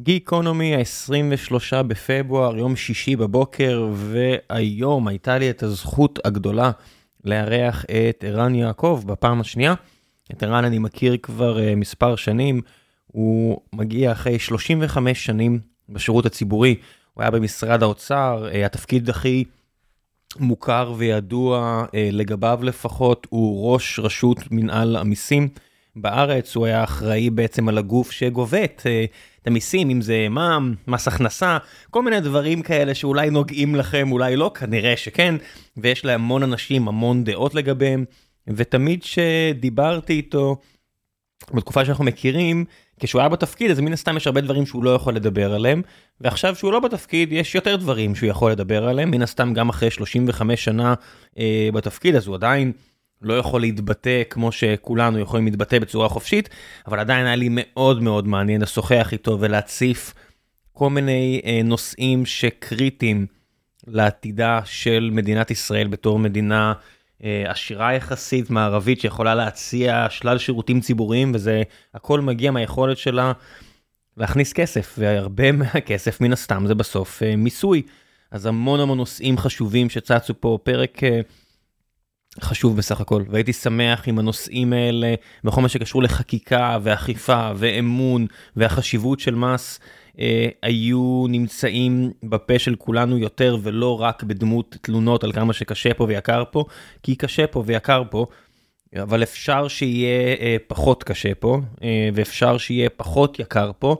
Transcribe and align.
גיקונומי 0.00 0.76
ה-23 0.76 1.82
בפברואר, 1.82 2.56
יום 2.56 2.76
שישי 2.76 3.16
בבוקר, 3.16 3.88
והיום 3.92 5.08
הייתה 5.08 5.38
לי 5.38 5.50
את 5.50 5.62
הזכות 5.62 6.18
הגדולה 6.24 6.70
לארח 7.24 7.84
את 7.84 8.24
ערן 8.26 8.54
יעקב 8.54 9.02
בפעם 9.06 9.40
השנייה. 9.40 9.74
את 10.32 10.42
ערן 10.42 10.64
אני 10.64 10.78
מכיר 10.78 11.16
כבר 11.22 11.58
uh, 11.58 11.76
מספר 11.76 12.16
שנים, 12.16 12.60
הוא 13.06 13.60
מגיע 13.72 14.12
אחרי 14.12 14.38
35 14.38 15.24
שנים 15.24 15.60
בשירות 15.88 16.26
הציבורי, 16.26 16.74
הוא 17.14 17.22
היה 17.22 17.30
במשרד 17.30 17.82
האוצר, 17.82 18.48
uh, 18.52 18.66
התפקיד 18.66 19.10
הכי 19.10 19.44
מוכר 20.38 20.92
וידוע 20.96 21.84
uh, 21.86 21.90
לגביו 22.12 22.60
לפחות, 22.62 23.26
הוא 23.30 23.72
ראש 23.72 23.98
רשות 23.98 24.38
מנהל 24.50 24.96
המיסים. 24.96 25.48
בארץ, 26.00 26.56
הוא 26.56 26.66
היה 26.66 26.84
אחראי 26.84 27.30
בעצם 27.30 27.68
על 27.68 27.78
הגוף 27.78 28.10
שגובה 28.10 28.64
את, 28.64 28.82
אה, 28.86 29.04
את 29.48 29.52
המיסים, 29.52 29.90
אם 29.90 30.00
זה 30.00 30.26
מע"מ, 30.30 30.74
מס 30.86 31.08
הכנסה, 31.08 31.58
כל 31.90 32.02
מיני 32.02 32.20
דברים 32.20 32.62
כאלה 32.62 32.94
שאולי 32.94 33.30
נוגעים 33.30 33.74
לכם, 33.74 34.12
אולי 34.12 34.36
לא, 34.36 34.50
כנראה 34.54 34.96
שכן, 34.96 35.34
ויש 35.76 36.04
להמון 36.04 36.42
אנשים 36.42 36.88
המון 36.88 37.24
דעות 37.24 37.54
לגביהם, 37.54 38.04
ותמיד 38.48 39.02
שדיברתי 39.02 40.12
איתו, 40.12 40.56
בתקופה 41.54 41.84
שאנחנו 41.84 42.04
מכירים, 42.04 42.64
כשהוא 43.00 43.20
היה 43.20 43.28
בתפקיד 43.28 43.70
אז 43.70 43.80
מן 43.80 43.92
הסתם 43.92 44.16
יש 44.16 44.26
הרבה 44.26 44.40
דברים 44.40 44.66
שהוא 44.66 44.84
לא 44.84 44.94
יכול 44.94 45.14
לדבר 45.14 45.54
עליהם, 45.54 45.82
ועכשיו 46.20 46.56
שהוא 46.56 46.72
לא 46.72 46.80
בתפקיד 46.80 47.32
יש 47.32 47.54
יותר 47.54 47.76
דברים 47.76 48.14
שהוא 48.14 48.30
יכול 48.30 48.50
לדבר 48.52 48.88
עליהם, 48.88 49.10
מן 49.10 49.22
הסתם 49.22 49.54
גם 49.54 49.68
אחרי 49.68 49.90
35 49.90 50.64
שנה 50.64 50.94
אה, 51.38 51.68
בתפקיד 51.72 52.14
אז 52.14 52.26
הוא 52.26 52.34
עדיין 52.34 52.72
לא 53.22 53.38
יכול 53.38 53.60
להתבטא 53.60 54.22
כמו 54.30 54.52
שכולנו 54.52 55.18
יכולים 55.18 55.44
להתבטא 55.44 55.78
בצורה 55.78 56.08
חופשית, 56.08 56.48
אבל 56.86 57.00
עדיין 57.00 57.26
היה 57.26 57.36
לי 57.36 57.48
מאוד 57.50 58.02
מאוד 58.02 58.26
מעניין 58.26 58.60
לשוחח 58.60 59.08
איתו 59.12 59.36
ולהציף 59.40 60.14
כל 60.72 60.90
מיני 60.90 61.40
אה, 61.44 61.60
נושאים 61.64 62.26
שקריטיים 62.26 63.26
לעתידה 63.86 64.60
של 64.64 65.10
מדינת 65.12 65.50
ישראל 65.50 65.86
בתור 65.86 66.18
מדינה 66.18 66.72
אה, 67.24 67.44
עשירה 67.46 67.94
יחסית, 67.94 68.50
מערבית, 68.50 69.00
שיכולה 69.00 69.34
להציע 69.34 70.06
שלל 70.10 70.38
שירותים 70.38 70.80
ציבוריים, 70.80 71.32
וזה 71.34 71.62
הכל 71.94 72.20
מגיע 72.20 72.50
מהיכולת 72.50 72.98
שלה 72.98 73.32
להכניס 74.16 74.52
כסף, 74.52 74.94
והרבה 74.98 75.52
מהכסף 75.62 76.20
מן 76.20 76.32
הסתם 76.32 76.64
זה 76.66 76.74
בסוף 76.74 77.22
אה, 77.22 77.36
מיסוי. 77.36 77.82
אז 78.30 78.46
המון 78.46 78.80
המון 78.80 78.98
נושאים 78.98 79.38
חשובים 79.38 79.90
שצצו 79.90 80.34
פה, 80.40 80.58
פרק... 80.62 81.04
אה, 81.04 81.20
חשוב 82.42 82.76
בסך 82.76 83.00
הכל 83.00 83.22
והייתי 83.30 83.52
שמח 83.52 84.08
אם 84.08 84.18
הנושאים 84.18 84.72
האלה 84.72 85.14
בכל 85.44 85.60
מה 85.60 85.68
שקשור 85.68 86.02
לחקיקה 86.02 86.78
ואכיפה 86.82 87.50
ואמון 87.56 88.26
והחשיבות 88.56 89.20
של 89.20 89.34
מס 89.34 89.80
אה, 90.20 90.48
היו 90.62 91.26
נמצאים 91.28 92.10
בפה 92.22 92.58
של 92.58 92.74
כולנו 92.74 93.18
יותר 93.18 93.56
ולא 93.62 94.00
רק 94.00 94.22
בדמות 94.22 94.76
תלונות 94.80 95.24
על 95.24 95.32
כמה 95.32 95.52
שקשה 95.52 95.94
פה 95.94 96.04
ויקר 96.04 96.42
פה 96.50 96.64
כי 97.02 97.16
קשה 97.16 97.46
פה 97.46 97.62
ויקר 97.66 98.02
פה. 98.10 98.26
אבל 99.02 99.22
אפשר 99.22 99.68
שיהיה 99.68 100.36
אה, 100.40 100.56
פחות 100.66 101.04
קשה 101.04 101.34
פה 101.34 101.60
אה, 101.82 102.08
ואפשר 102.14 102.58
שיהיה 102.58 102.90
פחות 102.90 103.38
יקר 103.38 103.70
פה 103.78 103.96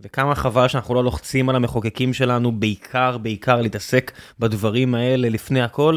וכמה 0.00 0.34
חבל 0.34 0.68
שאנחנו 0.68 0.94
לא 0.94 1.04
לוחצים 1.04 1.48
על 1.48 1.56
המחוקקים 1.56 2.12
שלנו 2.12 2.52
בעיקר 2.52 3.18
בעיקר 3.18 3.62
להתעסק 3.62 4.12
בדברים 4.38 4.94
האלה 4.94 5.28
לפני 5.28 5.62
הכל 5.62 5.96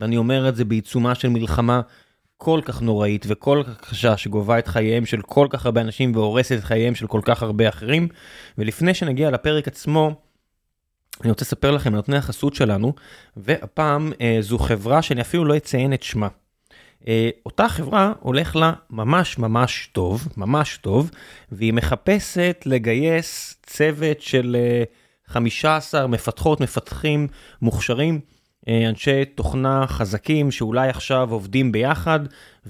ואני 0.00 0.16
אומר 0.16 0.48
את 0.48 0.56
זה 0.56 0.64
בעיצומה 0.64 1.14
של 1.14 1.28
מלחמה 1.28 1.80
כל 2.36 2.60
כך 2.64 2.82
נוראית 2.82 3.26
וכל 3.28 3.62
כך 3.66 3.90
קשה 3.90 4.16
שגובה 4.16 4.58
את 4.58 4.68
חייהם 4.68 5.06
של 5.06 5.22
כל 5.22 5.46
כך 5.50 5.66
הרבה 5.66 5.80
אנשים 5.80 6.14
והורסת 6.14 6.58
את 6.58 6.64
חייהם 6.64 6.94
של 6.94 7.06
כל 7.06 7.20
כך 7.24 7.42
הרבה 7.42 7.68
אחרים. 7.68 8.08
ולפני 8.58 8.94
שנגיע 8.94 9.30
לפרק 9.30 9.68
עצמו, 9.68 10.14
אני 11.22 11.30
רוצה 11.30 11.44
לספר 11.44 11.70
לכם 11.70 11.90
על 11.90 11.96
נותני 11.96 12.16
החסות 12.16 12.54
שלנו, 12.54 12.92
והפעם 13.36 14.12
אה, 14.20 14.36
זו 14.40 14.58
חברה 14.58 15.02
שאני 15.02 15.20
אפילו 15.20 15.44
לא 15.44 15.56
אציין 15.56 15.92
את 15.92 16.02
שמה. 16.02 16.28
אה, 17.08 17.30
אותה 17.46 17.68
חברה 17.68 18.12
הולך 18.20 18.56
לה 18.56 18.72
ממש 18.90 19.38
ממש 19.38 19.88
טוב, 19.92 20.28
ממש 20.36 20.76
טוב, 20.76 21.10
והיא 21.52 21.72
מחפשת 21.72 22.62
לגייס 22.66 23.56
צוות 23.62 24.20
של 24.20 24.56
אה, 24.58 24.84
15 25.26 26.06
מפתחות, 26.06 26.60
מפתחים 26.60 27.28
מוכשרים. 27.62 28.35
אה, 28.68 28.88
אנשי 28.88 29.24
תוכנה 29.24 29.86
חזקים 29.86 30.50
שאולי 30.50 30.88
עכשיו 30.88 31.28
עובדים 31.30 31.72
ביחד 31.72 32.20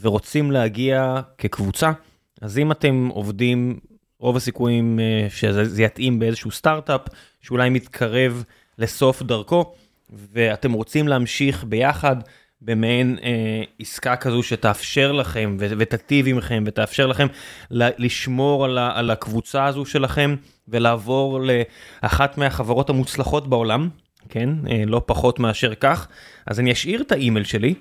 ורוצים 0.00 0.50
להגיע 0.50 1.20
כקבוצה. 1.38 1.92
אז 2.40 2.58
אם 2.58 2.72
אתם 2.72 3.08
עובדים, 3.12 3.78
רוב 4.18 4.36
הסיכויים 4.36 5.00
אה, 5.00 5.26
שזה 5.30 5.82
יתאים 5.82 6.18
באיזשהו 6.18 6.50
סטארט-אפ 6.50 7.00
שאולי 7.40 7.70
מתקרב 7.70 8.44
לסוף 8.78 9.22
דרכו, 9.22 9.72
ואתם 10.10 10.72
רוצים 10.72 11.08
להמשיך 11.08 11.64
ביחד 11.64 12.16
במעין 12.62 13.18
אה, 13.22 13.62
עסקה 13.80 14.16
כזו 14.16 14.42
שתאפשר 14.42 15.12
לכם 15.12 15.56
ותטיב 15.58 16.26
עמכם 16.28 16.64
ותאפשר 16.66 17.06
לכם 17.06 17.26
לשמור 17.70 18.64
על, 18.64 18.78
על 18.78 19.10
הקבוצה 19.10 19.64
הזו 19.64 19.84
שלכם 19.84 20.34
ולעבור 20.68 21.40
לאחת 21.40 22.38
מהחברות 22.38 22.90
המוצלחות 22.90 23.48
בעולם, 23.48 23.88
כן? 24.28 24.48
אה, 24.70 24.82
לא 24.86 25.02
פחות 25.06 25.38
מאשר 25.38 25.74
כך. 25.74 26.08
אז 26.46 26.60
אני 26.60 26.72
אשאיר 26.72 27.02
את 27.02 27.12
האימייל 27.12 27.44
שלי, 27.44 27.74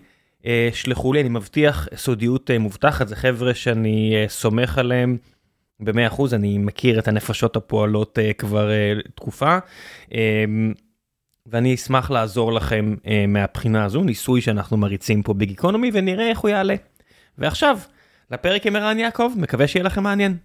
אה, 0.45 0.69
שלחו 0.73 1.13
לי, 1.13 1.21
אני 1.21 1.29
מבטיח 1.29 1.87
סודיות 1.95 2.51
אה, 2.51 2.59
מובטחת, 2.59 3.07
זה 3.07 3.15
חבר'ה 3.15 3.53
שאני 3.53 4.13
סומך 4.27 4.77
עליהם 4.77 5.17
ב-100%, 5.79 6.21
אני 6.33 6.57
מכיר 6.57 6.99
את 6.99 7.07
הנפשות 7.07 7.55
הפועלות 7.55 8.19
כבר 8.37 8.71
תקופה. 9.15 9.57
ואני 11.47 11.75
אשמח 11.75 12.11
לעזור 12.11 12.53
לכם 12.53 12.95
מהבחינה 13.27 13.85
הזו, 13.85 14.03
ניסוי 14.03 14.41
שאנחנו 14.41 14.77
מריצים 14.77 15.23
פה 15.23 15.33
בגיקונומי 15.33 15.91
ונראה 15.93 16.29
איך 16.29 16.39
הוא 16.39 16.49
יעלה. 16.49 16.75
ועכשיו, 17.37 17.79
לפרק 18.31 18.67
עם 18.67 18.75
ערן 18.75 18.99
יעקב, 18.99 19.31
מקווה 19.35 19.67
שיהיה 19.67 19.83
לכם 19.83 20.03
מעניין. 20.03 20.37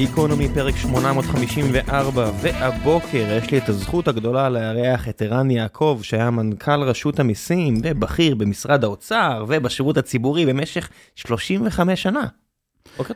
גיקונומי 0.00 0.48
פרק 0.54 0.76
854 0.76 2.30
והבוקר 2.40 3.38
יש 3.38 3.50
לי 3.50 3.58
את 3.58 3.68
הזכות 3.68 4.08
הגדולה 4.08 4.48
לארח 4.48 5.08
את 5.08 5.22
ערן 5.22 5.50
יעקב 5.50 6.00
שהיה 6.02 6.30
מנכ"ל 6.30 6.82
רשות 6.82 7.20
המיסים 7.20 7.74
ובכיר 7.82 8.34
במשרד 8.34 8.84
האוצר 8.84 9.44
ובשירות 9.48 9.96
הציבורי 9.96 10.46
במשך 10.46 10.88
35 11.14 12.02
שנה. 12.02 12.26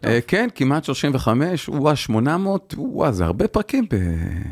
אה, 0.04 0.18
כן, 0.26 0.48
כמעט 0.54 0.84
35, 0.84 1.68
וואה, 1.68 1.96
800, 1.96 2.74
וואה, 2.78 3.12
זה 3.12 3.24
הרבה 3.24 3.48
פרקים. 3.48 3.84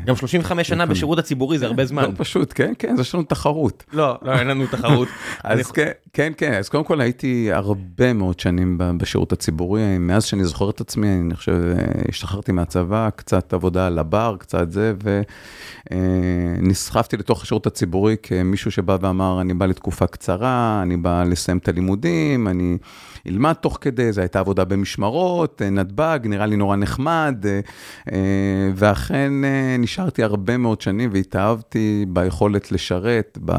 גם 0.05 0.15
35 0.15 0.67
שנה 0.67 0.85
בשירות 0.85 1.19
הציבורי 1.19 1.57
זה 1.57 1.65
הרבה 1.65 1.85
זמן. 1.85 2.03
לא 2.03 2.09
פשוט, 2.17 2.53
כן, 2.55 2.73
כן, 2.79 2.95
יש 2.99 3.15
לנו 3.15 3.23
תחרות. 3.23 3.83
לא, 3.93 4.17
לא, 4.21 4.31
אין 4.31 4.47
לנו 4.47 4.67
תחרות. 4.67 5.07
אז 5.43 5.71
כן, 6.13 6.31
כן, 6.37 6.53
אז 6.53 6.69
קודם 6.69 6.83
כל 6.83 7.01
הייתי 7.01 7.51
הרבה 7.51 8.13
מאוד 8.13 8.39
שנים 8.39 8.77
בשירות 8.97 9.31
הציבורי, 9.31 9.97
מאז 9.97 10.23
שאני 10.23 10.45
זוכר 10.45 10.69
את 10.69 10.81
עצמי, 10.81 11.07
אני 11.21 11.35
חושב, 11.35 11.51
אה, 11.51 12.01
השתחררתי 12.09 12.51
מהצבא, 12.51 13.09
קצת 13.15 13.53
עבודה 13.53 13.87
על 13.87 13.99
הבר, 13.99 14.35
קצת 14.39 14.71
זה, 14.71 14.93
ונסחפתי 16.61 17.17
לתוך 17.17 17.43
השירות 17.43 17.67
הציבורי 17.67 18.15
כמישהו 18.23 18.71
שבא 18.71 18.97
ואמר, 19.01 19.41
אני 19.41 19.53
בא 19.53 19.65
לתקופה 19.65 20.07
קצרה, 20.07 20.79
אני 20.83 20.97
בא 20.97 21.23
לסיים 21.23 21.57
את 21.57 21.67
הלימודים, 21.67 22.47
אני... 22.47 22.77
ילמד 23.25 23.53
תוך 23.53 23.77
כדי, 23.81 24.11
זו 24.11 24.21
הייתה 24.21 24.39
עבודה 24.39 24.65
במשמרות, 24.65 25.61
אה, 25.61 25.69
נתב"ג, 25.69 26.19
נראה 26.23 26.45
לי 26.45 26.55
נורא 26.55 26.75
נחמד, 26.75 27.45
אה, 27.45 27.59
אה, 28.11 28.71
ואכן 28.75 29.33
נשארתי 29.79 30.23
הרבה 30.23 30.57
מאוד 30.57 30.81
שנים 30.81 31.09
והתאהבתי 31.13 32.05
ביכולת 32.09 32.71
לשרת, 32.71 33.37
ב... 33.45 33.51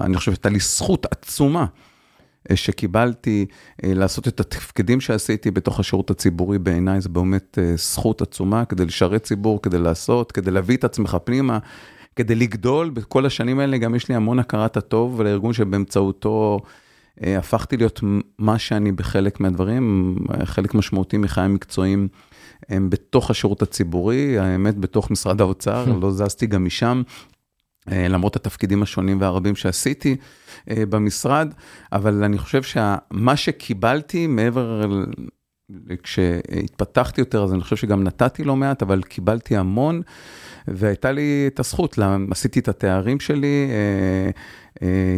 אני 0.00 0.16
חושב 0.16 0.32
שהייתה 0.32 0.48
לי 0.48 0.58
זכות 0.58 1.06
עצומה. 1.10 1.66
שקיבלתי 2.54 3.46
לעשות 3.82 4.28
את 4.28 4.40
התפקידים 4.40 5.00
שעשיתי 5.00 5.50
בתוך 5.50 5.80
השירות 5.80 6.10
הציבורי, 6.10 6.58
בעיניי 6.58 7.00
זה 7.00 7.08
באמת 7.08 7.58
זכות 7.76 8.22
עצומה 8.22 8.64
כדי 8.64 8.84
לשרת 8.84 9.22
ציבור, 9.22 9.62
כדי 9.62 9.78
לעשות, 9.78 10.32
כדי 10.32 10.50
להביא 10.50 10.76
את 10.76 10.84
עצמך 10.84 11.16
פנימה, 11.24 11.58
כדי 12.16 12.34
לגדול. 12.34 12.90
בכל 12.90 13.26
השנים 13.26 13.58
האלה 13.58 13.78
גם 13.78 13.94
יש 13.94 14.08
לי 14.08 14.14
המון 14.14 14.38
הכרת 14.38 14.76
הטוב 14.76 15.22
לארגון 15.22 15.52
שבאמצעותו 15.52 16.60
הפכתי 17.20 17.76
להיות 17.76 18.00
מה 18.38 18.58
שאני 18.58 18.92
בחלק 18.92 19.40
מהדברים, 19.40 20.16
חלק 20.44 20.74
משמעותי 20.74 21.18
מחיי 21.18 21.44
המקצועיים 21.44 22.08
הם 22.68 22.90
בתוך 22.90 23.30
השירות 23.30 23.62
הציבורי, 23.62 24.38
האמת 24.38 24.78
בתוך 24.78 25.10
משרד 25.10 25.40
האוצר, 25.40 25.84
לא 26.02 26.10
זזתי 26.10 26.46
גם 26.46 26.64
משם. 26.64 27.02
אה, 27.90 28.08
למרות 28.08 28.36
התפקידים 28.36 28.82
השונים 28.82 29.20
והרבים 29.20 29.56
שעשיתי 29.56 30.16
אה, 30.70 30.86
במשרד, 30.88 31.54
אבל 31.92 32.24
אני 32.24 32.38
חושב 32.38 32.62
שמה 32.62 33.36
שקיבלתי 33.36 34.26
מעבר, 34.26 34.82
כשהתפתחתי 36.02 37.20
יותר, 37.20 37.44
אז 37.44 37.52
אני 37.52 37.60
חושב 37.60 37.76
שגם 37.76 38.04
נתתי 38.04 38.44
לא 38.44 38.56
מעט, 38.56 38.82
אבל 38.82 39.02
קיבלתי 39.02 39.56
המון. 39.56 40.02
והייתה 40.68 41.12
לי 41.12 41.44
את 41.46 41.60
הזכות, 41.60 41.98
עשיתי 42.30 42.60
את 42.60 42.68
התארים 42.68 43.20
שלי, 43.20 43.68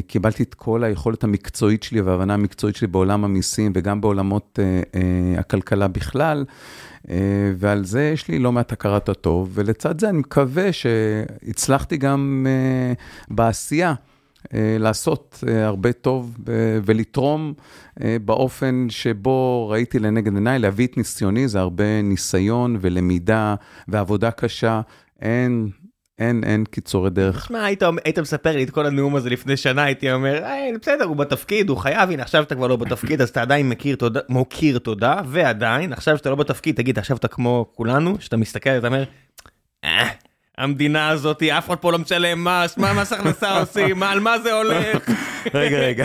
קיבלתי 0.06 0.42
את 0.42 0.54
כל 0.54 0.84
היכולת 0.84 1.24
המקצועית 1.24 1.82
שלי 1.82 2.00
וההבנה 2.00 2.34
המקצועית 2.34 2.76
שלי 2.76 2.86
בעולם 2.86 3.24
המיסים 3.24 3.72
וגם 3.74 4.00
בעולמות 4.00 4.58
הכלכלה 5.38 5.88
בכלל. 5.88 6.44
ועל 7.56 7.84
זה 7.84 8.10
יש 8.14 8.28
לי 8.28 8.38
לא 8.38 8.52
מעט 8.52 8.72
הכרת 8.72 9.08
הטוב, 9.08 9.50
ולצד 9.54 10.00
זה 10.00 10.08
אני 10.08 10.18
מקווה 10.18 10.72
שהצלחתי 10.72 11.96
גם 11.96 12.46
בעשייה. 13.28 13.94
אה, 14.54 14.76
לעשות 14.78 15.44
אה, 15.48 15.66
הרבה 15.66 15.92
טוב 15.92 16.38
ולתרום 16.84 17.54
אה, 18.02 18.16
באופן 18.24 18.86
שבו 18.90 19.68
ראיתי 19.68 19.98
לנגד 19.98 20.34
עיניי, 20.34 20.58
להביא 20.58 20.86
את 20.86 20.96
ניסיוני, 20.96 21.48
זה 21.48 21.60
הרבה 21.60 22.02
ניסיון 22.02 22.76
ולמידה 22.80 23.54
ועבודה 23.88 24.30
קשה. 24.30 24.80
אין, 25.22 25.68
אין, 26.18 26.44
אין 26.44 26.64
קיצורי 26.64 27.10
דרך. 27.10 27.44
שמע, 27.44 27.64
היית, 27.64 27.82
היית 28.04 28.18
מספר 28.18 28.56
לי 28.56 28.64
את 28.64 28.70
כל 28.70 28.86
הנאום 28.86 29.16
הזה 29.16 29.30
לפני 29.30 29.56
שנה, 29.56 29.82
הייתי 29.82 30.12
אומר, 30.12 30.42
בסדר, 30.82 31.04
הוא 31.04 31.16
בתפקיד, 31.16 31.68
הוא 31.68 31.76
חייב, 31.76 32.10
הנה, 32.10 32.22
עכשיו 32.22 32.42
אתה 32.42 32.54
כבר 32.54 32.66
לא 32.66 32.76
בתפקיד, 32.76 33.20
אז 33.20 33.28
אתה 33.28 33.42
עדיין 33.42 33.68
מכיר 33.68 33.96
תודה, 33.96 34.20
מוקיר 34.28 34.78
תודה, 34.78 35.20
ועדיין, 35.26 35.92
עכשיו 35.92 36.18
שאתה 36.18 36.30
לא 36.30 36.36
בתפקיד, 36.36 36.76
תגיד, 36.76 36.98
עכשיו 36.98 37.16
אתה 37.16 37.28
כמו 37.28 37.66
כולנו, 37.74 38.16
שאתה 38.20 38.36
מסתכל, 38.36 38.70
אתה 38.70 38.86
אומר, 38.86 39.04
אה, 39.84 40.08
המדינה 40.58 41.08
הזאת, 41.08 41.42
אף 41.42 41.66
אחד 41.66 41.76
פה 41.76 41.92
לא 41.92 41.98
משלם 41.98 42.44
מס, 42.44 42.76
מה 42.76 42.92
מס 42.92 43.12
הכנסה 43.12 43.58
עושים, 43.60 44.02
על 44.02 44.20
מה 44.20 44.38
זה 44.38 44.52
הולך? 44.52 45.10
רגע, 45.54 45.78
רגע. 45.78 46.04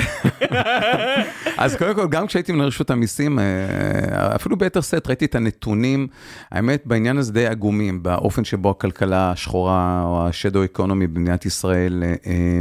אז 1.57 1.75
קודם 1.75 1.95
כל, 1.95 2.07
גם 2.07 2.27
כשהייתי 2.27 2.51
מנהל 2.51 2.67
רשות 2.67 2.89
המיסים, 2.91 3.39
אה, 3.39 4.35
אפילו 4.35 4.57
ביתר 4.57 4.81
סט 4.81 5.07
ראיתי 5.07 5.25
את 5.25 5.35
הנתונים, 5.35 6.07
האמת, 6.51 6.83
בעניין 6.85 7.17
הזה 7.17 7.33
די 7.33 7.47
עגומים, 7.47 8.03
באופן 8.03 8.43
שבו 8.43 8.69
הכלכלה 8.69 9.31
השחורה, 9.31 10.03
או 10.05 10.27
השדו 10.27 10.63
אקונומי 10.63 11.07
במדינת 11.07 11.45
ישראל, 11.45 12.03
אה, 12.03 12.09
אה, 12.27 12.59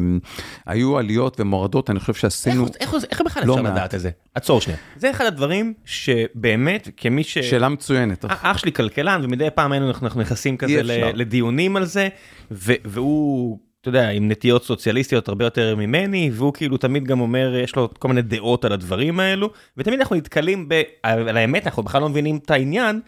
היו 0.67 0.99
עליות 0.99 1.41
ומורדות, 1.41 1.91
אני 1.91 2.01
חושב 2.01 2.15
שעשינו... 2.15 2.67
איך, 2.81 2.95
איך, 2.95 3.05
איך 3.11 3.21
בכלל 3.21 3.47
לא 3.47 3.55
אפשר 3.55 3.63
לדעת 3.63 3.95
את 3.95 4.01
זה? 4.01 4.11
עצור 4.35 4.61
שנייה. 4.61 4.79
זה 4.97 5.11
אחד 5.11 5.25
הדברים 5.25 5.75
שבאמת, 5.85 6.89
כמי 6.97 7.25
ש... 7.25 7.39
שאלה 7.39 7.69
מצוינת. 7.69 8.25
אח 8.29 8.59
שלי 8.59 8.73
כלכלן, 8.73 9.21
ומדי 9.25 9.49
פעם 9.55 9.73
אנחנו 9.73 10.21
נכנסים 10.21 10.57
כזה 10.57 10.81
לדיונים 11.15 11.77
על 11.77 11.85
זה, 11.85 12.09
והוא... 12.51 13.68
אתה 13.81 13.89
יודע, 13.89 14.09
עם 14.09 14.29
נטיות 14.29 14.65
סוציאליסטיות 14.65 15.29
הרבה 15.29 15.45
יותר 15.45 15.77
ממני, 15.77 16.31
והוא 16.35 16.53
כאילו 16.53 16.77
תמיד 16.77 17.05
גם 17.05 17.21
אומר, 17.21 17.55
יש 17.57 17.77
לו 17.77 17.89
כל 17.99 18.09
מיני 18.09 18.23
דעות 18.23 18.65
על 18.65 18.73
הדברים 18.73 19.21
האלו, 19.21 19.51
ותמיד 19.77 20.01
אנחנו 20.01 20.17
נתקלים 20.17 20.69
ב... 20.69 20.83
על 21.03 21.37
האמת, 21.37 21.67
אנחנו 21.67 21.83
בכלל 21.83 22.01
לא 22.01 22.09
מבינים 22.09 22.37
את 22.37 22.51
העניין, 22.51 23.01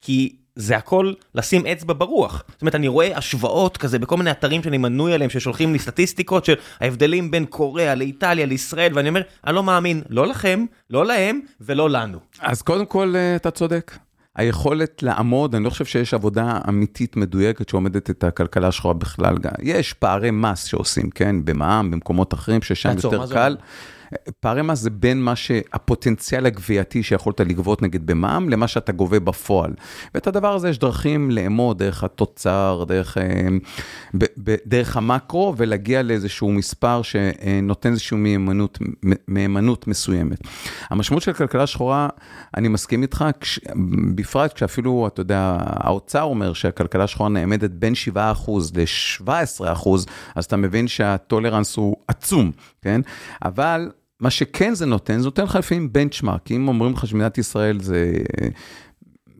כי 0.00 0.36
זה 0.56 0.76
הכל 0.76 1.12
לשים 1.34 1.66
אצבע 1.66 1.94
ברוח. 1.98 2.44
זאת 2.48 2.62
אומרת, 2.62 2.74
אני 2.74 2.88
רואה 2.88 3.18
השוואות 3.18 3.76
כזה 3.76 3.98
בכל 3.98 4.16
מיני 4.16 4.30
אתרים 4.30 4.62
שאני 4.62 4.78
מנוי 4.78 5.14
עליהם, 5.14 5.30
ששולחים 5.30 5.72
לי 5.72 5.78
סטטיסטיקות 5.78 6.44
של 6.44 6.54
ההבדלים 6.80 7.30
בין 7.30 7.46
קוריאה 7.46 7.94
לאיטליה 7.94 8.46
לישראל, 8.46 8.92
ואני 8.94 9.08
אומר, 9.08 9.22
אני 9.46 9.54
לא 9.54 9.62
מאמין, 9.62 10.02
לא 10.10 10.26
לכם, 10.26 10.64
לא 10.90 11.06
להם 11.06 11.40
ולא 11.60 11.90
לנו. 11.90 12.18
אז 12.40 12.62
קודם 12.62 12.86
כל, 12.86 13.12
אה, 13.16 13.36
אתה 13.36 13.50
צודק. 13.50 13.92
היכולת 14.36 15.02
לעמוד, 15.02 15.54
אני 15.54 15.64
לא 15.64 15.70
חושב 15.70 15.84
שיש 15.84 16.14
עבודה 16.14 16.58
אמיתית 16.68 17.16
מדויקת 17.16 17.68
שעומדת 17.68 18.10
את 18.10 18.24
הכלכלה 18.24 18.68
השחורה 18.68 18.94
בכלל. 18.94 19.36
יש 19.62 19.92
פערי 19.92 20.30
מס 20.30 20.64
שעושים, 20.64 21.10
כן, 21.10 21.44
במע"מ, 21.44 21.90
במקומות 21.90 22.34
אחרים, 22.34 22.62
ששם 22.62 22.94
יותר 23.04 23.26
קל. 23.32 23.56
פערי 24.40 24.62
מס 24.62 24.78
זה 24.78 24.90
בין 24.90 25.22
מה 25.22 25.36
שהפוטנציאל 25.36 26.46
הגבייתי 26.46 27.02
שיכולת 27.02 27.40
לגבות 27.40 27.82
נגיד 27.82 28.06
במע"מ, 28.06 28.48
למה 28.48 28.68
שאתה 28.68 28.92
גובה 28.92 29.20
בפועל. 29.20 29.74
ואת 30.14 30.26
הדבר 30.26 30.54
הזה 30.54 30.68
יש 30.68 30.78
דרכים 30.78 31.30
לאמוד 31.30 31.78
דרך 31.78 32.04
התוצר, 32.04 32.84
דרך, 32.88 33.18
אה, 33.18 33.48
דרך 34.66 34.96
המקרו, 34.96 35.54
ולהגיע 35.56 36.02
לאיזשהו 36.02 36.52
מספר 36.52 37.02
שנותן 37.02 37.90
איזושהי 37.90 38.16
מהימנות, 38.16 38.78
מהימנות 39.28 39.86
מסוימת. 39.86 40.38
המשמעות 40.90 41.22
של 41.22 41.32
כלכלה 41.32 41.66
שחורה, 41.66 42.08
אני 42.56 42.68
מסכים 42.68 43.02
איתך, 43.02 43.24
כש, 43.40 43.60
בפרט 44.14 44.52
כשאפילו, 44.52 45.06
אתה 45.06 45.20
יודע, 45.20 45.56
האוצר 45.60 46.22
אומר 46.22 46.52
שהכלכלה 46.52 47.06
שחורה 47.06 47.28
נעמדת 47.28 47.70
בין 47.70 47.92
7% 48.14 48.18
ל-17%, 48.74 49.88
אז 50.34 50.44
אתה 50.44 50.56
מבין 50.56 50.88
שהטולרנס 50.88 51.76
הוא 51.76 51.96
עצום, 52.08 52.52
כן? 52.82 53.00
אבל... 53.44 53.90
מה 54.24 54.30
שכן 54.30 54.74
זה 54.74 54.86
נותן, 54.86 55.18
זה 55.18 55.24
נותן 55.24 55.44
לך 55.44 55.56
לפעמים 55.56 55.92
בנצ'מארק, 55.92 56.50
אם 56.52 56.68
אומרים 56.68 56.92
לך 56.92 57.06
שמדינת 57.06 57.38
ישראל 57.38 57.80
זה 57.80 58.12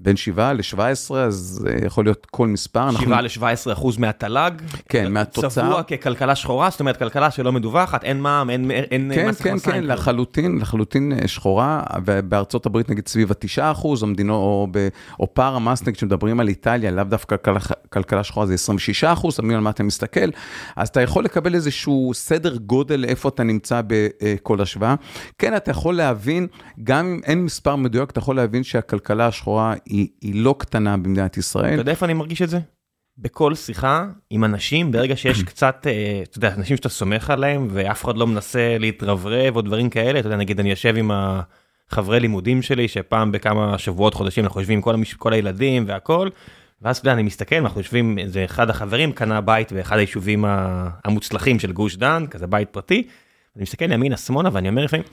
בין 0.05 0.17
7 0.17 0.53
ל-17, 0.53 1.15
אז 1.15 1.35
זה 1.35 1.77
יכול 1.87 2.05
להיות 2.05 2.27
כל 2.31 2.49
מספר. 2.49 2.91
7 2.91 3.21
ל-17 3.21 3.73
אחוז 3.73 3.99
מהתל"ג? 3.99 4.51
כן, 4.89 5.13
מהתוצר. 5.13 5.49
צבוע 5.49 5.83
ככלכלה 5.83 6.35
שחורה, 6.35 6.71
זאת 6.71 6.81
אומרת, 6.81 6.97
כלכלה 6.97 7.31
שלא 7.31 7.53
מדווחת, 7.53 8.05
אין 8.05 8.21
מע"מ, 8.21 8.51
אין, 8.51 8.71
אין 8.71 9.13
כן, 9.15 9.29
מס 9.29 9.41
הכנסה. 9.41 9.65
כן, 9.65 9.73
כן, 9.73 9.81
כן, 9.81 9.87
לחלוטין, 9.87 10.59
לחלוטין 10.61 11.13
אה, 11.13 11.29
שחורה, 11.29 11.83
ובארצות 12.05 12.67
הברית 12.67 12.91
נגיד 12.91 13.09
סביב 13.09 13.31
ה-9 13.31 13.73
אחוז, 13.73 14.03
או 14.03 14.07
מדינות, 14.07 14.37
או, 14.37 14.69
ב, 14.71 14.89
או 15.21 15.35
פער 15.35 15.55
המס, 15.55 15.83
נגיד, 15.83 15.97
כשמדברים 15.97 16.41
על 16.41 16.49
איטליה, 16.49 16.91
לאו 16.91 17.05
דווקא 17.05 17.37
כלכלה, 17.37 17.75
כלכלה 17.89 18.25
שחורה 18.25 18.47
זה 18.47 18.55
26 18.55 19.05
אחוז, 19.05 19.37
תמיד 19.37 19.57
על 19.57 19.61
מה 19.61 19.71
אתה 19.71 19.83
מסתכל, 19.83 20.29
אז 20.77 20.89
אתה 20.89 21.01
יכול 21.01 21.25
לקבל 21.25 21.55
איזשהו 21.55 22.11
סדר 22.15 22.57
גודל 22.57 23.05
איפה 23.05 23.29
אתה 23.29 23.43
נמצא 23.43 23.81
בכל 23.87 24.61
השוואה. 24.61 24.95
כן, 25.39 25.57
אתה 25.57 25.71
יכול 25.71 25.95
להבין, 25.97 26.47
גם 26.85 27.07
אם 27.07 27.21
אין 27.25 27.45
מספר 27.45 27.77
מדויק, 27.77 28.11
אתה 28.11 28.19
יכול 28.19 28.37
להבין 28.37 28.65
שהכלכלה 28.65 29.27
השחורה 29.27 29.75
היא, 29.95 30.09
היא 30.21 30.45
לא 30.45 30.55
קטנה 30.59 30.97
במדינת 30.97 31.37
ישראל. 31.37 31.73
אתה 31.73 31.81
יודע 31.81 31.91
איפה 31.91 32.07
אני 32.07 32.15
מרגיש 32.15 32.43
את 32.43 32.49
זה? 32.49 32.59
בכל 33.19 33.55
שיחה 33.55 34.07
עם 34.31 34.45
אנשים, 34.45 34.93
ברגע 34.93 35.17
שיש 35.17 35.43
קצת, 35.51 35.87
אה, 35.87 36.23
אתה 36.23 36.39
יודע, 36.39 36.55
אנשים 36.55 36.77
שאתה 36.77 36.89
סומך 36.89 37.31
עליהם 37.31 37.69
ואף 37.71 38.05
אחד 38.05 38.17
לא 38.17 38.27
מנסה 38.27 38.79
להתרברב 38.79 39.57
או 39.57 39.63
דברים 39.63 39.91
כאלה, 39.91 40.19
אתה 40.19 40.27
יודע, 40.27 40.37
נגיד 40.37 40.61
אני 40.61 40.71
יושב 40.71 40.97
עם 40.97 41.11
החברי 41.91 42.21
לימודים 42.21 42.63
שלי, 42.63 42.89
שפעם 42.89 43.33
בכמה 43.33 43.79
שבועות, 43.79 44.15
חודשים 44.15 44.45
אנחנו 44.45 44.61
יושבים 44.61 44.79
עם 44.79 44.83
כל, 44.83 44.95
המש... 44.95 45.15
כל 45.15 45.33
הילדים 45.33 45.85
והכל, 45.89 46.29
ואז 46.83 46.97
אתה 46.97 47.07
יודע, 47.07 47.13
אני 47.13 47.23
מסתכל, 47.23 47.57
אנחנו 47.57 47.81
יושבים, 47.81 48.19
איזה 48.19 48.45
אחד 48.45 48.71
החברים 48.71 49.13
קנה 49.13 49.41
בית 49.41 49.73
באחד 49.73 49.99
היישובים 49.99 50.45
המוצלחים 51.05 51.59
של 51.59 51.73
גוש 51.73 51.97
דן, 51.97 52.25
כזה 52.31 52.47
בית 52.47 52.69
פרטי, 52.71 53.07
אני 53.57 53.63
מסתכל 53.63 53.93
ימינה 53.93 54.17
שמאלה 54.17 54.51
ואני 54.53 54.69
אומר 54.69 54.85
לפעמים, 54.85 55.05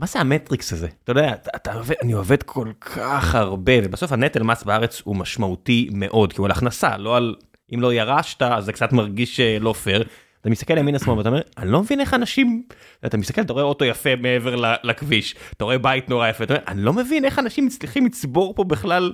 מה 0.00 0.06
זה 0.06 0.20
המטריקס 0.20 0.72
הזה? 0.72 0.88
אתה 1.04 1.10
יודע, 1.10 1.32
אתה, 1.32 1.50
אתה 1.56 1.74
עובד, 1.74 1.94
אני 2.02 2.12
עובד 2.12 2.42
כל 2.42 2.68
כך 2.80 3.34
הרבה, 3.34 3.72
ובסוף 3.84 4.12
הנטל 4.12 4.42
מס 4.42 4.62
בארץ 4.62 5.02
הוא 5.04 5.16
משמעותי 5.16 5.88
מאוד, 5.92 6.32
כי 6.32 6.38
הוא 6.38 6.44
על 6.44 6.50
הכנסה, 6.50 6.96
לא 6.96 7.16
על, 7.16 7.34
אם 7.74 7.80
לא 7.80 7.92
ירשת, 7.92 8.42
אז 8.42 8.64
זה 8.64 8.72
קצת 8.72 8.92
מרגיש 8.92 9.40
אה, 9.40 9.58
לא 9.60 9.72
פייר. 9.72 10.04
אתה 10.40 10.50
מסתכל 10.50 10.78
ימין 10.78 10.94
השמאל 10.94 11.18
ואתה 11.18 11.28
אומר, 11.28 11.40
אני 11.58 11.70
לא 11.70 11.80
מבין 11.80 12.00
איך 12.00 12.14
אנשים, 12.14 12.62
אתה 13.06 13.16
מסתכל, 13.16 13.40
אתה 13.40 13.52
רואה 13.52 13.64
אוטו 13.64 13.84
יפה 13.84 14.16
מעבר 14.16 14.74
לכביש, 14.82 15.34
אתה 15.56 15.64
רואה 15.64 15.78
בית 15.78 16.08
נורא 16.08 16.28
יפה, 16.28 16.44
אתה 16.44 16.54
אומר, 16.54 16.64
אני 16.68 16.82
לא 16.82 16.92
מבין 16.92 17.24
איך 17.24 17.38
אנשים 17.38 17.66
מצליחים 17.66 18.06
לצבור 18.06 18.54
פה 18.54 18.64
בכלל 18.64 19.12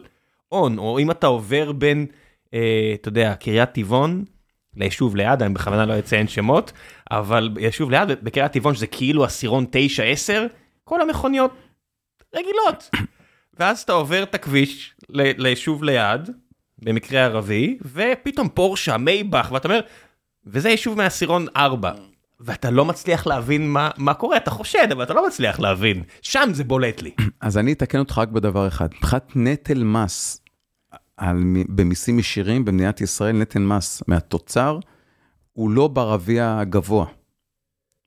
הון, 0.48 0.78
או 0.78 0.98
אם 0.98 1.10
אתה 1.10 1.26
עובר 1.26 1.72
בין, 1.72 2.06
אה, 2.54 2.92
אתה 2.94 3.08
יודע, 3.08 3.34
קריית 3.34 3.72
טבעון, 3.72 4.24
ליישוב 4.76 5.16
ליד, 5.16 5.42
אני 5.42 5.54
בכוונה 5.54 5.86
לא 5.86 5.98
אציין 5.98 6.28
שמות, 6.28 6.72
אבל 7.10 7.50
יישוב 7.60 7.90
ליד, 7.90 8.08
בקריית 8.22 8.52
טבעון 8.52 8.74
שזה 8.74 8.86
כאילו 8.86 9.24
עשירון 9.24 9.66
9-10, 9.72 10.32
כל 10.88 11.00
המכוניות 11.00 11.54
רגילות. 12.34 12.90
ואז 13.58 13.80
אתה 13.80 13.92
עובר 13.92 14.22
את 14.22 14.34
הכביש 14.34 14.94
ליישוב 15.10 15.84
ליד, 15.84 16.30
במקרה 16.78 17.24
ערבי, 17.24 17.78
ופתאום 17.92 18.48
פורשה, 18.48 18.96
מייבך, 18.96 19.48
ואתה 19.52 19.68
אומר, 19.68 19.80
וזה 20.46 20.68
יישוב 20.68 20.96
מעשירון 20.96 21.46
4. 21.56 21.92
ואתה 22.40 22.70
לא 22.70 22.84
מצליח 22.84 23.26
להבין 23.26 23.70
מה, 23.70 23.90
מה 23.96 24.14
קורה, 24.14 24.36
אתה 24.36 24.50
חושד, 24.50 24.88
אבל 24.92 25.02
אתה 25.02 25.14
לא 25.14 25.26
מצליח 25.26 25.60
להבין. 25.60 26.02
שם 26.22 26.48
זה 26.52 26.64
בולט 26.64 27.02
לי. 27.02 27.10
אז 27.40 27.58
אני 27.58 27.72
אתקן 27.72 27.98
אותך 27.98 28.18
רק 28.18 28.28
בדבר 28.28 28.68
אחד. 28.68 28.88
מבחינת 28.94 29.32
נטל 29.36 29.84
מס 29.84 30.40
על, 31.16 31.42
במיסים 31.68 32.18
ישירים 32.18 32.64
במדינת 32.64 33.00
ישראל, 33.00 33.36
נטל 33.36 33.58
מס 33.58 34.02
מהתוצר, 34.08 34.78
הוא 35.52 35.70
לא 35.70 35.88
ברביע 35.88 36.56
הגבוה. 36.60 37.06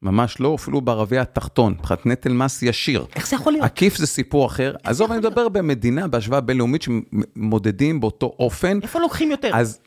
ממש 0.01 0.39
לא, 0.39 0.55
אפילו 0.55 0.81
ברביע 0.81 1.21
התחתון, 1.21 1.73
מבחינת 1.79 2.05
נטל 2.05 2.33
מס 2.33 2.63
ישיר. 2.63 3.05
איך 3.15 3.27
זה 3.27 3.35
יכול 3.35 3.53
להיות? 3.53 3.65
עקיף 3.65 3.97
זה 3.97 4.07
סיפור 4.07 4.45
אחר. 4.45 4.75
עזוב, 4.83 5.11
אני 5.11 5.19
מדבר 5.19 5.49
במדינה, 5.49 6.07
בהשוואה 6.07 6.41
בינלאומית, 6.41 6.81
שמודדים 6.81 7.99
באותו 7.99 8.35
אופן. 8.39 8.79
איפה 8.83 8.99
לוקחים 8.99 9.31
יותר? 9.31 9.51
אז, 9.53 9.79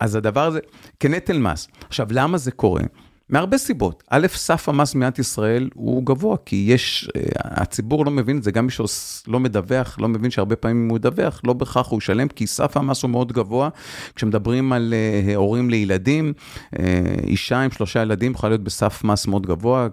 אז 0.00 0.14
הדבר 0.14 0.46
הזה, 0.46 0.60
כנטל 1.00 1.38
מס. 1.38 1.68
עכשיו, 1.88 2.06
למה 2.10 2.38
זה 2.38 2.50
קורה? 2.50 2.82
מהרבה 3.30 3.58
סיבות. 3.58 4.02
א', 4.10 4.26
סף 4.30 4.68
המס 4.68 4.94
במדינת 4.94 5.18
ישראל 5.18 5.70
הוא 5.74 6.06
גבוה, 6.06 6.36
כי 6.46 6.64
יש, 6.68 7.08
אה, 7.16 7.22
הציבור 7.34 8.04
לא 8.04 8.10
מבין 8.10 8.38
את 8.38 8.42
זה, 8.42 8.50
גם 8.50 8.66
מי 8.66 8.72
שלא 8.72 9.40
מדווח, 9.40 9.96
לא 10.00 10.08
מבין 10.08 10.30
שהרבה 10.30 10.56
פעמים 10.56 10.88
הוא 10.88 10.96
ידווח, 10.96 11.40
לא 11.44 11.52
בהכרח 11.52 11.88
הוא 11.88 11.98
ישלם, 11.98 12.28
כי 12.28 12.46
סף 12.46 12.76
המס 12.76 13.02
הוא 13.02 13.10
מאוד 13.10 13.32
גבוה. 13.32 13.68
כשמדברים 14.14 14.72
על 14.72 14.94
uh, 14.94 15.36
הורים 15.36 15.70
לילדים, 15.70 16.32
uh, 16.74 16.78
אישה 17.26 17.60
עם 17.60 17.70
שלושה 17.70 18.02
ילדים 18.02 18.32
יכולה 18.32 18.50
להיות 18.50 18.64
בסף 18.64 19.04
מס 19.04 19.26
מאוד 19.26 19.46
גבוה, 19.46 19.88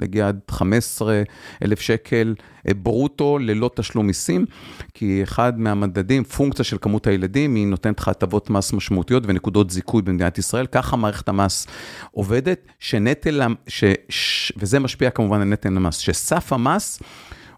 להגיע 0.00 0.28
עד 0.28 0.40
15 0.50 1.22
אלף 1.64 1.80
שקל 1.80 2.34
אה, 2.68 2.74
ברוטו 2.74 3.38
ללא 3.38 3.70
תשלום 3.74 4.06
מיסים, 4.06 4.46
כי 4.94 5.22
אחד 5.22 5.60
מהמדדים, 5.60 6.24
פונקציה 6.24 6.64
של 6.64 6.76
כמות 6.80 7.06
הילדים, 7.06 7.54
היא 7.54 7.66
נותנת 7.66 8.00
לך 8.00 8.08
הטבות 8.08 8.50
מס 8.50 8.72
משמעותיות 8.72 9.22
ונקודות 9.26 9.70
זיכוי 9.70 10.02
במדינת 10.02 10.38
ישראל. 10.38 10.66
ככה 10.66 10.96
מערכת 10.96 11.28
המס 11.28 11.66
עובדת, 12.10 12.66
שנטל, 12.78 13.42
ש, 13.66 13.84
ש, 14.08 14.52
וזה 14.56 14.78
משפיע 14.78 15.10
כמובן 15.10 15.40
על 15.40 15.48
נטל 15.48 15.76
המס, 15.76 15.98
שסף 15.98 16.52
המס 16.52 17.00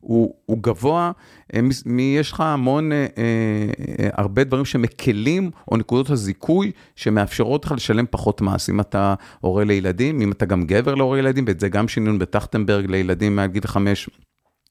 הוא, 0.00 0.34
הוא 0.46 0.58
גבוה, 0.60 1.12
אה, 1.54 1.60
יש 1.98 2.32
לך 2.32 2.40
המון, 2.40 2.92
אה, 2.92 3.06
אה, 3.18 4.08
הרבה 4.12 4.44
דברים 4.44 4.64
שמקלים, 4.64 5.50
או 5.70 5.76
נקודות 5.76 6.10
הזיכוי 6.10 6.72
שמאפשרות 6.96 7.64
לך 7.64 7.72
לשלם 7.72 8.04
פחות 8.10 8.40
מס. 8.40 8.70
אם 8.70 8.80
אתה 8.80 9.14
הורה 9.40 9.64
לילדים, 9.64 10.20
אם 10.20 10.32
אתה 10.32 10.46
גם 10.46 10.62
גבר 10.62 10.94
להורה 10.94 11.16
לילדים, 11.16 11.44
ואת 11.46 11.60
זה 11.60 11.68
גם 11.68 11.88
שינינו 11.88 12.18
בטחטנברג 12.18 12.86
לילדים 12.90 13.36
מעל 13.36 13.46
גיל 13.46 13.66
5. 13.66 14.10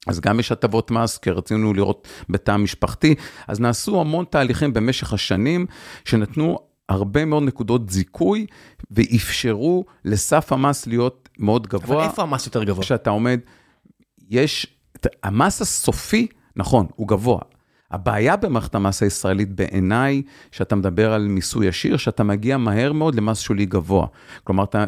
אז 0.06 0.20
גם 0.20 0.40
יש 0.40 0.52
הטבות 0.52 0.90
מס, 0.90 1.18
כי 1.18 1.30
רצינו 1.30 1.74
לראות 1.74 2.08
בתא 2.28 2.50
המשפחתי. 2.50 3.14
אז 3.48 3.60
נעשו 3.60 4.00
המון 4.00 4.24
תהליכים 4.30 4.72
במשך 4.72 5.12
השנים, 5.12 5.66
שנתנו 6.04 6.58
הרבה 6.88 7.24
מאוד 7.24 7.42
נקודות 7.42 7.90
זיכוי, 7.90 8.46
ואפשרו 8.90 9.84
לסף 10.04 10.52
המס 10.52 10.86
להיות 10.86 11.28
מאוד 11.38 11.66
גבוה. 11.66 11.96
אבל 11.96 12.04
איפה 12.04 12.22
המס 12.22 12.46
יותר 12.46 12.64
גבוה? 12.64 12.84
כשאתה 12.84 13.10
עומד, 13.10 13.40
יש, 14.30 14.66
המס 15.22 15.60
הסופי, 15.60 16.26
נכון, 16.56 16.86
הוא 16.96 17.08
גבוה. 17.08 17.40
הבעיה 17.90 18.36
במערכת 18.36 18.74
המס 18.74 19.02
הישראלית 19.02 19.52
בעיניי, 19.52 20.22
שאתה 20.52 20.76
מדבר 20.76 21.12
על 21.12 21.26
מיסוי 21.28 21.66
ישיר, 21.66 21.96
שאתה 21.96 22.22
מגיע 22.22 22.56
מהר 22.56 22.92
מאוד 22.92 23.14
למס 23.14 23.40
שולי 23.40 23.66
גבוה. 23.66 24.06
כלומר, 24.44 24.64
אתה 24.64 24.84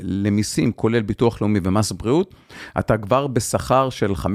למיסים, 0.00 0.72
כולל 0.72 1.02
ביטוח 1.02 1.40
לאומי 1.40 1.60
ומס 1.64 1.92
בריאות, 1.92 2.34
אתה 2.78 2.98
כבר 2.98 3.26
בשכר 3.26 3.90
של 3.90 4.12
15-16 4.12 4.26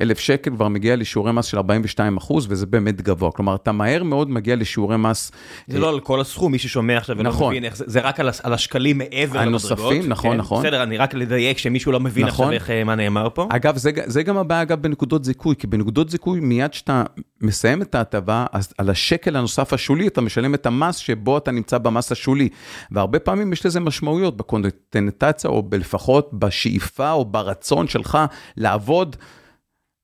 אלף 0.00 0.18
שקל, 0.18 0.50
כבר 0.50 0.68
מגיע 0.68 0.96
לשיעורי 0.96 1.32
מס 1.32 1.44
של 1.44 1.56
42 1.56 2.16
אחוז, 2.16 2.46
וזה 2.50 2.66
באמת 2.66 3.02
גבוה. 3.02 3.30
כלומר, 3.30 3.54
אתה 3.54 3.72
מהר 3.72 4.02
מאוד 4.02 4.30
מגיע 4.30 4.56
לשיעורי 4.56 4.96
מס... 4.96 5.32
זה 5.66 5.78
לא 5.78 5.88
על 5.88 6.00
כל 6.00 6.20
הסכום, 6.20 6.52
מי 6.52 6.58
ששומע 6.58 6.96
עכשיו 6.96 7.18
ולא 7.18 7.28
נכון. 7.28 7.52
מבין 7.52 7.64
איך 7.64 7.76
זה, 7.76 7.84
זה 7.86 8.00
רק 8.00 8.20
על, 8.20 8.30
על 8.42 8.52
השקלים 8.52 8.98
מעבר 8.98 9.38
הנוספים, 9.38 9.70
למדרגות. 9.70 9.92
הנוספים, 9.92 10.10
נכון, 10.10 10.30
כן, 10.30 10.36
נכון. 10.36 10.62
בסדר, 10.62 10.82
אני 10.82 10.96
רק 10.96 11.14
לדייק 11.14 11.58
שמישהו 11.58 11.92
לא 11.92 12.00
מבין 12.00 12.26
נכון. 12.26 12.46
עכשיו 12.46 12.52
איך, 12.52 12.70
אה, 12.70 12.84
מה 12.84 12.94
נאמר 12.94 13.28
פה. 13.34 13.48
אגב, 13.50 13.76
זה, 13.76 13.90
זה 14.06 14.22
גם 14.22 14.36
הבעיה, 14.36 14.62
אגב, 14.62 14.82
בנקודות 14.82 15.24
זיכוי, 15.24 15.54
כי 15.58 15.66
בנקודות 15.66 16.10
זיכוי 16.10 16.40
מיד 16.40 16.72
שאתה 16.76 17.02
מסיים 17.40 17.82
את 17.82 17.94
ההטבה, 17.94 18.46
אז 18.52 18.72
על 18.78 18.90
השקל 18.90 19.36
הנוסף 19.36 19.72
השולי 19.72 20.06
אתה 20.06 20.20
משלם 20.20 20.54
את 20.54 20.66
המס 20.66 20.96
שבו 20.96 21.38
אתה 21.38 21.50
נמצא 21.50 21.78
במס 21.78 22.12
השולי. 22.12 22.48
והרבה 22.90 23.18
פעמים 23.18 23.52
יש 23.52 23.66
לזה 23.66 23.80
משמעויות 23.80 24.36
בקונטנטציה, 24.36 25.50
או 25.50 25.62
לפחות 25.72 26.30
בשאיפה 26.32 27.12
או 27.12 27.24
ברצון 27.24 27.88
שלך 27.88 28.18
לעבוד. 28.56 29.16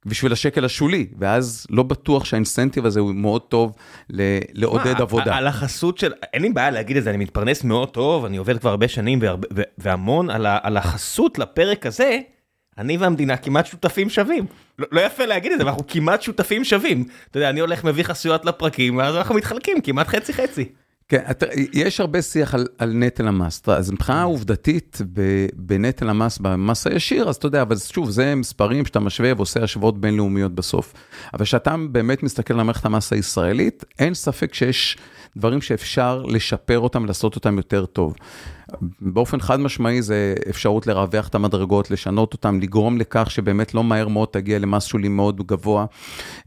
בשביל 0.06 0.32
השקל 0.32 0.64
השולי, 0.64 1.06
ואז 1.18 1.66
לא 1.70 1.82
בטוח 1.82 2.24
שהאינסנטיב 2.24 2.86
הזה 2.86 3.00
הוא 3.00 3.14
מאוד 3.14 3.42
טוב 3.42 3.72
לעודד 4.52 5.00
עבודה. 5.00 5.36
על 5.36 5.46
החסות 5.46 5.98
של, 5.98 6.12
אין 6.32 6.42
לי 6.42 6.50
בעיה 6.50 6.70
להגיד 6.70 6.96
את 6.96 7.04
זה, 7.04 7.10
אני 7.10 7.18
מתפרנס 7.18 7.64
מאוד 7.64 7.88
טוב, 7.88 8.24
אני 8.24 8.36
עובד 8.36 8.58
כבר 8.58 8.70
הרבה 8.70 8.88
שנים 8.88 9.18
והמון 9.78 10.30
על 10.30 10.76
החסות 10.76 11.38
לפרק 11.38 11.86
הזה, 11.86 12.20
אני 12.82 12.96
והמדינה 12.96 13.36
כמעט 13.36 13.66
שותפים 13.66 14.10
שווים. 14.10 14.46
לא, 14.78 14.86
לא 14.92 15.00
יפה 15.00 15.26
להגיד 15.26 15.52
את 15.52 15.58
זה, 15.58 15.62
אבל 15.62 15.70
אנחנו 15.70 15.86
כמעט 15.88 16.22
שותפים 16.22 16.64
שווים. 16.64 17.04
אתה 17.30 17.38
יודע, 17.38 17.50
אני 17.50 17.60
הולך 17.60 17.84
מביא 17.84 18.04
חסויות 18.04 18.44
לפרקים, 18.44 18.96
ואז 18.96 19.16
אנחנו 19.16 19.34
מתחלקים 19.34 19.80
כמעט 19.80 20.08
חצי 20.08 20.32
חצי. 20.32 20.64
כן, 21.08 21.22
יש 21.72 22.00
הרבה 22.00 22.22
שיח 22.22 22.54
על, 22.54 22.66
על 22.78 22.92
נטל 22.94 23.28
המס. 23.28 23.62
אז 23.66 23.90
מבחינה 23.90 24.22
עובדתית, 24.22 24.98
בנטל 25.54 26.08
המס, 26.08 26.38
במס 26.38 26.86
הישיר, 26.86 27.28
אז 27.28 27.36
אתה 27.36 27.46
יודע, 27.46 27.62
אבל 27.62 27.76
שוב, 27.78 28.10
זה 28.10 28.34
מספרים 28.34 28.86
שאתה 28.86 29.00
משווה 29.00 29.32
ועושה 29.36 29.62
השוואות 29.62 30.00
בינלאומיות 30.00 30.54
בסוף. 30.54 30.94
אבל 31.34 31.44
כשאתה 31.44 31.74
באמת 31.90 32.22
מסתכל 32.22 32.54
על 32.54 32.62
מערכת 32.62 32.84
המס 32.84 33.12
הישראלית, 33.12 33.84
אין 33.98 34.14
ספק 34.14 34.54
שיש 34.54 34.96
דברים 35.36 35.60
שאפשר 35.60 36.22
לשפר 36.22 36.78
אותם, 36.78 37.04
לעשות 37.04 37.36
אותם 37.36 37.56
יותר 37.56 37.86
טוב. 37.86 38.14
באופן 39.00 39.40
חד 39.40 39.60
משמעי 39.60 40.02
זה 40.02 40.34
אפשרות 40.50 40.86
לרווח 40.86 41.28
את 41.28 41.34
המדרגות, 41.34 41.90
לשנות 41.90 42.32
אותם, 42.32 42.60
לגרום 42.60 42.98
לכך 42.98 43.30
שבאמת 43.30 43.74
לא 43.74 43.84
מהר 43.84 44.08
מאוד 44.08 44.28
תגיע 44.28 44.58
למס 44.58 44.84
שולי 44.84 45.08
מאוד 45.08 45.46
גבוה. 45.46 45.86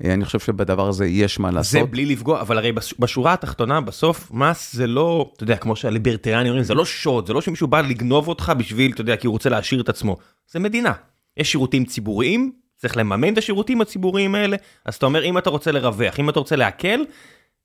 אה, 0.03 0.13
אני 0.13 0.25
חושב 0.25 0.39
שבדבר 0.39 0.87
הזה 0.87 1.05
יש 1.05 1.39
מה 1.39 1.51
לעשות. 1.51 1.71
זה 1.71 1.83
בלי 1.83 2.05
לפגוע, 2.05 2.41
אבל 2.41 2.57
הרי 2.57 2.71
בשורה 2.99 3.33
התחתונה, 3.33 3.81
בסוף, 3.81 4.31
מס 4.31 4.73
זה 4.75 4.87
לא, 4.87 5.31
אתה 5.35 5.43
יודע, 5.43 5.57
כמו 5.57 5.75
שהליברטריאנים 5.75 6.47
אומרים, 6.47 6.63
זה 6.63 6.73
לא 6.73 6.85
שוד, 6.85 7.27
זה 7.27 7.33
לא 7.33 7.41
שמישהו 7.41 7.67
בא 7.67 7.81
לגנוב 7.81 8.27
אותך 8.27 8.53
בשביל, 8.57 8.91
אתה 8.91 9.01
יודע, 9.01 9.15
כי 9.15 9.27
הוא 9.27 9.31
רוצה 9.31 9.49
להשאיר 9.49 9.81
את 9.81 9.89
עצמו. 9.89 10.17
זה 10.51 10.59
מדינה. 10.59 10.93
יש 11.37 11.51
שירותים 11.51 11.85
ציבוריים, 11.85 12.51
צריך 12.77 12.97
לממן 12.97 13.33
את 13.33 13.37
השירותים 13.37 13.81
הציבוריים 13.81 14.35
האלה, 14.35 14.57
אז 14.85 14.95
אתה 14.95 15.05
אומר, 15.05 15.23
אם 15.23 15.37
אתה 15.37 15.49
רוצה 15.49 15.71
לרווח, 15.71 16.19
אם 16.19 16.29
אתה 16.29 16.39
רוצה 16.39 16.55
להקל, 16.55 17.01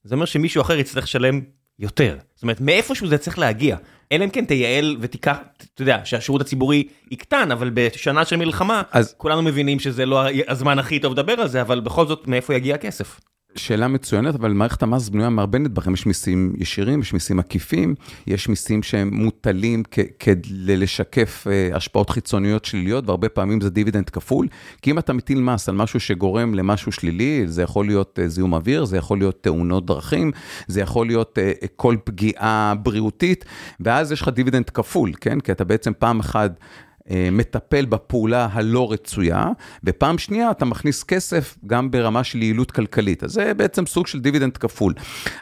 זה 0.05 0.15
אומר 0.15 0.25
שמישהו 0.25 0.63
אחר 0.63 0.79
יצטרך 0.79 1.05
לשלם 1.05 1.41
יותר. 1.79 2.17
זאת 2.35 2.43
אומרת, 2.43 2.61
מאיפשהו 2.61 3.09
זה 3.09 3.19
צריך 3.19 3.39
להגיע. 3.39 3.77
אלא 4.13 4.25
אם 4.25 4.31
כן 4.31 4.45
תייעל 4.45 4.97
ותיקח, 5.01 5.37
אתה 5.75 5.83
יודע, 5.83 6.01
שהשירות 6.05 6.41
הציבורי 6.41 6.89
יקטן, 7.11 7.51
אבל 7.53 7.71
בשנה 7.75 8.25
של 8.25 8.37
מלחמה, 8.37 8.83
אז 8.91 9.15
כולנו 9.17 9.43
מבינים 9.43 9.81
שזה 9.81 10.07
לא 10.07 10.21
הזמן 10.49 10.79
הכי 10.79 11.01
טוב 11.01 11.13
לדבר 11.13 11.33
על 11.33 11.49
זה, 11.49 11.61
אבל 11.61 11.81
בכל 11.81 12.07
זאת, 12.07 12.27
מאיפה 12.27 12.55
יגיע 12.55 12.75
הכסף? 12.75 13.21
שאלה 13.55 13.89
מצוינת, 13.89 14.35
אבל 14.35 14.53
מערכת 14.53 14.83
המס 14.83 15.09
בנויה 15.09 15.29
מהרבה 15.29 15.59
נדבכים, 15.59 15.95
יש 15.95 16.07
מיסים 16.07 16.53
ישירים, 16.59 17.01
יש 17.01 17.13
מיסים 17.13 17.39
עקיפים, 17.39 17.95
יש 18.27 18.49
מיסים 18.49 18.83
שהם 18.83 19.11
מוטלים 19.13 19.83
כדי 20.19 20.77
לשקף 20.77 21.47
אה, 21.47 21.77
השפעות 21.77 22.11
חיצוניות 22.11 22.65
שליליות, 22.65 23.07
והרבה 23.07 23.29
פעמים 23.29 23.61
זה 23.61 23.71
דיבידנד 23.71 24.11
כפול, 24.11 24.49
כי 24.83 24.91
אם 24.91 24.99
אתה 24.99 25.13
מטיל 25.13 25.41
מס 25.41 25.69
על 25.69 25.75
משהו 25.75 26.01
שגורם 26.01 26.55
למשהו 26.55 26.93
שלילי, 26.93 27.43
זה 27.47 27.63
יכול 27.63 27.87
להיות 27.87 28.19
אה, 28.23 28.29
זיהום 28.29 28.55
אוויר, 28.55 28.85
זה 28.85 28.97
יכול 28.97 29.19
להיות 29.19 29.43
תאונות 29.43 29.87
דרכים, 29.87 30.33
זה 30.67 30.81
יכול 30.81 31.07
להיות 31.07 31.39
אה, 31.39 31.67
כל 31.77 31.97
פגיעה 32.05 32.75
בריאותית, 32.83 33.45
ואז 33.81 34.13
יש 34.13 34.23
לך 34.23 34.29
דיבידנד 34.29 34.71
כפול, 34.71 35.13
כן? 35.21 35.41
כי 35.41 35.53
אתה 35.53 35.65
בעצם 35.65 35.93
פעם 35.99 36.21
אחת... 36.21 36.61
אה, 37.11 37.29
מטפל 37.33 37.85
בפעולה 37.85 38.49
הלא 38.53 38.93
רצויה, 38.93 39.47
ופעם 39.85 40.19
שנייה 40.19 40.51
אתה 40.51 40.65
מכניס 40.65 41.05
כסף 41.05 41.57
גם 41.67 41.91
ברמה 41.91 42.25
של 42.25 42.43
יעילות 42.43 42.71
כלכלית. 42.71 43.25
אז 43.25 43.31
זה 43.31 43.55
בעצם 43.55 43.87
סוג 43.87 44.07
של 44.07 44.21
דיבידנד 44.21 44.57
כפול. 44.57 44.95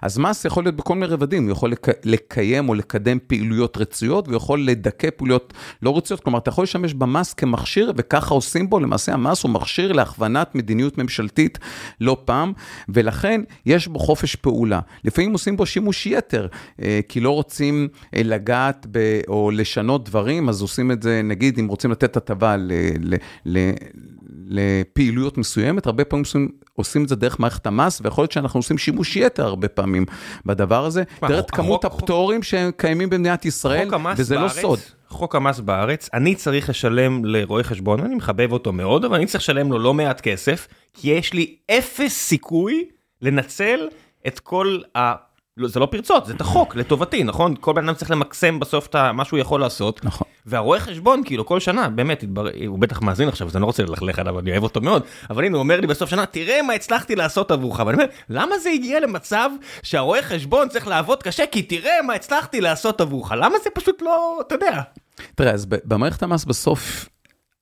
אז 0.02 0.18
מס 0.18 0.44
יכול 0.44 0.64
להיות 0.64 0.76
בכל 0.76 0.94
מיני 0.94 1.06
רבדים, 1.06 1.44
הוא 1.44 1.52
יכול 1.52 1.70
לק... 1.70 1.88
לקיים 2.04 2.68
או 2.68 2.74
לקדם 2.74 3.18
פעילויות 3.26 3.76
רצויות, 3.76 4.26
הוא 4.26 4.36
יכול 4.36 4.64
לדכא 4.64 5.10
פעילויות 5.10 5.52
לא 5.82 5.96
רצויות, 5.96 6.20
כלומר 6.20 6.38
אתה 6.38 6.48
יכול 6.48 6.64
לשמש 6.64 6.94
במס 6.94 7.34
כמכשיר, 7.34 7.92
וככה 7.96 8.34
עושים 8.34 8.70
בו, 8.70 8.80
למעשה 8.80 9.12
המס 9.12 9.42
הוא 9.42 9.50
מכשיר 9.50 9.92
להכוונת 9.92 10.54
מדיניות 10.54 10.98
ממשלתית 10.98 11.58
לא 12.00 12.16
פעם, 12.24 12.52
ולכן 12.88 13.40
יש 13.66 13.88
בו 13.88 13.98
חופש 13.98 14.34
פעולה. 14.34 14.80
לפעמים 15.04 15.32
עושים 15.32 15.56
בו 15.56 15.66
שימוש 15.66 16.06
יתר, 16.06 16.46
אה, 16.82 17.00
כי 17.08 17.20
לא 17.20 17.30
רוצים 17.30 17.88
אה, 18.16 18.22
לגעת 18.24 18.86
ב... 18.90 19.20
או 19.28 19.50
לשנות 19.50 20.04
דברים, 20.04 20.48
אז 20.48 20.62
עושים 20.62 20.90
את 20.90 21.02
זה 21.02 21.20
נגיד. 21.24 21.57
אם 21.58 21.68
רוצים 21.68 21.90
לתת 21.90 22.16
הטבה 22.16 22.56
לפעילויות 24.46 25.38
מסוימת, 25.38 25.86
הרבה 25.86 26.04
פעמים 26.04 26.24
עושים, 26.24 26.48
עושים 26.74 27.04
את 27.04 27.08
זה 27.08 27.16
דרך 27.16 27.40
מערכת 27.40 27.66
המס, 27.66 28.00
ויכול 28.04 28.22
להיות 28.22 28.32
שאנחנו 28.32 28.58
עושים 28.58 28.78
שימוש 28.78 29.16
יתר 29.16 29.46
הרבה 29.46 29.68
פעמים 29.68 30.04
בדבר 30.46 30.84
הזה. 30.84 31.02
תראה 31.20 31.38
את 31.38 31.50
כמות 31.50 31.84
חוק, 31.84 31.94
הפטורים 31.94 32.42
שקיימים 32.42 33.10
במדינת 33.10 33.44
ישראל, 33.44 33.88
וזה 34.16 34.34
לא 34.34 34.40
בארץ, 34.40 34.56
לא 34.56 34.62
סוד. 34.62 34.78
חוק 35.08 35.34
המס 35.34 35.60
בארץ, 35.60 36.08
אני 36.14 36.34
צריך 36.34 36.68
לשלם 36.68 37.24
לרואה 37.24 37.62
חשבון, 37.62 38.00
אני 38.00 38.14
מחבב 38.14 38.52
אותו 38.52 38.72
מאוד, 38.72 39.04
אבל 39.04 39.16
אני 39.16 39.26
צריך 39.26 39.44
לשלם 39.44 39.72
לו 39.72 39.78
לא 39.78 39.94
מעט 39.94 40.20
כסף, 40.20 40.68
כי 40.92 41.10
יש 41.10 41.32
לי 41.32 41.56
אפס 41.70 42.12
סיכוי 42.12 42.84
לנצל 43.22 43.88
את 44.26 44.38
כל 44.38 44.78
ה... 44.96 45.27
לא, 45.58 45.68
זה 45.68 45.80
לא 45.80 45.86
פרצות, 45.86 46.26
זה 46.26 46.32
את 46.32 46.40
החוק, 46.40 46.76
לטובתי, 46.76 47.24
נכון? 47.24 47.54
כל 47.60 47.72
בן 47.72 47.84
אדם 47.84 47.94
צריך 47.94 48.10
למקסם 48.10 48.60
בסוף 48.60 48.86
את 48.86 48.96
מה 48.96 49.24
שהוא 49.24 49.38
יכול 49.38 49.60
לעשות. 49.60 50.04
נכון. 50.04 50.28
והרואה 50.46 50.80
חשבון, 50.80 51.22
כאילו, 51.24 51.46
כל 51.46 51.60
שנה, 51.60 51.88
באמת, 51.88 52.24
הוא 52.66 52.78
בטח 52.78 53.02
מאזין 53.02 53.28
עכשיו, 53.28 53.48
אז 53.48 53.56
אני 53.56 53.60
לא 53.62 53.66
רוצה 53.66 53.82
ללכלך 53.82 54.18
עליו, 54.18 54.38
אני 54.38 54.50
אוהב 54.50 54.62
אותו 54.62 54.80
מאוד, 54.80 55.02
אבל 55.30 55.44
הנה, 55.44 55.56
הוא 55.56 55.62
אומר 55.62 55.80
לי 55.80 55.86
בסוף 55.86 56.10
שנה, 56.10 56.26
תראה 56.26 56.62
מה 56.62 56.72
הצלחתי 56.72 57.16
לעשות 57.16 57.50
עבורך. 57.50 57.78
ואני 57.78 57.92
אומר, 57.92 58.06
למה 58.30 58.58
זה 58.58 58.70
הגיע 58.70 59.00
למצב 59.00 59.50
שהרואה 59.82 60.22
חשבון 60.22 60.68
צריך 60.68 60.86
לעבוד 60.86 61.22
קשה, 61.22 61.46
כי 61.46 61.62
תראה 61.62 62.02
מה 62.06 62.14
הצלחתי 62.14 62.60
לעשות 62.60 63.00
עבורך? 63.00 63.32
למה 63.36 63.54
זה 63.64 63.70
פשוט 63.74 64.02
לא, 64.02 64.38
אתה 64.46 64.54
יודע. 64.54 64.80
תראה, 65.34 65.52
אז 65.52 65.66
במערכת 65.66 66.22
המס 66.22 66.44
בסוף... 66.44 67.08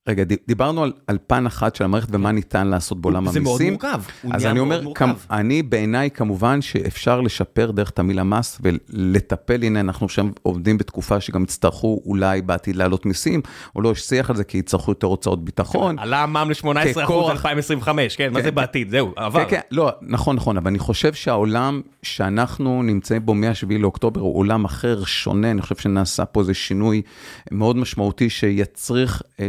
רגע, 0.09 0.25
דיברנו 0.47 0.83
על, 0.83 0.93
על 1.07 1.19
פן 1.27 1.47
אחד 1.47 1.75
של 1.75 1.85
המערכת 1.85 2.09
ומה 2.11 2.33
ניתן 2.33 2.67
לעשות 2.67 3.01
בעולם 3.01 3.17
המיסים. 3.17 3.43
זה 3.45 3.49
מאוד 3.49 3.63
מורכב, 3.71 4.01
הוא 4.23 4.33
אז 4.35 4.41
נהיה 4.43 4.51
אני 4.51 4.61
מאוד 4.61 4.73
אומר, 4.73 4.83
מורכב. 4.83 5.05
כמ, 5.07 5.13
אני 5.31 5.63
בעיניי 5.63 6.11
כמובן 6.11 6.63
שאפשר 6.63 7.21
לשפר 7.21 7.71
דרך 7.71 7.91
תמיל 7.91 8.19
המס 8.19 8.61
ולטפל, 8.63 9.63
הנה 9.63 9.81
אנחנו 9.81 10.07
עכשיו 10.07 10.27
עובדים 10.43 10.79
בתקופה 10.79 11.21
שגם 11.21 11.43
יצטרכו 11.43 12.03
אולי 12.07 12.43
בעתיד 12.43 12.77
להעלות 12.77 13.07
מיסים, 13.07 13.41
או 13.77 13.83
לא, 13.83 13.89
יש 13.89 14.01
שיח 14.01 14.31
על 14.31 14.37
זה 14.37 14.45
כי 14.45 14.59
יצטרכו 14.59 14.91
יותר 14.91 15.07
הוצאות 15.07 15.45
ביטחון. 15.45 15.99
עלה 15.99 16.23
המע"מ 16.23 16.51
ל-18% 16.51 17.03
ככוח- 17.03 17.31
2025, 17.31 18.17
כן, 18.17 18.33
מה 18.33 18.43
זה 18.43 18.51
בעתיד, 18.51 18.91
זהו, 18.91 19.13
עבר. 19.17 19.45
כן, 19.45 19.51
כן, 19.51 19.61
לא, 19.71 19.91
נכון, 20.03 20.37
נכון, 20.37 20.57
אבל 20.57 20.71
אני 20.71 20.79
חושב 20.79 21.15
שהעולם 21.15 21.81
שאנחנו 22.03 22.83
נמצאים 22.83 23.27
בו 23.27 23.35
מ-7 23.35 23.79
לאוקטובר 23.79 24.21
הוא 24.21 24.39
עולם 24.39 24.65
אחר, 24.65 25.05
שונה, 25.05 25.51
אני 25.51 25.63
חושב 25.63 25.77
שנעשה 25.77 26.25
פה 26.25 26.41
איזה 26.41 26.55
שינוי 26.55 27.03
מאוד 27.51 27.77
משמעותי 27.77 28.31
שיצריך 28.31 29.23
אה, 29.41 29.47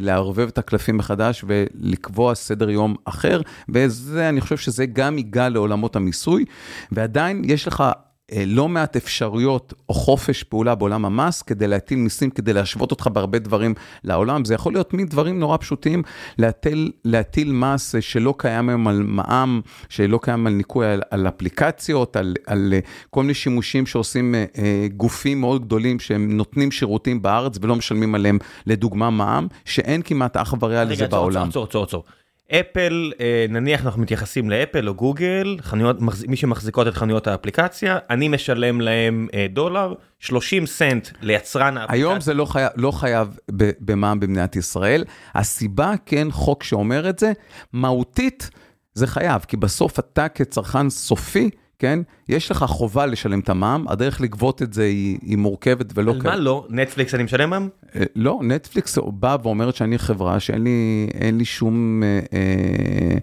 לערבב 0.47 0.51
את 0.51 0.57
הקלפים 0.57 0.97
מחדש 0.97 1.45
ולקבוע 1.47 2.35
סדר 2.35 2.69
יום 2.69 2.95
אחר, 3.05 3.41
וזה, 3.69 4.29
אני 4.29 4.41
חושב 4.41 4.57
שזה 4.57 4.85
גם 4.85 5.17
ייגע 5.17 5.49
לעולמות 5.49 5.95
המיסוי, 5.95 6.45
ועדיין 6.91 7.41
יש 7.45 7.67
לך... 7.67 7.83
אה, 8.31 8.43
לא 8.47 8.69
מעט 8.69 8.95
אפשרויות 8.95 9.73
או 9.89 9.93
חופש 9.93 10.43
פעולה 10.43 10.75
בעולם 10.75 11.05
המס 11.05 11.41
כדי 11.41 11.67
להטיל 11.67 11.97
מיסים, 11.99 12.29
כדי 12.29 12.53
להשוות 12.53 12.91
אותך 12.91 13.07
בהרבה 13.13 13.39
דברים 13.39 13.73
לעולם. 14.03 14.45
זה 14.45 14.53
יכול 14.53 14.73
להיות 14.73 14.93
מדברים 14.93 15.39
נורא 15.39 15.57
פשוטים, 15.57 16.03
להטיל, 16.37 16.91
להטיל 17.05 17.51
מס 17.51 17.95
אה, 17.95 18.01
שלא 18.01 18.33
קיים 18.37 18.69
היום 18.69 18.87
על 18.87 19.03
מע"מ, 19.03 19.61
שלא 19.89 20.19
קיים 20.21 20.47
על 20.47 20.53
ניכוי 20.53 20.87
על, 20.87 21.01
על 21.11 21.27
אפליקציות, 21.27 22.15
על, 22.15 22.35
על 22.47 22.73
אה, 22.73 22.79
כל 23.09 23.21
מיני 23.21 23.33
שימושים 23.33 23.85
שעושים 23.85 24.35
אה, 24.35 24.87
גופים 24.97 25.41
מאוד 25.41 25.65
גדולים 25.65 25.99
שהם 25.99 26.37
נותנים 26.37 26.71
שירותים 26.71 27.21
בארץ 27.21 27.57
ולא 27.61 27.75
משלמים 27.75 28.15
עליהם, 28.15 28.37
לדוגמה 28.65 29.09
מע"מ, 29.09 29.47
שאין 29.65 30.01
כמעט 30.01 30.37
אח 30.37 30.53
ורע 30.59 30.83
לזה 30.83 30.93
רגע, 30.93 31.07
בעולם. 31.07 31.49
עצור, 31.49 31.63
עצור, 31.63 31.83
עצור. 31.83 32.03
אפל, 32.51 33.11
אה, 33.19 33.45
נניח 33.49 33.85
אנחנו 33.85 34.01
מתייחסים 34.01 34.49
לאפל 34.49 34.87
או 34.87 34.93
גוגל, 34.93 35.57
חנויות, 35.61 35.97
מי 36.27 36.35
שמחזיקות 36.35 36.87
את 36.87 36.93
חנויות 36.93 37.27
האפליקציה, 37.27 37.97
אני 38.09 38.27
משלם 38.27 38.81
להם 38.81 39.27
אה, 39.33 39.45
דולר, 39.49 39.93
30 40.19 40.65
סנט 40.65 41.07
ליצרן 41.21 41.77
האפליקציה. 41.77 42.07
היום 42.07 42.21
זה 42.21 42.33
לא 42.33 42.45
חייב, 42.45 42.71
לא 42.75 42.91
חייב 42.91 43.37
במע"מ 43.79 44.19
במדינת 44.19 44.55
ישראל. 44.55 45.03
הסיבה, 45.35 45.93
כן, 46.05 46.27
חוק 46.31 46.63
שאומר 46.63 47.09
את 47.09 47.19
זה, 47.19 47.33
מהותית 47.73 48.49
זה 48.93 49.07
חייב, 49.07 49.45
כי 49.47 49.57
בסוף 49.57 49.99
אתה 49.99 50.27
כצרכן 50.27 50.89
סופי, 50.89 51.49
כן, 51.79 51.99
יש 52.29 52.51
לך 52.51 52.63
חובה 52.63 53.05
לשלם 53.05 53.39
את 53.39 53.49
המע"מ, 53.49 53.85
הדרך 53.87 54.21
לגבות 54.21 54.61
את 54.61 54.73
זה 54.73 54.83
היא, 54.83 55.17
היא 55.21 55.37
מורכבת 55.37 55.85
ולא 55.93 56.11
על 56.11 56.17
מה 56.23 56.35
לא? 56.35 56.65
נטפליקס 56.69 57.13
אני 57.13 57.23
משלם 57.23 57.49
מע"מ? 57.49 57.69
אה, 57.95 58.03
לא, 58.15 58.39
נטפליקס 58.43 58.97
באה 59.13 59.37
ואומרת 59.43 59.75
שאני 59.75 59.97
חברה 59.97 60.39
שאין 60.39 60.63
לי, 60.63 61.07
לי 61.37 61.45
שום 61.45 62.03
אה, 62.03 62.19
אה, 62.33 63.17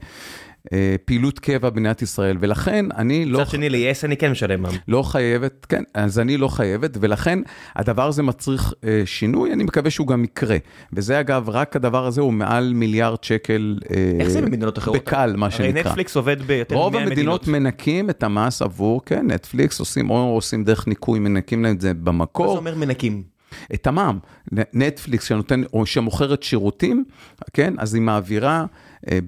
פעילות 1.05 1.39
קבע 1.39 1.71
במדינת 1.71 2.03
ישראל, 2.03 2.37
ולכן 2.41 2.87
אני 2.97 3.25
לא... 3.25 3.41
מצד 3.41 3.51
שני 3.51 3.69
ל-yes 3.69 4.05
אני 4.05 4.17
כן 4.17 4.31
משלם 4.31 4.63
מע"מ. 4.63 4.75
לא 4.89 5.03
חייבת, 5.03 5.67
כן, 5.69 5.83
אז 5.95 6.19
אני 6.19 6.37
לא 6.37 6.49
חייבת, 6.49 6.97
ולכן 7.01 7.39
הדבר 7.77 8.07
הזה 8.07 8.23
מצריך 8.23 8.73
אה, 8.85 9.03
שינוי, 9.05 9.53
אני 9.53 9.65
מקווה 9.65 9.91
שהוא 9.91 10.07
גם 10.07 10.25
יקרה. 10.25 10.57
וזה 10.93 11.21
אגב, 11.21 11.49
רק 11.49 11.77
הדבר 11.77 12.07
הזה 12.07 12.21
הוא 12.21 12.33
מעל 12.33 12.73
מיליארד 12.75 13.25
שקל 13.25 13.79
אה, 13.91 14.13
איך 14.21 14.29
זה 14.29 14.41
במדינות 14.43 14.79
אחרות? 14.79 14.97
בקל, 14.97 15.35
מה 15.37 15.51
שנקרא. 15.51 15.81
הרי 15.81 15.81
נטפליקס 15.81 16.17
עובד 16.17 16.43
ביותר 16.43 16.75
רוב 16.75 16.93
מ-100 16.93 17.01
המדינות 17.01 17.43
מדינות. 17.43 17.49
מנקים 17.49 18.11
את 18.11 18.23
המס 18.23 18.63
עבור, 18.63 19.05
כן, 19.05 19.31
נטפליקס 19.31 19.81
עושים, 19.81 20.11
או 20.11 20.35
עושים 20.35 20.65
דרך 20.65 20.87
ניקוי, 20.87 21.19
מנקים 21.19 21.65
להם 21.65 21.75
את 21.75 21.81
זה 21.81 21.89
מה 21.89 21.95
זה 21.95 22.05
במקור. 22.05 22.57
אומר 22.57 22.75
מנקים? 22.75 23.34
את 23.75 23.87
המע"מ. 23.87 24.19
נטפליקס 24.73 25.25
שנותן, 25.25 25.63
או 25.73 25.87
שמוכרת 25.87 26.43
שירותים, 26.43 27.05
כן, 27.53 27.75
אז 27.79 27.95
היא 27.95 28.03
מעבירה, 28.03 28.65
אה, 29.11 29.19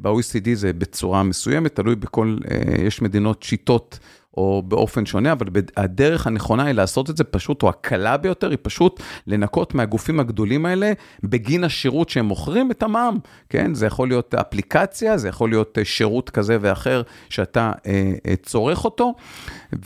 ב-OECD 0.00 0.48
זה 0.54 0.72
בצורה 0.72 1.22
מסוימת, 1.22 1.74
תלוי 1.74 1.94
בכל, 1.96 2.36
אה, 2.50 2.84
יש 2.84 3.02
מדינות 3.02 3.42
שיטות. 3.42 3.98
או 4.36 4.62
באופן 4.68 5.06
שונה, 5.06 5.32
אבל 5.32 5.46
הדרך 5.76 6.26
הנכונה 6.26 6.64
היא 6.64 6.72
לעשות 6.72 7.10
את 7.10 7.16
זה 7.16 7.24
פשוט, 7.24 7.62
או 7.62 7.68
הקלה 7.68 8.16
ביותר, 8.16 8.50
היא 8.50 8.58
פשוט 8.62 9.00
לנקות 9.26 9.74
מהגופים 9.74 10.20
הגדולים 10.20 10.66
האלה 10.66 10.92
בגין 11.22 11.64
השירות 11.64 12.08
שהם 12.08 12.24
מוכרים 12.24 12.70
את 12.70 12.82
המע"מ, 12.82 13.18
כן? 13.48 13.74
זה 13.74 13.86
יכול 13.86 14.08
להיות 14.08 14.34
אפליקציה, 14.34 15.18
זה 15.18 15.28
יכול 15.28 15.50
להיות 15.50 15.78
אה, 15.78 15.84
שירות 15.84 16.30
כזה 16.30 16.58
ואחר 16.60 17.02
שאתה 17.28 17.72
אה, 17.86 18.34
צורך 18.42 18.84
אותו, 18.84 19.14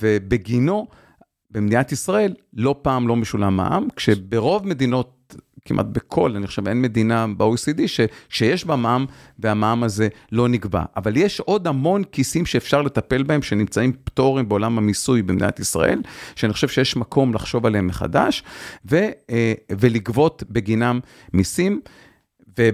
ובגינו 0.00 0.86
במדינת 1.50 1.92
ישראל 1.92 2.34
לא 2.54 2.74
פעם 2.82 3.08
לא 3.08 3.16
משולם 3.16 3.56
מע"מ, 3.56 3.88
כשברוב 3.96 4.66
מדינות, 4.66 5.34
כמעט 5.64 5.86
בכל, 5.86 6.36
אני 6.36 6.46
חושב, 6.46 6.68
אין 6.68 6.82
מדינה 6.82 7.26
ב-OECD 7.36 7.80
שיש 8.28 8.64
בה 8.64 8.76
מע"מ 8.76 9.06
והמע"מ 9.38 9.82
הזה 9.82 10.08
לא 10.32 10.48
נקבע. 10.48 10.82
אבל 10.96 11.16
יש 11.16 11.40
עוד 11.40 11.66
המון 11.66 12.04
כיסים 12.04 12.46
שאפשר 12.46 12.82
לטפל 12.82 13.22
בהם, 13.22 13.42
שנמצאים 13.42 13.92
פטורים 14.04 14.48
בעולם 14.48 14.78
המיסוי 14.78 15.22
במדינת 15.22 15.60
ישראל, 15.60 16.02
שאני 16.36 16.52
חושב 16.52 16.68
שיש 16.68 16.96
מקום 16.96 17.34
לחשוב 17.34 17.66
עליהם 17.66 17.86
מחדש, 17.86 18.42
ו, 18.90 18.96
אה, 19.30 19.52
ולגבות 19.78 20.42
בגינם 20.50 21.00
מיסים. 21.32 21.80
ו... 22.58 22.68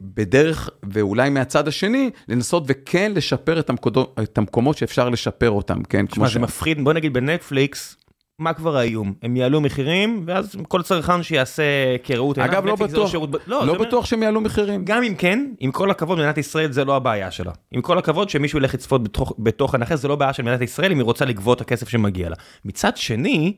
בדרך, 0.00 0.70
ואולי 0.92 1.30
מהצד 1.30 1.68
השני, 1.68 2.10
לנסות 2.28 2.62
וכן 2.66 3.12
לשפר 3.14 3.58
את, 3.60 3.70
המקודו, 3.70 4.12
את 4.22 4.38
המקומות 4.38 4.76
שאפשר 4.78 5.08
לשפר 5.08 5.50
אותם, 5.50 5.82
כן? 5.82 6.06
תשמע, 6.06 6.28
זה 6.28 6.38
מפחיד, 6.38 6.84
בוא 6.84 6.92
נגיד 6.92 7.12
בנטפליקס, 7.12 7.96
מה 8.38 8.52
כבר 8.52 8.76
האיום? 8.76 9.14
הם 9.22 9.36
יעלו 9.36 9.60
מחירים, 9.60 10.22
ואז 10.26 10.56
כל 10.68 10.82
צרכן 10.82 11.22
שיעשה 11.22 11.62
כראות 12.04 12.38
עיניו, 12.38 12.52
אגב, 12.52 12.66
לא 12.66 12.76
זה 12.76 12.84
בטוח, 12.84 13.10
שירות- 13.10 13.30
לא, 13.46 13.66
לא 13.66 13.72
אומר- 13.72 13.86
בטוח 13.86 14.04
שהם 14.06 14.22
יעלו 14.22 14.40
מחירים. 14.40 14.84
גם 14.84 15.02
אם 15.02 15.14
כן, 15.18 15.46
עם 15.60 15.72
כל 15.72 15.90
הכבוד, 15.90 16.18
מדינת 16.18 16.38
ישראל 16.38 16.72
זה 16.72 16.84
לא 16.84 16.96
הבעיה 16.96 17.30
שלה. 17.30 17.52
עם 17.72 17.82
כל 17.82 17.98
הכבוד 17.98 18.28
שמישהו 18.30 18.58
ילך 18.58 18.74
לצפות 18.74 19.02
בתוך, 19.02 19.32
בתוכן 19.38 19.82
אחר, 19.82 19.96
זה 19.96 20.08
לא 20.08 20.16
בעיה 20.16 20.32
של 20.32 20.42
מדינת 20.42 20.60
ישראל 20.62 20.92
אם 20.92 20.98
היא 20.98 21.04
רוצה 21.04 21.24
לגבות 21.24 21.56
את 21.56 21.62
הכסף 21.62 21.88
שמגיע 21.88 22.28
לה. 22.28 22.36
מצד 22.64 22.96
שני, 22.96 23.54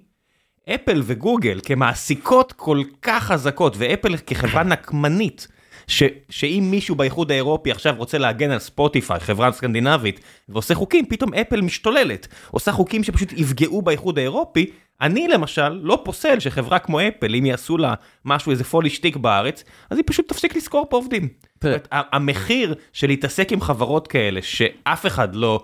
אפל 0.74 1.02
וגוגל 1.04 1.60
כמעסיקות 1.62 2.52
כל 2.52 2.82
כך 3.02 3.24
חזקות, 3.24 3.74
ואפל 3.78 4.16
כחברה 4.16 4.62
נקמנית, 4.62 5.48
ש, 5.50 5.57
שאם 6.28 6.68
מישהו 6.70 6.94
באיחוד 6.94 7.30
האירופי 7.30 7.70
עכשיו 7.70 7.94
רוצה 7.96 8.18
להגן 8.18 8.50
על 8.50 8.58
ספוטיפיי, 8.58 9.20
חברה 9.20 9.52
סקנדינבית, 9.52 10.20
ועושה 10.48 10.74
חוקים, 10.74 11.06
פתאום 11.06 11.34
אפל 11.34 11.60
משתוללת. 11.60 12.28
עושה 12.50 12.72
חוקים 12.72 13.04
שפשוט 13.04 13.32
יפגעו 13.32 13.82
באיחוד 13.82 14.18
האירופי. 14.18 14.70
אני 15.00 15.28
למשל 15.28 15.68
לא 15.68 16.00
פוסל 16.04 16.40
שחברה 16.40 16.78
כמו 16.78 17.00
אפל, 17.00 17.34
אם 17.34 17.46
יעשו 17.46 17.78
לה 17.78 17.94
משהו, 18.24 18.52
איזה 18.52 18.64
פולי 18.64 18.90
שטיק 18.90 19.16
בארץ, 19.16 19.64
אז 19.90 19.96
היא 19.98 20.04
פשוט 20.06 20.28
תפסיק 20.28 20.56
לשכור 20.56 20.86
פה 20.90 20.96
עובדים. 20.96 21.28
זאת 21.64 21.88
המחיר 21.90 22.74
של 22.92 23.06
להתעסק 23.06 23.52
עם 23.52 23.60
חברות 23.60 24.08
כאלה, 24.08 24.42
שאף 24.42 25.06
אחד 25.06 25.34
לא 25.34 25.62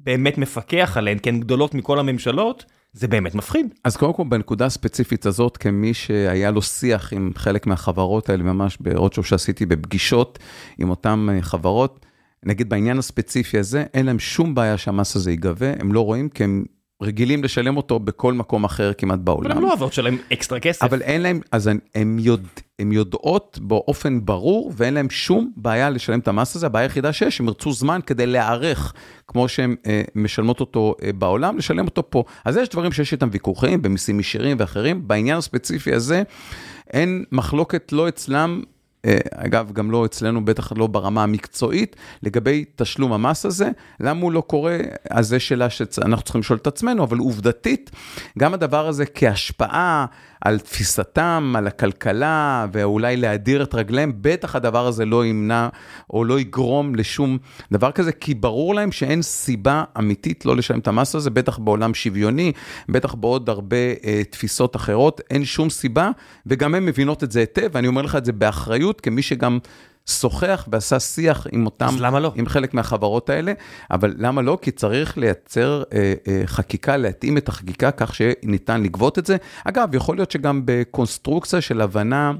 באמת 0.00 0.38
מפקח 0.38 0.96
עליהן, 0.96 1.18
כי 1.18 1.28
הן 1.28 1.40
גדולות 1.40 1.74
מכל 1.74 1.98
הממשלות, 1.98 2.64
זה 2.94 3.08
באמת 3.08 3.34
מפחיד. 3.34 3.74
אז 3.84 3.96
קודם 3.96 4.12
כל, 4.12 4.24
בנקודה 4.28 4.66
הספציפית 4.66 5.26
הזאת, 5.26 5.56
כמי 5.56 5.94
שהיה 5.94 6.50
לו 6.50 6.62
שיח 6.62 7.12
עם 7.12 7.30
חלק 7.36 7.66
מהחברות 7.66 8.28
האלה, 8.28 8.42
ממש 8.42 8.78
ברודשו 8.80 9.22
שעשיתי 9.22 9.66
בפגישות 9.66 10.38
עם 10.78 10.90
אותן 10.90 11.26
אה, 11.30 11.42
חברות, 11.42 12.06
נגיד 12.44 12.68
בעניין 12.68 12.98
הספציפי 12.98 13.58
הזה, 13.58 13.84
אין 13.94 14.06
להם 14.06 14.18
שום 14.18 14.54
בעיה 14.54 14.78
שהמס 14.78 15.16
הזה 15.16 15.30
ייגבה, 15.30 15.72
הם 15.78 15.92
לא 15.92 16.00
רואים 16.00 16.28
כי 16.28 16.44
הם 16.44 16.64
רגילים 17.02 17.44
לשלם 17.44 17.76
אותו 17.76 17.98
בכל 17.98 18.32
מקום 18.32 18.64
אחר 18.64 18.92
כמעט 18.98 19.14
אבל 19.14 19.24
בעולם. 19.24 19.50
הן 19.56 19.62
לא 19.62 19.68
אוהבות 19.68 19.92
שלהם 19.92 20.18
אקסטרה 20.32 20.60
כסף. 20.60 20.82
אבל 20.82 21.02
אין 21.02 21.22
להם, 21.22 21.40
אז 21.52 21.66
הן- 21.66 21.78
יודע, 22.18 22.48
יודעות 22.92 23.58
באופן 23.62 24.24
ברור, 24.24 24.72
ואין 24.76 24.94
להם 24.94 25.10
שום 25.10 25.52
בעיה 25.56 25.90
לשלם 25.90 26.18
את 26.18 26.28
המס 26.28 26.56
הזה, 26.56 26.66
הבעיה 26.66 26.84
היחידה 26.84 27.12
שיש, 27.12 27.40
הם 27.40 27.46
ירצו 27.46 27.72
זמן 27.72 28.00
כדי 28.06 28.26
להיערך, 28.26 28.92
כמו 29.28 29.48
שהן 29.48 29.74
אה, 29.86 30.02
משלמות 30.14 30.60
אותו 30.60 30.94
אה, 31.02 31.12
בעולם, 31.12 31.56
לשלם 31.58 31.84
אותו 31.84 32.10
פה. 32.10 32.24
אז 32.44 32.56
יש 32.56 32.68
דברים 32.68 32.92
שיש 32.92 33.12
איתם 33.12 33.28
ויכוחים, 33.32 33.82
במיסים 33.82 34.20
ישירים 34.20 34.56
ואחרים, 34.60 35.08
בעניין 35.08 35.36
הספציפי 35.38 35.94
הזה, 35.94 36.22
אין 36.92 37.24
מחלוקת 37.32 37.92
לא 37.92 38.08
אצלם, 38.08 38.62
אגב, 39.34 39.72
גם 39.72 39.90
לא 39.90 40.04
אצלנו, 40.04 40.44
בטח 40.44 40.72
לא 40.76 40.86
ברמה 40.86 41.22
המקצועית, 41.22 41.96
לגבי 42.22 42.64
תשלום 42.76 43.12
המס 43.12 43.46
הזה. 43.46 43.70
למה 44.00 44.20
הוא 44.20 44.32
לא 44.32 44.40
קורה? 44.40 44.78
אז 45.10 45.28
זו 45.28 45.40
שאלה 45.40 45.70
שאנחנו 45.70 46.22
צריכים 46.22 46.40
לשאול 46.40 46.58
את 46.58 46.66
עצמנו, 46.66 47.04
אבל 47.04 47.18
עובדתית, 47.18 47.90
גם 48.38 48.54
הדבר 48.54 48.88
הזה 48.88 49.04
כהשפעה 49.06 50.06
על 50.44 50.58
תפיסתם, 50.58 51.54
על 51.58 51.66
הכלכלה, 51.66 52.66
ואולי 52.72 53.16
להדיר 53.16 53.62
את 53.62 53.74
רגליהם, 53.74 54.12
בטח 54.20 54.56
הדבר 54.56 54.86
הזה 54.86 55.04
לא 55.04 55.26
ימנע 55.26 55.68
או 56.10 56.24
לא 56.24 56.40
יגרום 56.40 56.94
לשום 56.94 57.38
דבר 57.72 57.92
כזה, 57.92 58.12
כי 58.12 58.34
ברור 58.34 58.74
להם 58.74 58.92
שאין 58.92 59.22
סיבה 59.22 59.84
אמיתית 59.98 60.46
לא 60.46 60.56
לשלם 60.56 60.78
את 60.78 60.88
המס 60.88 61.14
הזה, 61.14 61.30
בטח 61.30 61.58
בעולם 61.58 61.94
שוויוני, 61.94 62.52
בטח 62.88 63.14
בעוד 63.14 63.48
הרבה 63.48 63.76
אה, 63.76 64.22
תפיסות 64.30 64.76
אחרות, 64.76 65.20
אין 65.30 65.44
שום 65.44 65.70
סיבה, 65.70 66.10
וגם 66.46 66.74
הן 66.74 66.84
מבינות 66.84 67.24
את 67.24 67.32
זה 67.32 67.40
היטב, 67.40 67.68
ואני 67.72 67.86
אומר 67.86 68.02
לך 68.02 68.16
את 68.16 68.24
זה 68.24 68.32
באחריות, 68.32 69.00
כמי 69.00 69.22
שגם... 69.22 69.58
שוחח 70.08 70.68
ועשה 70.72 71.00
שיח 71.00 71.46
עם 71.52 71.66
אותם, 71.66 71.86
אז 71.86 72.00
למה 72.00 72.20
לא? 72.20 72.32
עם 72.34 72.46
חלק 72.46 72.74
מהחברות 72.74 73.30
האלה, 73.30 73.52
אבל 73.90 74.14
למה 74.18 74.42
לא? 74.42 74.58
כי 74.62 74.70
צריך 74.70 75.18
לייצר 75.18 75.82
אה, 75.92 76.14
אה, 76.28 76.42
חקיקה, 76.46 76.96
להתאים 76.96 77.38
את 77.38 77.48
החקיקה 77.48 77.90
כך 77.90 78.14
שניתן 78.14 78.82
לגבות 78.82 79.18
את 79.18 79.26
זה. 79.26 79.36
אגב, 79.64 79.94
יכול 79.94 80.16
להיות 80.16 80.30
שגם 80.30 80.62
בקונסטרוקציה 80.64 81.60
של 81.60 81.80
הבנה 81.80 82.32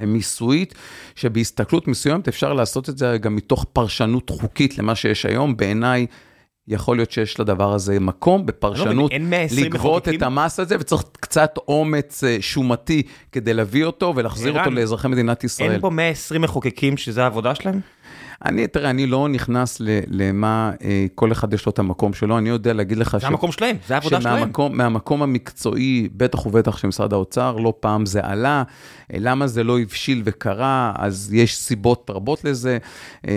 מיסויית, 0.00 0.74
שבהסתכלות 1.14 1.88
מסוימת 1.88 2.28
אפשר 2.28 2.52
לעשות 2.52 2.88
את 2.88 2.98
זה 2.98 3.18
גם 3.20 3.36
מתוך 3.36 3.66
פרשנות 3.72 4.30
חוקית 4.30 4.78
למה 4.78 4.94
שיש 4.94 5.26
היום. 5.26 5.56
בעיניי, 5.56 6.06
יכול 6.68 6.96
להיות 6.96 7.10
שיש 7.10 7.40
לדבר 7.40 7.72
הזה 7.72 8.00
מקום 8.00 8.40
לא 8.40 8.46
בפרשנות, 8.46 9.12
120 9.20 9.64
לגבות? 9.66 10.08
את 10.08 10.22
המס 10.22 10.60
הזה, 10.60 10.76
וצריך 10.80 11.02
קצת 11.20 11.54
אומץ 11.68 12.24
אה, 12.24 12.36
שומתי 12.40 13.02
כדי 13.32 13.54
להביא 13.54 13.84
אותו 13.84 14.12
ולהחזיר 14.16 14.58
אותו 14.58 14.70
לאזרחי 14.70 15.08
מדינת 15.08 15.44
ישראל. 15.44 15.70
אין 15.70 15.80
פה 15.80 15.90
120 15.90 16.42
מחוקקים 16.42 16.96
שזה 16.96 17.22
העבודה 17.22 17.54
שלהם? 17.54 17.80
אני, 18.44 18.66
תראה, 18.66 18.90
אני 18.90 19.06
לא 19.06 19.28
נכנס 19.28 19.80
ל- 19.80 20.00
למה, 20.06 20.72
אה, 20.84 21.06
כל 21.14 21.32
אחד 21.32 21.54
יש 21.54 21.66
לו 21.66 21.70
את 21.72 21.78
המקום 21.78 22.14
שלו, 22.14 22.38
אני 22.38 22.48
יודע 22.48 22.72
להגיד 22.72 22.98
לך 22.98 23.16
זה 23.20 23.26
המקום 23.26 23.52
שלהם, 23.52 23.76
זה 23.88 23.94
העבודה 23.94 24.20
שלהם. 24.20 24.36
שמהמקום 24.38 24.76
מהמקום 24.76 25.22
המקצועי, 25.22 26.08
בטח 26.16 26.46
ובטח 26.46 26.76
של 26.76 26.88
משרד 26.88 27.12
האוצר, 27.12 27.56
לא 27.56 27.74
פעם 27.80 28.06
זה 28.06 28.20
עלה. 28.24 28.62
אה, 29.12 29.16
למה 29.20 29.46
זה 29.46 29.64
לא 29.64 29.80
הבשיל 29.80 30.22
וקרה, 30.24 30.92
אז 30.96 31.30
יש 31.34 31.56
סיבות 31.56 32.10
רבות 32.14 32.44
לזה. 32.44 32.78
אה, 33.28 33.32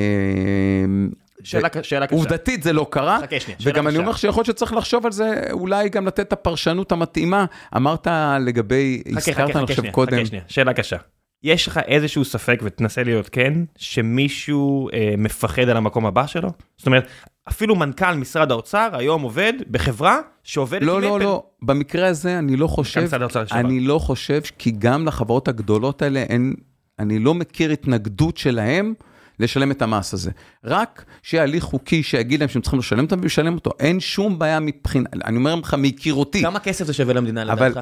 שאלה 1.46 1.70
ק- 1.70 1.82
שאלה 1.82 2.08
קשה. 2.08 2.16
עובדתית 2.16 2.64
זה 2.64 2.74
לא 2.74 2.88
קרה, 2.90 3.20
חכה 3.22 3.40
שנייה, 3.40 3.60
שאלה 3.60 3.74
וגם 3.74 3.88
אני 3.88 3.94
קשה. 3.96 4.04
אומר 4.04 4.16
שיכול 4.16 4.42
להיות 4.42 4.58
שצריך 4.58 4.74
לחשוב 4.74 5.06
על 5.06 5.12
זה, 5.12 5.42
אולי 5.52 5.90
גם 5.90 6.08
לתת 6.08 6.20
את 6.20 6.34
הפרשנות 6.34 6.92
המתאימה. 6.92 7.46
אמרת 7.76 8.08
לגבי, 8.40 9.02
הזכרת, 9.18 9.56
אני 9.56 9.66
חושב 9.68 9.92
קודם, 9.92 10.18
חכה 10.18 10.26
שנייה, 10.26 10.44
שאלה 10.48 10.74
קשה. 10.74 10.98
יש 11.44 11.68
לך 11.68 11.80
איזשהו 11.88 12.26
ספק, 12.26 12.60
ותנסה 12.64 13.04
להיות 13.04 13.30
כן, 13.30 13.54
שמישהו 13.78 14.90
אה, 14.94 15.14
מפחד 15.18 15.70
על 15.70 15.78
המקום 15.78 16.06
הבא 16.06 16.28
שלו? 16.28 16.50
זאת 16.78 16.88
אומרת, 16.88 17.08
אפילו 17.50 17.76
מנכ"ל 17.76 18.14
משרד 18.16 18.52
האוצר 18.52 18.90
היום 18.94 19.22
עובד 19.22 19.54
בחברה 19.72 20.20
שעובדת 20.44 20.82
לא, 20.82 21.02
לא, 21.02 21.16
אפל. 21.16 21.24
לא, 21.24 21.44
במקרה 21.62 22.08
הזה 22.08 22.40
אני 22.40 22.56
לא 22.56 22.68
חושב. 22.68 23.08
אני 23.52 23.80
לא 23.80 24.00
חושב, 24.00 24.42
כי 24.58 24.72
גם 24.72 25.06
לחברות 25.08 25.48
הגדולות 25.48 26.02
האלה, 26.02 26.20
אין, 26.20 26.54
אני 27.00 27.20
לא 27.20 27.34
מכיר 27.34 27.72
התנגדות 27.72 28.38
שלהם 28.38 28.94
לשלם 29.40 29.72
את 29.72 29.82
המס 29.82 30.14
הזה. 30.14 30.32
רק 30.64 31.06
שיהיה 31.24 31.44
הליך 31.44 31.64
חוקי 31.64 32.04
שיגיד 32.04 32.40
להם 32.40 32.50
שהם 32.50 32.62
צריכים 32.62 32.80
לשלם 32.80 33.04
אותו 33.04 33.22
וישלם 33.22 33.56
אותו. 33.56 33.72
אין 33.80 34.00
שום 34.00 34.40
בעיה 34.40 34.60
מבחינה, 34.60 35.10
אני 35.26 35.38
אומר 35.38 35.56
לך 35.56 35.74
מהיכרותי. 35.74 36.42
כמה 36.42 36.60
כסף 36.60 36.86
זה 36.86 36.94
שווה 36.94 37.14
למדינה 37.14 37.44
לדעתך? 37.44 37.80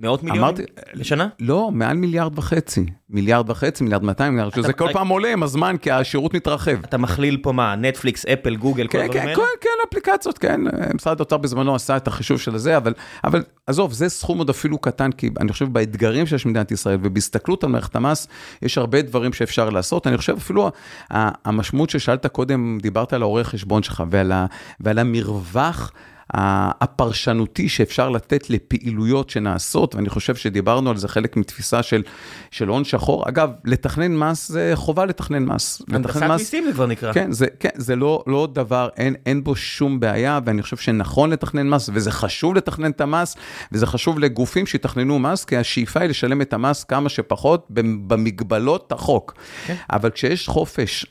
מאות 0.00 0.22
מיליונים 0.22 0.44
אמרתי, 0.44 0.62
לשנה? 0.94 1.28
לא, 1.40 1.70
מעל 1.72 1.96
מיליארד 1.96 2.38
וחצי. 2.38 2.86
מיליארד 3.10 3.50
וחצי, 3.50 3.84
מיליארד 3.84 4.02
200, 4.02 4.32
מיליארד, 4.32 4.54
שזה 4.54 4.72
כל 4.72 4.92
פעם 4.92 5.08
עולה 5.08 5.32
עם 5.32 5.42
הזמן, 5.42 5.76
כי 5.76 5.90
השירות 5.90 6.34
מתרחב. 6.34 6.76
אתה 6.84 6.98
מכליל 6.98 7.36
פה 7.42 7.52
מה, 7.52 7.76
נטפליקס, 7.76 8.26
אפל, 8.26 8.56
גוגל, 8.56 8.86
כל 8.86 8.92
כן, 8.92 8.98
הדברים 8.98 9.22
כן, 9.22 9.28
האלה? 9.28 9.36
כן, 9.36 9.42
כן, 9.60 9.70
אפליקציות, 9.88 10.38
כן. 10.38 10.60
משרד 10.94 11.20
האוצר 11.20 11.36
בזמנו 11.36 11.74
עשה 11.74 11.96
את 11.96 12.08
החישוב 12.08 12.40
של 12.40 12.58
זה, 12.58 12.76
אבל, 12.76 12.94
אבל 13.24 13.42
עזוב, 13.66 13.92
זה 13.92 14.08
סכום 14.08 14.38
עוד 14.38 14.50
אפילו 14.50 14.78
קטן, 14.78 15.12
כי 15.12 15.30
אני 15.40 15.52
חושב 15.52 15.72
באתגרים 15.72 16.26
שיש 16.26 16.44
במדינת 16.44 16.70
ישראל, 16.70 16.98
ובהסתכלות 17.02 17.64
על 17.64 17.70
מערכת 17.70 17.96
המס, 17.96 18.28
יש 18.62 18.78
הרבה 18.78 19.02
דברים 19.02 19.32
שאפשר 19.32 19.70
לעשות. 19.70 20.06
אני 20.06 20.16
חושב 20.16 20.34
אפילו 20.38 20.70
המשמעות 21.10 21.90
ששאלת 21.90 22.26
קודם, 22.26 22.78
דיברת 22.82 23.12
על 23.12 23.22
העורך 23.22 23.48
חשבון 23.48 23.82
שלך 23.82 24.04
ועל, 24.10 24.32
ועל 24.80 24.98
המרווח. 24.98 25.92
הפרשנותי 26.34 27.68
שאפשר 27.68 28.08
לתת 28.10 28.50
לפעילויות 28.50 29.30
שנעשות, 29.30 29.94
ואני 29.94 30.08
חושב 30.08 30.34
שדיברנו 30.34 30.90
על 30.90 30.96
זה 30.96 31.08
חלק 31.08 31.36
מתפיסה 31.36 31.82
של, 31.82 32.02
של 32.50 32.68
הון 32.68 32.84
שחור. 32.84 33.28
אגב, 33.28 33.50
לתכנן 33.64 34.16
מס 34.16 34.48
זה 34.48 34.72
חובה 34.74 35.04
לתכנן 35.04 35.44
מס. 35.44 35.82
הנדסת 35.88 36.06
לתכנן 36.10 36.30
מס- 36.30 36.40
מיסים 36.40 36.64
זה 36.66 36.72
כבר 36.72 36.86
נקרא. 36.86 37.12
כן, 37.12 37.32
זה, 37.32 37.46
כן, 37.60 37.68
זה 37.74 37.96
לא, 37.96 38.24
לא 38.26 38.48
דבר, 38.52 38.88
אין, 38.96 39.14
אין 39.26 39.44
בו 39.44 39.56
שום 39.56 40.00
בעיה, 40.00 40.40
ואני 40.44 40.62
חושב 40.62 40.76
שנכון 40.76 41.30
לתכנן 41.30 41.68
מס, 41.68 41.90
וזה 41.92 42.10
חשוב 42.10 42.54
לתכנן 42.54 42.90
את 42.90 43.00
המס, 43.00 43.36
וזה 43.72 43.86
חשוב 43.86 44.18
לגופים 44.18 44.66
שיתכננו 44.66 45.18
מס, 45.18 45.44
כי 45.44 45.56
השאיפה 45.56 46.00
היא 46.00 46.08
לשלם 46.08 46.40
את 46.42 46.52
המס 46.52 46.84
כמה 46.84 47.08
שפחות 47.08 47.66
במגבלות 48.06 48.92
החוק. 48.92 49.34
כן. 49.66 49.74
אבל 49.92 50.10
כשיש 50.10 50.48
חופש, 50.48 51.06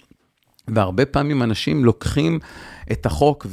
והרבה 0.74 1.06
פעמים 1.06 1.44
אנשים 1.44 1.86
לוקחים 1.86 2.40
את 2.92 3.06
החוק 3.06 3.48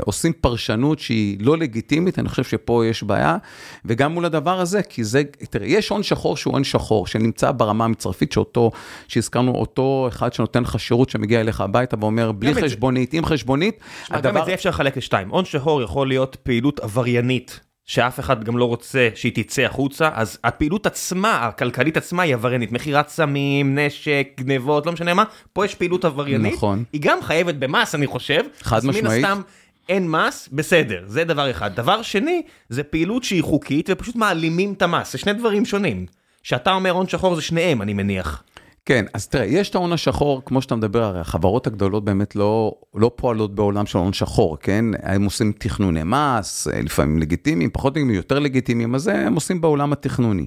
ועושים 0.00 0.32
פרשנות 0.40 0.98
שהיא 0.98 1.36
לא 1.40 1.56
לגיטימית, 1.58 2.18
אני 2.18 2.28
חושב 2.28 2.44
שפה 2.44 2.82
יש 2.86 3.02
בעיה, 3.02 3.36
וגם 3.84 4.12
מול 4.12 4.24
הדבר 4.24 4.60
הזה, 4.60 4.82
כי 4.82 5.04
זה, 5.04 5.22
תראה, 5.50 5.66
יש 5.66 5.88
הון 5.88 6.02
שחור 6.02 6.36
שהוא 6.36 6.52
הון 6.52 6.64
שחור, 6.64 7.06
שנמצא 7.06 7.50
ברמה 7.52 7.84
המצרפית, 7.84 8.32
שאותו, 8.32 8.70
שהזכרנו, 9.08 9.52
אותו 9.52 10.04
אחד 10.08 10.32
שנותן 10.32 10.62
לך 10.62 10.80
שירות 10.80 11.10
שמגיע 11.10 11.40
אליך 11.40 11.60
הביתה 11.60 11.96
ואומר, 12.00 12.32
בלי 12.32 12.50
את 12.50 12.54
זה- 12.54 12.60
חשבונית, 12.62 13.12
עם 13.12 13.24
חשבונית, 13.24 13.78
שמע, 14.06 14.20
גם 14.20 14.36
את 14.36 14.44
זה 14.46 14.54
אפשר 14.54 14.68
לחלק 14.70 14.96
לשתיים. 14.96 15.28
הון 15.28 15.44
שחור 15.44 15.82
יכול 15.82 16.08
להיות 16.08 16.36
פעילות 16.42 16.80
עבריינית, 16.80 17.60
שאף 17.86 18.20
אחד 18.20 18.44
גם 18.44 18.58
לא 18.58 18.64
רוצה 18.64 19.08
שהיא 19.14 19.32
תצא 19.34 19.62
החוצה, 19.62 20.10
אז 20.14 20.38
הפעילות 20.44 20.86
עצמה, 20.86 21.46
הכלכלית 21.46 21.96
עצמה 21.96 22.22
היא 22.22 22.34
עבריינית. 22.34 22.72
מכירת 22.72 23.08
סמים, 23.08 23.78
נשק, 23.78 24.28
גנבות, 24.36 24.86
לא 24.86 24.92
משנה 24.92 25.14
מה, 25.14 25.24
פה 25.52 25.64
יש 25.64 25.74
פעילות 25.74 26.04
עבריינית. 26.04 26.54
נכון. 26.54 26.84
היא 26.92 27.00
גם 27.04 27.22
חייבת 27.22 27.54
במס, 27.54 27.94
אני 27.94 28.06
חושב. 28.06 28.42
חד 28.62 28.76
אז 28.76 28.84
מן 28.84 28.90
משמעית. 28.90 29.24
הסתם, 29.24 29.40
אין 29.88 30.10
מס, 30.10 30.48
בסדר, 30.52 31.04
זה 31.06 31.24
דבר 31.24 31.50
אחד. 31.50 31.74
דבר 31.74 32.02
שני, 32.02 32.42
זה 32.68 32.82
פעילות 32.82 33.24
שהיא 33.24 33.42
חוקית 33.42 33.88
ופשוט 33.92 34.16
מעלימים 34.16 34.72
את 34.72 34.82
המס, 34.82 35.12
זה 35.12 35.18
שני 35.18 35.32
דברים 35.32 35.64
שונים. 35.64 36.06
כשאתה 36.42 36.72
אומר 36.72 36.90
הון 36.90 37.08
שחור 37.08 37.34
זה 37.34 37.42
שניהם, 37.42 37.82
אני 37.82 37.92
מניח. 37.92 38.42
כן, 38.86 39.04
אז 39.14 39.28
תראה, 39.28 39.44
יש 39.44 39.70
את 39.70 39.74
ההון 39.74 39.92
השחור, 39.92 40.42
כמו 40.46 40.62
שאתה 40.62 40.76
מדבר, 40.76 41.02
הרי 41.02 41.20
החברות 41.20 41.66
הגדולות 41.66 42.04
באמת 42.04 42.36
לא, 42.36 42.74
לא 42.94 43.10
פועלות 43.16 43.54
בעולם 43.54 43.86
של 43.86 43.98
הון 43.98 44.12
שחור, 44.12 44.56
כן? 44.60 44.84
הם 45.02 45.24
עושים 45.24 45.52
תכנוני 45.58 46.00
מס, 46.04 46.68
אה, 46.68 46.82
לפעמים 46.82 47.18
לגיטימיים, 47.18 47.70
פחות 47.70 47.92
לגיטימיים, 47.92 48.16
יותר 48.16 48.38
לגיטימיים, 48.38 48.94
אז 48.94 49.08
הם 49.08 49.34
עושים 49.34 49.60
בעולם 49.60 49.92
התכנוני. 49.92 50.46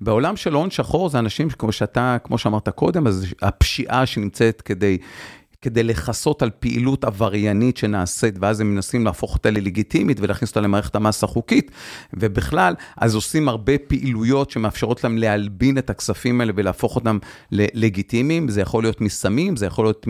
בעולם 0.00 0.36
של 0.36 0.54
הון 0.54 0.70
שחור 0.70 1.08
זה 1.08 1.18
אנשים, 1.18 1.50
כמו 1.50 1.72
שאתה, 1.72 2.16
כמו 2.24 2.38
שאמרת 2.38 2.68
קודם, 2.68 3.06
אז 3.06 3.26
הפשיעה 3.42 4.06
שנמצאת 4.06 4.60
כדי... 4.60 4.98
כדי 5.62 5.82
לכסות 5.82 6.42
על 6.42 6.50
פעילות 6.50 7.04
עבריינית 7.04 7.76
שנעשית, 7.76 8.34
ואז 8.40 8.60
הם 8.60 8.74
מנסים 8.74 9.04
להפוך 9.04 9.34
אותה 9.34 9.50
ללגיטימית 9.50 10.20
ולהכניס 10.20 10.50
אותה 10.50 10.60
למערכת 10.60 10.96
המס 10.96 11.24
החוקית, 11.24 11.70
ובכלל, 12.14 12.74
אז 12.96 13.14
עושים 13.14 13.48
הרבה 13.48 13.78
פעילויות 13.78 14.50
שמאפשרות 14.50 15.04
להם 15.04 15.18
להלבין 15.18 15.78
את 15.78 15.90
הכספים 15.90 16.40
האלה 16.40 16.52
ולהפוך 16.56 16.96
אותם 16.96 17.18
ללגיטימיים, 17.52 18.48
זה 18.48 18.60
יכול 18.60 18.82
להיות 18.82 19.00
מסמים, 19.00 19.56
זה 19.56 19.66
יכול 19.66 19.84
להיות 19.84 20.06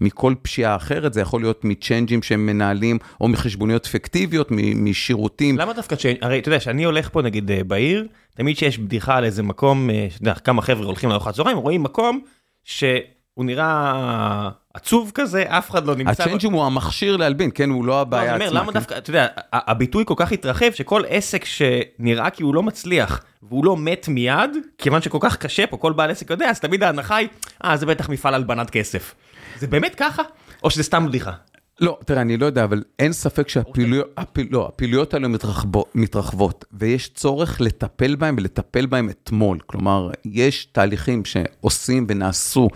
מכל 0.00 0.34
פשיעה 0.42 0.76
אחרת, 0.76 1.12
זה 1.12 1.20
יכול 1.20 1.40
להיות 1.40 1.64
מצ'יינג'ים 1.64 2.22
שהם 2.22 2.46
מנהלים, 2.46 2.98
או 3.20 3.28
מחשבוניות 3.28 3.86
פיקטיביות, 3.86 4.48
משירותים. 4.74 5.58
למה 5.58 5.72
דווקא 5.72 5.96
צ'יינג'? 5.96 6.18
הרי 6.22 6.38
אתה 6.38 6.48
יודע, 6.48 6.60
שאני 6.60 6.84
הולך 6.84 7.08
פה 7.12 7.22
נגיד 7.22 7.50
אה, 7.50 7.64
בעיר, 7.64 8.06
תמיד 8.34 8.56
שיש 8.56 8.78
בדיחה 8.78 9.16
על 9.16 9.24
איזה 9.24 9.42
מקום, 9.42 9.90
אה, 9.90 10.06
שאתה 10.10 10.22
יודע, 10.22 10.34
כמה 10.34 10.62
חבר'ה 10.62 10.86
הולכים 10.86 11.10
לארוחת 11.10 11.34
צהריים, 11.34 11.58
רואים 11.58 11.82
מקום 11.82 12.20
שהוא 12.64 13.44
נראה 13.44 14.50
עצוב 14.74 15.12
כזה, 15.14 15.44
אף 15.48 15.70
אחד 15.70 15.86
לא 15.86 15.94
נמצא. 15.94 16.10
הצ'יינג'ים 16.22 16.52
הוא 16.52 16.64
המכשיר 16.64 17.16
להלבין, 17.16 17.50
כן, 17.54 17.70
הוא 17.70 17.84
לא 17.84 17.94
לא, 17.94 18.00
הבעיה 18.00 18.34
אני 18.34 18.44
עצמה. 18.44 18.48
אומר, 18.48 18.60
למה 18.62 18.72
כן? 18.72 18.78
דווקא, 18.78 18.98
אתה 18.98 19.10
יודע, 19.10 19.26
הביטוי 19.52 20.04
כל 20.06 20.14
כך 20.16 20.32
התרחב, 20.32 20.70
שכל 20.72 21.02
עסק 21.08 21.44
שנראה 21.44 22.30
כי 22.30 22.42
הוא 22.42 22.54
לא 22.54 22.62
מצליח, 22.62 23.24
והוא 23.42 23.64
לא 23.64 23.76
מת 23.76 24.08
מיד, 24.08 24.50
כיוון 24.78 25.02
שכל 25.02 25.18
כך 25.20 25.36
קשה 25.36 25.66
פה, 25.66 25.76
כל 25.76 25.92
בעל 25.92 26.10
עסק 26.10 26.30
יודע, 26.30 26.50
אז 26.50 26.60
תמיד 26.60 26.82
ההנחה 26.82 27.16
היא, 27.16 27.28
אה, 27.64 27.76
זה 27.76 27.86
בטח 27.86 28.08
מפעל 28.08 28.34
הלבנת 28.34 28.70
כסף. 28.70 29.14
זה 29.58 29.66
באמת 29.66 29.94
ככה? 29.94 30.22
או 30.64 30.70
שזה 30.70 30.82
סתם 30.82 31.06
בדיחה? 31.06 31.32
לא, 31.80 31.98
תראה, 32.04 32.20
אני 32.20 32.36
לא 32.36 32.46
יודע, 32.46 32.64
אבל 32.64 32.82
אין 32.98 33.12
ספק 33.12 33.48
שהפעילויות 33.48 34.06
הפעיל, 34.16 34.48
לא, 34.50 35.06
האלה 35.12 35.28
מתרחבו, 35.28 35.84
מתרחבות, 35.94 36.64
ויש 36.72 37.08
צורך 37.08 37.60
לטפל 37.60 38.16
בהם 38.16 38.36
ולטפל 38.38 38.86
בהם 38.86 39.10
אתמול. 39.10 39.58
כלומר, 39.66 40.10
יש 40.24 40.64
תהליכים 40.64 41.24
שעושים 41.24 42.06
ונעשו 42.08 42.68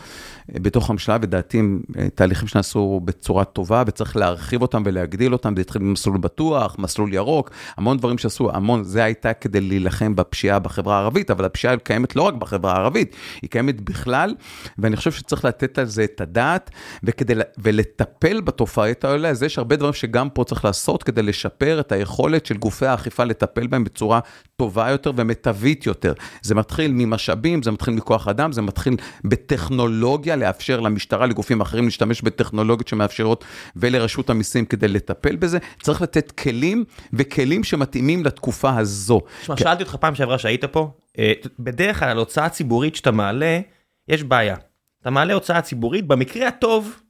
בתוך 0.54 0.90
הממשלה, 0.90 1.16
ודעתי 1.22 1.58
הם 1.58 1.80
אה, 1.98 2.08
תהליכים 2.14 2.48
שנעשו 2.48 3.00
בצורה 3.04 3.44
טובה, 3.44 3.82
וצריך 3.86 4.16
להרחיב 4.16 4.62
אותם 4.62 4.82
ולהגדיל 4.86 5.32
אותם. 5.32 5.54
זה 5.56 5.60
התחיל 5.60 5.82
במסלול 5.82 6.18
בטוח, 6.18 6.76
מסלול 6.78 7.14
ירוק, 7.14 7.50
המון 7.76 7.96
דברים 7.96 8.18
שעשו, 8.18 8.50
המון, 8.50 8.84
זה 8.84 9.04
הייתה 9.04 9.32
כדי 9.32 9.60
להילחם 9.60 10.16
בפשיעה 10.16 10.58
בחברה 10.58 10.96
הערבית, 10.96 11.30
אבל 11.30 11.44
הפשיעה 11.44 11.76
קיימת 11.76 12.16
לא 12.16 12.22
רק 12.22 12.34
בחברה 12.34 12.72
הערבית, 12.72 13.16
היא 13.42 13.50
קיימת 13.50 13.80
בכלל, 13.80 14.34
ואני 14.78 14.96
חושב 14.96 15.12
שצריך 15.12 15.44
לתת 15.44 15.78
על 15.78 15.86
זה 15.86 16.04
את 16.04 16.20
הדעת, 16.20 16.70
וכדי, 17.02 17.34
ולטפל 17.58 18.40
בתופעות 18.40 19.04
האלה, 19.04 19.28
אז 19.28 19.42
יש 19.42 19.58
הרבה 19.58 19.76
דברים 19.76 19.92
שגם 19.92 20.30
פה 20.30 20.44
צריך 20.44 20.64
לעשות 20.64 21.02
כדי 21.02 21.22
לשפר 21.22 21.80
את 21.80 21.92
היכולת 21.92 22.46
של 22.46 22.56
גופי 22.56 22.86
האכיפה 22.86 23.24
לטפל 23.24 23.66
בהם 23.66 23.84
בצורה 23.84 24.20
טובה 24.56 24.90
יותר 24.90 25.12
ומיטבית 25.16 25.86
יותר. 25.86 26.12
זה 26.42 26.54
מתחיל 26.54 26.92
ממשאבים, 26.94 27.62
זה 27.62 27.70
מתחיל 27.70 27.94
מכוח 27.94 28.28
אדם, 28.28 28.52
זה 28.52 28.62
מתחיל 28.62 28.96
בטכנולוגיה, 29.24 30.36
לאפשר 30.38 30.80
למשטרה, 30.80 31.26
לגופים 31.26 31.60
אחרים 31.60 31.84
להשתמש 31.84 32.22
בטכנולוגיות 32.22 32.88
שמאפשרות, 32.88 33.44
ולרשות 33.76 34.30
המיסים 34.30 34.64
כדי 34.64 34.88
לטפל 34.88 35.36
בזה. 35.36 35.58
צריך 35.82 36.02
לתת 36.02 36.30
כלים, 36.30 36.84
וכלים 37.12 37.64
שמתאימים 37.64 38.24
לתקופה 38.24 38.78
הזו. 38.78 39.20
תשמע, 39.42 39.56
שאלתי 39.56 39.82
אותך 39.82 39.94
פעם 39.94 40.14
שעברה 40.14 40.38
שהיית 40.38 40.64
פה, 40.64 40.90
אה, 41.18 41.32
בדרך 41.58 41.98
כלל 41.98 42.08
על 42.08 42.18
הוצאה 42.18 42.48
ציבורית 42.48 42.96
שאתה 42.96 43.10
מעלה, 43.10 43.60
יש 44.08 44.22
בעיה. 44.22 44.56
אתה 45.02 45.10
מעלה 45.10 45.34
הוצאה 45.34 45.60
ציבורית, 45.60 46.06
במקרה 46.06 46.48
הטוב, 46.48 47.00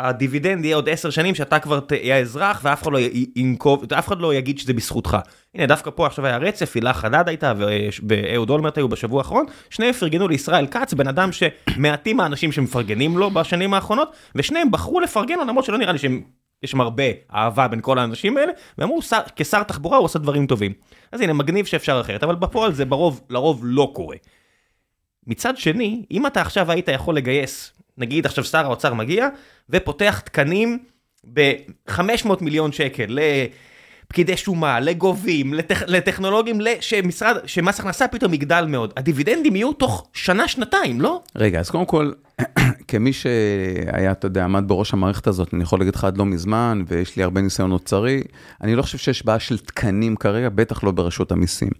הדיבידנד 0.00 0.64
יהיה 0.64 0.76
עוד 0.76 0.88
עשר 0.88 1.10
שנים 1.10 1.34
שאתה 1.34 1.58
כבר 1.58 1.80
תהיה 1.80 2.18
אזרח 2.18 2.60
ואף 2.62 2.82
אחד 2.82 2.92
לא 2.92 2.98
ינקוב, 3.36 3.92
אף 3.92 4.08
אחד 4.08 4.20
לא 4.20 4.34
יגיד 4.34 4.58
שזה 4.58 4.72
בזכותך. 4.72 5.16
הנה 5.54 5.66
דווקא 5.66 5.90
פה 5.94 6.06
עכשיו 6.06 6.26
היה 6.26 6.36
רצף, 6.36 6.74
הילה 6.74 6.92
חדד 6.92 7.28
הייתה 7.28 7.52
ואהוד 8.08 8.50
אולמרט 8.50 8.76
היו 8.76 8.88
בשבוע 8.88 9.20
האחרון, 9.20 9.46
שניהם 9.70 9.92
פרגנו 9.92 10.28
לישראל 10.28 10.66
כץ, 10.66 10.94
בן 10.94 11.08
אדם 11.08 11.30
שמעטים 11.32 12.20
האנשים 12.20 12.52
שמפרגנים 12.52 13.18
לו 13.18 13.30
בשנים 13.30 13.74
האחרונות, 13.74 14.12
ושניהם 14.34 14.70
בחרו 14.70 15.00
לפרגן 15.00 15.34
לו 15.34 15.44
למרות 15.44 15.64
שלא 15.64 15.78
נראה 15.78 15.92
לי 15.92 15.98
שיש 15.98 16.10
שם 16.64 16.80
הרבה 16.80 17.04
אהבה 17.34 17.68
בין 17.68 17.80
כל 17.80 17.98
האנשים 17.98 18.36
האלה, 18.36 18.52
ואמרו 18.78 19.00
כשר 19.36 19.62
תחבורה 19.62 19.96
הוא 19.96 20.04
עושה 20.04 20.18
דברים 20.18 20.46
טובים. 20.46 20.72
אז 21.12 21.20
הנה 21.20 21.32
מגניב 21.32 21.66
שאפשר 21.66 22.00
אחרת, 22.00 22.22
אבל 22.22 22.34
בפועל 22.34 22.72
זה 22.72 22.84
ברוב, 22.84 23.20
לרוב 23.30 23.60
לא 23.64 23.92
קורה. 23.94 24.16
מצד 25.26 25.56
שני, 25.56 26.04
אם 26.10 26.26
אתה 26.26 26.40
עכשיו 26.40 26.70
היית 26.70 26.88
יכול 26.88 27.16
לגייס 27.16 27.72
נגיד 28.00 28.26
עכשיו 28.26 28.44
שר 28.44 28.64
האוצר 28.64 28.94
מגיע 28.94 29.28
ופותח 29.70 30.20
תקנים 30.24 30.78
ב-500 31.32 32.28
מיליון 32.40 32.72
שקל 32.72 33.18
לפקידי 34.06 34.36
שומה, 34.36 34.80
לגובים, 34.80 35.54
לטכ... 35.54 35.82
לטכנולוגים, 35.86 36.60
שמשרד, 36.80 37.36
שמס 37.46 37.80
הכנסה 37.80 38.08
פתאום 38.08 38.34
יגדל 38.34 38.64
מאוד. 38.68 38.92
הדיבידנדים 38.96 39.56
יהיו 39.56 39.72
תוך 39.72 40.08
שנה-שנתיים, 40.12 41.00
לא? 41.00 41.20
רגע, 41.36 41.60
אז 41.60 41.70
קודם 41.70 41.86
כל, 41.86 42.12
כמי 42.88 43.12
שהיה, 43.12 44.12
אתה 44.12 44.26
יודע, 44.26 44.44
עמד 44.44 44.64
בראש 44.66 44.92
המערכת 44.92 45.26
הזאת, 45.26 45.54
אני 45.54 45.62
יכול 45.62 45.78
להגיד 45.78 45.94
לך 45.94 46.04
עד 46.04 46.18
לא 46.18 46.26
מזמן, 46.26 46.82
ויש 46.86 47.16
לי 47.16 47.22
הרבה 47.22 47.40
ניסיון 47.40 47.72
אוצרי, 47.72 48.22
אני 48.60 48.74
לא 48.74 48.82
חושב 48.82 48.98
שיש 48.98 49.24
בעיה 49.26 49.38
של 49.38 49.58
תקנים 49.58 50.16
כרגע, 50.16 50.48
בטח 50.48 50.84
לא 50.84 50.90
ברשות 50.90 51.32
המיסים. 51.32 51.70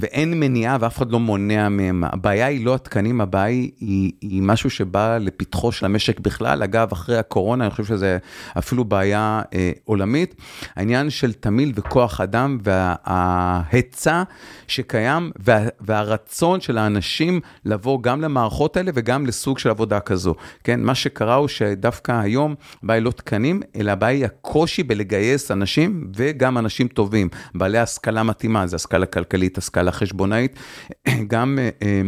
ואין 0.00 0.40
מניעה 0.40 0.76
ואף 0.80 0.98
אחד 0.98 1.10
לא 1.10 1.20
מונע 1.20 1.68
מהם. 1.68 2.04
הבעיה 2.04 2.46
היא 2.46 2.66
לא 2.66 2.74
התקנים, 2.74 3.20
הבעיה 3.20 3.46
היא, 3.80 4.12
היא 4.20 4.42
משהו 4.42 4.70
שבא 4.70 5.18
לפתחו 5.18 5.72
של 5.72 5.86
המשק 5.86 6.20
בכלל. 6.20 6.62
אגב, 6.62 6.92
אחרי 6.92 7.18
הקורונה, 7.18 7.64
אני 7.64 7.70
חושב 7.70 7.84
שזה 7.84 8.18
אפילו 8.58 8.84
בעיה 8.84 9.42
אה, 9.54 9.72
עולמית. 9.84 10.34
העניין 10.76 11.10
של 11.10 11.32
תמיל 11.32 11.72
וכוח 11.74 12.20
אדם 12.20 12.58
וההיצע 12.62 14.22
שקיים 14.68 15.30
וה, 15.38 15.58
והרצון 15.80 16.60
של 16.60 16.78
האנשים 16.78 17.40
לבוא 17.64 18.02
גם 18.02 18.20
למערכות 18.20 18.76
האלה 18.76 18.90
וגם 18.94 19.26
לסוג 19.26 19.58
של 19.58 19.70
עבודה 19.70 20.00
כזו. 20.00 20.34
כן, 20.64 20.80
מה 20.80 20.94
שקרה 20.94 21.34
הוא 21.34 21.48
שדווקא 21.48 22.12
היום 22.12 22.54
הבעיה 22.82 22.98
היא 22.98 23.04
לא 23.04 23.10
תקנים, 23.10 23.62
אלא 23.76 23.90
הבעיה 23.90 24.16
היא 24.16 24.24
הקושי 24.24 24.82
בלגייס 24.82 25.50
אנשים 25.50 26.10
וגם 26.16 26.58
אנשים 26.58 26.88
טובים, 26.88 27.28
בעלי 27.54 27.78
השכלה 27.78 28.22
מתאימה, 28.22 28.66
זה 28.66 28.76
השכלה 28.76 29.06
כלכלית, 29.06 29.58
השכלה... 29.58 29.87
השכלה 29.88 29.92
חשבונאית, 29.92 30.58
גם 31.32 31.58
אה, 31.58 31.68
אה, 31.82 32.02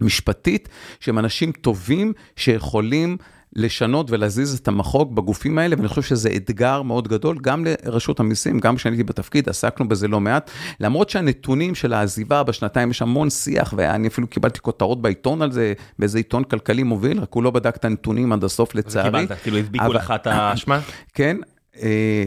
משפטית, 0.00 0.68
שהם 1.00 1.18
אנשים 1.18 1.52
טובים 1.52 2.12
שיכולים 2.36 3.16
לשנות 3.56 4.10
ולהזיז 4.10 4.58
את 4.58 4.68
המחוג 4.68 5.16
בגופים 5.16 5.58
האלה, 5.58 5.76
ואני 5.76 5.88
חושב 5.88 6.02
שזה 6.02 6.30
אתגר 6.36 6.82
מאוד 6.82 7.08
גדול, 7.08 7.38
גם 7.42 7.64
לרשות 7.64 8.20
המיסים, 8.20 8.58
גם 8.60 8.76
כשאני 8.76 8.94
הייתי 8.94 9.04
בתפקיד, 9.04 9.48
עסקנו 9.48 9.88
בזה 9.88 10.08
לא 10.08 10.20
מעט, 10.20 10.50
למרות 10.80 11.10
שהנתונים 11.10 11.74
של 11.74 11.92
העזיבה 11.92 12.42
בשנתיים, 12.42 12.90
יש 12.90 13.02
המון 13.02 13.30
שיח, 13.30 13.74
ואני 13.76 14.08
אפילו 14.08 14.26
קיבלתי 14.26 14.60
כותרות 14.60 15.02
בעיתון 15.02 15.42
על 15.42 15.52
זה, 15.52 15.72
באיזה 15.98 16.18
עיתון 16.18 16.44
כלכלי 16.44 16.82
מוביל, 16.82 17.20
רק 17.20 17.32
הוא 17.32 17.42
לא 17.42 17.50
בדק 17.50 17.76
את 17.76 17.84
הנתונים 17.84 18.32
עד 18.32 18.44
הסוף 18.44 18.74
לצערי. 18.74 19.08
וקיבלת, 19.08 19.42
כאילו 19.42 19.56
הדביקו 19.58 19.92
לך 19.92 20.12
את 20.14 20.26
האשמה? 20.26 20.80
כן, 21.14 21.36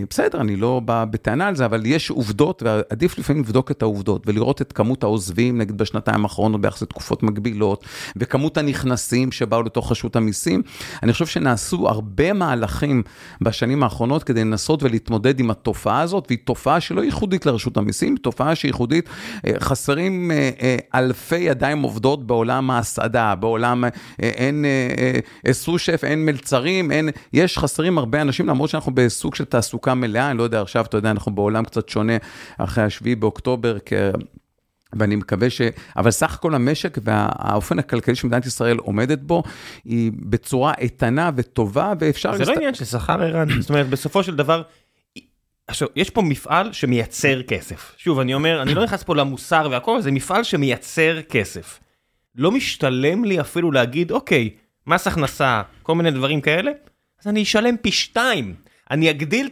בסדר, 0.09 0.41
אני 0.41 0.55
לא 0.55 0.81
בא 0.85 1.05
בטענה 1.05 1.47
על 1.47 1.55
זה, 1.55 1.65
אבל 1.65 1.85
יש 1.85 2.09
עובדות, 2.09 2.63
ועדיף 2.63 3.17
לפעמים 3.17 3.43
לבדוק 3.43 3.71
את 3.71 3.81
העובדות, 3.81 4.27
ולראות 4.27 4.61
את 4.61 4.73
כמות 4.73 5.03
העוזבים, 5.03 5.57
נגיד 5.57 5.77
בשנתיים 5.77 6.23
האחרונות 6.23 6.61
ביחס 6.61 6.81
לתקופות 6.81 7.23
מקבילות, 7.23 7.85
וכמות 8.15 8.57
הנכנסים 8.57 9.31
שבאו 9.31 9.63
לתוך 9.63 9.91
רשות 9.91 10.15
המיסים. 10.15 10.61
אני 11.03 11.13
חושב 11.13 11.25
שנעשו 11.25 11.89
הרבה 11.89 12.33
מהלכים 12.33 13.03
בשנים 13.41 13.83
האחרונות 13.83 14.23
כדי 14.23 14.41
לנסות 14.41 14.83
ולהתמודד 14.83 15.39
עם 15.39 15.51
התופעה 15.51 16.01
הזאת, 16.01 16.25
והיא 16.27 16.39
תופעה 16.43 16.79
שלא 16.79 17.01
ייחודית 17.01 17.45
לרשות 17.45 17.77
המיסים, 17.77 18.13
היא 18.13 18.23
תופעה 18.23 18.55
שהיא 18.55 18.69
ייחודית, 18.69 19.09
אה, 19.47 19.53
חסרים 19.59 20.31
אה, 20.31 20.77
אלפי 20.95 21.37
ידיים 21.37 21.81
עובדות 21.81 22.27
בעולם 22.27 22.71
ההסעדה, 22.71 23.35
בעולם, 23.35 23.83
אין 24.19 24.65
סו-שף, 25.51 26.03
אין 26.03 26.25
מלצרים, 26.25 26.91
אין, 26.91 27.09
יש 27.33 27.57
חסרים 27.57 27.97
הרבה 27.97 28.21
אנשים, 28.21 28.47
למרות 28.47 28.69
שאנחנו 28.69 28.91
בסוג 28.95 29.35
של 29.37 29.45
תעסוקה 29.45 29.93
מלאה, 29.93 30.29
אני 30.31 30.37
לא 30.37 30.43
יודע, 30.43 30.61
עכשיו, 30.61 30.85
אתה 30.85 30.97
יודע, 30.97 31.11
אנחנו 31.11 31.35
בעולם 31.35 31.63
קצת 31.63 31.89
שונה 31.89 32.17
אחרי 32.57 32.83
השביעי 32.83 33.15
באוקטובר, 33.15 33.77
כ... 33.85 33.93
ואני 34.93 35.15
מקווה 35.15 35.49
ש... 35.49 35.61
אבל 35.97 36.11
סך 36.11 36.33
הכל 36.33 36.55
המשק 36.55 36.97
והאופן 37.03 37.79
הכלכלי 37.79 38.15
שמדינת 38.15 38.45
ישראל 38.45 38.77
עומדת 38.77 39.19
בו, 39.19 39.43
היא 39.85 40.11
בצורה 40.15 40.73
איתנה 40.77 41.31
וטובה, 41.35 41.93
ואפשר... 41.99 42.37
זה 42.37 42.45
לא 42.45 42.53
עניין 42.53 42.73
של 42.73 42.85
שכר 42.85 43.21
ערן, 43.21 43.61
זאת 43.61 43.69
אומרת, 43.69 43.89
בסופו 43.89 44.23
של 44.23 44.35
דבר, 44.35 44.61
עכשיו, 45.67 45.87
יש 45.95 46.09
פה 46.09 46.21
מפעל 46.21 46.73
שמייצר 46.73 47.41
כסף. 47.41 47.95
שוב, 47.97 48.19
אני 48.19 48.33
אומר, 48.33 48.61
אני 48.61 48.73
לא 48.73 48.83
נכנס 48.83 49.03
פה 49.03 49.15
למוסר 49.15 49.67
והכל, 49.71 50.01
זה 50.01 50.11
מפעל 50.11 50.43
שמייצר 50.43 51.21
כסף. 51.21 51.79
לא 52.35 52.51
משתלם 52.51 53.25
לי 53.25 53.39
אפילו 53.41 53.71
להגיד, 53.71 54.11
אוקיי, 54.11 54.49
מס 54.87 55.07
הכנסה, 55.07 55.61
כל 55.83 55.95
מיני 55.95 56.11
דברים 56.11 56.41
כאלה, 56.41 56.71
אז 57.21 57.27
אני 57.27 57.43
אשלם 57.43 57.77
פי 57.77 57.91
שתיים. 57.91 58.55
אני 58.91 59.09
אגדיל 59.09 59.49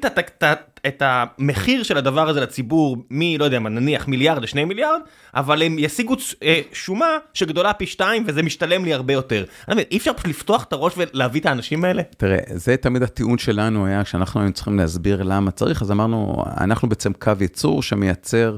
את, 0.88 1.02
המחיר 1.06 1.84
של 1.84 1.98
הדבר 1.98 2.30
הזה 2.30 2.42
לציבור 2.42 2.98
מ, 3.12 3.38
לא 3.40 3.46
יודע 3.46 3.60
מה, 3.60 3.70
נניח 3.70 4.08
מיליארד 4.08 4.44
לשני 4.44 4.66
מיליארד, 4.66 5.02
אבל 5.36 5.62
הם 5.62 5.76
ישיגו 5.80 6.16
אה, 6.44 6.62
שומה 6.74 7.18
שגדולה 7.34 7.74
פי 7.74 7.86
שתיים 7.86 8.24
וזה 8.28 8.44
משתלם 8.44 8.86
לי 8.86 8.94
הרבה 8.94 9.14
יותר. 9.14 9.46
אני 9.68 9.76
מבין, 9.76 9.86
אי 9.92 9.98
אפשר 9.98 10.14
פשוט 10.14 10.28
לפתוח 10.28 10.64
את 10.64 10.74
הראש 10.74 10.94
ולהביא 10.98 11.42
את 11.42 11.46
האנשים 11.46 11.86
האלה? 11.86 12.04
תראה, 12.18 12.38
זה 12.48 12.78
תמיד 12.78 13.04
הטיעון 13.04 13.38
שלנו 13.38 13.86
היה, 13.86 14.04
כשאנחנו 14.04 14.40
היינו 14.40 14.54
צריכים 14.54 14.78
להסביר 14.78 15.24
למה 15.24 15.52
צריך, 15.52 15.82
אז 15.82 15.92
אמרנו, 15.92 16.44
אנחנו 16.58 16.90
בעצם 16.90 17.14
קו 17.14 17.32
ייצור 17.42 17.84
שמייצר 17.84 18.56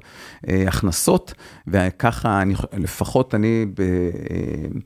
אה, 0.49 0.63
הכנסות, 0.67 1.33
וככה, 1.67 2.41
אני, 2.41 2.53
לפחות 2.73 3.35
אני, 3.35 3.65
אה, 3.79 4.79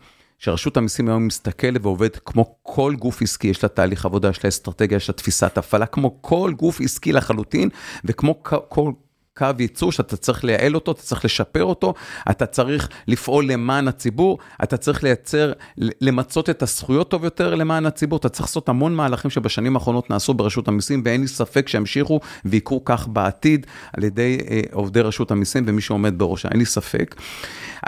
שרשות 0.43 0.77
המיסים 0.77 1.07
היום 1.07 1.27
מסתכלת 1.27 1.81
ועובדת 1.83 2.19
כמו 2.25 2.55
כל 2.63 2.95
גוף 2.99 3.21
עסקי, 3.21 3.47
יש 3.47 3.63
לה 3.63 3.69
תהליך 3.69 4.05
עבודה, 4.05 4.29
יש 4.29 4.43
לה 4.43 4.47
אסטרטגיה, 4.47 4.95
יש 4.95 5.09
לה 5.09 5.13
תפיסת 5.13 5.57
הפעלה, 5.57 5.85
כמו 5.85 6.21
כל 6.21 6.53
גוף 6.57 6.81
עסקי 6.81 7.11
לחלוטין, 7.11 7.69
וכמו 8.05 8.43
כל... 8.43 8.91
קו 9.37 9.47
ייצור 9.59 9.91
שאתה 9.91 10.17
צריך 10.17 10.43
לייעל 10.43 10.75
אותו, 10.75 10.91
אתה 10.91 11.01
צריך 11.01 11.25
לשפר 11.25 11.63
אותו, 11.63 11.93
אתה 12.29 12.45
צריך 12.45 12.89
לפעול 13.07 13.45
למען 13.45 13.87
הציבור, 13.87 14.37
אתה 14.63 14.77
צריך 14.77 15.03
לייצר, 15.03 15.51
למצות 15.77 16.49
את 16.49 16.63
הזכויות 16.63 17.09
טוב 17.09 17.23
יותר 17.23 17.55
למען 17.55 17.85
הציבור, 17.85 18.17
אתה 18.19 18.29
צריך 18.29 18.45
לעשות 18.49 18.69
המון 18.69 18.95
מהלכים 18.95 19.31
שבשנים 19.31 19.75
האחרונות 19.75 20.09
נעשו 20.09 20.33
ברשות 20.33 20.67
המיסים, 20.67 21.01
ואין 21.05 21.21
לי 21.21 21.27
ספק 21.27 21.67
שימשיכו 21.67 22.19
ויקרו 22.45 22.85
כך 22.85 23.07
בעתיד 23.07 23.65
על 23.93 24.03
ידי 24.03 24.37
אה, 24.49 24.61
עובדי 24.71 25.01
רשות 25.01 25.31
המיסים 25.31 25.63
ומי 25.67 25.81
שעומד 25.81 26.17
בראשה, 26.17 26.49
אין 26.49 26.59
לי 26.59 26.65
ספק. 26.65 27.15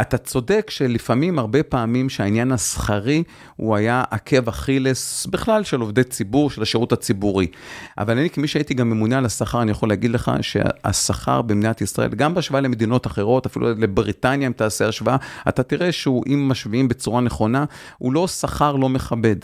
אתה 0.02 0.18
צודק 0.18 0.68
שלפעמים, 0.70 1.40
הרבה 1.40 1.64
פעמים, 1.64 2.10
שהעניין 2.10 2.52
השכרי 2.52 3.24
הוא 3.56 3.76
היה 3.76 4.04
עקב 4.12 4.50
אכילס 4.50 5.26
בכלל 5.26 5.64
של 5.64 5.80
עובדי 5.80 6.04
ציבור, 6.04 6.50
של 6.50 6.62
השירות 6.62 6.92
הציבורי. 6.92 7.48
אבל 7.98 8.18
אני, 8.18 8.30
כמי 8.30 8.48
שהייתי 8.48 8.74
גם 8.74 8.90
ממונה 8.90 9.18
על 9.18 9.26
השכר, 9.26 9.62
אני 9.62 9.72
יכול 9.72 9.90
להגיד 9.90 10.12
לך 10.12 10.32
שהשכר 10.42 11.33
במדינת 11.42 11.82
ישראל, 11.82 12.10
גם 12.10 12.34
בהשוואה 12.34 12.62
למדינות 12.62 13.08
אחרות, 13.08 13.46
אפילו 13.46 13.70
לבריטניה, 13.70 14.48
אם 14.48 14.54
תעשה 14.54 14.88
השוואה, 14.88 15.18
אתה 15.48 15.64
תראה 15.64 15.92
שהוא, 15.92 16.24
אם 16.28 16.50
משווים 16.50 16.88
בצורה 16.88 17.22
נכונה, 17.22 17.66
הוא 17.98 18.14
לא 18.14 18.28
שכר 18.28 18.76
לא 18.76 18.90
מכבד. 18.90 19.36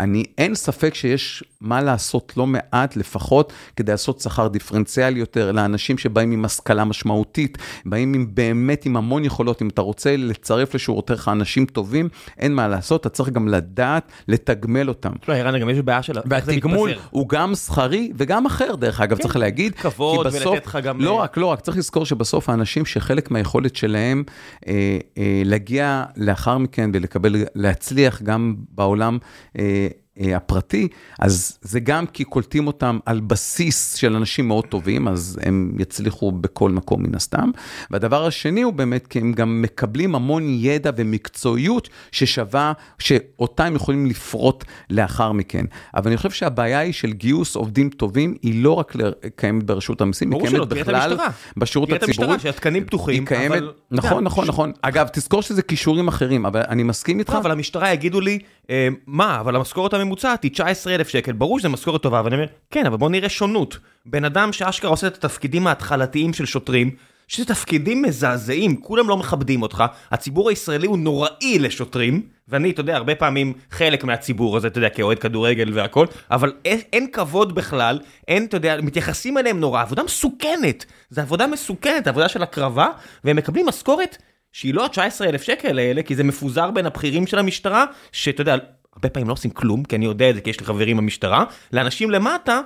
אני, 0.00 0.24
אין 0.38 0.54
ספק 0.54 0.94
שיש 0.94 1.44
מה 1.60 1.82
לעשות 1.82 2.32
לא 2.36 2.46
מעט, 2.46 2.96
לפחות 2.96 3.52
כדי 3.76 3.92
לעשות 3.92 4.20
שכר 4.20 4.48
דיפרנציאלי 4.48 5.20
יותר 5.20 5.52
לאנשים 5.52 5.98
שבאים 5.98 6.30
עם 6.32 6.44
השכלה 6.44 6.84
משמעותית, 6.84 7.58
באים 7.84 8.14
עם 8.14 8.26
באמת 8.34 8.86
עם 8.86 8.96
המון 8.96 9.24
יכולות, 9.24 9.62
אם 9.62 9.68
אתה 9.68 9.82
רוצה 9.82 10.16
לצרף 10.16 10.74
לשורותיך 10.74 11.28
אנשים 11.28 11.66
טובים, 11.66 12.08
אין 12.38 12.54
מה 12.54 12.68
לעשות, 12.68 13.00
אתה 13.00 13.08
צריך 13.08 13.28
גם 13.28 13.48
לדעת 13.48 14.12
לתגמל 14.28 14.88
אותם. 14.88 15.12
לא, 15.28 15.34
ערן, 15.34 15.60
גם 15.60 15.70
יש 15.70 15.78
בעיה 15.78 16.02
של... 16.02 16.12
והתגמול 16.26 16.90
הוא 17.10 17.28
גם 17.28 17.54
שכרי 17.54 18.12
וגם 18.16 18.46
אחר, 18.46 18.74
דרך 18.74 19.00
אגב, 19.00 19.16
כן. 19.16 19.22
צריך 19.22 19.36
להגיד. 19.36 19.74
כבוד 19.74 20.26
בסוף, 20.26 20.46
ולתת 20.46 20.66
לך 20.66 20.78
גם... 20.82 21.00
לא 21.00 21.12
רק, 21.12 21.33
לא 21.36 21.46
רק, 21.46 21.60
צריך 21.60 21.76
לזכור 21.76 22.06
שבסוף 22.06 22.48
האנשים 22.48 22.86
שחלק 22.86 23.30
מהיכולת 23.30 23.76
שלהם 23.76 24.24
אה, 24.68 24.98
אה, 25.18 25.42
להגיע 25.44 26.04
לאחר 26.16 26.58
מכן 26.58 26.90
ולקבל, 26.94 27.44
להצליח 27.54 28.22
גם 28.22 28.54
בעולם, 28.70 29.18
אה, 29.58 29.88
הפרטי, 30.20 30.88
אז 31.18 31.58
זה 31.62 31.80
גם 31.80 32.06
כי 32.06 32.24
קולטים 32.24 32.66
אותם 32.66 32.98
על 33.06 33.20
בסיס 33.20 33.94
של 33.94 34.16
אנשים 34.16 34.48
מאוד 34.48 34.66
טובים, 34.66 35.08
אז 35.08 35.38
הם 35.42 35.72
יצליחו 35.78 36.32
בכל 36.32 36.70
מקום 36.70 37.02
מן 37.02 37.14
הסתם. 37.14 37.50
והדבר 37.90 38.26
השני 38.26 38.62
הוא 38.62 38.72
באמת 38.72 39.06
כי 39.06 39.18
הם 39.18 39.32
גם 39.32 39.62
מקבלים 39.62 40.14
המון 40.14 40.42
ידע 40.48 40.90
ומקצועיות 40.96 41.88
ששווה, 42.12 42.72
שאותה 42.98 43.64
הם 43.64 43.74
יכולים 43.74 44.06
לפרוט 44.06 44.64
לאחר 44.90 45.32
מכן. 45.32 45.64
אבל 45.94 46.06
אני 46.06 46.16
חושב 46.16 46.30
שהבעיה 46.30 46.78
היא 46.78 46.92
של 46.92 47.12
גיוס 47.12 47.56
עובדים 47.56 47.90
טובים, 47.90 48.34
היא 48.42 48.64
לא 48.64 48.72
רק 48.72 48.92
קיימת 49.36 49.62
ברשות 49.62 50.00
המיסים, 50.00 50.32
היא 50.32 50.40
קיימת 50.40 50.68
בכלל 50.68 51.16
בשירות 51.56 51.88
הציבורי. 51.88 51.88
תראה 51.88 51.96
את 51.96 52.02
המשטרה, 52.02 52.38
שהתקנים 52.38 52.84
פתוחים, 52.84 53.14
היא 53.14 53.26
קיימת, 53.26 53.56
אבל... 53.56 53.72
נכון, 53.90 54.24
נכון, 54.24 54.46
נכון. 54.46 54.72
אגב, 54.82 55.08
תזכור 55.12 55.42
שזה 55.42 55.62
כישורים 55.62 56.08
אחרים, 56.08 56.46
אבל 56.46 56.62
אני 56.68 56.82
מסכים 56.82 57.18
איתך. 57.18 57.32
אבל 57.40 57.50
המשטרה 57.50 57.92
יגידו 57.92 58.20
לי, 58.20 58.38
אה, 58.70 58.88
מה, 59.06 59.40
אבל 59.40 59.56
המשכורת 59.56 59.94
הממוצעת 60.04 60.42
היא 60.42 60.50
19,000 60.50 61.08
שקל, 61.08 61.32
ברור 61.32 61.58
שזה 61.58 61.68
משכורת 61.68 62.02
טובה, 62.02 62.20
אבל 62.20 62.26
אני 62.26 62.36
אומר, 62.36 62.46
כן, 62.70 62.86
אבל 62.86 62.96
בוא 62.96 63.10
נראה 63.10 63.28
שונות. 63.28 63.78
בן 64.06 64.24
אדם 64.24 64.52
שאשכרה 64.52 64.90
עושה 64.90 65.06
את 65.06 65.24
התפקידים 65.24 65.66
ההתחלתיים 65.66 66.32
של 66.32 66.46
שוטרים, 66.46 66.90
שזה 67.28 67.46
תפקידים 67.46 68.02
מזעזעים, 68.02 68.76
כולם 68.76 69.08
לא 69.08 69.16
מכבדים 69.16 69.62
אותך, 69.62 69.84
הציבור 70.10 70.48
הישראלי 70.48 70.86
הוא 70.86 70.98
נוראי 70.98 71.58
לשוטרים, 71.58 72.22
ואני, 72.48 72.70
אתה 72.70 72.80
יודע, 72.80 72.96
הרבה 72.96 73.14
פעמים 73.14 73.52
חלק 73.70 74.04
מהציבור 74.04 74.56
הזה, 74.56 74.68
אתה 74.68 74.78
יודע, 74.78 74.88
כאוהד 74.88 75.18
כדורגל 75.18 75.70
והכל, 75.74 76.06
אבל 76.30 76.52
אין, 76.64 76.80
אין 76.92 77.06
כבוד 77.12 77.54
בכלל, 77.54 78.00
אין, 78.28 78.44
אתה 78.44 78.56
יודע, 78.56 78.76
מתייחסים 78.82 79.38
אליהם 79.38 79.60
נורא, 79.60 79.82
עבודה 79.82 80.02
מסוכנת, 80.02 80.84
זו 81.10 81.20
עבודה 81.20 81.46
מסוכנת, 81.46 82.06
עבודה 82.06 82.28
של 82.28 82.42
הקרבה, 82.42 82.88
והם 83.24 83.36
מקבלים 83.36 83.66
משכורת 83.66 84.16
שהיא 84.52 84.74
לא 84.74 84.84
ה-19,000 84.84 85.42
שקל 85.42 85.78
האלה, 85.78 86.02
כי 86.02 86.14
זה 86.14 86.24
מפוזר 86.24 86.70
בין 86.70 86.86
הבכירים 86.86 87.26
של 87.26 87.38
המשטרה, 87.38 87.84
שאתה 88.12 88.40
יודע, 88.40 88.56
הרבה 88.96 89.08
פעמים 89.08 89.28
לא 89.28 89.32
עושים 89.32 89.50
כלום, 89.50 89.84
כי 89.84 89.96
אני 89.96 90.04
יודע 90.04 90.30
את 90.30 90.34
זה, 90.34 90.40
כי 90.40 90.50
יש 90.50 90.60
לי 90.60 90.66
חברים 90.66 90.96
במשטרה, 90.96 91.44
לאנשים 91.72 92.10
למטה, 92.10 92.60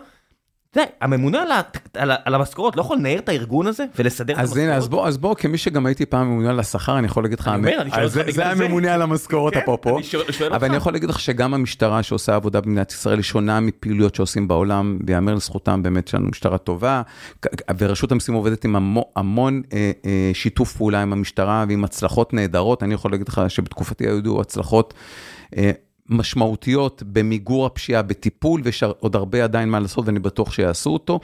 יודע, 0.76 0.88
הממונה 1.00 1.42
על, 1.42 1.50
על, 1.94 2.10
על 2.24 2.34
המשכורות 2.34 2.76
לא 2.76 2.80
יכול 2.80 2.96
לנער 2.96 3.18
את 3.18 3.28
הארגון 3.28 3.66
הזה 3.66 3.84
ולסדר 3.98 4.34
את 4.34 4.38
אז 4.38 4.44
המשכורות? 4.48 4.64
הנה, 4.68 4.76
אז 4.76 4.88
בוא, 4.88 5.08
אז 5.08 5.18
בוא, 5.18 5.34
כמי 5.34 5.58
שגם 5.58 5.86
הייתי 5.86 6.06
פעם 6.06 6.26
ממונה 6.26 6.50
על 6.50 6.60
השכר, 6.60 6.98
אני 6.98 7.06
יכול 7.06 7.22
להגיד 7.22 7.40
לך, 7.40 7.48
אני 7.48 7.56
אומר, 7.56 7.80
אני 7.80 7.90
שואל 7.90 8.02
אז 8.04 8.16
אותך 8.18 8.26
זה- 8.26 8.32
בגלל 8.32 8.50
זה 8.52 8.58
זה. 8.58 8.64
הממונה 8.64 8.94
על 8.94 9.02
המשכורות 9.02 9.54
כן, 9.54 9.60
אפרופו. 9.60 9.96
אני 9.96 10.04
שואל- 10.04 10.32
שואל 10.32 10.46
אבל 10.48 10.56
אותך. 10.56 10.66
אני 10.66 10.76
יכול 10.76 10.92
להגיד 10.92 11.08
לך 11.08 11.20
שגם 11.20 11.54
המשטרה 11.54 12.02
שעושה 12.02 12.34
עבודה 12.34 12.60
במדינת 12.60 12.92
ישראל 12.92 13.16
היא 13.16 13.22
שונה 13.24 13.60
מפעילויות 13.60 14.14
שעושים 14.14 14.48
בעולם, 14.48 14.98
ויאמר 15.06 15.34
לזכותם 15.34 15.82
באמת 15.82 16.08
שיש 16.08 16.14
לנו 16.14 16.28
משטרה 16.28 16.58
טובה, 16.58 17.02
ורשות 17.78 18.12
המיסים 18.12 18.34
עובדת 18.34 18.64
עם 18.64 18.76
המון, 18.76 19.04
המון 19.16 19.62
אה, 19.72 19.90
אה, 20.06 20.30
שיתוף 20.34 20.76
פעולה 20.76 21.02
עם 21.02 21.12
המשטרה 21.12 21.64
ועם 21.68 21.84
הצלחות 21.84 22.34
נהדרות. 22.34 22.82
אני 22.82 22.94
יכול 22.94 23.10
להגיד 23.10 23.28
לך 23.28 23.42
שבתקופתי 23.48 24.04
היו 24.06 24.40
הצלחות 24.40 24.94
אה, 25.56 25.70
משמעותיות 26.08 27.02
במיגור 27.06 27.66
הפשיעה, 27.66 28.02
בטיפול, 28.02 28.60
ויש 28.64 28.82
עוד 28.82 29.16
הרבה 29.16 29.44
עדיין 29.44 29.68
מה 29.68 29.80
לעשות, 29.80 30.06
ואני 30.06 30.18
בטוח 30.18 30.52
שיעשו 30.52 30.90
אותו. 30.90 31.20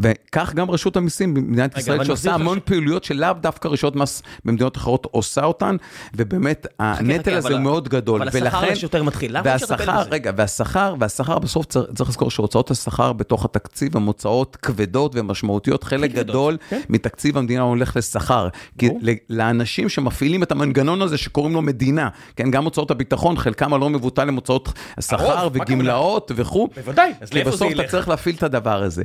וכך 0.00 0.54
גם 0.54 0.70
רשות 0.70 0.96
המיסים 0.96 1.34
במדינת 1.34 1.72
רגע, 1.72 1.80
ישראל, 1.80 2.04
שעושה 2.04 2.34
המון 2.34 2.58
פעילויות 2.64 3.04
שלאו 3.04 3.32
דווקא 3.40 3.68
רשויות 3.68 3.96
מס 3.96 4.22
במדינות 4.44 4.76
אחרות 4.76 5.06
עושה 5.10 5.44
אותן, 5.44 5.76
ובאמת 6.16 6.66
הנטל 6.78 7.34
הזה 7.34 7.52
הוא 7.52 7.60
מאוד 7.60 7.88
גדול. 7.88 8.22
אבל 8.22 8.28
השכר 8.46 8.58
ולכן- 8.58 8.72
יש 8.72 8.82
יותר 8.82 9.02
מתחיל, 9.02 9.38
למה 9.38 9.54
אפשר 9.54 9.66
לטפל 9.74 10.00
בזה? 10.00 10.10
רגע, 10.10 10.32
והשכר, 10.36 10.94
והשכר 11.00 11.38
בסוף 11.38 11.66
צריך, 11.66 11.86
צריך 11.94 12.10
לזכור 12.10 12.30
שהוצאות 12.30 12.70
השכר 12.70 13.12
בתוך 13.12 13.44
התקציב 13.44 13.96
הן 13.96 14.02
הוצאות 14.02 14.56
כבדות 14.56 15.12
ומשמעותיות, 15.14 15.84
חלק 15.84 16.10
גדול 16.12 16.56
כן. 16.68 16.80
מתקציב 16.88 17.38
המדינה 17.38 17.62
הולך 17.62 17.96
לשכר. 17.96 18.48
כי 18.78 18.88
לאנשים 19.30 19.88
שמפעילים 19.88 20.42
את 20.42 20.52
המנגנון 20.52 21.02
הזה 21.02 21.18
שקוראים 21.18 21.54
לו 21.54 21.62
מדינה, 21.62 22.08
כן, 22.36 22.50
גם 22.50 22.64
הוצאות 22.64 22.90
הביטחון, 22.90 23.36
חלקם 23.36 23.74
הלא 23.74 23.90
מבוטל 24.14 24.28
הם 24.28 24.34
הוצאות 24.34 24.72
מה 25.12 25.48
וגמלאות 25.52 26.30
וכו'. 26.34 26.68
בוודאי, 26.76 27.12
אז 27.20 27.28
כי 27.30 27.34
לאיפה 27.34 27.50
זה 27.50 27.56
בסוף 27.56 27.72
אתה 27.72 27.82
ילך? 27.82 27.90
צריך 27.90 28.08
להפעיל 28.08 28.36
את 28.36 28.42
הדבר 28.42 28.82
הזה. 28.82 29.02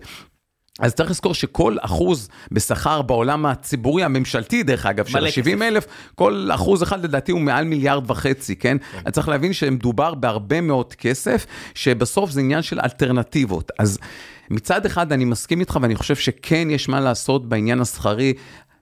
אז 0.80 0.94
צריך 0.94 1.10
לזכור 1.10 1.34
שכל 1.34 1.78
אחוז 1.82 2.30
בשכר 2.52 3.02
בעולם 3.02 3.46
הציבורי, 3.46 4.04
הממשלתי 4.04 4.64
דרך 4.64 4.86
אגב, 4.86 5.06
של 5.06 5.20
מלא 5.20 5.28
ה-70 5.28 5.64
אלף, 5.64 5.86
כל 6.16 6.50
אחוז 6.54 6.84
אחד 6.84 7.04
לדעתי 7.04 7.32
הוא 7.32 7.42
מעל 7.42 7.66
מיליארד 7.66 8.12
וחצי, 8.12 8.56
כן? 8.56 8.78
אני 9.06 9.12
צריך 9.12 9.30
להבין 9.30 9.54
שמדובר 9.54 10.14
בהרבה 10.14 10.62
מאוד 10.62 10.94
כסף, 10.94 11.46
שבסוף 11.76 12.32
זה 12.32 12.40
עניין 12.40 12.62
של 12.62 12.80
אלטרנטיבות. 12.80 13.72
אז 13.80 14.00
מצד 14.50 14.86
אחד 14.86 15.12
אני 15.12 15.26
מסכים 15.26 15.60
איתך 15.60 15.80
ואני 15.82 15.96
חושב 15.96 16.16
שכן 16.16 16.68
יש 16.72 16.90
מה 16.90 17.00
לעשות 17.00 17.50
בעניין 17.50 17.82
השכרי. 17.82 18.34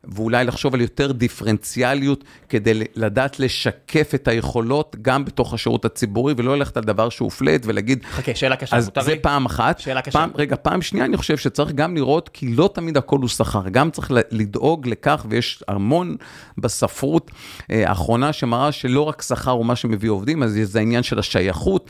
ואולי 0.08 0.46
לחשוב 0.46 0.74
על 0.74 0.82
יותר 0.82 1.12
דיפרנציאליות 1.12 2.24
כדי 2.50 2.84
לדעת 2.96 3.40
לשקף 3.40 4.12
את 4.16 4.28
היכולות 4.28 4.96
גם 5.02 5.26
בתוך 5.26 5.54
השירות 5.54 5.86
הציבורי 5.86 6.34
ולא 6.38 6.58
ללכת 6.58 6.78
על 6.78 6.84
דבר 6.84 7.10
שהוא 7.10 7.32
פלט 7.32 7.62
ולהגיד, 7.66 8.06
חכה, 8.12 8.36
שאלה 8.36 8.56
קשה, 8.56 8.76
אז 8.76 8.86
מותר 8.86 9.02
זה 9.02 9.14
לי? 9.14 9.20
פעם 9.20 9.46
אחת. 9.46 9.80
שאלה 9.80 10.02
קשה. 10.02 10.12
פעם, 10.12 10.30
רגע, 10.36 10.56
פעם 10.62 10.82
שנייה 10.82 11.06
אני 11.06 11.18
חושב 11.18 11.38
שצריך 11.38 11.72
גם 11.72 11.96
לראות, 11.96 12.30
כי 12.30 12.48
לא 12.56 12.70
תמיד 12.74 12.98
הכל 12.98 13.18
הוא 13.20 13.30
שכר, 13.30 13.70
גם 13.72 13.92
צריך 13.92 14.12
לדאוג 14.32 14.88
לכך, 14.88 15.26
ויש 15.30 15.64
המון 15.68 16.16
בספרות 16.58 17.32
אה, 17.72 17.90
האחרונה 17.90 18.34
שמראה 18.34 18.72
שלא 18.72 19.02
רק 19.02 19.22
שכר 19.22 19.52
הוא 19.52 19.66
מה 19.66 19.76
שמביא 19.76 20.10
עובדים, 20.10 20.44
אז 20.44 20.60
זה 20.64 20.80
העניין 20.80 21.04
של 21.04 21.20
השייכות, 21.20 21.90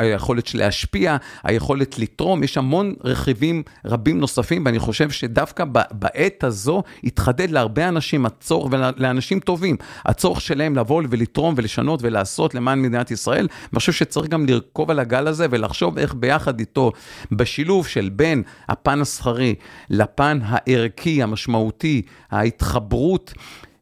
היכולת 0.00 0.46
של 0.46 0.58
להשפיע, 0.58 1.16
היכולת 1.44 1.98
לתרום, 1.98 2.42
יש 2.42 2.58
המון 2.58 2.94
רכיבים 3.04 3.62
רבים 3.84 4.20
נוספים, 4.20 4.66
ואני 4.66 4.78
חושב 4.78 5.10
שדווקא 5.10 5.64
בעת 5.90 6.44
הזו 6.44 6.82
התחדד 7.46 7.54
להרבה 7.54 7.88
אנשים 7.88 8.26
הצורך, 8.26 8.72
ולאנשים 8.72 9.40
טובים, 9.40 9.76
הצורך 10.04 10.40
שלהם 10.40 10.76
לבוא 10.76 11.02
ולתרום 11.10 11.54
ולשנות 11.56 12.00
ולעשות 12.02 12.54
למען 12.54 12.82
מדינת 12.82 13.10
ישראל, 13.10 13.48
ואני 13.72 13.78
חושב 13.78 13.92
שצריך 13.92 14.28
גם 14.28 14.46
לרכוב 14.46 14.90
על 14.90 14.98
הגל 14.98 15.26
הזה 15.26 15.46
ולחשוב 15.50 15.98
איך 15.98 16.14
ביחד 16.14 16.60
איתו, 16.60 16.92
בשילוב 17.32 17.86
של 17.86 18.08
בין 18.08 18.42
הפן 18.68 19.00
השכרי 19.00 19.54
לפן 19.90 20.38
הערכי, 20.42 21.22
המשמעותי, 21.22 22.02
ההתחברות, 22.30 23.32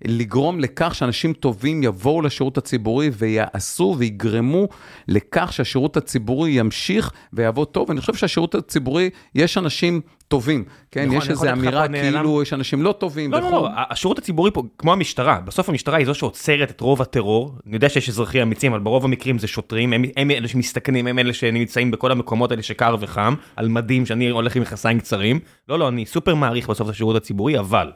לגרום 0.07 0.61
לכך 0.61 0.95
שאנשים 0.95 1.33
טובים 1.33 1.83
יבואו 1.83 2.23
לשירות 2.23 2.59
הציבורי 2.59 3.11
ויעשו 3.13 3.97
ויגרמו 3.99 4.69
לכך 5.09 5.53
שהשירות 5.53 5.97
הציבורי 5.97 6.51
ימשיך 6.51 7.13
ויעבוד 7.33 7.69
טוב. 7.69 7.91
אני 7.91 8.01
חושב 8.01 8.15
שהשירות 8.15 8.55
הציבורי, 8.55 9.11
יש 9.35 9.59
אנשים 9.59 10.01
טובים, 10.29 10.65
כן? 10.91 11.07
נכון, 11.07 11.19
יש 11.19 11.31
איזו 11.31 11.53
אמירה. 11.53 11.89
כאילו 11.89 12.43
יש 12.43 12.53
אנשים 12.53 12.83
לא 12.83 12.93
טובים 12.93 13.33
לא, 13.33 13.41
לא. 13.41 13.51
לא, 13.51 13.69
השירות 13.91 14.19
הציבורי 14.19 14.51
פה, 14.51 14.63
כמו 14.79 14.93
המשטרה, 14.93 15.41
בסוף 15.41 15.69
המשטרה 15.69 15.99
היא 15.99 16.07
זו 16.07 16.15
שעוצרת 16.15 16.71
את 16.71 16.81
רוב 16.81 17.03
הטרור, 17.03 17.55
אני 17.67 17.75
יודע 17.75 17.89
שיש 17.89 18.09
אזרחים 18.09 18.43
אמיצים, 18.43 18.73
אבל 18.73 18.81
ברוב 18.81 19.05
המקרים 19.05 19.39
זה 19.39 19.47
שוטרים, 19.47 19.93
הם, 19.93 20.05
הם 20.17 20.31
אלה 20.31 20.49
שמסתכנים, 20.49 21.07
הם 21.07 21.19
אלה 21.19 21.33
שנמצאים 21.33 21.91
בכל 21.91 22.13
המקומות 22.13 22.51
האלה 22.51 22.63
שקר 22.63 22.97
וחם, 23.01 23.35
על 23.57 23.69
מדים 23.69 24.07
שאני 24.07 24.29
הולך 24.29 24.57
עם 24.57 24.63
מכסיים 24.63 25.01
קצרים, 25.01 25.41
לא, 25.69 25.79
לא, 25.79 25.89
אני 25.89 26.07
סופר 26.07 26.35
מעריך 26.35 26.71
בסוף 26.71 26.89
את 26.89 26.93
השירות 26.93 27.17
הציבורי, 27.17 27.59
אבל, 27.59 27.93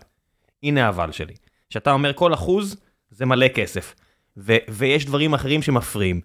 הנה 0.62 0.86
האבל 0.86 1.12
שלי, 1.12 1.34
שאתה 1.70 1.92
אומר 1.92 2.12
כל 2.12 2.34
אחוז 2.34 2.76
זה 3.10 3.26
מלא 3.26 3.48
כסף, 3.48 3.94
ו, 4.36 4.56
ויש 4.68 5.06
דברים 5.06 5.34
אחרים 5.34 5.62
שמפריעים. 5.62 6.20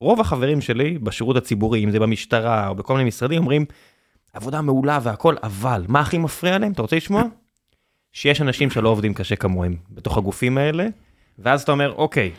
רוב 0.00 0.20
החברים 0.20 0.60
שלי 0.60 0.98
בשירות 0.98 1.36
הציבורי, 1.36 1.84
אם 1.84 1.90
זה 1.90 2.00
במשטרה 2.00 2.68
או 2.68 2.74
בכל 2.74 2.96
מיני 2.96 3.08
משרדים, 3.08 3.38
אומרים, 3.38 3.64
עבודה 4.32 4.60
מעולה 4.60 4.98
והכל, 5.02 5.34
אבל 5.42 5.84
מה 5.88 6.00
הכי 6.00 6.18
מפריע 6.18 6.58
להם? 6.58 6.72
אתה 6.72 6.82
רוצה 6.82 6.96
לשמוע? 6.96 7.22
שיש 8.12 8.40
אנשים 8.40 8.70
שלא 8.70 8.88
עובדים 8.88 9.14
קשה 9.14 9.36
כמוהם 9.36 9.76
בתוך 9.90 10.18
הגופים 10.18 10.58
האלה, 10.58 10.86
ואז 11.38 11.62
אתה 11.62 11.72
אומר, 11.72 11.92
אוקיי, 11.92 12.30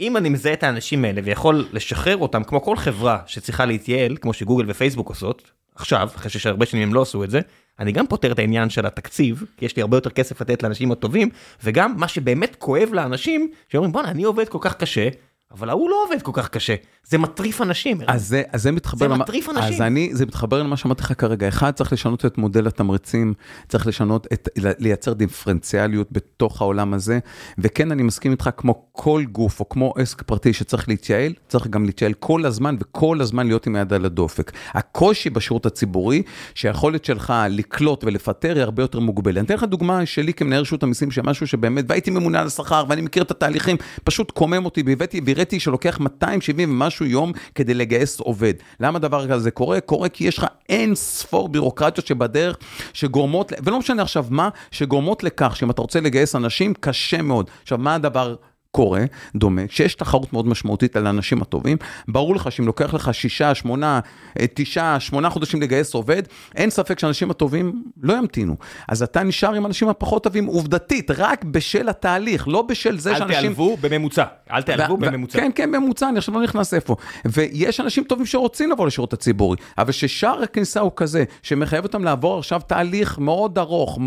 אם 0.00 0.16
אני 0.16 0.28
מזהה 0.28 0.52
את 0.52 0.62
האנשים 0.62 1.04
האלה 1.04 1.20
ויכול 1.24 1.68
לשחרר 1.72 2.16
אותם 2.16 2.44
כמו 2.44 2.62
כל 2.62 2.76
חברה 2.76 3.18
שצריכה 3.26 3.64
להתייעל, 3.64 4.16
כמו 4.16 4.32
שגוגל 4.32 4.64
ופייסבוק 4.68 5.08
עושות, 5.08 5.50
עכשיו, 5.78 6.08
אחרי 6.16 6.30
שהרבה 6.30 6.66
שנים 6.66 6.82
הם 6.82 6.94
לא 6.94 7.02
עשו 7.02 7.24
את 7.24 7.30
זה, 7.30 7.40
אני 7.78 7.92
גם 7.92 8.06
פותר 8.06 8.32
את 8.32 8.38
העניין 8.38 8.70
של 8.70 8.86
התקציב, 8.86 9.44
כי 9.56 9.64
יש 9.64 9.76
לי 9.76 9.82
הרבה 9.82 9.96
יותר 9.96 10.10
כסף 10.10 10.40
לתת 10.40 10.62
לאנשים 10.62 10.92
הטובים, 10.92 11.28
וגם 11.64 11.94
מה 11.96 12.08
שבאמת 12.08 12.56
כואב 12.58 12.88
לאנשים, 12.92 13.50
שאומרים, 13.68 13.92
בואנה, 13.92 14.10
אני 14.10 14.24
עובד 14.24 14.48
כל 14.48 14.58
כך 14.60 14.76
קשה, 14.76 15.08
אבל 15.50 15.70
ההוא 15.70 15.90
לא 15.90 16.04
עובד 16.06 16.22
כל 16.22 16.32
כך 16.34 16.48
קשה, 16.48 16.74
זה 17.10 17.18
מטריף 17.18 17.60
אנשים. 17.62 17.98
אז 18.06 18.28
זה, 18.28 18.42
אז 18.52 18.62
זה 18.62 18.72
מתחבר, 18.72 18.98
זה 18.98 19.04
למה- 19.08 19.16
מטריף 19.16 19.48
אנשים. 19.48 19.74
אז 19.74 19.80
אני, 19.80 20.08
זה 20.12 20.26
מתחבר 20.26 20.62
למה 20.62 20.76
שאמרתי 20.76 21.02
לך 21.02 21.12
כרגע. 21.18 21.48
אחד, 21.48 21.70
צריך 21.70 21.92
לשנות 21.92 22.26
את 22.26 22.38
מודל 22.38 22.66
התמריצים, 22.66 23.34
צריך 23.68 23.86
לשנות, 23.86 24.26
את, 24.32 24.48
לייצר 24.78 25.12
דיפרנציאליות 25.12 26.08
בתוך 26.12 26.60
העולם 26.62 26.94
הזה, 26.94 27.18
וכן, 27.58 27.92
אני 27.92 28.02
מסכים 28.02 28.32
איתך, 28.32 28.50
כמו 28.56 28.84
כל 28.92 29.24
גוף 29.32 29.60
או 29.60 29.68
כמו 29.68 29.92
עסק 29.96 30.22
פרטי 30.22 30.52
שצריך 30.52 30.88
להתייעל, 30.88 31.32
צריך 31.48 31.66
גם 31.66 31.84
להתייעל 31.84 32.12
כל 32.14 32.44
הזמן, 32.46 32.76
וכל 32.80 33.20
הזמן 33.20 33.46
להיות 33.46 33.66
עם 33.66 33.76
היד 33.76 33.92
על 33.92 34.04
הדופק. 34.04 34.52
הקושי 34.74 35.30
בשירות 35.30 35.66
הציבורי, 35.66 36.22
שהיכולת 36.54 37.04
שלך 37.04 37.32
לקלוט 37.50 38.04
ולפטר 38.04 38.54
היא 38.54 38.62
הרבה 38.62 38.82
יותר 38.82 39.00
מוגבלת. 39.00 39.36
אני 39.36 39.46
אתן 39.46 39.54
לך 39.54 39.64
דוגמה 39.64 40.06
שלי 40.06 40.34
כמנהל 40.34 40.60
רשות 40.60 40.82
המיסים, 40.82 41.10
שמשהו 41.10 41.46
שבאמת, 41.46 41.84
והייתי 41.88 42.10
ממונה 42.10 42.40
על 42.40 42.46
השכר, 42.46 42.84
ואני 42.88 43.00
מכיר 43.00 43.22
את 43.22 43.30
התהליכים, 43.30 43.76
פשוט 44.04 44.30
קומם 44.30 44.64
אותי, 44.64 44.82
והבאתי, 44.86 45.20
והראיתי 45.24 45.60
שלוקח 45.60 46.00
270 46.00 46.70
ומשהו 46.70 46.97
יום 47.04 47.32
כדי 47.54 47.74
לגייס 47.74 48.20
עובד. 48.20 48.54
למה 48.80 48.98
דבר 48.98 49.28
כזה 49.28 49.50
קורה? 49.50 49.80
קורה 49.80 50.08
כי 50.08 50.24
יש 50.24 50.38
לך 50.38 50.46
אין 50.68 50.94
ספור 50.94 51.48
בירוקרטיות 51.48 52.06
שבדרך, 52.06 52.56
שגורמות, 52.92 53.52
ולא 53.64 53.78
משנה 53.78 54.02
עכשיו 54.02 54.26
מה, 54.30 54.48
שגורמות 54.70 55.24
לכך 55.24 55.56
שאם 55.56 55.70
אתה 55.70 55.82
רוצה 55.82 56.00
לגייס 56.00 56.36
אנשים, 56.36 56.74
קשה 56.80 57.22
מאוד. 57.22 57.50
עכשיו, 57.62 57.78
מה 57.78 57.94
הדבר? 57.94 58.34
קורה, 58.70 59.04
דומה, 59.34 59.66
כשיש 59.66 59.94
תחרות 59.94 60.32
מאוד 60.32 60.46
משמעותית 60.46 60.96
על 60.96 61.06
האנשים 61.06 61.42
הטובים, 61.42 61.76
ברור 62.08 62.34
לך 62.34 62.52
שאם 62.52 62.66
לוקח 62.66 62.94
לך 62.94 63.14
שישה, 63.14 63.54
שמונה, 63.54 64.00
אה, 64.40 64.44
תשעה, 64.54 65.00
שמונה 65.00 65.30
חודשים 65.30 65.62
לגייס 65.62 65.94
עובד, 65.94 66.22
אין 66.56 66.70
ספק 66.70 66.98
שהאנשים 66.98 67.30
הטובים 67.30 67.82
לא 68.02 68.14
ימתינו. 68.14 68.56
אז 68.88 69.02
אתה 69.02 69.22
נשאר 69.22 69.54
עם 69.54 69.66
אנשים 69.66 69.88
הפחות 69.88 70.24
טובים 70.24 70.46
עובדתית, 70.46 71.10
רק 71.10 71.44
בשל 71.44 71.88
התהליך, 71.88 72.48
לא 72.48 72.62
בשל 72.62 72.98
זה 72.98 73.10
אל 73.10 73.18
שאנשים... 73.18 73.40
תיעלבו 73.40 73.76
בממוצע, 73.80 74.24
אל 74.50 74.62
תיעלבו 74.62 74.94
ו- 74.94 74.96
בממוצע. 74.96 75.38
כן, 75.38 75.50
כן, 75.54 75.72
בממוצע, 75.72 76.08
אני 76.08 76.18
עכשיו 76.18 76.34
לא 76.34 76.42
נכנס 76.42 76.74
איפה. 76.74 76.96
ויש 77.24 77.80
אנשים 77.80 78.04
טובים 78.04 78.26
שרוצים 78.26 78.70
לבוא 78.70 78.86
לשירות 78.86 79.12
הציבורי, 79.12 79.56
אבל 79.78 79.92
ששער 79.92 80.42
הכניסה 80.42 80.80
הוא 80.80 80.92
כזה, 80.96 81.24
שמחייב 81.42 81.84
אותם 81.84 82.04
לעבור 82.04 82.38
עכשיו 82.38 82.60
תהליך 82.66 83.18
מאוד 83.18 83.58
ארוך, 83.58 83.98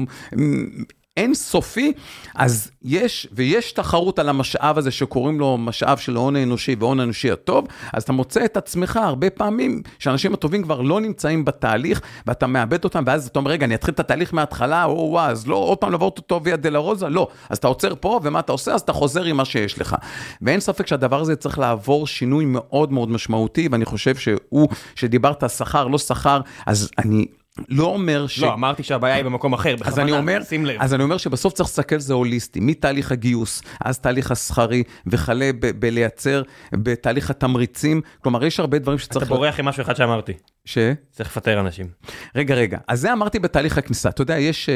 אינסופי, 1.17 1.93
אז 2.36 2.71
יש, 2.82 3.28
ויש 3.32 3.71
תחרות 3.71 4.19
על 4.19 4.30
המשאב 4.30 4.78
הזה 4.78 4.91
שקוראים 4.91 5.39
לו 5.39 5.58
משאב 5.58 5.97
של 5.97 6.15
ההון 6.15 6.36
האנושי 6.36 6.76
וההון 6.80 7.00
האנושי 7.00 7.32
הטוב, 7.32 7.67
אז 7.93 8.04
אתה 8.04 8.13
מוצא 8.13 8.45
את 8.45 8.58
עצמך 8.58 9.00
הרבה 9.04 9.30
פעמים 9.30 9.82
שהאנשים 10.00 10.34
הטובים 10.34 10.63
כבר 10.63 10.82
לא 10.82 11.02
נמצאים 11.02 11.45
בתהליך, 11.45 12.02
ואתה 12.28 12.47
מאבד 12.47 12.84
אותם, 12.84 13.04
ואז 13.08 13.28
אתה 13.28 13.39
אומר, 13.39 13.52
רגע, 13.52 13.65
אני 13.65 13.76
אתחיל 13.76 13.93
את 13.93 14.00
התהליך 14.00 14.34
מההתחלה, 14.34 14.84
או 14.84 15.08
וואו, 15.12 15.30
אז 15.30 15.47
לא 15.47 15.56
עוד 15.56 15.78
פעם 15.78 15.91
לעבור 15.91 16.13
אותו 16.17 16.41
ויה 16.43 16.57
דלרוזה, 16.57 17.09
לא. 17.09 17.28
אז 17.49 17.57
אתה 17.57 17.68
עוצר 17.68 17.93
פה, 17.99 18.20
ומה 18.24 18.39
אתה 18.39 18.51
עושה? 18.51 18.74
אז 18.74 18.82
אתה 18.82 18.93
חוזר 18.93 19.24
עם 19.24 19.38
מה 19.38 19.45
שיש 19.45 19.80
לך. 19.80 19.95
ואין 20.41 20.59
ספק 20.59 20.88
שהדבר 20.88 21.22
הזה 21.22 21.36
צריך 21.36 21.59
לעבור 21.59 22.07
שינוי 22.07 22.45
מאוד 22.45 22.91
מאוד 22.91 23.09
משמעותי, 23.09 23.68
ואני 23.72 23.86
חושב 23.86 24.16
שהוא, 24.16 24.68
שדיברת 24.95 25.43
שכר, 25.49 25.88
לא 25.88 25.97
שכר, 25.97 26.41
אז 26.66 26.89
אני... 26.97 27.26
לא 27.70 27.84
אומר 27.86 28.28
ש... 28.28 28.39
לא, 28.39 28.54
אמרתי 28.54 28.84
שהבעיה 28.84 29.16
היא 29.16 29.24
במקום 29.24 29.54
אחר, 29.54 29.76
אז 29.84 29.99
אני 29.99 30.12
אומר, 30.12 30.43
שים 30.43 30.66
לב. 30.66 30.78
אז 30.80 30.93
אני 30.93 31.04
אומר 31.04 31.18
שבסוף 31.18 31.54
צריך 31.54 31.70
להסתכל 31.70 31.99
זה 31.99 32.14
הוליסטי, 32.14 32.60
מתהליך 32.60 33.12
הגיוס, 33.12 33.62
אז 33.86 33.99
תהליך 33.99 34.32
השכרי, 34.32 34.84
וכלה 35.08 35.49
ב- 35.60 35.80
בלייצר, 35.80 36.41
בתהליך 36.74 37.30
התמריצים, 37.30 38.02
כלומר 38.22 38.45
יש 38.45 38.60
הרבה 38.60 38.80
דברים 38.80 38.97
אתה 38.97 39.06
שצריך... 39.06 39.28
בורח 39.30 39.60
עם 39.60 39.66
משהו 39.66 39.82
אחד 39.82 39.95
שאמרתי, 39.95 40.34
ש? 40.66 40.78
צריך 41.12 41.30
לפטר 41.30 41.60
אנשים. 41.60 41.88
רגע, 42.36 42.56
רגע, 42.56 42.78
אז 42.88 43.02
זה 43.02 43.14
אמרתי 43.14 43.39
בתהליך 43.39 43.78
הכניסה. 43.78 44.10
אתה 44.10 44.22
יודע, 44.22 44.38
יש 44.38 44.70
אה, 44.70 44.76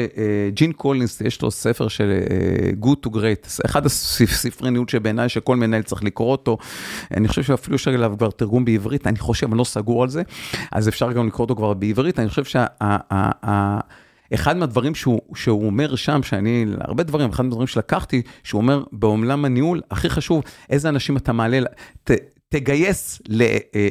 ג'ין 0.54 0.72
קולינס, 0.72 1.20
יש 1.20 1.42
לו 1.42 1.50
ספר 1.50 1.88
של 1.88 2.18
אה, 2.30 2.70
Good 2.82 3.08
to 3.08 3.12
Great, 3.12 3.60
אחד 3.64 3.86
הספרי 3.86 4.70
ניהול 4.70 4.88
שבעיניי 4.88 5.28
שכל 5.28 5.56
מנהל 5.56 5.82
צריך 5.82 6.04
לקרוא 6.04 6.32
אותו. 6.32 6.58
אני 7.16 7.28
חושב 7.28 7.42
שאפילו 7.42 7.76
יש 7.76 7.88
עליו 7.88 8.14
כבר 8.18 8.30
תרגום 8.30 8.64
בעברית, 8.64 9.06
אני 9.06 9.18
חושב, 9.18 9.50
אני 9.50 9.58
לא 9.58 9.64
סגור 9.64 10.02
על 10.02 10.08
זה, 10.08 10.22
אז 10.72 10.88
אפשר 10.88 11.12
גם 11.12 11.26
לקרוא 11.26 11.44
אותו 11.44 11.56
כבר 11.56 11.74
בעברית. 11.74 12.18
אני 12.18 12.28
חושב 12.28 12.44
שה... 12.44 12.65
אחד 14.34 14.56
מהדברים 14.56 14.94
שהוא, 14.94 15.20
שהוא 15.34 15.66
אומר 15.66 15.96
שם, 15.96 16.22
שאני, 16.22 16.66
הרבה 16.80 17.02
דברים, 17.02 17.30
אחד 17.30 17.44
מהדברים 17.44 17.66
שלקחתי, 17.66 18.22
שהוא 18.44 18.60
אומר, 18.60 18.84
בעולם 18.92 19.44
הניהול, 19.44 19.80
הכי 19.90 20.10
חשוב, 20.10 20.42
איזה 20.70 20.88
אנשים 20.88 21.16
אתה 21.16 21.32
מעלה, 21.32 21.58
ת, 22.04 22.10
תגייס 22.48 23.22
אה, 23.40 23.56
אה, 23.74 23.88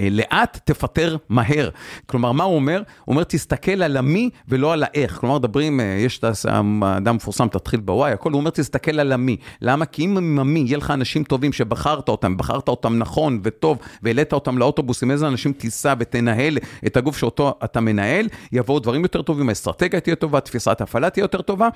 אה, 0.00 0.08
לאט, 0.10 0.60
תפטר 0.64 1.16
מהר. 1.28 1.68
כלומר, 2.06 2.32
מה 2.32 2.44
הוא 2.44 2.54
אומר? 2.54 2.82
הוא 3.04 3.12
אומר, 3.12 3.24
תסתכל 3.24 3.82
על 3.82 3.96
המי 3.96 4.30
ולא 4.48 4.72
על 4.72 4.82
האיך. 4.82 5.16
כלומר, 5.16 5.38
מדברים, 5.38 5.80
יש 5.98 6.18
את 6.18 6.24
האדם 6.24 7.08
המפורסם, 7.14 7.48
תתחיל 7.48 7.80
בוואי, 7.80 8.12
הכל, 8.12 8.32
הוא 8.32 8.38
אומר, 8.38 8.50
תסתכל 8.50 9.00
על 9.00 9.12
המי. 9.12 9.36
למה? 9.62 9.86
כי 9.86 10.04
אם 10.04 10.16
עם 10.16 10.38
המי 10.38 10.60
יהיה 10.60 10.78
לך 10.78 10.90
אנשים 10.90 11.24
טובים 11.24 11.52
שבחרת 11.52 12.08
אותם, 12.08 12.36
בחרת 12.36 12.68
אותם 12.68 12.98
נכון 12.98 13.40
וטוב, 13.42 13.78
והעלית 14.02 14.32
אותם 14.32 14.58
לאוטובוס, 14.58 15.02
עם 15.02 15.10
איזה 15.10 15.28
אנשים 15.28 15.52
תיסע 15.52 15.94
ותנהל 15.98 16.58
את 16.86 16.96
הגוף 16.96 17.18
שאותו 17.18 17.54
אתה 17.64 17.80
מנהל, 17.80 18.28
יבואו 18.52 18.78
דברים 18.78 19.02
יותר 19.02 19.22
טובים, 19.22 19.48
האסטרטגיה 19.48 20.00
תהיה 20.00 20.16
טובה, 20.16 20.40
תפיסת 20.40 20.80
ההפעלה 20.80 21.10
תהיה 21.10 21.24
יותר 21.24 21.42
טובה, 21.42 21.68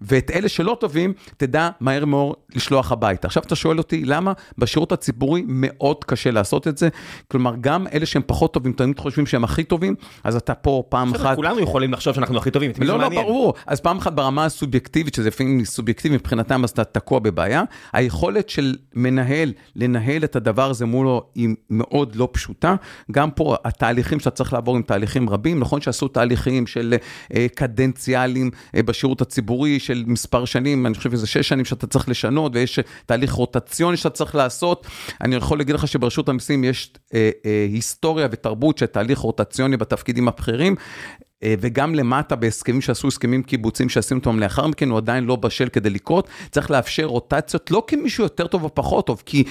ואת 0.00 0.30
אלה 0.34 0.48
שלא 0.48 0.76
טובים, 0.80 1.12
תדע 1.36 1.70
מהר 1.80 2.04
מאוד 2.04 2.34
לשלוח 2.54 2.92
הביתה. 2.92 3.26
עכשיו 3.26 3.42
אתה 3.42 3.56
שואל 3.56 3.78
אותי, 3.78 4.04
למה 4.04 4.32
בשירות 4.58 4.92
הציבורי 4.92 5.42
מאוד 5.78 6.04
קשה 6.04 6.30
לעשות 6.30 6.68
את 6.68 6.78
זה? 6.78 6.88
כלומר, 7.28 7.54
גם 7.60 7.86
אלה 7.92 8.06
שהם 8.06 8.22
פחות 8.26 8.54
טובים, 8.54 8.72
תמיד 8.72 8.98
חושבים 8.98 9.26
שהם 9.26 9.44
הכי 9.44 9.64
טובים, 9.64 9.94
אז 10.24 10.36
אתה 10.36 10.54
פה 10.54 10.82
פעם 10.88 11.14
אחת... 11.14 11.36
כולנו 11.36 11.60
יכולים 11.60 11.92
לחשוב 11.92 12.14
שאנחנו 12.14 12.38
הכי 12.38 12.50
טובים, 12.50 12.70
לא, 12.80 12.98
לא. 12.98 13.08
ברור. 13.08 13.54
אז 13.66 13.80
פעם 13.80 13.98
אחת 13.98 14.12
ברמה 14.12 14.44
הסובייקטיבית, 14.44 15.14
שזה 15.14 15.28
לפעמים 15.28 15.64
סובייקטיבי 15.64 16.14
מבחינתם, 16.14 16.64
אז 16.64 16.70
אתה 16.70 16.84
תקוע 16.84 17.18
בבעיה. 17.18 17.62
היכולת 17.92 18.48
של 18.48 18.76
מנהל 18.94 19.52
לנהל 19.76 20.24
את 20.24 20.36
הדבר 20.36 20.70
הזה 20.70 20.86
מולו 20.86 21.22
היא 21.34 21.48
מאוד 21.70 22.16
לא 22.16 22.28
פשוטה. 22.32 22.74
גם 23.12 23.30
פה 23.30 23.56
התהליכים 23.64 24.20
שאתה 24.20 24.30
צריך 24.30 24.52
לעבור 24.52 24.76
עם 24.76 24.82
תהליכים 24.82 25.30
רבים, 25.30 25.60
נכון 25.60 25.80
שעשו 25.80 26.08
תהליכים 26.08 26.66
של 26.66 26.94
אה, 27.34 27.46
קדנציאליים 27.54 28.50
אה, 28.76 28.82
בשירות 28.82 29.20
הציבורי 29.20 29.78
של 29.78 30.04
מספר 30.06 30.44
שנים, 30.44 30.86
אני 30.86 30.94
חושב 30.94 31.10
שזה 31.10 31.26
שש 31.26 31.48
שנים 31.48 31.64
שאתה 31.64 31.86
צריך 31.86 32.08
לשנות, 32.08 32.52
ויש 32.54 32.78
תהליך 33.06 33.32
רוטציוני 33.32 33.96
שאתה 33.96 34.10
צריך 34.10 34.34
לעשות. 34.34 34.86
אני 35.20 35.36
יכול 35.36 35.60
להגיד 35.64 35.74
לך 35.74 35.88
שברשות 35.88 36.28
המיסים 36.28 36.64
יש 36.64 36.92
אה, 37.14 37.30
אה, 37.46 37.66
היסטוריה 37.72 38.28
ותרבות 38.30 38.78
של 38.78 38.86
תהליך 38.86 39.18
רוטציוני 39.18 39.76
בתפקידים 39.76 40.28
הבכירים. 40.28 40.76
אה, 41.42 41.54
וגם 41.60 41.94
למטה 41.94 42.36
בהסכמים 42.36 42.80
שעשו 42.80 43.08
הסכמים 43.08 43.42
קיבוציים 43.42 43.88
שעשינו 43.88 44.20
אותם 44.20 44.38
לאחר 44.38 44.66
מכן, 44.66 44.90
הוא 44.90 44.98
עדיין 44.98 45.24
לא 45.24 45.36
בשל 45.36 45.68
כדי 45.68 45.90
לקרות. 45.90 46.28
צריך 46.50 46.70
לאפשר 46.70 47.04
רוטציות, 47.04 47.70
לא 47.70 47.84
כי 47.86 47.96
מישהו 47.96 48.24
יותר 48.24 48.46
טוב 48.46 48.64
או 48.64 48.74
פחות 48.74 49.06
טוב, 49.06 49.22
כי 49.26 49.44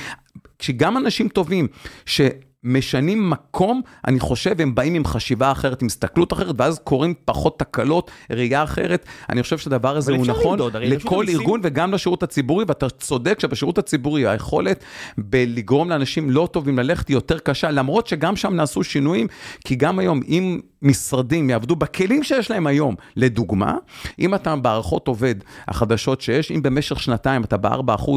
כשגם 0.59 0.97
אנשים 0.97 1.29
טובים, 1.29 1.67
ש... 2.05 2.21
משנים 2.63 3.29
מקום, 3.29 3.81
אני 4.07 4.19
חושב, 4.19 4.61
הם 4.61 4.75
באים 4.75 4.93
עם 4.93 5.05
חשיבה 5.05 5.51
אחרת, 5.51 5.81
עם 5.81 5.87
הסתכלות 5.87 6.33
אחרת, 6.33 6.55
ואז 6.57 6.79
קורים 6.83 7.13
פחות 7.25 7.59
תקלות, 7.59 8.11
ראייה 8.29 8.63
אחרת. 8.63 9.05
אני 9.29 9.43
חושב 9.43 9.57
שהדבר 9.57 9.97
הזה 9.97 10.11
הוא 10.11 10.27
נכון 10.27 10.59
למדוד, 10.59 10.77
לכל 10.77 11.25
ארגון 11.29 11.59
וגם 11.63 11.93
לשירות 11.93 12.23
הציבורי, 12.23 12.65
ואתה 12.67 12.89
צודק 12.89 13.39
שבשירות 13.39 13.77
הציבורי 13.77 14.27
היכולת 14.27 14.83
בלגרום 15.17 15.89
לאנשים 15.89 16.29
לא 16.29 16.49
טובים 16.51 16.79
ללכת 16.79 17.07
היא 17.07 17.15
יותר 17.15 17.39
קשה, 17.39 17.71
למרות 17.71 18.07
שגם 18.07 18.35
שם 18.35 18.53
נעשו 18.53 18.83
שינויים, 18.83 19.27
כי 19.65 19.75
גם 19.75 19.99
היום, 19.99 20.21
אם 20.27 20.59
משרדים 20.83 21.49
יעבדו 21.49 21.75
בכלים 21.75 22.23
שיש 22.23 22.51
להם 22.51 22.67
היום, 22.67 22.95
לדוגמה, 23.15 23.75
אם 24.19 24.35
אתה 24.35 24.55
בהערכות 24.55 25.07
עובד 25.07 25.35
החדשות 25.67 26.21
שיש, 26.21 26.51
אם 26.51 26.61
במשך 26.61 26.99
שנתיים 26.99 27.43
אתה 27.43 27.57
ב-4% 27.57 28.11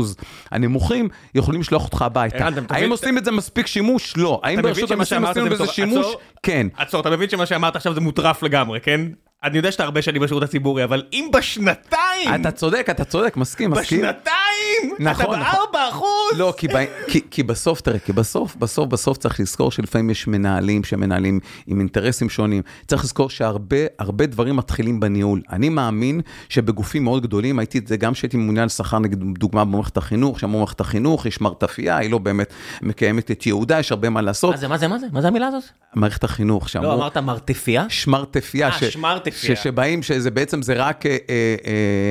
הנמוכים, 0.51 1.09
יכולים 1.35 1.61
לשלוח 1.61 1.85
אותך 1.85 2.03
הביתה. 2.03 2.49
האם 2.71 2.91
עושים 2.91 3.19
את 3.19 3.25
זה 3.25 3.31
מספיק 3.31 3.67
שימוש? 3.67 4.17
לא. 4.17 4.41
האם 4.45 4.62
ברשות 4.62 4.91
עושים 4.93 5.25
זה 5.35 5.51
בזה? 5.51 5.67
שימוש? 5.67 6.07
כן. 6.43 6.67
עצור, 6.77 7.01
אתה 7.01 7.11
מבין 7.11 7.29
שמה 7.29 7.47
שאמרת 7.47 7.77
עכשיו 7.77 7.95
זה 7.95 8.01
מוטרף 8.01 8.43
לגמרי, 8.43 8.81
כן? 8.81 9.01
אני 9.45 9.57
יודע 9.57 9.72
שאתה 9.72 9.84
הרבה 9.84 10.03
שנים 10.03 10.22
בשירות 10.22 10.43
הציבורי, 10.43 10.84
אבל 10.84 11.03
אם 11.12 11.30
בשנתיים, 11.32 12.34
אתה 12.34 12.51
צודק, 12.51 12.87
אתה 12.91 13.05
צודק, 13.05 13.37
מסכים, 13.37 13.70
מסכים. 13.70 14.01
בשנתיים, 14.01 14.95
נכון, 14.99 15.01
אתה 15.01 15.11
נכון. 15.11 15.41
בארבע 15.41 15.89
אחוז! 15.89 16.39
לא, 16.39 16.55
כי, 16.57 16.68
ב... 16.68 16.72
כי, 17.07 17.20
כי 17.30 17.43
בסוף, 17.43 17.80
תראה, 17.80 17.99
כי 17.99 18.12
בסוף, 18.12 18.57
בסוף, 18.57 18.89
בסוף 18.89 19.18
צריך 19.18 19.41
לזכור 19.41 19.70
שלפעמים 19.70 20.11
יש 20.11 20.26
מנהלים 20.26 20.84
שמנהלים 20.84 21.41
עם 21.66 21.80
אינטרסים 21.80 22.28
שונים. 22.28 22.62
צריך 22.87 23.05
לזכור 23.05 23.30
שהרבה, 23.30 23.76
הרבה 23.99 24.26
דברים 24.26 24.57
מתחילים 24.57 25.01
בניהול. 25.01 25.43
אני 25.53 25.68
מאמין 25.68 26.20
שבגופים 26.49 27.05
מאוד 27.05 27.22
גדולים, 27.22 27.59
הייתי 27.59 27.78
את 27.78 27.87
זה 27.87 27.97
גם 27.97 28.12
כשהייתי 28.12 28.37
ממונה 28.37 28.62
על 28.62 28.68
שכר, 28.68 28.99
נגיד, 28.99 29.24
דוגמה 29.39 29.64
במערכת 29.64 29.97
החינוך, 29.97 30.41
שם 30.41 30.53
במערכת 30.53 30.80
החינוך 30.80 31.26
יש 31.26 31.41
מרתפייה, 31.41 31.97
היא 31.97 32.11
לא 32.11 32.18
באמת 32.18 32.53
מקיימת 32.82 33.30
את 33.30 33.47
ייעודה, 33.47 33.78
יש 33.78 33.93
הרבה 33.93 34.11
מה 34.11 34.22
לעשות. 34.22 34.51
מה 34.51 34.57
זה, 34.57 34.68
מה 34.68 34.78
זה, 34.78 34.89
מה 34.89 34.99
זה? 34.99 35.07
מה 35.12 35.20
זה 35.20 35.28
המילה 35.28 35.47
הזאת? 35.47 35.62
מערכת 35.95 36.24
החינוך, 36.24 36.68
שאמרו... 36.68 36.89
לא, 36.89 36.95
אמרת 36.95 37.16
מרתפייה? 37.16 37.84
שמרטפייה, 37.89 38.68
אה, 38.68 38.72
שמרטפייה. 38.72 39.26
ש, 39.35 39.51
שבאים, 39.51 40.03
שזה 40.03 40.31
בעצם, 40.31 40.62
זה 40.62 40.74
רק 40.74 41.07
אה, 41.07 41.16
אה, 41.31 41.57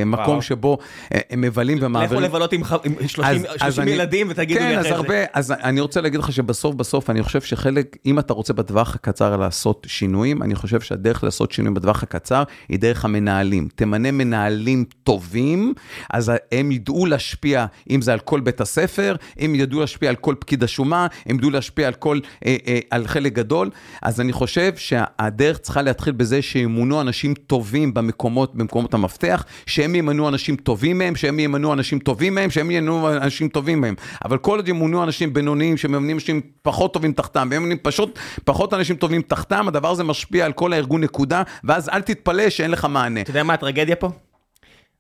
מקום 0.05 0.26
וואו. 0.28 0.41
שבו 0.41 0.78
אה, 1.13 1.20
הם 1.30 1.41
מבלים 1.41 1.78
לכו 1.78 1.86
ומעבירים. 1.86 2.24
לבלות 2.24 2.53
עם 2.53 2.63
ח- 2.63 2.74
עם 2.84 3.07
30 3.07 3.43
30 3.57 3.82
אני- 3.84 3.91
ילדים 3.91 4.28
ותגידו 4.30 4.59
לי 4.59 4.66
כן, 4.66 4.72
אחרי 4.72 4.80
אז 4.80 4.86
זה. 4.88 4.95
הרבה, 4.95 5.16
אז 5.34 5.51
אני 5.51 5.82
רוצה 5.82 6.01
להגיד 6.01 6.20
לך 6.20 6.32
שבסוף 6.34 6.76
בסוף 6.76 7.09
אני 7.09 7.24
חושב 7.24 7.41
שחלק, 7.41 7.97
אם 8.05 8.20
אתה 8.20 8.34
רוצה 8.34 8.53
בטווח 8.53 8.95
הקצר 8.95 9.36
לעשות 9.38 9.88
שינויים, 9.89 10.43
אני 10.43 10.55
חושב 10.55 10.82
שהדרך 10.82 11.24
לעשות 11.24 11.51
שינויים 11.51 11.74
בטווח 11.74 12.03
הקצר 12.03 12.43
היא 12.70 12.80
דרך 12.80 13.05
המנהלים. 13.05 13.68
תמנה 13.76 14.11
מנהלים 14.11 14.86
טובים, 15.03 15.74
אז 16.09 16.32
הם 16.51 16.72
ידעו 16.72 17.05
להשפיע, 17.05 17.66
אם 17.89 18.01
זה 18.01 18.13
על 18.13 18.20
כל 18.20 18.39
בית 18.39 18.61
הספר, 18.61 19.16
הם 19.39 19.55
ידעו 19.55 19.80
להשפיע 19.80 20.09
על 20.09 20.16
כל 20.16 20.36
פקיד 20.39 20.63
השומה, 20.63 21.07
הם 21.26 21.36
ידעו 21.36 21.49
להשפיע 21.49 21.88
על 21.88 21.93
כל, 21.93 22.20
אה, 22.45 22.55
אה, 22.68 22.80
על 22.91 23.07
חלק 23.07 23.34
גדול. 23.34 23.70
אז 24.01 24.22
אני 24.22 24.34
חושב 24.34 24.72
שהדרך 24.76 25.57
צריכה 25.57 25.82
להתחיל 25.82 26.13
בזה 26.13 26.41
שימונו 26.41 26.99
אנשים 27.08 27.34
טובים 27.34 27.93
במקומות, 27.93 28.56
במקומות 28.56 28.93
המפתח, 28.93 29.45
שהם 29.66 29.95
ימנו 29.95 30.28
אנשים 30.28 30.56
טובים 30.56 30.97
מהם, 30.97 31.16
שהם 31.16 31.39
ימנו 31.39 31.74
אנשים 31.74 31.99
טובים 31.99 32.36
מהם, 32.36 32.49
שהם 32.49 32.72
ימנו 32.72 33.14
אנשים 33.18 33.49
טובים 33.49 33.82
מהם. 33.82 33.95
אבל 34.26 34.38
כל 34.38 34.58
עוד 34.58 34.68
ימונו 34.68 35.03
אנשים 35.03 35.34
בינוניים 35.34 35.78
שממנים 35.78 36.16
אנשים 36.16 36.41
פחות 36.62 36.93
טובים 36.93 37.14
תחתם, 37.14 37.47
והם 37.51 37.62
ממנים 37.62 37.78
פשוט 37.78 38.20
פחות 38.43 38.74
אנשים 38.74 38.95
טובים 38.95 39.22
תחתם, 39.22 39.68
הדבר 39.68 39.91
הזה 39.91 40.03
משפיע 40.03 40.45
על 40.45 40.53
כל 40.53 40.74
הארגון 40.74 41.01
נקודה, 41.01 41.43
ואז 41.64 41.89
אל 41.89 42.01
תתפלא 42.01 42.49
שאין 42.49 42.72
לך 42.72 42.86
מענה. 42.86 43.22
אתה 43.22 43.30
יודע 43.30 43.43
מה 43.43 43.53
הטרגדיה 43.53 43.95
פה? 43.95 44.10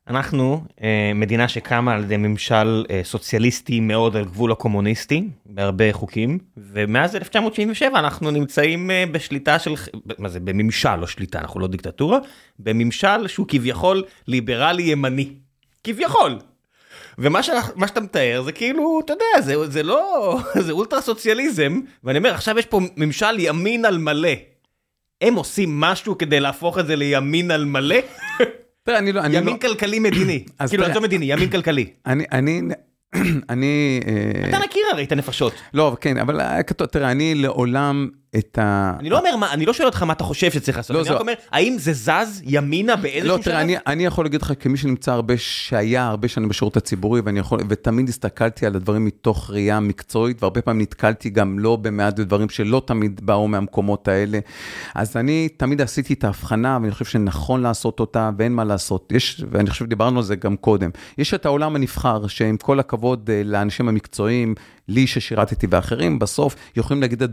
אנחנו 0.07 0.63
אה, 0.83 1.11
מדינה 1.15 1.47
שקמה 1.47 1.93
על 1.93 2.03
ידי 2.03 2.17
ממשל 2.17 2.85
אה, 2.89 3.01
סוציאליסטי 3.03 3.79
מאוד 3.79 4.15
על 4.15 4.25
גבול 4.25 4.51
הקומוניסטי 4.51 5.27
בהרבה 5.45 5.93
חוקים 5.93 6.39
ומאז 6.57 7.15
1977 7.15 7.99
אנחנו 7.99 8.31
נמצאים 8.31 8.91
אה, 8.91 9.03
בשליטה 9.11 9.59
של 9.59 9.73
מה 10.17 10.29
זה 10.29 10.39
בממשל 10.39 10.95
לא 10.95 11.07
שליטה 11.07 11.39
אנחנו 11.39 11.59
לא 11.59 11.67
דיקטטורה 11.67 12.19
בממשל 12.59 13.27
שהוא 13.27 13.45
כביכול 13.49 14.03
ליברלי 14.27 14.83
ימני 14.83 15.29
כביכול. 15.83 16.39
ומה 17.17 17.43
שאנחנו- 17.43 17.87
שאתה 17.87 18.01
מתאר 18.01 18.41
זה 18.45 18.51
כאילו 18.51 18.99
אתה 19.05 19.13
יודע 19.13 19.41
זה 19.41 19.71
זה 19.71 19.83
לא 19.83 20.37
זה 20.65 20.71
אולטרה 20.71 21.01
סוציאליזם 21.01 21.79
ואני 22.03 22.17
אומר 22.17 22.33
עכשיו 22.33 22.59
יש 22.59 22.65
פה 22.65 22.81
ממשל 22.97 23.39
ימין 23.39 23.85
על 23.85 23.97
מלא. 23.97 24.29
הם 25.21 25.35
עושים 25.35 25.79
משהו 25.79 26.17
כדי 26.17 26.39
להפוך 26.39 26.79
את 26.79 26.87
זה 26.87 26.95
לימין 26.95 27.51
על 27.51 27.65
מלא? 27.65 27.95
תראה, 28.85 28.97
אני 28.97 29.11
לא... 29.11 29.21
ימין 29.25 29.43
לא... 29.43 29.57
כלכלי 29.61 29.99
מדיני. 29.99 30.45
כאילו, 30.69 30.85
עזוב 30.85 31.03
מדיני, 31.03 31.25
ימין 31.25 31.49
כלכלי. 31.49 31.87
אני... 32.05 32.25
אני... 32.31 32.61
אני... 33.49 33.99
אה, 34.07 34.49
אתה 34.49 34.59
מכיר 34.59 34.81
הרי 34.91 35.03
את 35.03 35.11
הנפשות. 35.11 35.53
לא, 35.73 35.97
כן, 36.01 36.17
אבל 36.17 36.41
כתוב, 36.63 36.87
תראה, 36.87 37.11
אני 37.11 37.35
לעולם 37.35 38.09
את 38.37 38.57
ה... 38.61 38.93
אני 38.99 39.09
לא 39.09 39.19
אומר, 39.19 39.35
מה- 39.35 39.53
אני 39.53 39.65
לא 39.65 39.73
שואל 39.73 39.87
אותך 39.87 40.03
מה 40.03 40.13
אתה 40.13 40.23
חושב 40.23 40.51
שצריך 40.51 40.77
לעשות, 40.77 40.93
לא, 40.93 40.99
אני 40.99 41.07
זו- 41.09 41.15
רק 41.15 41.21
אומר, 41.21 41.33
האם 41.51 41.75
זה 41.79 41.93
זז 41.93 42.41
ימינה 42.43 42.95
באיזשהו 42.95 43.37
לא, 43.37 43.43
תראה, 43.43 43.61
אני, 43.61 43.75
אני 43.87 44.05
יכול 44.05 44.25
להגיד 44.25 44.41
לך, 44.41 44.53
כמי 44.59 44.77
שנמצא 44.77 45.11
הרבה, 45.11 45.33
שהיה 45.37 46.07
הרבה 46.07 46.27
שנים 46.27 46.49
בשירות 46.49 46.77
הציבורי, 46.77 47.21
ואני 47.25 47.39
יכול, 47.39 47.59
ותמיד 47.69 48.09
הסתכלתי 48.09 48.65
על 48.65 48.75
הדברים 48.75 49.05
מתוך 49.05 49.49
ראייה 49.51 49.79
מקצועית, 49.79 50.43
והרבה 50.43 50.61
פעמים 50.61 50.81
נתקלתי 50.81 51.29
גם 51.29 51.59
לא 51.59 51.75
במעט 51.75 52.15
דברים 52.19 52.49
שלא 52.49 52.81
תמיד 52.85 53.19
באו 53.23 53.47
מהמקומות 53.47 54.07
האלה. 54.07 54.39
אז 54.95 55.17
אני 55.17 55.49
תמיד 55.57 55.81
עשיתי 55.81 56.13
את 56.13 56.23
ההבחנה, 56.23 56.77
ואני 56.81 56.91
חושב 56.91 57.05
שנכון 57.05 57.61
לעשות 57.61 57.99
אותה, 57.99 58.29
ואין 58.37 58.53
מה 58.53 58.63
לעשות. 58.63 59.11
יש, 59.11 59.43
ואני 59.51 59.69
חושב 59.69 59.85
שדיברנו 59.85 60.17
על 60.17 60.23
זה 60.23 60.35
גם 60.35 60.55
קודם, 60.57 60.89
יש 61.17 61.33
את 61.33 61.45
העולם 61.45 61.75
הנבחר, 61.75 62.27
שעם 62.27 62.57
כל 62.57 62.79
הכבוד 62.79 63.29
אה, 63.33 63.41
לאנשים 63.45 63.89
המקצועיים, 63.89 64.55
לי 64.87 65.07
ששירתתי 65.07 65.67
ואחרים, 65.69 66.19
בסוף 66.19 66.55
יכולים 66.75 67.01
להגיד 67.01 67.23
את 67.23 67.29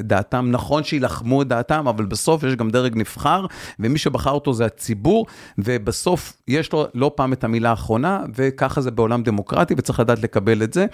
דעתם, 0.00 0.43
דעתם, 0.44 0.50
נכון 0.50 0.84
שיילחמו 0.84 1.42
את 1.42 1.48
דעתם, 1.48 1.88
אבל 1.88 2.04
בסוף 2.04 2.42
יש 2.42 2.56
גם 2.56 2.70
דרג 2.70 2.92
נבחר, 2.96 3.46
ומי 3.78 3.98
שבחר 3.98 4.30
אותו 4.30 4.52
זה 4.52 4.64
הציבור, 4.64 5.26
ובסוף 5.58 6.32
יש 6.48 6.72
לו 6.72 6.86
לא 6.94 7.12
פעם 7.14 7.32
את 7.32 7.44
המילה 7.44 7.70
האחרונה, 7.70 8.20
וככה 8.34 8.80
זה 8.80 8.90
בעולם 8.90 9.22
דמוקרטי, 9.22 9.74
וצריך 9.76 10.00
לדעת 10.00 10.22
לקבל 10.22 10.62
את 10.62 10.72
זה, 10.72 10.86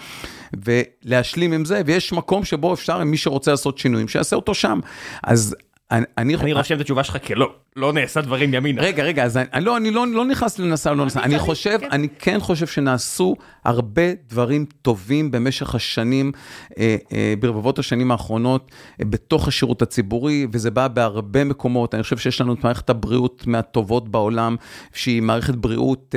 ולהשלים 0.64 1.52
עם 1.52 1.64
זה, 1.64 1.82
ויש 1.86 2.12
מקום 2.12 2.44
שבו 2.44 2.74
אפשר, 2.74 3.04
מי 3.04 3.16
שרוצה 3.16 3.50
לעשות 3.50 3.78
שינויים, 3.78 4.08
שיעשה 4.08 4.36
אותו 4.36 4.54
שם. 4.54 4.80
אז 5.22 5.56
אני, 5.90 6.04
אני, 6.18 6.34
אני 6.34 6.52
רושם 6.52 6.74
את 6.74 6.80
התשובה 6.80 7.04
שלך 7.04 7.18
כלא, 7.26 7.52
לא 7.76 7.92
נעשה 7.92 8.20
דברים 8.20 8.54
ימינה. 8.54 8.82
רגע, 8.82 9.02
רגע, 9.02 9.24
אז 9.24 9.36
אני, 9.36 9.64
לא, 9.64 9.76
אני 9.76 9.90
לא, 9.90 10.06
לא 10.06 10.24
נכנס 10.24 10.58
לנסה 10.58 10.92
לא 10.92 11.06
נסה, 11.06 11.20
אני 11.20 11.30
צריך, 11.30 11.42
חושב, 11.42 11.78
כן. 11.80 11.88
אני 11.92 12.08
כן 12.18 12.40
חושב 12.40 12.66
שנעשו 12.66 13.36
הרבה 13.70 14.02
דברים 14.28 14.66
טובים 14.82 15.30
במשך 15.30 15.74
השנים, 15.74 16.32
אה, 16.78 16.96
אה, 17.12 17.34
ברבבות 17.40 17.78
השנים 17.78 18.10
האחרונות, 18.10 18.70
אה, 19.00 19.06
בתוך 19.06 19.48
השירות 19.48 19.82
הציבורי, 19.82 20.46
וזה 20.52 20.70
בא 20.70 20.88
בהרבה 20.88 21.44
מקומות. 21.44 21.94
אני 21.94 22.02
חושב 22.02 22.16
שיש 22.18 22.40
לנו 22.40 22.54
את 22.54 22.64
מערכת 22.64 22.90
הבריאות 22.90 23.46
מהטובות 23.46 24.08
בעולם, 24.08 24.56
שהיא 24.92 25.22
מערכת 25.22 25.54
בריאות 25.54 26.14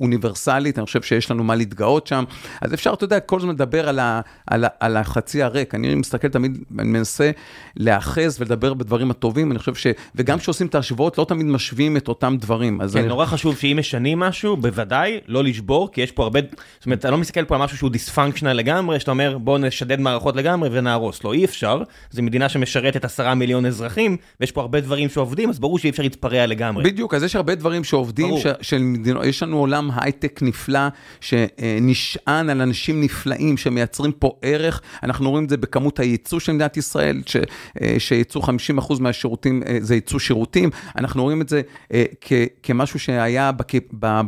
אוניברסלית, 0.00 0.78
אני 0.78 0.86
חושב 0.86 1.02
שיש 1.02 1.30
לנו 1.30 1.44
מה 1.44 1.54
להתגאות 1.54 2.06
שם. 2.06 2.24
אז 2.60 2.74
אפשר, 2.74 2.92
אתה 2.92 3.04
יודע, 3.04 3.20
כל 3.20 3.36
הזמן 3.36 3.54
לדבר 3.54 3.88
על, 3.88 3.98
ה, 3.98 4.20
על, 4.46 4.64
ה, 4.64 4.68
על 4.80 4.96
החצי 4.96 5.42
הריק. 5.42 5.74
אני 5.74 5.94
מסתכל 5.94 6.28
תמיד, 6.28 6.58
אני 6.78 6.88
מנסה 6.88 7.30
להאחז 7.76 8.40
ולדבר 8.40 8.74
בדברים 8.74 9.10
הטובים, 9.10 9.50
אני 9.50 9.58
חושב 9.58 9.74
ש... 9.74 9.86
וגם 10.14 10.38
כשעושים 10.38 10.66
את 10.66 10.74
ההשוואות, 10.74 11.18
לא 11.18 11.24
תמיד 11.24 11.46
משווים 11.46 11.96
את 11.96 12.08
אותם 12.08 12.36
דברים. 12.40 12.78
כן, 12.92 12.98
אני... 12.98 13.08
נורא 13.08 13.26
חשוב 13.26 13.56
שאם 13.56 13.76
משנים 13.80 14.18
משהו, 14.18 14.56
בוודאי 14.56 15.20
לא 15.26 15.44
לשבור, 15.44 15.92
כי 15.92 16.00
יש 16.00 16.12
פה 16.12 16.22
הרבה, 16.22 16.40
זאת 16.78 16.86
אומרת, 16.88 16.98
אתה 16.98 17.10
לא 17.10 17.18
מסתכל 17.18 17.44
פה 17.44 17.54
על 17.56 17.62
משהו 17.62 17.76
שהוא 17.76 17.90
דיספונקשיונל 17.90 18.52
לגמרי, 18.52 19.00
שאתה 19.00 19.10
אומר 19.10 19.38
בוא 19.38 19.58
נשדד 19.58 20.00
מערכות 20.00 20.36
לגמרי 20.36 20.68
ונהרוס. 20.72 21.24
לא, 21.24 21.32
אי 21.32 21.44
אפשר, 21.44 21.82
זו 22.10 22.22
מדינה 22.22 22.48
שמשרתת 22.48 23.04
עשרה 23.04 23.34
מיליון 23.34 23.66
אזרחים, 23.66 24.16
ויש 24.40 24.52
פה 24.52 24.60
הרבה 24.60 24.80
דברים 24.80 25.08
שעובדים, 25.08 25.50
אז 25.50 25.58
ברור 25.58 25.78
שאי 25.78 25.90
אפשר 25.90 26.02
להתפרע 26.02 26.46
לגמרי. 26.46 26.84
בדיוק, 26.84 27.14
אז 27.14 27.22
יש 27.22 27.36
הרבה 27.36 27.54
דברים 27.54 27.84
שעובדים. 27.84 28.38
ש, 28.38 28.46
של 28.60 28.78
מדינות, 28.78 29.24
יש 29.24 29.42
לנו 29.42 29.58
עולם 29.58 29.90
הייטק 29.96 30.40
נפלא, 30.42 30.80
שנשען 31.20 32.50
על 32.50 32.60
אנשים 32.60 33.00
נפלאים 33.00 33.56
שמייצרים 33.56 34.12
פה 34.12 34.32
ערך, 34.42 34.80
אנחנו 35.02 35.30
רואים 35.30 35.44
את 35.44 35.50
זה 35.50 35.56
בכמות 35.56 36.00
הייצוא 36.00 36.40
של 36.40 36.52
מדינת 36.52 36.76
ישראל, 36.76 37.22
ש, 37.26 37.36
אה, 37.82 37.94
שייצוא 37.98 38.42
50% 38.42 39.00
מהשירותים, 39.00 39.62
אה, 39.66 39.78
זה 39.80 39.94
ייצוא 39.94 40.18
שירותים, 40.18 40.70
אנחנו 40.96 41.22
רואים 41.22 41.40
את 41.40 41.48
זה 41.48 41.62
אה, 41.92 42.04
כ, 42.20 42.32
כמשהו 42.62 42.98
שהיה 42.98 43.52
בק, 43.52 43.72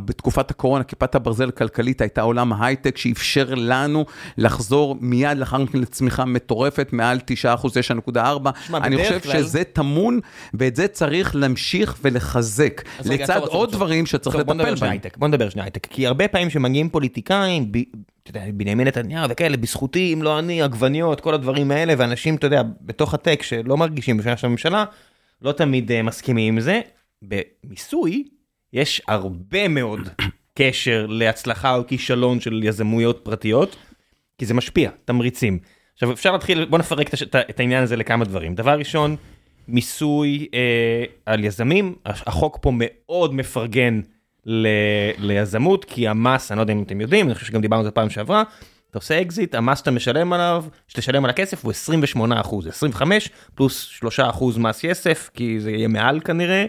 בתקופת 0.04 0.50
הקורונה, 0.50 0.84
כיפת 0.84 1.14
הברזל 1.14 1.48
הכלכלית 1.48 2.00
הייתה 2.00 2.20
עולם 2.20 2.39
ההייטק 2.52 2.96
שאפשר 2.96 3.46
לנו 3.56 4.04
לחזור 4.38 4.96
מיד 5.00 5.38
לאחר 5.38 5.58
מכן 5.58 5.78
לצמיחה 5.78 6.24
מטורפת, 6.24 6.88
מעל 6.92 7.18
9%, 7.18 7.20
9.4, 8.12 8.18
שמע, 8.66 8.78
אני 8.78 8.96
חושב 9.02 9.20
כלל- 9.20 9.32
שזה 9.32 9.64
טמון, 9.64 10.20
ואת 10.54 10.76
זה 10.76 10.88
צריך 10.88 11.36
להמשיך 11.36 11.94
ולחזק, 12.02 12.82
רגע, 13.04 13.24
לצד 13.24 13.36
עצור, 13.36 13.48
עוד. 13.54 13.72
דברים 13.72 14.06
שצריך 14.06 14.36
טוב, 14.36 14.40
לטפל 14.60 14.74
בהם. 14.74 14.98
בוא 15.16 15.28
נדבר 15.28 15.48
שנייה 15.50 15.64
הייטק, 15.64 15.86
כי 15.86 16.06
הרבה 16.06 16.28
פעמים 16.28 16.50
שמגיעים 16.50 16.88
פוליטיקאים, 16.88 17.72
ב- 17.72 17.78
אתה 18.22 18.30
יודע, 18.30 18.44
בנימין 18.54 18.86
נתניהו 18.86 19.30
וכאלה, 19.30 19.56
בזכותי, 19.56 20.12
אם 20.14 20.22
לא 20.22 20.38
אני, 20.38 20.62
עגבניות, 20.62 21.20
כל 21.20 21.34
הדברים 21.34 21.70
האלה, 21.70 21.94
ואנשים, 21.98 22.34
אתה 22.34 22.46
יודע, 22.46 22.62
בתוך 22.80 23.14
הטק 23.14 23.42
שלא 23.42 23.76
מרגישים 23.76 24.16
בשביל 24.16 24.34
הממשלה, 24.42 24.84
לא 25.42 25.52
תמיד 25.52 25.92
אה, 25.92 26.02
מסכימים 26.02 26.54
עם 26.54 26.60
זה. 26.60 26.80
במיסוי, 27.22 28.24
יש 28.72 29.02
הרבה 29.08 29.68
מאוד 29.68 30.08
קשר 30.60 31.06
להצלחה 31.08 31.76
או 31.76 31.86
כישלון 31.86 32.40
של 32.40 32.60
יזמויות 32.64 33.20
פרטיות, 33.22 33.76
כי 34.38 34.46
זה 34.46 34.54
משפיע, 34.54 34.90
תמריצים. 35.04 35.58
עכשיו 35.94 36.12
אפשר 36.12 36.32
להתחיל, 36.32 36.64
בוא 36.64 36.78
נפרק 36.78 37.14
את, 37.14 37.22
את 37.22 37.36
את 37.50 37.60
העניין 37.60 37.82
הזה 37.82 37.96
לכמה 37.96 38.24
דברים. 38.24 38.54
דבר 38.54 38.78
ראשון, 38.78 39.16
מיסוי 39.68 40.48
אה, 40.54 41.04
על 41.26 41.44
יזמים, 41.44 41.94
החוק 42.04 42.58
פה 42.60 42.72
מאוד 42.74 43.34
מפרגן 43.34 44.00
ל, 44.46 44.66
ליזמות, 45.18 45.84
כי 45.84 46.08
המס, 46.08 46.52
אני 46.52 46.56
לא 46.56 46.62
יודע 46.62 46.72
אם 46.72 46.82
אתם 46.82 47.00
יודעים, 47.00 47.26
אני 47.26 47.34
חושב 47.34 47.46
שגם 47.46 47.60
דיברנו 47.60 47.80
על 47.80 47.84
זה 47.84 47.90
פעם 47.90 48.10
שעברה, 48.10 48.42
אתה 48.90 48.98
עושה 48.98 49.20
אקזיט, 49.20 49.54
המס 49.54 49.78
שאתה 49.78 49.90
משלם 49.90 50.32
עליו, 50.32 50.64
שתשלם 50.88 51.24
על 51.24 51.30
הכסף 51.30 51.64
הוא 51.64 51.70
28 51.70 52.40
אחוז, 52.40 52.66
25 52.66 53.30
פלוס 53.54 53.84
3 53.84 54.20
אחוז 54.20 54.58
מס 54.58 54.84
יסף, 54.84 55.30
כי 55.34 55.60
זה 55.60 55.70
יהיה 55.70 55.88
מעל 55.88 56.20
כנראה, 56.20 56.66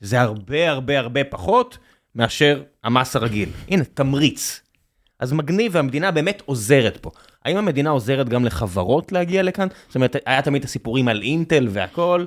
זה 0.00 0.20
הרבה 0.20 0.70
הרבה 0.70 0.98
הרבה 0.98 1.24
פחות 1.24 1.78
מאשר 2.14 2.62
המס 2.84 3.16
הרגיל. 3.16 3.48
הנה, 3.68 3.84
תמריץ. 3.84 4.60
אז 5.18 5.32
מגניב 5.32 5.74
והמדינה 5.74 6.10
באמת 6.10 6.42
עוזרת 6.44 6.96
פה. 6.96 7.10
האם 7.44 7.56
המדינה 7.56 7.90
עוזרת 7.90 8.28
גם 8.28 8.44
לחברות 8.44 9.12
להגיע 9.12 9.42
לכאן? 9.42 9.68
זאת 9.86 9.94
אומרת, 9.94 10.16
היה 10.26 10.42
תמיד 10.42 10.62
את 10.62 10.68
הסיפורים 10.68 11.08
על 11.08 11.22
אינטל 11.22 11.68
והכל. 11.70 12.24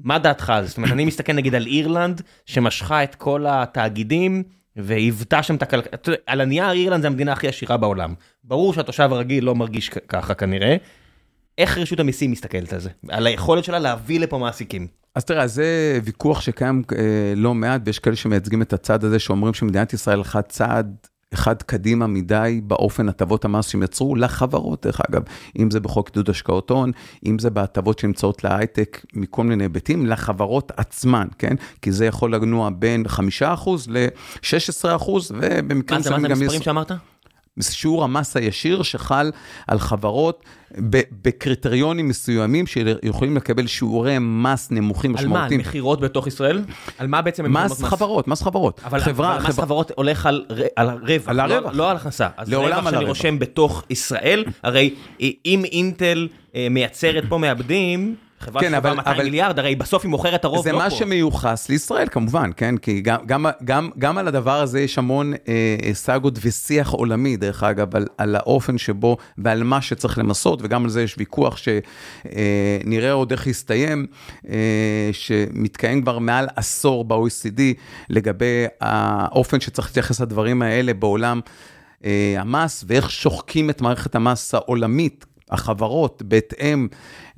מה 0.00 0.18
דעתך 0.18 0.50
על 0.50 0.62
זה? 0.62 0.68
זאת 0.68 0.76
אומרת, 0.76 0.92
אני 0.92 1.04
מסתכל 1.04 1.32
נגיד 1.32 1.54
על 1.54 1.66
אירלנד, 1.66 2.22
שמשכה 2.46 3.02
את 3.04 3.14
כל 3.14 3.44
התאגידים 3.48 4.42
והיוותה 4.76 5.42
שם 5.42 5.54
את 5.54 5.62
הכלכלה. 5.62 6.14
על 6.26 6.40
הנייר 6.40 6.70
אירלנד 6.70 7.02
זה 7.02 7.06
המדינה 7.06 7.32
הכי 7.32 7.48
עשירה 7.48 7.76
בעולם. 7.76 8.14
ברור 8.44 8.74
שהתושב 8.74 9.08
הרגיל 9.12 9.44
לא 9.44 9.54
מרגיש 9.54 9.88
ככה 9.88 10.34
כנראה. 10.34 10.76
איך 11.58 11.78
רשות 11.78 12.00
המיסים 12.00 12.30
מסתכלת 12.30 12.72
על 12.72 12.80
זה? 12.80 12.90
על 13.08 13.26
היכולת 13.26 13.64
שלה 13.64 13.78
להביא 13.78 14.20
לפה 14.20 14.38
מעסיקים. 14.38 14.86
אז 15.14 15.24
תראה, 15.24 15.46
זה 15.46 16.00
ויכוח 16.04 16.40
שקיים 16.40 16.82
אה, 16.98 17.32
לא 17.36 17.54
מעט, 17.54 17.80
ויש 17.84 17.98
כאלה 17.98 18.16
שמייצגים 18.16 18.62
את 18.62 18.72
הצד 18.72 19.04
הזה, 19.04 19.18
שאומרים 19.18 19.54
שמדינת 19.54 19.92
ישראל 19.92 20.18
הלכה 20.18 20.42
צעד 20.42 20.96
אחד 21.34 21.62
קדימה 21.62 22.06
מדי 22.06 22.60
באופן 22.64 23.08
הטבות 23.08 23.44
המס 23.44 23.68
שהם 23.68 23.82
יצרו 23.82 24.16
לחברות, 24.16 24.86
דרך 24.86 25.00
אגב, 25.10 25.22
אם 25.58 25.70
זה 25.70 25.80
בחוק 25.80 26.08
עידוד 26.08 26.30
השקעות 26.30 26.70
הון, 26.70 26.92
אם 27.26 27.38
זה 27.38 27.50
בהטבות 27.50 27.98
שנמצאות 27.98 28.44
להייטק 28.44 29.04
מכל 29.14 29.44
מיני 29.44 29.64
היבטים, 29.64 30.06
לחברות 30.06 30.72
עצמן, 30.76 31.28
כן? 31.38 31.54
כי 31.82 31.92
זה 31.92 32.06
יכול 32.06 32.34
לנוע 32.34 32.70
בין 32.78 33.04
5% 33.06 33.10
ל-16%, 33.88 35.10
ובמקרים 35.30 36.00
מה 36.00 36.02
זה, 36.02 36.10
מה 36.10 36.18
זה 36.18 36.28
מסוימים 36.28 36.30
גם 36.30 36.30
המספרים. 36.30 36.62
שאמרת? 36.62 36.92
שיעור 37.60 38.04
המס 38.04 38.36
הישיר 38.36 38.82
שחל 38.82 39.30
על 39.66 39.78
חברות 39.78 40.44
בקריטריונים 41.22 42.08
מסוימים 42.08 42.66
שיכולים 42.66 43.36
לקבל 43.36 43.66
שיעורי 43.66 44.16
מס 44.20 44.68
נמוכים 44.70 45.16
על 45.16 45.26
מה? 45.26 45.30
על 45.30 45.36
משמעותיים. 45.36 45.60
מכירות 45.60 46.00
בתוך 46.00 46.26
ישראל? 46.26 46.64
על 46.98 47.06
מה 47.06 47.22
בעצם 47.22 47.44
הם 47.44 47.52
מס 47.52 47.82
חברות, 47.84 48.28
מס 48.28 48.42
חברות. 48.42 48.80
אבל 48.84 49.00
חברה, 49.00 49.36
אבל 49.36 49.42
מס 49.46 49.50
חברה- 49.54 49.64
חברות 49.66 49.90
הולך 49.96 50.26
על 50.26 50.44
על 50.76 50.88
הרווח, 50.90 51.28
על 51.28 51.36
לא- 51.36 51.42
הרווח. 51.42 51.72
לא 51.74 51.90
על 51.90 51.96
הכנסה. 51.96 52.28
אז 52.36 52.48
לעולם 52.50 52.78
רווח 52.78 52.90
שאני. 52.90 53.04
רושם 53.04 53.38
בתוך 53.38 53.84
ישראל, 53.90 54.44
הרי 54.62 54.94
אם 55.46 55.62
אינטל 55.72 56.28
אה, 56.54 56.66
מייצרת 56.70 57.24
פה 57.28 57.38
מעבדים, 57.38 58.14
חברה 58.42 58.60
כן, 58.62 58.66
שווה 58.68 58.78
אבל- 58.78 58.94
200 58.96 59.16
אבל- 59.16 59.24
מיליארד, 59.24 59.58
הרי 59.58 59.74
בסוף 59.74 60.02
היא 60.04 60.10
מוכרת 60.10 60.44
הרוב 60.44 60.64
זה 60.64 60.72
לא 60.72 60.78
מה 60.78 60.90
פה. 60.90 60.96
שמיוחס 60.96 61.68
לישראל 61.68 62.08
כמובן, 62.10 62.50
כן? 62.56 62.76
כי 62.76 63.00
גם, 63.00 63.18
גם, 63.26 63.46
גם, 63.64 63.90
גם 63.98 64.18
על 64.18 64.28
הדבר 64.28 64.60
הזה 64.60 64.80
יש 64.80 64.98
המון 64.98 65.32
אה, 65.32 65.38
אה, 65.84 65.94
סאגות 65.94 66.38
ושיח 66.42 66.90
עולמי, 66.90 67.36
דרך 67.36 67.62
אגב, 67.62 67.96
על, 67.96 68.06
על 68.18 68.36
האופן 68.36 68.78
שבו 68.78 69.16
ועל 69.38 69.62
מה 69.62 69.82
שצריך 69.82 70.18
למסות, 70.18 70.60
וגם 70.62 70.84
על 70.84 70.90
זה 70.90 71.02
יש 71.02 71.14
ויכוח 71.18 71.56
שנראה 71.56 73.12
עוד 73.12 73.30
איך 73.32 73.46
יסתיים, 73.46 74.06
אה, 74.48 74.54
שמתקיים 75.12 76.02
כבר 76.02 76.18
מעל 76.18 76.46
עשור 76.56 77.04
ב-OECD 77.04 77.60
לגבי 78.10 78.64
האופן 78.80 79.60
שצריך 79.60 79.88
להתייחס 79.88 80.20
לדברים 80.20 80.62
האלה 80.62 80.94
בעולם 80.94 81.40
אה, 82.04 82.34
המס, 82.38 82.84
ואיך 82.86 83.10
שוחקים 83.10 83.70
את 83.70 83.80
מערכת 83.80 84.14
המס 84.14 84.54
העולמית. 84.54 85.26
החברות 85.50 86.22
בהתאם 86.26 86.88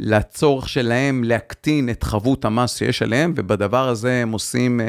לצורך 0.01 0.69
שלהם 0.69 1.25
להקטין 1.25 1.91
את 1.91 2.03
חבות 2.03 2.45
המס 2.45 2.77
שיש 2.79 3.03
עליהם, 3.03 3.33
ובדבר 3.37 3.89
הזה 3.89 4.13
הם 4.23 4.33
עושים 4.33 4.81
אה, 4.81 4.87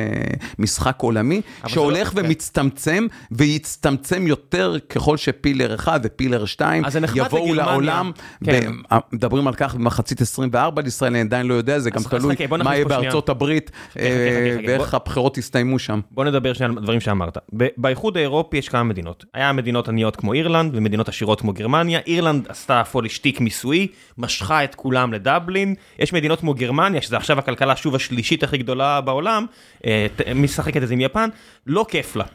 משחק 0.60 0.96
עולמי, 1.00 1.42
אבל 1.64 1.72
שהולך 1.72 2.16
לא- 2.16 2.22
ומצטמצם, 2.22 3.08
ויצטמצם 3.32 4.28
יותר 4.28 4.76
ככל 4.90 5.18
שפילר 5.18 5.76
1 5.76 6.02
ופילר 6.04 6.46
2 6.46 6.86
אז 6.86 6.94
זה 6.94 7.00
נחמד 7.00 7.18
יבואו 7.26 7.44
לגרמניה. 7.54 7.66
לעולם, 7.72 8.12
כן. 8.44 8.72
ב- 8.92 8.98
מדברים 9.14 9.48
על 9.48 9.54
כך 9.54 9.76
במחצית 9.76 10.22
24 10.22 10.82
לישראל, 10.82 11.12
אני 11.12 11.22
עדיין 11.22 11.48
לא 11.48 11.54
יודע, 11.54 11.80
זה 11.80 11.90
גם 11.90 12.04
תלוי 12.04 12.36
חכה, 12.36 12.58
מה 12.58 12.76
יהיה. 12.76 12.86
בארצות 12.86 13.30
הברית, 13.30 13.72
חכה, 13.92 14.00
אה, 14.00 14.56
חכה, 14.58 14.68
ואיך 14.68 14.78
בוא- 14.92 14.96
הבחירות 14.96 15.38
יסתיימו 15.38 15.80
שם. 15.80 16.00
בוא 16.12 16.26
נדבר 16.26 16.54
שנייה 16.54 16.72
על 16.72 16.84
דברים 16.84 17.00
שאמרת. 17.00 17.38
באיחוד 17.78 18.18
האירופי 18.18 18.58
יש 18.58 18.70
כמה 18.70 18.84
מדינות. 18.84 19.26
היה 19.34 19.54
מדינות 19.54 19.90
עניות 19.90 20.16
כמו 20.16 20.34
אירלנד 20.34 20.76
ומדינות 20.76 21.10
עשירות 21.10 21.42
כמו 21.42 21.54
גרמניה. 21.54 22.00
אירלנד 22.08 22.46
עשתה 22.50 22.84
פוליש 22.92 23.16
שטיק 23.16 23.42
מיסויי, 23.42 23.88
משכה 24.18 24.64
את 24.64 24.76
כולם 24.76 24.95
לדבלין. 25.14 25.76
יש 26.00 26.14
מדינות 26.14 26.40
כמו 26.40 26.54
גרמניה, 26.54 27.02
שזה 27.02 27.18
עכשיו 27.18 27.40
הכלכלה 27.40 27.76
שוב 27.76 27.96
השלישית 27.96 28.44
הכי 28.44 28.58
גדולה 28.58 29.02
בעולם, 29.02 29.46
אה, 29.86 30.08
משחקת 30.36 30.84
את 30.84 30.88
זה 30.88 30.94
עם 30.94 31.02
יפן, 31.02 31.30
לא 31.68 31.86
כיף 31.90 32.16
לה. 32.16 32.26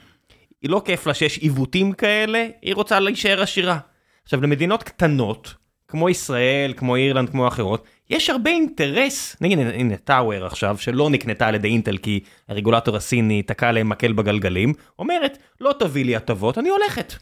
היא 0.62 0.70
לא 0.70 0.82
כיף 0.84 1.06
לה 1.06 1.14
שיש 1.14 1.38
עיוותים 1.38 1.92
כאלה, 1.92 2.46
היא 2.62 2.74
רוצה 2.74 3.00
להישאר 3.00 3.42
עשירה. 3.42 3.78
עכשיו, 4.24 4.42
למדינות 4.42 4.82
קטנות, 4.82 5.54
כמו 5.88 6.08
ישראל, 6.08 6.72
כמו 6.76 6.96
אירלנד, 6.96 7.30
כמו 7.30 7.48
אחרות, 7.48 7.84
יש 8.10 8.30
הרבה 8.30 8.50
אינטרס, 8.50 9.36
נגיד 9.40 9.58
הנה 9.58 9.96
טאוור 9.96 10.46
עכשיו, 10.46 10.78
שלא 10.78 11.10
נקנתה 11.10 11.46
על 11.46 11.54
ידי 11.54 11.68
אינטל 11.68 11.98
כי 11.98 12.20
הרגולטור 12.48 12.96
הסיני 12.96 13.42
תקע 13.42 13.72
להם 13.72 13.88
מקל 13.88 14.12
בגלגלים, 14.12 14.74
אומרת, 14.98 15.38
לא 15.60 15.74
תביא 15.78 16.04
לי 16.04 16.16
הטבות, 16.16 16.58
אני 16.58 16.68
הולכת. 16.68 17.14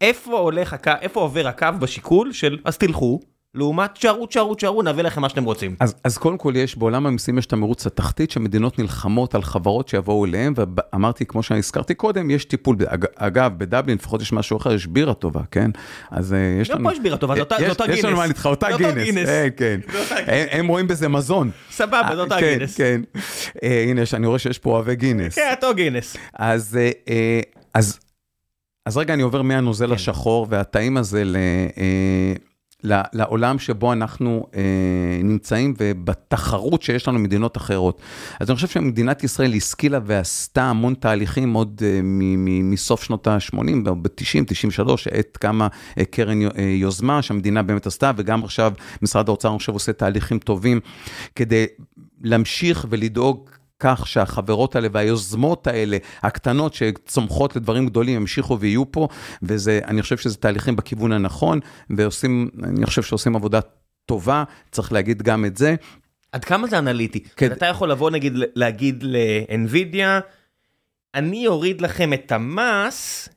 איפה 0.00 0.38
הולך, 0.38 0.76
איפה 1.00 1.20
עובר 1.20 1.48
הקו 1.48 1.68
בשיקול 1.80 2.32
של 2.32 2.58
אז 2.64 2.78
תלכו, 2.78 3.20
לעומת 3.54 3.92
תשארו, 3.92 4.26
תשארו, 4.26 4.54
תשארו, 4.54 4.82
נביא 4.82 5.02
לכם 5.02 5.20
מה 5.20 5.28
שאתם 5.28 5.44
רוצים. 5.44 5.76
אז, 5.80 5.94
אז 6.04 6.18
קודם 6.18 6.38
כל 6.38 6.52
יש, 6.56 6.76
בעולם 6.76 7.06
המיסים 7.06 7.38
יש 7.38 7.46
את 7.46 7.52
המרוץ 7.52 7.86
התחתית, 7.86 8.30
שמדינות 8.30 8.78
נלחמות 8.78 9.34
על 9.34 9.42
חברות 9.42 9.88
שיבואו 9.88 10.24
אליהם, 10.24 10.54
ואמרתי, 10.56 11.26
כמו 11.26 11.42
שאני 11.42 11.58
הזכרתי 11.58 11.94
קודם, 11.94 12.30
יש 12.30 12.44
טיפול, 12.44 12.76
אג, 12.86 13.04
אגב, 13.16 13.52
בדבלין 13.58 13.96
לפחות 13.96 14.22
יש 14.22 14.32
משהו 14.32 14.56
אחר, 14.56 14.74
יש 14.74 14.86
בירה 14.86 15.14
טובה, 15.14 15.40
כן? 15.50 15.70
אז 16.10 16.32
uh, 16.32 16.62
יש 16.62 16.70
לנו... 16.70 16.78
גם 16.78 16.84
פה 16.84 16.92
יש 16.92 17.00
בירה 17.00 17.16
טובה, 17.16 17.34
זאת 17.34 17.52
אותה 17.52 17.86
גינס. 17.86 17.98
יש 17.98 18.04
לנו 18.04 18.16
מה 18.16 18.26
להתך, 18.26 18.46
אותה 18.46 18.76
גינס. 18.76 19.28
אה, 19.28 19.48
כן. 19.56 19.80
הם, 20.26 20.46
הם 20.50 20.68
רואים 20.68 20.86
בזה 20.86 21.08
מזון. 21.08 21.50
סבבה, 21.70 22.08
זאת 22.10 22.18
אותה 22.18 22.40
כן, 22.40 22.56
גינס. 22.58 22.76
כן, 22.76 23.00
כן. 23.12 23.68
הנה, 23.88 24.02
אני 24.12 24.26
רואה 24.26 24.38
שיש 24.38 24.58
פה 24.58 24.70
אוהבי 24.70 24.96
גינס. 24.96 25.34
כן, 25.34 25.54
אותו 25.56 25.74
גינס. 25.74 26.16
אז, 26.34 26.78
אז, 28.84 28.96
רגע, 28.96 29.14
אני 29.14 29.22
עובר 29.22 29.42
מהנוזל 29.42 29.86
כן. 29.86 29.92
השחור 29.92 30.46
והטעים 30.50 30.96
הזה. 30.96 31.22
לעולם 32.84 33.58
שבו 33.58 33.92
אנחנו 33.92 34.46
אה, 34.54 34.60
נמצאים 35.24 35.74
ובתחרות 35.78 36.82
שיש 36.82 37.08
לנו 37.08 37.18
מדינות 37.18 37.56
אחרות. 37.56 38.00
אז 38.40 38.50
אני 38.50 38.54
חושב 38.54 38.68
שמדינת 38.68 39.24
ישראל 39.24 39.54
השכילה 39.54 39.98
ועשתה 40.04 40.62
המון 40.62 40.94
תהליכים 40.94 41.52
עוד 41.52 41.82
אה, 41.84 42.00
מסוף 42.62 43.02
שנות 43.02 43.26
ה-80, 43.26 43.90
ב-90, 44.02 44.44
93, 44.46 45.08
עת 45.08 45.36
קמה 45.36 45.68
אה, 45.98 46.04
קרן 46.04 46.42
אה, 46.42 46.48
יוזמה 46.62 47.22
שהמדינה 47.22 47.62
באמת 47.62 47.86
עשתה, 47.86 48.12
וגם 48.16 48.44
עכשיו 48.44 48.72
משרד 49.02 49.28
האוצר, 49.28 49.58
חושב, 49.58 49.72
עושה 49.72 49.92
תהליכים 49.92 50.38
טובים 50.38 50.80
כדי 51.34 51.66
להמשיך 52.22 52.86
ולדאוג 52.90 53.50
כך 53.80 54.06
שהחברות 54.06 54.76
האלה 54.76 54.88
והיוזמות 54.92 55.66
האלה, 55.66 55.96
הקטנות 56.22 56.74
שצומחות 56.74 57.56
לדברים 57.56 57.86
גדולים, 57.86 58.16
ימשיכו 58.16 58.60
ויהיו 58.60 58.92
פה, 58.92 59.08
וזה, 59.42 59.80
אני 59.84 60.02
חושב 60.02 60.16
שזה 60.16 60.36
תהליכים 60.36 60.76
בכיוון 60.76 61.12
הנכון, 61.12 61.60
ועושים, 61.90 62.48
אני 62.64 62.86
חושב 62.86 63.02
שעושים 63.02 63.36
עבודה 63.36 63.60
טובה, 64.06 64.44
צריך 64.70 64.92
להגיד 64.92 65.22
גם 65.22 65.44
את 65.44 65.56
זה. 65.56 65.74
עד 66.32 66.44
כמה 66.44 66.66
זה 66.66 66.78
אנליטי? 66.78 67.24
כן. 67.36 67.52
אתה 67.52 67.66
יכול 67.66 67.90
לבוא 67.90 68.10
נגיד 68.10 68.32
להגיד 68.54 69.02
ל-NVIDIA, 69.02 70.22
אני 71.14 71.46
אוריד 71.46 71.80
לכם 71.80 72.12
את 72.12 72.32
המס, 72.32 73.28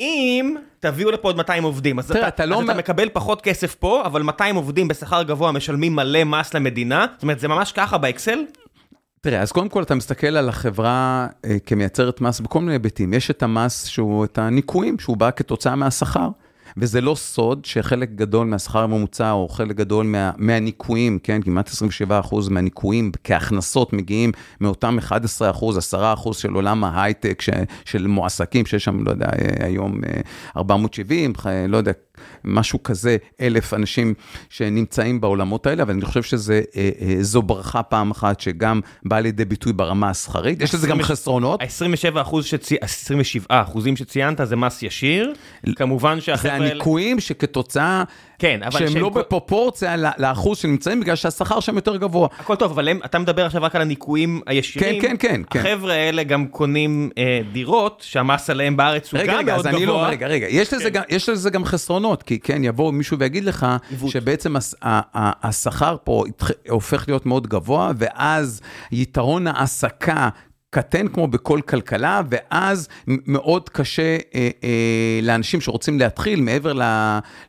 אם 0.00 0.54
תביאו 0.80 1.10
לפה 1.10 1.28
עוד 1.28 1.36
200 1.36 1.64
עובדים. 1.64 1.98
אז, 1.98 2.08
תראה, 2.08 2.20
אתה, 2.20 2.28
אתה, 2.28 2.46
לא 2.46 2.54
אז 2.54 2.60
אומר... 2.60 2.72
אתה 2.72 2.78
מקבל 2.78 3.08
פחות 3.12 3.42
כסף 3.42 3.74
פה, 3.74 4.02
אבל 4.06 4.22
200 4.22 4.56
עובדים 4.56 4.88
בשכר 4.88 5.22
גבוה 5.22 5.52
משלמים 5.52 5.96
מלא 5.96 6.24
מס 6.24 6.54
למדינה. 6.54 7.06
זאת 7.14 7.22
אומרת, 7.22 7.40
זה 7.40 7.48
ממש 7.48 7.72
ככה 7.72 7.98
באקסל? 7.98 8.38
תראה, 9.26 9.40
אז 9.40 9.52
קודם 9.52 9.68
כל 9.68 9.82
אתה 9.82 9.94
מסתכל 9.94 10.26
על 10.26 10.48
החברה 10.48 11.26
אה, 11.44 11.56
כמייצרת 11.66 12.20
מס 12.20 12.40
בכל 12.40 12.60
מיני 12.60 12.72
היבטים. 12.72 13.14
יש 13.14 13.30
את 13.30 13.42
המס 13.42 13.86
שהוא, 13.86 14.24
את 14.24 14.38
הניכויים, 14.38 14.98
שהוא 14.98 15.16
בא 15.16 15.30
כתוצאה 15.36 15.76
מהשכר. 15.76 16.28
וזה 16.76 17.00
לא 17.00 17.14
סוד 17.14 17.64
שחלק 17.64 18.10
גדול 18.14 18.46
מהשכר 18.46 18.78
הממוצע, 18.78 19.30
או 19.30 19.48
חלק 19.48 19.76
גדול 19.76 20.06
מה, 20.06 20.30
מהניקויים, 20.36 21.18
כן, 21.22 21.42
כמעט 21.42 21.70
27% 21.70 22.50
מהניקויים 22.50 23.12
כהכנסות 23.24 23.92
מגיעים 23.92 24.32
מאותם 24.60 24.98
11%, 25.08 25.12
10% 25.92 26.32
של 26.32 26.52
עולם 26.52 26.84
ההייטק, 26.84 27.42
של 27.84 28.06
מועסקים, 28.06 28.66
שיש 28.66 28.84
שם, 28.84 29.04
לא 29.04 29.10
יודע, 29.10 29.26
אה, 29.26 29.66
היום 29.66 30.00
470, 30.56 31.32
אה, 31.46 31.66
לא 31.66 31.76
יודע, 31.76 31.92
משהו 32.44 32.82
כזה, 32.82 33.16
אלף 33.40 33.74
אנשים 33.74 34.14
שנמצאים 34.50 35.20
בעולמות 35.20 35.66
האלה, 35.66 35.82
אבל 35.82 35.92
אני 35.92 36.04
חושב 36.04 36.22
שזו 36.22 37.42
ברכה 37.42 37.82
פעם 37.82 38.10
אחת 38.10 38.40
שגם 38.40 38.80
באה 39.04 39.20
לידי 39.20 39.44
ביטוי 39.44 39.72
ברמה 39.72 40.10
השכרית, 40.10 40.62
יש 40.62 40.74
לזה 40.74 40.86
גם 40.86 41.02
חסרונות. 41.02 41.62
ה-27 41.62 42.16
אחוזים 43.48 43.96
שציינת 43.96 44.40
זה 44.44 44.56
מס 44.56 44.82
ישיר, 44.82 45.32
כמובן 45.76 46.20
שהחבר'ה. 46.20 46.58
זה 46.58 46.64
הניכויים 46.64 47.20
שכתוצאה... 47.20 48.04
כן, 48.38 48.60
אבל... 48.62 48.88
שהם 48.88 49.02
לא 49.02 49.08
בפרופורציה 49.08 49.96
לאחוז 50.18 50.58
שנמצאים, 50.58 51.00
בגלל 51.00 51.16
שהשכר 51.16 51.60
שם 51.60 51.76
יותר 51.76 51.96
גבוה. 51.96 52.28
הכל 52.38 52.56
טוב, 52.56 52.72
אבל 52.72 52.88
אתה 53.04 53.18
מדבר 53.18 53.46
עכשיו 53.46 53.62
רק 53.62 53.76
על 53.76 53.82
הניכויים 53.82 54.40
הישירים. 54.46 55.00
כן, 55.00 55.16
כן, 55.18 55.42
כן. 55.50 55.60
החבר'ה 55.60 55.94
כן. 55.94 56.00
האלה 56.00 56.22
גם 56.22 56.46
קונים 56.46 57.10
אה, 57.18 57.40
דירות, 57.52 58.02
שהמס 58.06 58.50
עליהם 58.50 58.76
בארץ 58.76 59.14
הוא 59.14 59.20
גם 59.26 59.46
מאוד 59.46 59.66
גבוה. 59.66 59.86
לא, 59.86 60.06
רגע, 60.06 60.26
רגע, 60.26 60.46
יש 60.50 60.72
לזה, 60.72 60.84
כן. 60.84 60.90
גם, 60.90 61.02
יש 61.08 61.28
לזה 61.28 61.50
גם 61.50 61.64
חסרונות, 61.64 62.22
כי 62.22 62.38
כן, 62.38 62.64
יבוא 62.64 62.92
מישהו 62.92 63.18
ויגיד 63.18 63.44
לך. 63.44 63.66
שבעצם 64.08 64.54
השכר 65.42 65.96
פה 66.04 66.24
הופך 66.68 67.04
להיות 67.08 67.26
מאוד 67.26 67.46
גבוה, 67.46 67.92
ואז 67.96 68.60
יתרון 68.92 69.46
העסקה 69.46 70.28
קטן 70.76 71.08
כמו 71.08 71.28
בכל 71.28 71.60
כלכלה, 71.68 72.20
ואז 72.30 72.88
מאוד 73.06 73.68
קשה 73.68 74.16
אה, 74.34 74.48
אה, 74.64 75.20
לאנשים 75.22 75.60
שרוצים 75.60 75.98
להתחיל, 75.98 76.40
מעבר 76.40 76.72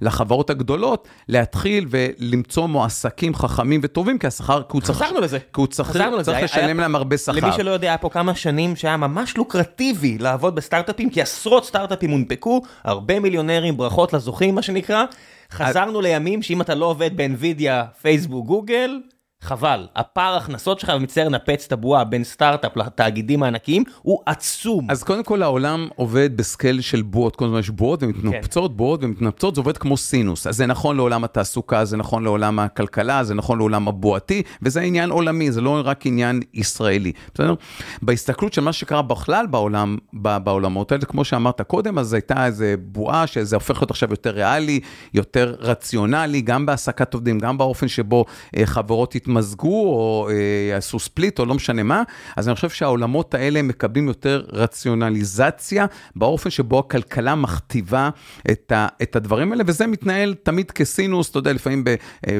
לחברות 0.01 0.49
הגדולות, 0.49 1.07
להתחיל 1.27 1.85
ולמצוא 1.89 2.67
מועסקים 2.67 3.35
חכמים 3.35 3.81
וטובים, 3.83 4.17
כי 4.17 4.27
השכר, 4.27 4.61
כי 4.61 4.67
הוא 4.71 4.81
צריך... 4.81 4.97
חזרנו 4.97 5.19
לזה. 5.21 5.39
כי 5.39 5.45
הוא 5.61 5.67
צריך, 5.67 5.91
צריך 6.21 6.43
לשלם 6.43 6.79
להם 6.79 6.95
הרבה 6.95 7.17
שכר. 7.17 7.31
למי 7.31 7.53
שלא 7.53 7.71
יודע, 7.71 7.87
היה 7.87 7.97
פה 7.97 8.09
כמה 8.09 8.35
שנים 8.35 8.75
שהיה 8.75 8.97
ממש 8.97 9.37
לוקרטיבי 9.37 10.17
לעבוד 10.17 10.55
בסטארט-אפים, 10.55 11.09
כי 11.09 11.21
עשרות 11.21 11.65
סטארט-אפים 11.65 12.11
הונפקו, 12.11 12.61
הרבה 12.83 13.19
מיליונרים, 13.19 13.77
ברכות 13.77 14.13
לזוכים, 14.13 14.55
מה 14.55 14.61
שנקרא. 14.61 15.05
חזרנו 15.51 16.01
לימים 16.01 16.41
שאם 16.41 16.61
אתה 16.61 16.75
לא 16.75 16.85
עובד 16.85 17.17
באנווידיה, 17.17 17.85
פייסבוק, 18.01 18.45
גוגל, 18.45 18.99
חבל, 19.41 19.87
הפער 19.95 20.35
הכנסות 20.35 20.79
שלך, 20.79 20.91
ומצטער 20.95 21.29
נפץ 21.29 21.65
את 21.65 21.71
הבועה 21.71 22.03
בין 22.03 22.23
סטארט-אפ 22.23 22.77
לתאגידים 22.77 23.43
הענקיים, 23.43 23.83
הוא 24.01 24.19
עצום. 24.25 24.87
אז 24.91 25.03
קודם 25.03 25.23
כל 25.23 25.43
העולם 25.43 25.87
עובד 25.95 26.37
בסקייל 26.37 26.81
של 26.81 27.01
בועות, 27.01 27.35
כל 27.35 27.45
הזמן 27.45 27.59
יש 27.59 27.69
בועות 27.69 28.03
ומתנפצות, 28.03 28.71
כן. 28.71 28.77
בועות 28.77 29.03
ומתנפצות, 29.03 29.55
זה 29.55 29.61
עובד 29.61 29.77
כמו 29.77 29.97
סינוס. 29.97 30.47
אז 30.47 30.55
זה 30.55 30.65
נכון 30.65 30.95
לעולם 30.97 31.23
התעסוקה, 31.23 31.85
זה 31.85 31.97
נכון 31.97 32.23
לעולם 32.23 32.59
הכלכלה, 32.59 33.23
זה 33.23 33.33
נכון 33.33 33.57
לעולם 33.57 33.87
הבועתי, 33.87 34.41
וזה 34.61 34.81
עניין 34.81 35.09
עולמי, 35.09 35.51
זה 35.51 35.61
לא 35.61 35.81
רק 35.83 36.05
עניין 36.05 36.41
ישראלי, 36.53 37.11
בסדר? 37.33 37.53
בהסתכלות 38.01 38.53
של 38.53 38.61
מה 38.61 38.73
שקרה 38.73 39.01
בכלל 39.01 39.47
בעולם, 39.47 39.97
בעולמות 40.13 40.91
האלה, 40.91 41.05
כמו 41.05 41.25
שאמרת 41.25 41.61
קודם, 41.61 41.97
אז 41.97 42.13
הייתה 42.13 42.45
איזו 42.45 42.65
בועה 42.81 43.27
שזה 43.27 43.55
הופך 43.55 43.77
להיות 43.77 43.91
עכשיו 43.91 44.09
יותר 44.11 44.29
ריאלי, 44.29 44.79
יותר 45.13 45.55
רציונלי, 45.59 46.41
גם 46.41 46.65
בהעסקת 46.65 47.13
עובדים, 47.13 47.39
גם 47.39 47.57
באופן 47.57 47.87
שבו 47.87 48.25
אה, 48.57 48.65
חברות 48.65 49.15
יתמזגו 49.27 49.85
או 49.85 50.29
אה, 50.29 50.35
יעשו 50.69 50.99
ספליט 50.99 51.39
או 51.39 51.45
לא 51.45 51.53
משנה 51.53 51.83
מה, 51.83 52.03
אז 52.35 52.47
אני 52.47 52.55
חושב 52.55 52.69
שהעולמות 52.69 53.33
האלה 53.33 53.61
מקבלים 53.61 54.07
יותר 54.07 54.43
רציונליזציה 54.51 55.85
באופן 56.15 56.49
שבו 56.49 56.79
הכלכלה 56.79 57.35
מכתיבה 57.35 58.09
את, 58.51 58.71
ה, 58.71 58.87
את 59.01 59.15
הדברים 59.15 59.51
האלה, 59.51 59.63
וזה 59.67 59.87
מתנהל 59.87 60.35
תמיד 60.43 60.71
כסינוס, 60.71 61.29
אתה 61.29 61.39
יודע, 61.39 61.53
לפעמים 61.53 61.83
אה, 62.27 62.39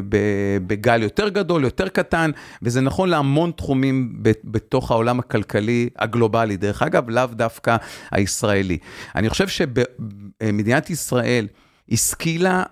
בגל 0.68 1.04
יותר 1.04 1.30
גדול, 1.30 1.64
יותר 1.64 1.88
קטן, 1.88 2.32
וזה 2.62 2.82
נכון 2.82 3.10
להמון 3.10 3.52
תחומים 3.52 4.14
בתוך 4.44 4.92
העולם 4.92 5.20
הכלכלי 5.20 5.90
הגלובלי, 6.00 6.58
דרך 6.58 6.82
אגב, 6.82 7.10
לאו 7.10 7.26
דווקא 7.26 7.76
הישראלי. 8.12 8.78
אני 9.16 9.30
חושב 9.30 9.48
שבמדינת 9.48 10.90
ישראל, 10.90 11.48
השכילה 11.92 12.64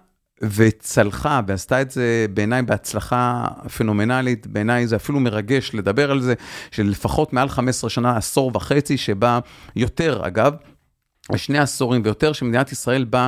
וצלחה 0.41 1.41
ועשתה 1.47 1.81
את 1.81 1.91
זה 1.91 2.25
בעיניי 2.33 2.61
בהצלחה 2.61 3.47
פנומנלית, 3.77 4.47
בעיניי 4.47 4.87
זה 4.87 4.95
אפילו 4.95 5.19
מרגש 5.19 5.71
לדבר 5.73 6.11
על 6.11 6.21
זה, 6.21 6.33
שלפחות 6.71 7.33
מעל 7.33 7.49
15 7.49 7.89
שנה, 7.89 8.17
עשור 8.17 8.51
וחצי, 8.53 8.97
שבה 8.97 9.39
יותר 9.75 10.21
אגב, 10.27 10.53
שני 11.35 11.59
עשורים 11.59 12.01
ויותר 12.05 12.33
שמדינת 12.33 12.71
ישראל 12.71 13.03
באה 13.03 13.27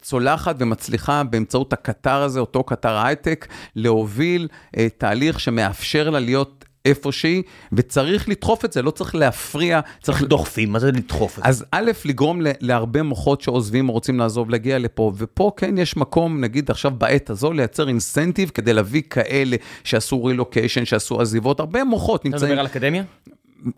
צולחת 0.00 0.56
ומצליחה 0.58 1.24
באמצעות 1.24 1.72
הקטר 1.72 2.22
הזה, 2.22 2.40
אותו 2.40 2.64
קטר 2.64 2.96
הייטק, 2.96 3.46
להוביל 3.76 4.48
uh, 4.66 4.80
תהליך 4.98 5.40
שמאפשר 5.40 6.10
לה 6.10 6.20
להיות 6.20 6.64
איפושהי, 6.88 7.42
וצריך 7.72 8.28
לדחוף 8.28 8.64
את 8.64 8.72
זה, 8.72 8.82
לא 8.82 8.90
צריך 8.90 9.14
להפריע. 9.14 9.80
צריך... 10.02 10.22
דוחפים? 10.22 10.72
מה 10.72 10.78
זה 10.78 10.92
לדחוף 10.92 11.38
את 11.38 11.44
זה? 11.44 11.48
אז 11.48 11.64
א', 11.70 11.90
לגרום 12.04 12.40
להרבה 12.60 13.02
מוחות 13.02 13.40
שעוזבים 13.40 13.88
או 13.88 13.94
רוצים 13.94 14.18
לעזוב, 14.18 14.50
להגיע 14.50 14.78
לפה, 14.78 15.12
ופה 15.16 15.52
כן 15.56 15.78
יש 15.78 15.96
מקום, 15.96 16.40
נגיד 16.40 16.70
עכשיו 16.70 16.90
בעת 16.98 17.30
הזו, 17.30 17.52
לייצר 17.52 17.88
אינסנטיב 17.88 18.50
כדי 18.54 18.72
להביא 18.72 19.02
כאלה 19.10 19.56
שעשו 19.84 20.24
רילוקיישן, 20.24 20.84
שעשו 20.84 21.20
עזיבות, 21.20 21.60
הרבה 21.60 21.84
מוחות 21.84 22.24
נמצאים. 22.24 22.42
אתה 22.42 22.46
מדבר 22.46 22.60
על 22.60 22.66
אקדמיה? 22.66 23.02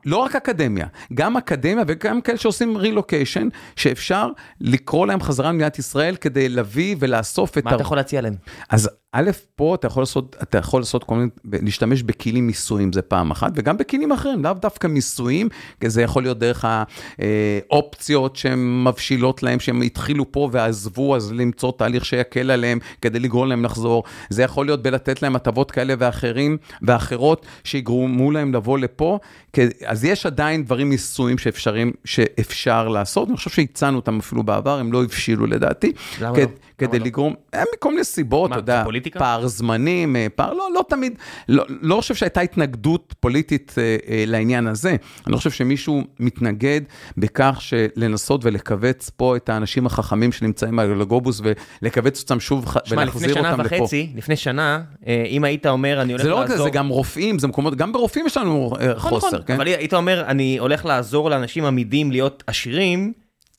לא 0.05 0.17
רק 0.17 0.37
אקדמיה, 0.37 0.87
גם 1.15 1.37
אקדמיה 1.37 1.85
וגם 1.87 2.21
כאלה 2.21 2.39
שעושים 2.39 2.77
רילוקיישן, 2.77 3.49
שאפשר 3.77 4.29
לקרוא 4.61 5.07
להם 5.07 5.21
חזרה 5.21 5.49
למדינת 5.49 5.79
ישראל 5.79 6.17
כדי 6.17 6.49
להביא 6.49 6.97
ולאסוף 6.99 7.59
את... 7.59 7.65
מה 7.65 7.75
אתה 7.75 7.83
יכול 7.83 7.97
להציע 7.97 8.21
להם? 8.21 8.35
אז 8.69 8.91
א', 9.13 9.31
פה 9.57 9.75
אתה 9.75 9.87
יכול 9.87 10.03
לעשות, 10.03 10.37
אתה 10.43 10.59
יכול 10.59 10.81
לעשות 10.81 11.05
כל 11.05 11.15
מיני, 11.15 11.31
להשתמש 11.45 12.03
בכלים 12.03 12.47
מיסויים, 12.47 12.93
זה 12.93 13.03
פעם 13.03 13.31
אחת, 13.31 13.53
וגם 13.55 13.77
בכלים 13.77 14.13
אחרים, 14.13 14.45
לאו 14.45 14.53
דווקא 14.53 14.87
מיסויים, 14.87 15.49
כי 15.81 15.91
זה 15.91 16.03
יכול 16.03 16.23
להיות 16.23 16.39
דרך 16.39 16.65
האופציות 17.71 18.37
שהן 18.37 18.85
מבשילות 18.85 19.43
להם, 19.43 19.61
שהם 19.61 19.83
התחילו 19.83 20.33
פה 20.33 20.49
ועזבו, 20.53 21.17
אז 21.17 21.33
למצוא 21.33 21.73
תהליך 21.79 22.05
שיקל 22.05 22.51
עליהם 22.51 22.79
כדי 23.03 23.19
לגרום 23.19 23.49
להם 23.49 23.65
לחזור. 23.65 24.05
זה 24.31 24.43
יכול 24.43 24.67
להיות 24.67 24.83
בלתת 24.83 25.23
להם 25.23 25.37
הטבות 25.37 25.71
כאלה 25.71 25.95
ואחרים, 25.99 26.57
ואחרות, 26.83 27.47
שיגרמו 27.65 28.31
להם 28.31 28.55
לבוא 28.55 28.79
לפה. 28.79 29.19
אז 29.87 30.05
יש 30.05 30.27
עדיין 30.27 30.65
דברים 30.65 30.89
מיסויים 30.89 31.39
שאפשרים, 31.39 31.93
שאפשר 32.05 32.89
לעשות, 32.89 33.29
אני 33.29 33.37
חושב 33.37 33.51
שהצענו 33.51 33.97
אותם 33.97 34.19
אפילו 34.19 34.43
בעבר, 34.43 34.79
הם 34.79 34.93
לא 34.93 35.05
הבשילו 35.05 35.47
לדעתי. 35.47 35.93
למה 36.21 36.37
כד, 36.37 36.41
לא? 36.41 36.47
כדי 36.81 36.99
לא? 36.99 37.05
לגרום, 37.05 37.35
הם 37.53 37.65
מכל 37.75 37.91
מיני 37.91 38.05
סיבות, 38.05 38.51
מה, 38.51 38.57
אתה 38.57 38.63
יודע, 38.63 38.85
פוליטיקה? 38.85 39.19
פער 39.19 39.47
זמנים, 39.47 40.17
אה, 40.17 40.27
פער, 40.35 40.53
לא, 40.53 40.69
לא 40.75 40.85
תמיד, 40.89 41.19
לא, 41.49 41.65
לא 41.69 41.97
חושב 42.01 42.15
שהייתה 42.15 42.41
התנגדות 42.41 43.15
פוליטית 43.21 43.75
אה, 43.79 43.97
אה, 44.09 44.25
לעניין 44.27 44.67
הזה. 44.67 44.91
אני 44.91 45.33
לא 45.33 45.37
חושב 45.37 45.51
שמישהו 45.51 46.03
מתנגד 46.21 46.81
בכך 47.17 47.59
שלנסות 47.61 48.45
ולכווץ 48.45 49.11
פה 49.17 49.37
את 49.37 49.49
האנשים 49.49 49.87
החכמים 49.87 50.33
שנמצאים 50.33 50.79
על 50.79 51.03
הגלובוס 51.03 51.41
ולכווץ 51.83 52.23
אותם 52.23 52.41
שוב 52.41 52.65
לפני 52.85 53.03
ולהחזיר 53.03 53.35
שנה 53.35 53.51
אותם 53.51 53.61
לפה. 53.61 53.83
וחצי, 53.83 54.13
לפני 54.17 54.37
שנה, 54.37 54.81
אה, 55.07 55.25
אם 55.29 55.45
היית 55.45 55.67
אומר, 55.67 56.03
אני 56.03 56.13
הולך 56.13 56.23
זה 56.23 56.29
לא 56.29 56.41
לעזור... 56.41 56.55
רק 56.55 56.59
זה, 56.59 56.65
זה 56.65 56.71
גם 56.71 56.89
רופאים, 56.89 57.39
זה 57.39 57.49
מקומות, 57.49 57.75
גם 57.75 57.93
ברופאים 57.93 58.27
יש 58.27 58.37
לנו 58.37 58.73
אה, 58.81 58.95
נכון, 58.95 59.11
חוסר, 59.11 59.27
נכון, 59.27 59.41
כן? 59.47 59.55
אבל 59.55 59.67
היית 59.67 59.95
אומר, 59.95 60.25
אני 60.27 60.59
הולך 60.59 60.85
לעזור 60.85 61.31
לאנשים 61.31 61.65
עמידים 61.65 62.11
להיות 62.11 62.45
עשירים, 62.47 63.13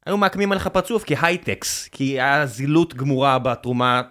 היו 0.06 0.18
מעקמים 0.18 0.52
עליך 0.52 0.68
פרצוף 0.68 1.04
כהייטקס, 1.08 1.88
כי 1.88 2.04
היה 2.04 2.45
זילות 2.45 2.93
גמורה 2.93 3.39
בתרומה, 3.39 4.02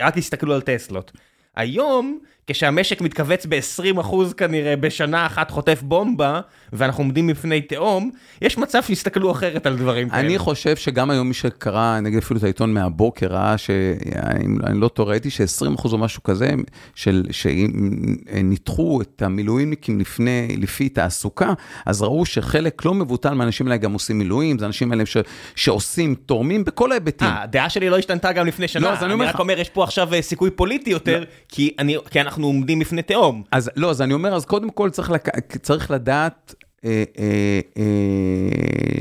רק 0.00 0.18
הסתכלו 0.18 0.54
על 0.54 0.60
טסלות. 0.60 1.12
היום, 1.56 2.18
כשהמשק 2.46 3.00
מתכווץ 3.00 3.46
ב-20% 3.48 4.06
כנראה 4.36 4.76
בשנה 4.76 5.26
אחת 5.26 5.50
חוטף 5.50 5.82
בומבה, 5.82 6.40
ואנחנו 6.72 7.02
עומדים 7.04 7.26
בפני 7.26 7.60
תהום, 7.60 8.10
יש 8.42 8.58
מצב 8.58 8.82
שיסתכלו 8.82 9.30
אחרת 9.32 9.66
על 9.66 9.76
דברים 9.76 10.08
כאלה. 10.10 10.20
אני 10.20 10.38
חושב 10.38 10.76
שגם 10.76 11.10
היום 11.10 11.28
מי 11.28 11.34
שקרא, 11.34 12.00
נגיד 12.00 12.18
אפילו 12.18 12.38
את 12.38 12.44
העיתון 12.44 12.74
מהבוקר, 12.74 13.26
ראה 13.26 13.58
שאם 13.58 14.56
אני 14.66 14.80
לא 14.80 14.88
טועה, 14.88 15.08
ראיתי 15.08 15.30
ש-20% 15.30 15.92
או 15.92 15.98
משהו 15.98 16.22
כזה, 16.22 16.50
של, 16.94 17.22
שניתחו 17.30 19.00
את 19.02 19.22
המילואימניקים 19.22 20.00
לפני, 20.00 20.56
לפי 20.60 20.88
תעסוקה, 20.88 21.52
אז 21.86 22.02
ראו 22.02 22.26
שחלק 22.26 22.84
לא 22.84 22.94
מבוטל 22.94 23.34
מהאנשים 23.34 23.66
האלה 23.66 23.76
גם 23.76 23.92
עושים 23.92 24.18
מילואים, 24.18 24.58
זה 24.58 24.66
אנשים 24.66 24.92
האלה 24.92 25.06
ש, 25.06 25.16
שעושים, 25.56 26.14
תורמים 26.14 26.64
בכל 26.64 26.90
ההיבטים. 26.92 27.28
אה, 27.28 27.42
הדעה 27.42 27.70
שלי 27.70 27.90
לא 27.90 27.98
השתנתה 27.98 28.32
גם 28.32 28.46
לפני 28.46 28.68
שנה, 28.68 28.82
לא, 28.88 28.92
אז 28.92 29.02
אני 29.04 29.12
אומר 29.12 29.24
אני 29.24 29.32
רק 29.32 29.40
אומר, 29.40 29.60
יש 29.60 29.68
פה 29.70 29.84
עכשיו 29.84 30.14
אה, 30.14 30.22
סיכוי 30.22 30.50
פוליטי 30.50 30.90
יותר, 30.90 31.24
כי 31.48 31.74
אני- 31.78 31.96
כי 32.10 32.20
אנחנו 32.20 32.33
עומדים 32.42 32.78
בפני 32.78 33.02
תהום. 33.02 33.42
אז 33.52 33.70
לא, 33.76 33.90
אז 33.90 34.02
אני 34.02 34.14
אומר, 34.14 34.34
אז 34.34 34.44
קודם 34.44 34.70
כל 34.70 34.90
צריך, 34.90 35.10
לק... 35.10 35.56
צריך 35.56 35.90
לדעת 35.90 36.54
אה, 36.84 37.04
אה, 37.18 37.60
אה, 37.76 37.84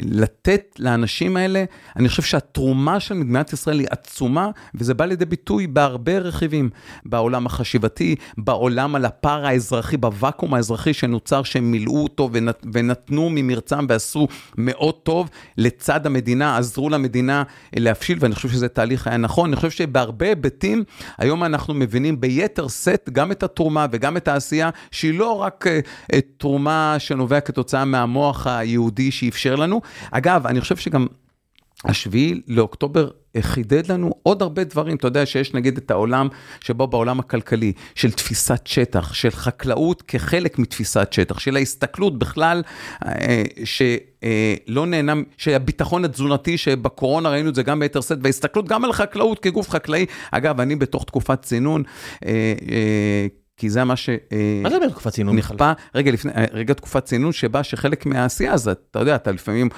לתת 0.04 0.76
לאנשים 0.80 1.38
האלה, 1.38 1.64
אני 1.96 2.10
חושב 2.10 2.22
שהתרומה 2.22 3.00
של 3.00 3.14
מדינת 3.14 3.54
ישראל 3.54 3.80
היא 3.80 3.88
עצומה, 3.90 4.50
וזה 4.76 4.94
בא 4.94 5.06
לידי 5.06 5.26
ביטוי 5.26 5.68
בהרבה 5.68 6.18
רכיבים, 6.18 6.70
בעולם 7.06 7.46
החשיבתי, 7.46 8.16
בעולם 8.38 8.96
על 8.96 9.06
הפער 9.06 9.46
האזרחי, 9.46 9.98
בוואקום 9.98 10.54
האזרחי 10.54 10.94
שנוצר, 10.94 11.44
שהם 11.44 11.72
מילאו 11.72 12.04
אותו 12.04 12.30
ונת... 12.34 12.66
ונתנו 12.74 13.30
ממרצם 13.30 13.86
ועשו 13.90 14.28
מאוד 14.58 14.96
טוב 15.04 15.30
לצד 15.58 16.06
המדינה, 16.06 16.58
עזרו 16.58 16.90
למדינה 16.90 17.44
להבשיל, 17.76 18.18
ואני 18.22 18.36
חושב 18.36 18.50
שזה 18.50 18.68
תהליך 18.68 19.08
היה 19.08 19.18
נכון. 19.18 19.50
אני 19.50 19.56
חושב 19.56 19.70
שבהרבה 19.70 20.26
היבטים, 20.26 20.84
היום 21.18 21.44
אנחנו 21.44 21.74
מבינים 21.74 22.22
ביתר 22.22 22.68
שאת 22.68 23.10
גם 23.14 23.32
את 23.32 23.44
התרומה 23.44 23.86
וגם 23.92 24.18
את 24.18 24.28
העשייה, 24.28 24.70
שהיא 24.92 25.20
לא 25.20 25.32
רק 25.32 25.66
תרומה 26.38 26.96
שנובע 27.00 27.40
כתוצאה 27.40 27.73
מהמוח 27.76 28.48
היהודי 28.48 29.12
שאפשר 29.12 29.56
לנו. 29.56 29.82
אגב, 30.12 30.48
אני 30.48 30.62
חושב 30.62 30.76
שגם 30.76 31.08
השביעי 31.86 32.42
לאוקטובר 32.48 33.10
חידד 33.42 33.92
לנו 33.92 34.12
עוד 34.24 34.42
הרבה 34.42 34.64
דברים. 34.64 34.96
אתה 34.96 35.08
יודע 35.08 35.26
שיש 35.26 35.54
נגיד 35.54 35.78
את 35.78 35.92
העולם 35.92 36.28
שבו 36.60 36.88
בעולם 36.88 37.20
הכלכלי, 37.20 37.74
של 37.96 38.12
תפיסת 38.12 38.68
שטח, 38.68 39.14
של 39.14 39.30
חקלאות 39.30 40.02
כחלק 40.02 40.60
מתפיסת 40.60 41.14
שטח, 41.14 41.40
של 41.40 41.56
ההסתכלות 41.56 42.20
בכלל, 42.20 42.64
אה, 43.06 43.44
שלא 43.64 44.86
נהנה, 44.86 45.14
שהביטחון 45.38 46.06
התזונתי, 46.06 46.58
שבקורונה 46.58 47.30
ראינו 47.30 47.50
את 47.50 47.56
זה 47.56 47.64
גם 47.64 47.80
ביתר 47.80 48.02
שאת, 48.02 48.18
וההסתכלות 48.22 48.68
גם 48.68 48.84
על 48.84 48.90
החקלאות 48.90 49.40
כגוף 49.40 49.70
חקלאי. 49.70 50.06
אגב, 50.32 50.60
אני 50.60 50.76
בתוך 50.76 51.04
תקופת 51.04 51.42
צינון, 51.42 51.84
אה, 52.26 52.32
אה, 52.72 53.28
כי 53.64 53.70
זה 53.70 53.84
מה 53.84 53.95
ש... 53.95 54.09
אה, 54.09 54.59
מה 54.64 54.70
זה 54.70 54.76
אומר 54.76 54.89
תקופת 54.89 55.11
צינון? 55.11 55.36
בכלל? 55.36 55.74
רגע 55.95 56.11
לפני, 56.11 56.32
רגע 56.53 56.74
תקופת 56.74 57.05
צינון 57.05 57.32
שבה 57.32 57.64
שחלק 57.64 58.05
מהעשייה, 58.05 58.53
אז 58.53 58.68
אתה 58.68 58.99
יודע, 58.99 59.16
אתה 59.16 59.32
לפעמים... 59.32 59.70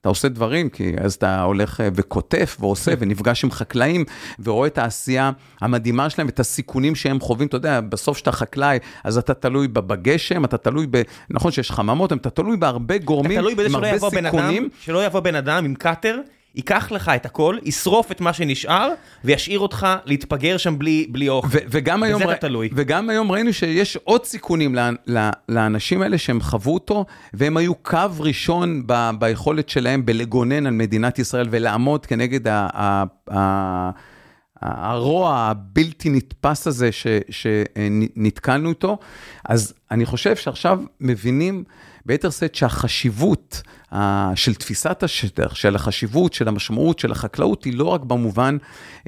אתה 0.00 0.08
עושה 0.08 0.28
דברים, 0.28 0.68
כי 0.68 0.92
אז 1.00 1.14
אתה 1.14 1.42
הולך 1.42 1.80
אה, 1.80 1.88
וכותב 1.94 2.44
ועושה 2.60 2.92
ונפגש 2.98 3.44
עם 3.44 3.50
חקלאים 3.50 4.04
ורואה 4.44 4.66
את 4.66 4.78
העשייה 4.78 5.30
המדהימה 5.60 6.10
שלהם, 6.10 6.28
את 6.28 6.40
הסיכונים 6.40 6.94
שהם 6.94 7.20
חווים, 7.20 7.48
אתה 7.48 7.56
יודע, 7.56 7.80
בסוף 7.80 8.18
שאתה 8.18 8.32
חקלאי, 8.32 8.78
אז 9.04 9.18
אתה 9.18 9.34
תלוי 9.34 9.68
בגשם, 9.68 10.44
אתה 10.44 10.58
תלוי 10.58 10.86
ב... 10.90 11.02
נכון 11.30 11.52
שיש 11.52 11.70
חממות, 11.70 12.12
אתה 12.12 12.30
תלוי 12.30 12.56
בהרבה 12.56 12.98
גורמים, 12.98 13.32
אתה 13.32 13.40
תלוי 13.40 13.54
בזה 13.54 13.66
עם 13.66 13.74
הרבה 13.74 13.88
יבוא 13.88 14.10
בן 14.10 14.26
אדם, 14.26 14.38
סיכונים. 14.38 14.68
שלא 14.80 15.06
יבוא 15.06 15.20
בן 15.20 15.34
אדם 15.34 15.64
עם 15.64 15.74
קאטר, 15.74 16.20
ייקח 16.54 16.92
לך 16.92 17.08
את 17.16 17.26
הכל, 17.26 17.56
ישרוף 17.62 18.12
את 18.12 18.20
מה 18.20 18.32
שנשאר, 18.32 18.88
וישאיר 19.24 19.58
אותך 19.58 19.86
להתפגר 20.04 20.56
שם 20.56 20.78
בלי, 20.78 21.06
בלי 21.10 21.28
אוכל. 21.28 21.48
ו- 21.50 21.58
וגם, 21.70 22.02
היום, 22.02 22.22
ר- 22.22 22.34
תלוי. 22.34 22.68
וגם 22.72 23.10
היום 23.10 23.32
ראינו 23.32 23.52
שיש 23.52 23.96
עוד 23.96 24.24
סיכונים 24.24 24.74
ל- 24.74 24.94
ל- 25.06 25.30
לאנשים 25.48 26.02
האלה 26.02 26.18
שהם 26.18 26.40
חוו 26.40 26.74
אותו, 26.74 27.04
והם 27.34 27.56
היו 27.56 27.74
קו 27.74 27.98
ראשון 28.18 28.82
ב- 28.86 29.10
ביכולת 29.18 29.68
שלהם 29.68 30.06
בלגונן 30.06 30.66
על 30.66 30.72
מדינת 30.72 31.18
ישראל 31.18 31.48
ולעמוד 31.50 32.06
כנגד 32.06 32.48
ה- 32.48 32.68
ה- 32.74 33.04
ה- 33.30 33.90
הרוע 34.60 35.36
הבלתי 35.36 36.10
נתפס 36.10 36.66
הזה 36.66 36.92
ש- 36.92 37.06
שנתקלנו 37.30 38.68
איתו. 38.68 38.98
אז 39.44 39.74
אני 39.90 40.06
חושב 40.06 40.36
שעכשיו 40.36 40.80
מבינים 41.00 41.64
ביתר 42.06 42.30
שאת 42.30 42.54
שהחשיבות 42.54 43.62
של 44.34 44.54
תפיסת 44.54 45.02
השטח, 45.02 45.54
של 45.54 45.76
החשיבות, 45.76 46.32
של 46.32 46.48
המשמעות, 46.48 46.98
של 46.98 47.12
החקלאות, 47.12 47.64
היא 47.64 47.74
לא 47.78 47.84
רק 47.84 48.00
במובן 48.00 48.56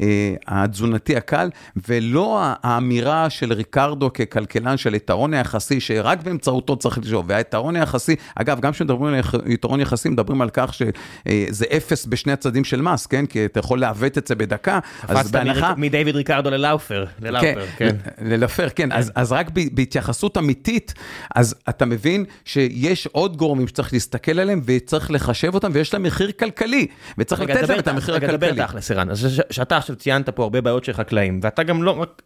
אה, 0.01 0.35
התזונתי 0.47 1.17
הקל, 1.17 1.51
ולא 1.89 2.41
האמירה 2.63 3.31
של 3.31 3.53
ריקרדו 3.53 4.11
ככלכלן 4.13 4.77
של 4.77 4.95
יתרון 4.95 5.35
היחסי, 5.35 5.81
שרק 5.81 6.23
באמצעותו 6.23 6.77
צריך 6.77 6.99
לשאול. 6.99 7.25
והיתרון 7.29 7.77
היחסי, 7.77 8.15
אגב, 8.35 8.61
גם 8.61 8.73
כשמדברים 8.73 9.15
על 9.15 9.21
יתרון 9.47 9.81
יחסי, 9.81 10.09
מדברים 10.09 10.43
על 10.43 10.51
כך 10.53 10.75
שזה 10.75 11.65
אפס 11.77 12.07
בשני 12.07 12.33
הצדדים 12.33 12.65
של 12.65 12.83
מס, 12.83 13.07
כן? 13.07 13.27
כי 13.27 13.45
אתה 13.45 13.61
יכול 13.61 13.81
לעוות 13.81 14.19
את 14.19 14.27
זה 14.27 14.35
בדקה, 14.35 14.79
אז 15.03 15.17
קפצת 15.17 15.31
בהנחה... 15.31 15.61
מריק- 15.61 15.79
מדייוויד 15.79 16.17
ריקרדו 16.17 16.51
ללאופר, 16.51 17.05
ללאופר, 17.21 17.65
כן. 17.77 17.97
ל- 18.21 18.35
ללפר, 18.35 18.69
כן. 18.69 18.93
אז, 18.93 19.13
אז 19.15 19.33
רק 19.33 19.51
בהתייחסות 19.73 20.39
אמיתית, 20.39 20.95
אז 21.35 21.55
אתה 21.69 21.85
מבין 21.85 22.25
שיש 22.45 23.07
עוד 23.07 23.37
גורמים 23.37 23.69
שצריך 23.69 23.93
להסתכל 23.93 24.39
עליהם 24.41 24.61
וצריך 24.77 25.11
לחשב 25.11 25.55
אותם, 25.55 25.71
ויש 25.73 25.95
להם 25.95 26.03
מחיר 26.03 26.33
כלכלי, 26.33 26.87
וצריך 27.19 27.41
רגע, 27.41 27.55
לתת 27.55 27.69
להם 27.69 27.79
את 27.79 27.89
המחיר 27.89 28.15
רגע, 28.15 28.27
הכלכלי. 28.27 28.53
דבר 28.53 28.67
תכלס, 28.67 28.91
ערן. 28.91 29.09
שאתה 29.51 29.77
עכשיו 29.77 29.97
ציינת 29.97 30.29
פה 30.29 30.43
הרבה 30.43 30.61
בעיות 30.61 30.85
של 30.85 30.93
חקלאים, 30.93 31.41
ואתה 31.43 31.63
גם 31.63 31.83
לא 31.83 31.91
רק... 31.91 32.23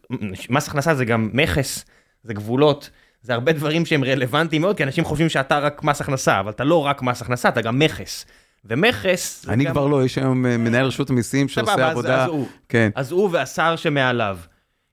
מס 0.49 0.67
הכנסה 0.67 0.95
זה 0.95 1.05
גם 1.05 1.29
מכס, 1.33 1.85
זה 2.23 2.33
גבולות, 2.33 2.89
זה 3.21 3.33
הרבה 3.33 3.51
דברים 3.51 3.85
שהם 3.85 4.03
רלוונטיים 4.03 4.61
מאוד, 4.61 4.77
כי 4.77 4.83
אנשים 4.83 5.03
חושבים 5.03 5.29
שאתה 5.29 5.59
רק 5.59 5.83
מס 5.83 6.01
הכנסה, 6.01 6.39
אבל 6.39 6.51
אתה 6.51 6.63
לא 6.63 6.85
רק 6.85 7.01
מס 7.01 7.21
הכנסה, 7.21 7.49
אתה 7.49 7.61
גם 7.61 7.79
מכס. 7.79 8.25
ומכס... 8.65 9.45
אני 9.49 9.65
כבר 9.65 9.87
לא, 9.87 10.05
יש 10.05 10.17
היום 10.17 10.45
אה, 10.45 10.57
מנהל 10.57 10.85
רשות 10.85 11.09
המיסים 11.09 11.47
שעושה 11.47 11.89
עבודה, 11.89 12.23
אז 12.23 12.29
הוא. 12.29 12.47
כן. 12.69 12.89
אז 12.95 13.11
הוא 13.11 13.29
והשר 13.31 13.75
שמעליו. 13.75 14.37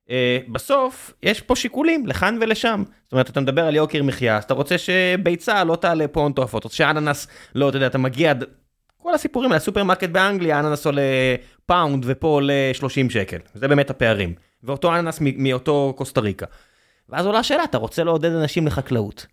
אה, 0.08 0.10
בסוף, 0.52 1.12
יש 1.22 1.40
פה 1.40 1.56
שיקולים 1.56 2.06
לכאן 2.06 2.38
ולשם. 2.40 2.82
זאת 3.04 3.12
אומרת, 3.12 3.30
אתה 3.30 3.40
מדבר 3.40 3.64
על 3.64 3.76
יוקר 3.76 4.02
מחיה, 4.02 4.36
אז 4.36 4.44
אתה 4.44 4.54
רוצה 4.54 4.76
שביצה 4.78 5.64
לא 5.64 5.76
תעלה 5.76 6.08
פה 6.08 6.20
הון 6.20 6.32
תועפות, 6.32 6.64
או 6.64 6.70
שאננס, 6.70 7.26
לא, 7.54 7.68
אתה 7.68 7.76
יודע, 7.76 7.86
אתה 7.86 7.98
מגיע, 7.98 8.32
כל 9.02 9.14
הסיפורים, 9.14 9.52
הסופרמרקט 9.52 10.08
באנגליה, 10.08 10.60
אננס 10.60 10.86
עולה 10.86 11.02
פאונד 11.66 12.04
ופה 12.06 12.26
עולה 12.26 12.70
30 12.72 13.10
שקל. 13.10 13.38
זה 13.54 13.68
באמת 13.68 13.90
הפערים. 13.90 14.34
ואותו 14.64 14.94
אננס 14.94 15.18
מאותו 15.20 15.94
קוסטה 15.96 16.20
ריקה. 16.20 16.46
ואז 17.08 17.26
עולה 17.26 17.38
השאלה, 17.38 17.64
אתה 17.64 17.78
רוצה 17.78 18.04
לעודד 18.04 18.32
אנשים 18.32 18.66
לחקלאות. 18.66 19.26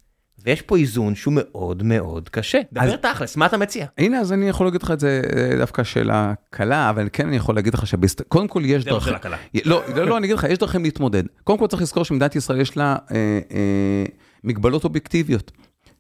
ויש 0.46 0.62
פה 0.62 0.78
איזון 0.78 1.16
שהוא 1.16 1.34
מאוד 1.38 1.84
מאוד 1.84 2.30
קשה. 2.30 2.58
אז- 2.76 2.88
דבר 2.92 3.14
תכלס, 3.14 3.36
מה 3.38 3.46
אתה 3.46 3.58
מציע? 3.58 3.86
הנה, 3.98 4.20
אז 4.20 4.34
אני 4.34 4.50
יכול 4.50 4.68
להגיד 4.68 4.84
לך 4.84 4.92
את 4.92 5.00
זה 5.00 5.22
אה, 5.36 5.58
דווקא 5.58 5.84
שאלה 5.84 6.34
קלה, 6.50 6.90
אבל 6.90 7.10
כן 7.14 7.28
אני 7.28 7.36
יכול 7.36 7.56
להגיד 7.56 7.74
לך 7.74 7.88
שקודם 7.88 8.48
כל 8.48 8.62
יש 8.66 8.84
זה 8.84 8.90
לא 8.90 8.96
דרכים, 8.96 9.10
שאלה 9.10 9.20
קלה. 9.20 9.38
לא, 9.66 9.84
לא, 9.96 10.06
לא, 10.08 10.18
אני 10.18 10.26
אגיד 10.26 10.38
לך, 10.38 10.46
יש 10.50 10.58
דרכים 10.58 10.84
להתמודד. 10.84 11.24
קודם 11.44 11.60
כל 11.60 11.68
צריך 11.68 11.82
לזכור 11.82 12.06
שמדינת 12.06 12.36
ישראל 12.36 12.62
יש 12.62 12.78
לה 12.78 12.96
אה, 13.12 13.16
אה, 13.52 14.04
מגבלות 14.44 14.84
אובייקטיביות. 14.84 15.52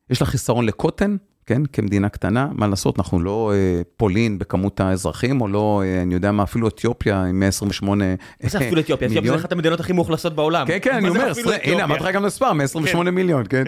יש 0.09 0.21
לה 0.21 0.27
חיסרון 0.27 0.65
לקוטן, 0.65 1.15
כן, 1.47 1.65
כמדינה 1.65 2.09
קטנה, 2.09 2.47
מה 2.51 2.67
לעשות, 2.67 2.99
אנחנו 2.99 3.19
לא 3.19 3.51
אה, 3.55 3.81
פולין 3.97 4.39
בכמות 4.39 4.79
האזרחים, 4.79 5.41
או 5.41 5.47
לא, 5.47 5.81
אה, 5.85 6.01
אני 6.01 6.13
יודע 6.13 6.31
מה, 6.31 6.43
אפילו 6.43 6.67
אתיופיה 6.67 7.23
עם 7.23 7.39
128 7.39 8.03
מיליון. 8.03 8.17
מה 8.43 8.49
זה 8.49 8.57
אפילו 8.57 8.81
אתיופיה? 8.81 9.07
אתיופיה 9.07 9.31
זה 9.31 9.37
אחת 9.37 9.51
המדינות 9.51 9.79
הכי 9.79 9.93
מאוכלסות 9.93 10.35
בעולם. 10.35 10.67
כן, 10.67 10.77
כן, 10.81 10.95
אני 10.95 11.09
אומר, 11.09 11.31
הנה, 11.63 11.83
אמרתי 11.83 12.03
לך 12.03 12.09
גם 12.15 12.25
מספר, 12.25 12.53
128 12.53 13.11
מיליון, 13.11 13.43
כן? 13.49 13.63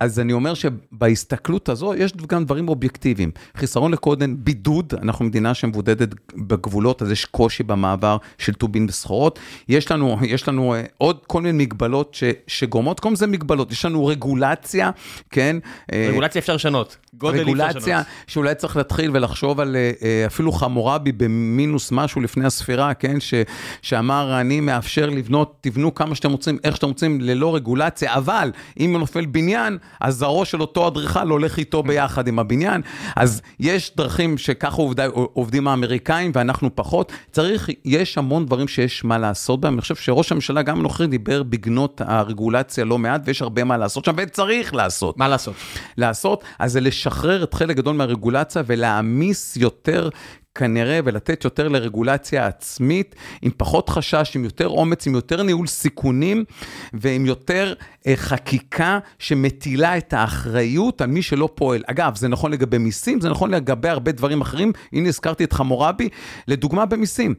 אז 0.00 0.20
אני 0.20 0.32
אומר 0.32 0.54
שבהסתכלות 0.54 1.68
הזו, 1.68 1.94
יש 1.94 2.12
גם 2.16 2.44
דברים 2.44 2.68
אובייקטיביים. 2.68 3.30
חיסרון 3.56 3.92
לקודם, 3.92 4.36
בידוד, 4.38 4.92
אנחנו 5.02 5.24
מדינה 5.24 5.54
שמבודדת 5.54 6.08
בגבולות, 6.34 7.02
אז 7.02 7.10
יש 7.10 7.24
קושי 7.24 7.62
במעבר 7.62 8.16
של 8.38 8.54
טובין 8.54 8.86
וסחורות. 8.88 9.38
יש 9.68 9.90
לנו, 9.90 10.18
יש 10.22 10.48
לנו 10.48 10.74
עוד 10.98 11.18
כל 11.26 11.42
מיני 11.42 11.64
מגבלות 11.64 12.16
שגורמות, 12.46 13.00
כל 13.00 13.08
מיני 13.08 13.36
מגבלות, 13.36 13.72
יש 13.72 13.84
לנו 13.84 14.06
רגולציה, 14.06 14.90
כן? 15.30 15.56
רגולציה 15.92 16.38
אפשר 16.38 16.54
לשנות. 16.54 16.93
רגולציה, 17.22 18.02
שאולי 18.26 18.54
צריך 18.54 18.76
להתחיל 18.76 19.10
ולחשוב 19.14 19.60
על 19.60 19.76
אה, 19.76 19.92
אה, 20.02 20.26
אפילו 20.26 20.52
חמורבי 20.52 21.12
במינוס 21.12 21.92
משהו 21.92 22.20
לפני 22.20 22.46
הספירה, 22.46 22.94
כן? 22.94 23.20
ש, 23.20 23.34
שאמר, 23.82 24.40
אני 24.40 24.60
מאפשר 24.60 25.10
לבנות, 25.10 25.56
תבנו 25.60 25.94
כמה 25.94 26.14
שאתם 26.14 26.30
רוצים, 26.30 26.58
איך 26.64 26.76
שאתם 26.76 26.88
רוצים, 26.88 27.20
ללא 27.20 27.54
רגולציה, 27.54 28.14
אבל 28.14 28.50
אם 28.80 28.96
נופל 28.98 29.26
בניין, 29.26 29.78
אז 30.00 30.22
הראש 30.22 30.50
של 30.50 30.60
אותו 30.60 30.88
אדריכל 30.88 31.28
הולך 31.28 31.58
איתו 31.58 31.82
ביחד 31.82 32.28
עם 32.28 32.38
הבניין. 32.38 32.80
אז 33.16 33.42
יש 33.60 33.92
דרכים 33.96 34.38
שככה 34.38 34.82
עובד, 34.82 35.08
עובדים 35.14 35.68
האמריקאים 35.68 36.30
ואנחנו 36.34 36.70
פחות. 36.74 37.12
צריך, 37.32 37.68
יש 37.84 38.18
המון 38.18 38.46
דברים 38.46 38.68
שיש 38.68 39.04
מה 39.04 39.18
לעשות 39.18 39.60
בהם. 39.60 39.74
אני 39.74 39.80
חושב 39.80 39.94
שראש 39.94 40.32
הממשלה, 40.32 40.62
גם 40.62 40.78
הנוכחי, 40.78 41.06
דיבר 41.06 41.42
בגנות 41.42 42.00
הרגולציה 42.04 42.84
לא 42.84 42.98
מעט, 42.98 43.22
ויש 43.24 43.42
הרבה 43.42 43.64
מה 43.64 43.76
לעשות 43.76 44.04
שם, 44.04 44.12
וצריך 44.16 44.74
לעשות. 44.74 45.18
מה 45.18 45.28
לעשות? 45.28 45.54
לעשות, 45.96 46.44
אז 46.58 46.72
זה 46.72 46.80
לשחרר 46.84 47.44
את 47.44 47.54
חלק 47.54 47.76
גדול 47.76 47.96
מהרגולציה 47.96 48.62
ולהעמיס 48.66 49.56
יותר 49.56 50.08
כנראה 50.54 51.00
ולתת 51.04 51.44
יותר 51.44 51.68
לרגולציה 51.68 52.46
עצמית, 52.46 53.14
עם 53.42 53.50
פחות 53.56 53.88
חשש, 53.88 54.36
עם 54.36 54.44
יותר 54.44 54.68
אומץ, 54.68 55.06
עם 55.06 55.14
יותר 55.14 55.42
ניהול 55.42 55.66
סיכונים 55.66 56.44
ועם 56.92 57.26
יותר 57.26 57.74
אה, 58.06 58.16
חקיקה 58.16 58.98
שמטילה 59.18 59.98
את 59.98 60.12
האחריות 60.12 61.00
על 61.00 61.06
מי 61.06 61.22
שלא 61.22 61.48
פועל. 61.54 61.82
אגב, 61.86 62.16
זה 62.16 62.28
נכון 62.28 62.52
לגבי 62.52 62.78
מיסים, 62.78 63.20
זה 63.20 63.30
נכון 63.30 63.50
לגבי 63.50 63.88
הרבה 63.88 64.12
דברים 64.12 64.40
אחרים. 64.40 64.72
הנה 64.92 65.08
הזכרתי 65.08 65.44
את 65.44 65.52
חמורבי, 65.52 66.08
לדוגמה 66.48 66.86
במיסים. 66.86 67.34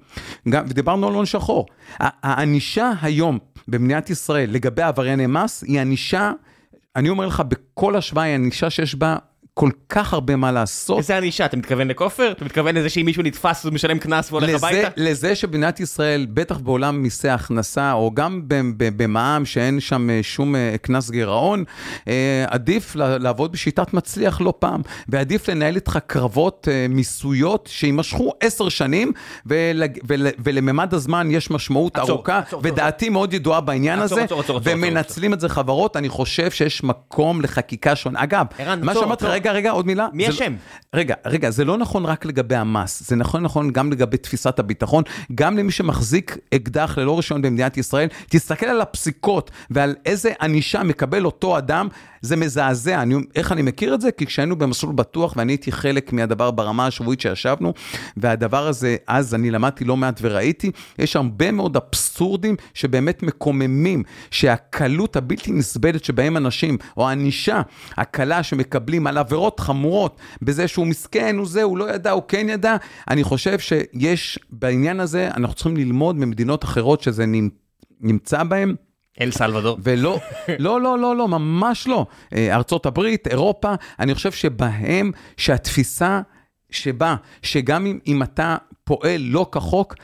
גם, 0.49 0.65
ודיברנו 0.67 1.07
על 1.07 1.13
הון 1.13 1.25
שחור. 1.25 1.65
הענישה 1.99 2.91
היום 3.01 3.39
במדינת 3.67 4.09
ישראל 4.09 4.51
לגבי 4.51 4.81
עברייני 4.81 5.27
מס 5.27 5.63
היא 5.63 5.79
ענישה, 5.79 6.31
אני 6.95 7.09
אומר 7.09 7.27
לך, 7.27 7.43
בכל 7.47 7.95
השוואה 7.95 8.23
היא 8.23 8.35
ענישה 8.35 8.69
שיש 8.69 8.95
בה 8.95 9.17
כל 9.59 9.69
כך 9.89 10.13
הרבה 10.13 10.35
מה 10.35 10.51
לעשות. 10.51 10.97
איזה 10.97 11.17
ענישה? 11.17 11.45
אתה 11.45 11.57
מתכוון 11.57 11.87
לכופר? 11.87 12.31
אתה 12.31 12.45
מתכוון 12.45 12.75
לזה 12.75 12.89
שאם 12.89 13.05
מישהו 13.05 13.23
נתפס 13.23 13.65
הוא 13.65 13.73
משלם 13.73 13.99
קנס 13.99 14.31
והולך 14.31 14.49
לזה, 14.49 14.67
הביתה? 14.67 14.87
לזה 14.97 15.35
שבמדינת 15.35 15.79
ישראל, 15.79 16.27
בטח 16.33 16.57
בעולם 16.57 17.01
מיסי 17.03 17.29
הכנסה, 17.29 17.93
או 17.93 18.11
גם 18.13 18.41
במע"מ 18.77 19.45
שאין 19.45 19.79
שם 19.79 20.09
אה, 20.09 20.19
שום 20.23 20.55
אה, 20.55 20.75
קנס 20.81 21.09
גירעון, 21.09 21.63
אה, 22.07 22.45
עדיף 22.47 22.95
לעבוד 22.95 23.51
בשיטת 23.51 23.93
מצליח 23.93 24.41
לא 24.41 24.53
פעם, 24.59 24.81
ועדיף 25.07 25.49
לנהל 25.49 25.75
איתך 25.75 25.99
קרבות 26.07 26.67
מיסויות 26.89 27.69
שיימשכו 27.71 28.31
עשר 28.39 28.69
שנים, 28.69 29.11
ול, 29.45 29.83
ול, 30.07 30.27
ולממד 30.39 30.93
הזמן 30.93 31.31
יש 31.31 31.51
משמעות 31.51 31.97
עצור, 31.97 32.09
ארוכה, 32.09 32.37
עצור, 32.37 32.61
ודעתי 32.63 33.05
עצור. 33.05 33.13
מאוד 33.13 33.33
ידועה 33.33 33.61
בעניין 33.61 33.99
עצור, 33.99 34.17
הזה, 34.17 34.23
עצור, 34.23 34.39
עצור, 34.39 34.59
ומנצלים 34.63 35.33
עצור. 35.33 35.35
את 35.35 35.39
זה 35.39 35.49
חברות, 35.49 35.97
אני 35.97 36.09
חושב 36.09 36.51
שיש 36.51 36.83
מקום 36.83 37.41
לחקיקה 37.41 37.95
שונה. 37.95 38.23
אגב, 38.23 38.45
מה 38.81 38.93
שאמרתי, 38.93 39.44
רגע, 39.45 39.57
רגע, 39.57 39.71
עוד 39.71 39.85
מילה. 39.87 40.07
מי 40.13 40.29
אשם? 40.29 40.53
לא, 40.53 40.99
רגע, 40.99 41.15
רגע, 41.25 41.49
זה 41.49 41.65
לא 41.65 41.77
נכון 41.77 42.05
רק 42.05 42.25
לגבי 42.25 42.55
המס, 42.55 43.09
זה 43.09 43.15
נכון 43.15 43.43
נכון 43.43 43.71
גם 43.71 43.91
לגבי 43.91 44.17
תפיסת 44.17 44.59
הביטחון, 44.59 45.03
גם 45.35 45.57
למי 45.57 45.71
שמחזיק 45.71 46.37
אקדח 46.55 46.97
ללא 46.97 47.17
רישיון 47.17 47.41
במדינת 47.41 47.77
ישראל, 47.77 48.07
תסתכל 48.29 48.65
על 48.65 48.81
הפסיקות 48.81 49.51
ועל 49.69 49.95
איזה 50.05 50.33
ענישה 50.41 50.83
מקבל 50.83 51.25
אותו 51.25 51.57
אדם, 51.57 51.87
זה 52.25 52.35
מזעזע. 52.35 53.01
אני, 53.01 53.15
איך 53.35 53.51
אני 53.51 53.61
מכיר 53.61 53.93
את 53.93 54.01
זה? 54.01 54.11
כי 54.11 54.25
כשהיינו 54.25 54.55
במסלול 54.55 54.93
בטוח 54.93 55.33
ואני 55.37 55.51
הייתי 55.51 55.71
חלק 55.71 56.13
מהדבר 56.13 56.51
ברמה 56.51 56.87
השבועית 56.87 57.21
שישבנו, 57.21 57.73
והדבר 58.17 58.67
הזה, 58.67 58.95
אז 59.07 59.35
אני 59.35 59.51
למדתי 59.51 59.85
לא 59.85 59.97
מעט 59.97 60.19
וראיתי, 60.21 60.71
יש 60.99 61.15
הרבה 61.15 61.51
מאוד 61.51 61.77
אבסורדים 61.77 62.55
שבאמת 62.73 63.23
מקוממים, 63.23 64.03
שהקלות 64.31 65.15
הבלתי 65.15 65.51
נסבלת 65.51 66.03
שבהם 66.03 66.37
אנשים, 66.37 66.77
או 66.97 67.09
הענישה 67.09 67.61
הקלה 67.97 68.43
שמקבלים 68.43 69.07
על 69.07 69.17
עבירות 69.17 69.59
חמורות, 69.59 70.19
בזה 70.41 70.67
שהוא 70.67 70.87
מסכן, 70.87 71.35
הוא 71.37 71.47
זה, 71.47 71.63
הוא 71.63 71.77
לא 71.77 71.95
ידע, 71.95 72.11
הוא 72.11 72.23
כן 72.27 72.47
ידע, 72.49 72.75
אני 73.09 73.23
חושב 73.23 73.59
שיש 73.59 74.39
בעניין 74.49 74.99
הזה, 74.99 75.29
אנחנו 75.37 75.55
צריכים 75.55 75.77
ללמוד 75.77 76.15
ממדינות 76.15 76.63
אחרות 76.63 77.01
שזה 77.01 77.25
נמצא 78.01 78.43
בהן. 78.43 78.75
אל 79.21 79.31
סלבדור. 79.31 79.77
ולא, 79.83 80.19
לא, 80.59 80.81
לא, 80.81 80.99
לא, 80.99 81.15
לא, 81.15 81.27
ממש 81.27 81.87
לא. 81.87 82.05
אה, 82.35 82.55
ארצות 82.55 82.85
הברית, 82.85 83.27
אירופה, 83.27 83.73
אני 83.99 84.15
חושב 84.15 84.31
שבהם, 84.31 85.11
שהתפיסה 85.37 86.21
שבה, 86.71 87.15
שגם 87.41 87.85
אם, 87.85 87.99
אם 88.07 88.23
אתה 88.23 88.57
פועל 88.83 89.21
לא 89.21 89.49
כחוק, 89.51 89.95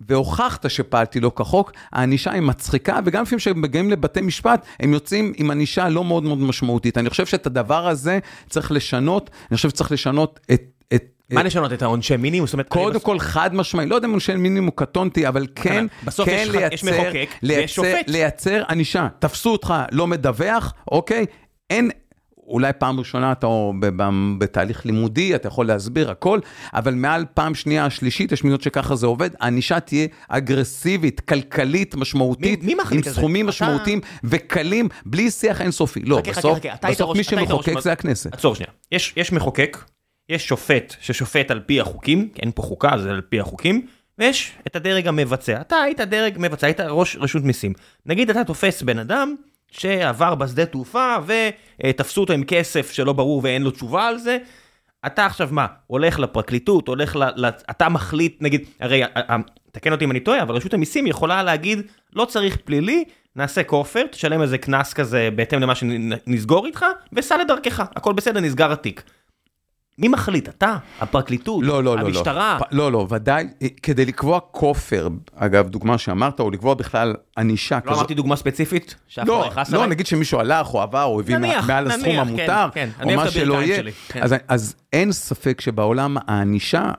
והוכחת 0.00 0.70
שפעלתי 0.70 1.20
לא 1.20 1.32
כחוק, 1.36 1.72
הענישה 1.92 2.32
היא 2.32 2.42
מצחיקה, 2.42 2.98
וגם 3.04 3.22
לפעמים 3.22 3.38
כשהם 3.38 3.60
מגיעים 3.60 3.90
לבתי 3.90 4.20
משפט, 4.20 4.66
הם 4.80 4.92
יוצאים 4.92 5.32
עם 5.36 5.50
ענישה 5.50 5.88
לא 5.88 6.04
מאוד 6.04 6.22
מאוד 6.22 6.38
משמעותית. 6.38 6.98
אני 6.98 7.10
חושב 7.10 7.26
שאת 7.26 7.46
הדבר 7.46 7.88
הזה 7.88 8.18
צריך 8.48 8.72
לשנות, 8.72 9.30
אני 9.50 9.56
חושב 9.56 9.68
שצריך 9.68 9.92
לשנות 9.92 10.40
את... 10.52 10.62
את 10.94 11.16
מה 11.30 11.42
לשנות 11.42 11.72
את 11.72 11.82
העונשי 11.82 12.16
מינימום? 12.16 12.48
קודם 12.68 13.00
כל 13.00 13.18
חד 13.18 13.54
משמעי, 13.54 13.86
לא 13.86 13.94
יודע 13.94 14.06
אם 14.06 14.12
עונשי 14.12 14.34
מינימום 14.34 14.70
קטונתי, 14.74 15.28
אבל 15.28 15.46
כן, 15.54 15.86
כן 16.24 16.48
לייצר, 17.42 17.94
לייצר 18.06 18.62
ענישה. 18.68 19.08
תפסו 19.18 19.50
אותך 19.50 19.74
לא 19.92 20.06
מדווח, 20.06 20.74
אוקיי? 20.90 21.26
אין, 21.70 21.90
אולי 22.46 22.72
פעם 22.78 22.98
ראשונה 22.98 23.32
אתה 23.32 23.46
בתהליך 24.38 24.86
לימודי, 24.86 25.34
אתה 25.34 25.48
יכול 25.48 25.66
להסביר 25.66 26.10
הכל, 26.10 26.40
אבל 26.74 26.94
מעל 26.94 27.24
פעם 27.34 27.54
שנייה, 27.54 27.90
שלישית, 27.90 28.32
יש 28.32 28.44
מדינות 28.44 28.62
שככה 28.62 28.96
זה 28.96 29.06
עובד, 29.06 29.30
הענישה 29.40 29.80
תהיה 29.80 30.06
אגרסיבית, 30.28 31.20
כלכלית, 31.20 31.94
משמעותית, 31.94 32.64
מי, 32.64 32.74
מי 32.74 32.82
עם 32.90 33.02
סכומים 33.02 33.46
משמעותיים 33.46 33.98
אתה... 33.98 34.08
וקלים, 34.24 34.88
בלי 35.06 35.30
שיח 35.30 35.60
אינסופי. 35.60 36.00
לא, 36.00 36.16
חכה, 36.16 36.30
בסוף, 36.30 36.58
חכה, 36.58 36.74
חכה. 36.74 36.90
בסוף 36.90 37.16
מי 37.16 37.24
שמחוקק 37.24 37.80
זה 37.80 37.92
הכנסת. 37.92 38.34
עצור 38.34 38.54
שנייה, 38.54 38.70
יש, 38.92 39.12
יש 39.16 39.32
מחוקק, 39.32 39.78
יש 40.28 40.48
שופט 40.48 40.94
ששופט 41.00 41.50
על 41.50 41.60
פי 41.60 41.80
החוקים, 41.80 42.28
אין 42.42 42.52
פה 42.54 42.62
חוקה, 42.62 42.98
זה 42.98 43.10
על 43.10 43.20
פי 43.20 43.40
החוקים, 43.40 43.86
ויש 44.18 44.52
את 44.66 44.76
הדרג 44.76 45.08
המבצע. 45.08 45.60
אתה 45.60 45.76
היית 45.76 46.00
דרג 46.00 46.34
מבצע, 46.38 46.66
היית 46.66 46.80
ראש 46.80 47.16
רשות 47.16 47.42
מיסים. 47.42 47.72
נגיד 48.06 48.30
אתה 48.30 48.44
תופס 48.44 48.82
בן 48.82 48.98
אדם, 48.98 49.34
שעבר 49.70 50.34
בשדה 50.34 50.66
תעופה 50.66 51.16
ותפסו 51.26 52.20
אותו 52.20 52.32
עם 52.32 52.44
כסף 52.44 52.90
שלא 52.90 53.12
ברור 53.12 53.40
ואין 53.44 53.62
לו 53.62 53.70
תשובה 53.70 54.06
על 54.06 54.18
זה. 54.18 54.38
אתה 55.06 55.26
עכשיו 55.26 55.48
מה, 55.52 55.66
הולך 55.86 56.18
לפרקליטות, 56.18 56.88
הולך 56.88 57.16
ל... 57.16 57.22
ל 57.36 57.48
אתה 57.70 57.88
מחליט, 57.88 58.42
נגיד, 58.42 58.64
הרי, 58.80 59.02
תקן 59.72 59.92
אותי 59.92 60.04
אם 60.04 60.10
אני 60.10 60.20
טועה, 60.20 60.42
אבל 60.42 60.54
רשות 60.54 60.74
המיסים 60.74 61.06
יכולה 61.06 61.42
להגיד, 61.42 61.82
לא 62.12 62.24
צריך 62.24 62.56
פלילי, 62.64 63.04
נעשה 63.36 63.62
כופר, 63.62 64.06
תשלם 64.10 64.42
איזה 64.42 64.58
קנס 64.58 64.92
כזה 64.92 65.28
בהתאם 65.36 65.60
למה 65.60 65.74
שנסגור 65.74 66.66
איתך, 66.66 66.86
וסע 67.12 67.36
לדרכך, 67.36 67.80
הכל 67.96 68.12
בסדר, 68.12 68.40
נסגר 68.40 68.72
התיק. 68.72 69.02
מי 69.98 70.08
מחליט? 70.08 70.48
אתה? 70.48 70.76
הפרקליטות? 71.00 71.64
לא, 71.64 71.84
לא, 71.84 71.96
לא. 71.96 72.06
המשטרה? 72.06 72.58
לא, 72.72 72.78
לא, 72.78 72.92
לא, 72.92 73.06
ודאי, 73.10 73.48
כדי 73.82 74.04
לקבוע 74.04 74.40
כופר, 74.50 75.08
אגב, 75.34 75.68
דוגמה 75.68 75.98
שאמרת, 75.98 76.40
או 76.40 76.50
לקבוע 76.50 76.74
בכלל 76.74 77.14
ענישה 77.38 77.74
לא 77.74 77.80
כזאת. 77.80 77.90
לא 77.92 77.96
אמרתי 77.96 78.14
דוגמה 78.14 78.36
ספציפית? 78.36 78.94
לא, 79.26 79.50
לא, 79.72 79.86
נגיד 79.86 80.06
שמישהו 80.06 80.40
הלך 80.40 80.74
או 80.74 80.82
עבר, 80.82 81.04
או 81.04 81.20
הביא 81.20 81.38
מעל 81.38 81.86
הסכום 81.90 82.04
כן, 82.04 82.18
המותר, 82.18 82.68
כן. 82.74 82.88
או 83.02 83.16
מה 83.16 83.30
שלא 83.30 83.62
יהיה. 83.62 83.82
כן. 84.08 84.22
אז, 84.22 84.34
אז 84.48 84.76
אין 84.96 85.12
ספק 85.12 85.60
שבעולם 85.60 86.16
הענישה, 86.26 86.90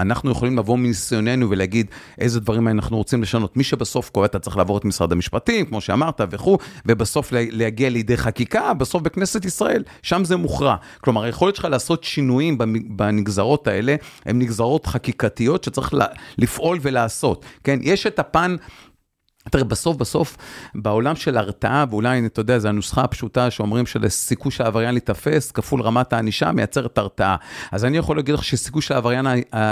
אנחנו 0.00 0.30
יכולים 0.30 0.58
לבוא 0.58 0.78
מניסיוננו 0.78 1.50
ולהגיד 1.50 1.86
איזה 2.18 2.40
דברים 2.40 2.68
אנחנו 2.68 2.96
רוצים 2.96 3.22
לשנות. 3.22 3.56
מי 3.56 3.64
שבסוף 3.64 4.10
קובע, 4.10 4.26
אתה 4.26 4.38
צריך 4.38 4.56
לעבור 4.56 4.78
את 4.78 4.84
משרד 4.84 5.12
המשפטים, 5.12 5.66
כמו 5.66 5.80
שאמרת, 5.80 6.20
וכו', 6.30 6.58
ובסוף 6.86 7.28
להגיע 7.32 7.90
לידי 7.90 8.16
חקיקה, 8.16 8.74
בסוף 8.74 9.02
בכנסת 9.02 9.44
ישראל, 9.44 9.82
שם 10.02 10.24
זה 10.24 10.36
מוכרע. 10.36 10.76
כלומר, 11.00 11.24
היכולת 11.24 11.56
שלך 11.56 11.64
לעשות 11.64 12.04
שינויים 12.04 12.58
בנגזרות 12.88 13.66
האלה, 13.68 13.96
הן 14.26 14.38
נגזרות 14.38 14.86
חקיקתיות 14.86 15.64
שצריך 15.64 15.94
לפעול 16.38 16.78
ולעשות. 16.82 17.44
כן, 17.64 17.78
יש 17.82 18.06
את 18.06 18.18
הפן... 18.18 18.56
תראה, 19.50 19.64
בסוף 19.64 19.96
בסוף, 19.96 20.36
בעולם 20.74 21.16
של 21.16 21.36
הרתעה, 21.36 21.84
ואולי, 21.90 22.26
אתה 22.26 22.40
יודע, 22.40 22.58
זו 22.58 22.68
הנוסחה 22.68 23.02
הפשוטה 23.02 23.50
שאומרים 23.50 23.86
שלסיכוי 23.86 24.52
של 24.52 24.64
העבריין 24.64 24.94
להיתפס, 24.94 25.52
כפול 25.52 25.82
רמת 25.82 26.12
הענישה, 26.12 26.52
מייצרת 26.52 26.98
הרתעה. 26.98 27.36
אז 27.72 27.84
אני 27.84 27.96
יכול 27.96 28.16
להגיד 28.16 28.34
לך 28.34 28.44
שסיכוי 28.44 28.82
של 28.82 28.94
העבריין 28.94 29.26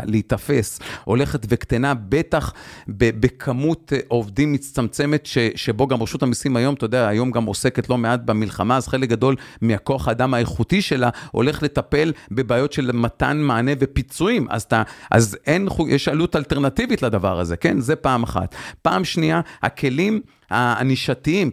להיתפס 0.06 0.80
הולכת 1.04 1.46
וקטנה, 1.48 1.94
בטח 2.08 2.52
בכמות 2.88 3.92
אה, 3.92 3.98
עובדים 4.08 4.52
מצטמצמת, 4.52 5.26
ש, 5.26 5.38
שבו 5.54 5.86
גם 5.86 6.02
רשות 6.02 6.22
המיסים 6.22 6.56
היום, 6.56 6.74
אתה 6.74 6.84
יודע, 6.84 7.08
היום 7.08 7.30
גם 7.30 7.44
עוסקת 7.44 7.88
לא 7.88 7.98
מעט 7.98 8.20
במלחמה, 8.24 8.76
אז 8.76 8.88
חלק 8.88 9.08
גדול 9.08 9.36
מהכוח 9.60 10.08
האדם 10.08 10.34
האיכותי 10.34 10.82
שלה 10.82 11.10
הולך 11.30 11.62
לטפל 11.62 12.12
בבעיות 12.30 12.72
של 12.72 12.92
מתן 12.92 13.36
מענה 13.36 13.72
ופיצויים. 13.78 14.46
אז, 14.50 14.62
אתה, 14.62 14.82
אז 15.10 15.36
אין, 15.46 15.68
יש 15.88 16.08
עלות 16.08 16.36
אלטרנטיבית 16.36 17.02
לדבר 17.02 17.40
הזה, 17.40 17.56
כן? 17.56 17.80
זה 17.80 17.96
פעם 17.96 18.22
אחת. 18.22 18.54
פעם 18.82 19.04
שנייה, 19.04 19.40
הכלים 19.64 20.20
הענישתיים, 20.50 21.50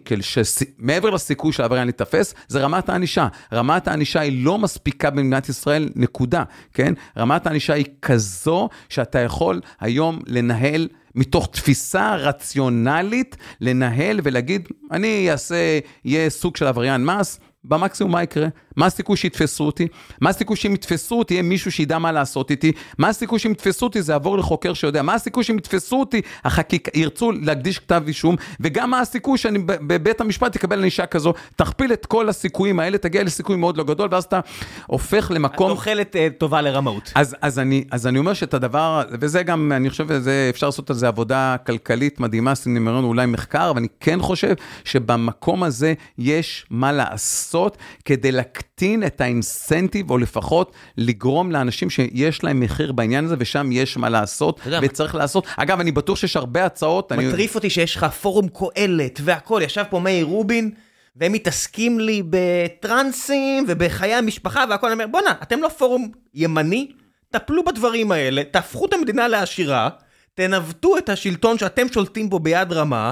מעבר 0.78 1.10
לסיכוי 1.10 1.54
של 1.54 1.62
העבריין 1.64 1.88
להיתפס, 1.88 2.34
זה 2.48 2.62
רמת 2.62 2.90
הענישה. 2.90 3.28
רמת 3.54 3.88
הענישה 3.88 4.20
היא 4.20 4.46
לא 4.46 4.58
מספיקה 4.58 5.10
במדינת 5.10 5.50
ישראל, 5.50 5.90
נקודה, 5.96 6.44
כן? 6.74 6.94
רמת 7.18 7.48
הענישה 7.48 7.74
היא 7.74 7.86
כזו 8.02 8.70
שאתה 8.90 9.20
יכול 9.20 9.62
היום 9.80 10.20
לנהל 10.28 10.88
מתוך 11.16 11.48
תפיסה 11.52 12.16
רציונלית, 12.16 13.38
לנהל 13.62 14.20
ולהגיד, 14.24 14.68
אני 14.92 15.32
אעשה, 15.32 15.80
יהיה 16.06 16.30
סוג 16.30 16.58
של 16.58 16.68
עבריין 16.68 17.06
מס, 17.06 17.40
במקסימום 17.64 18.12
מה 18.12 18.24
יקרה? 18.24 18.48
מה 18.76 18.86
הסיכוי 18.86 19.18
שיתפסו 19.18 19.64
אותי? 19.64 19.88
מה 20.22 20.30
הסיכוי 20.30 20.56
שאם 20.56 20.74
יתפסו 20.74 21.20
אותי, 21.20 21.34
יהיה 21.34 21.44
מישהו 21.44 21.72
שידע 21.72 21.98
מה 21.98 22.12
לעשות 22.12 22.52
איתי? 22.52 22.72
מה 22.98 23.08
הסיכוי 23.08 23.40
שאם 23.40 23.52
יתפסו 23.52 23.86
אותי, 23.86 24.02
זה 24.02 24.14
יעבור 24.14 24.38
לחוקר 24.38 24.74
שיודע? 24.74 25.02
מה 25.02 25.14
הסיכוי 25.14 25.44
שאם 25.44 25.58
יתפסו 25.58 26.00
אותי, 26.00 26.22
החקיק... 26.46 26.88
ירצו 26.98 27.32
להקדיש 27.32 27.80
כתב 27.80 28.04
אישום? 28.08 28.36
וגם 28.60 28.90
מה 28.90 29.00
הסיכוי 29.00 29.38
שאני 29.38 29.60
בבית 29.66 30.22
המשפט 30.22 30.56
אקבל 30.56 30.80
ענישה 30.80 31.06
כזו? 31.06 31.34
תכפיל 31.56 31.94
את 31.94 32.06
כל 32.06 32.30
הסיכויים 32.30 32.80
האלה, 32.80 32.98
תגיע 32.98 33.24
לסיכוי 33.24 33.56
מאוד 33.56 33.78
לא 33.78 33.84
גדול, 33.84 34.08
ואז 34.12 34.24
אתה 34.24 34.40
הופך 34.88 35.32
למקום... 35.34 35.72
את 35.72 35.72
אוכלת 35.72 36.16
uh, 36.16 36.20
טובה 36.38 36.62
לרמאות. 36.62 37.12
אז, 37.16 37.36
אז, 37.42 37.60
אני, 37.60 37.84
אז 37.92 38.08
אני 38.08 38.20
אומר 38.20 38.34
שאת 38.34 38.54
הדבר, 38.54 39.02
וזה 39.12 39.44
גם, 39.44 39.72
אני 39.72 39.90
חושב 39.90 40.08
שאפשר 40.26 40.66
לעשות 40.66 40.90
על 40.90 40.96
זה 40.96 41.08
עבודה 41.08 41.56
כלכלית 41.66 42.20
מדהימה, 42.20 42.56
סינמרון 42.56 43.04
אולי 43.04 43.26
מחקר, 43.26 43.72
ואני 43.76 43.88
כן 44.00 44.22
חושב 44.22 44.54
שבמקום 44.84 45.64
הזה 45.64 45.94
יש 46.18 46.66
מה 46.70 46.92
לעשות 46.92 47.78
כדי 48.06 48.32
להקטין... 48.32 48.71
להקטין 48.82 49.04
את 49.04 49.22
האינסנטיב, 49.22 50.10
או 50.10 50.18
לפחות 50.18 50.72
לגרום 50.98 51.52
לאנשים 51.52 51.90
שיש 51.90 52.44
להם 52.44 52.60
מחיר 52.60 52.92
בעניין 52.92 53.26
הזה, 53.26 53.36
ושם 53.40 53.70
יש 53.72 53.98
מה 53.98 54.10
לעשות, 54.10 54.60
וצריך 54.82 55.16
לעשות. 55.16 55.48
אגב, 55.58 55.80
אני 55.80 55.92
בטוח 55.92 56.18
שיש 56.18 56.36
הרבה 56.36 56.66
הצעות. 56.66 57.12
מטריף 57.12 57.56
אותי 57.56 57.70
שיש 57.70 57.96
לך 57.96 58.04
פורום 58.04 58.48
קהלת 58.48 59.20
והכול, 59.24 59.62
ישב 59.62 59.84
פה 59.90 60.00
מאיר 60.00 60.26
רובין. 60.26 60.72
והם 61.16 61.32
מתעסקים 61.32 62.00
לי 62.00 62.24
בטרנסים 62.30 63.66
ובחיי 63.68 64.14
המשפחה 64.14 64.64
והכל, 64.70 64.88
אני 64.88 64.94
אומר, 64.94 65.08
בואנה, 65.08 65.34
אתם 65.44 65.62
לא 65.62 65.70
פורום 65.70 66.12
ימני? 66.34 66.92
טפלו 67.30 67.64
בדברים 67.64 68.12
האלה, 68.12 68.44
תהפכו 68.52 68.86
את 68.86 68.94
המדינה 68.94 69.28
לעשירה, 69.28 69.90
תנווטו 70.34 70.98
את 70.98 71.10
השלטון 71.10 71.58
שאתם 71.58 71.88
שולטים 71.94 72.30
בו 72.30 72.40
ביד 72.40 72.74
רמה, 72.74 73.12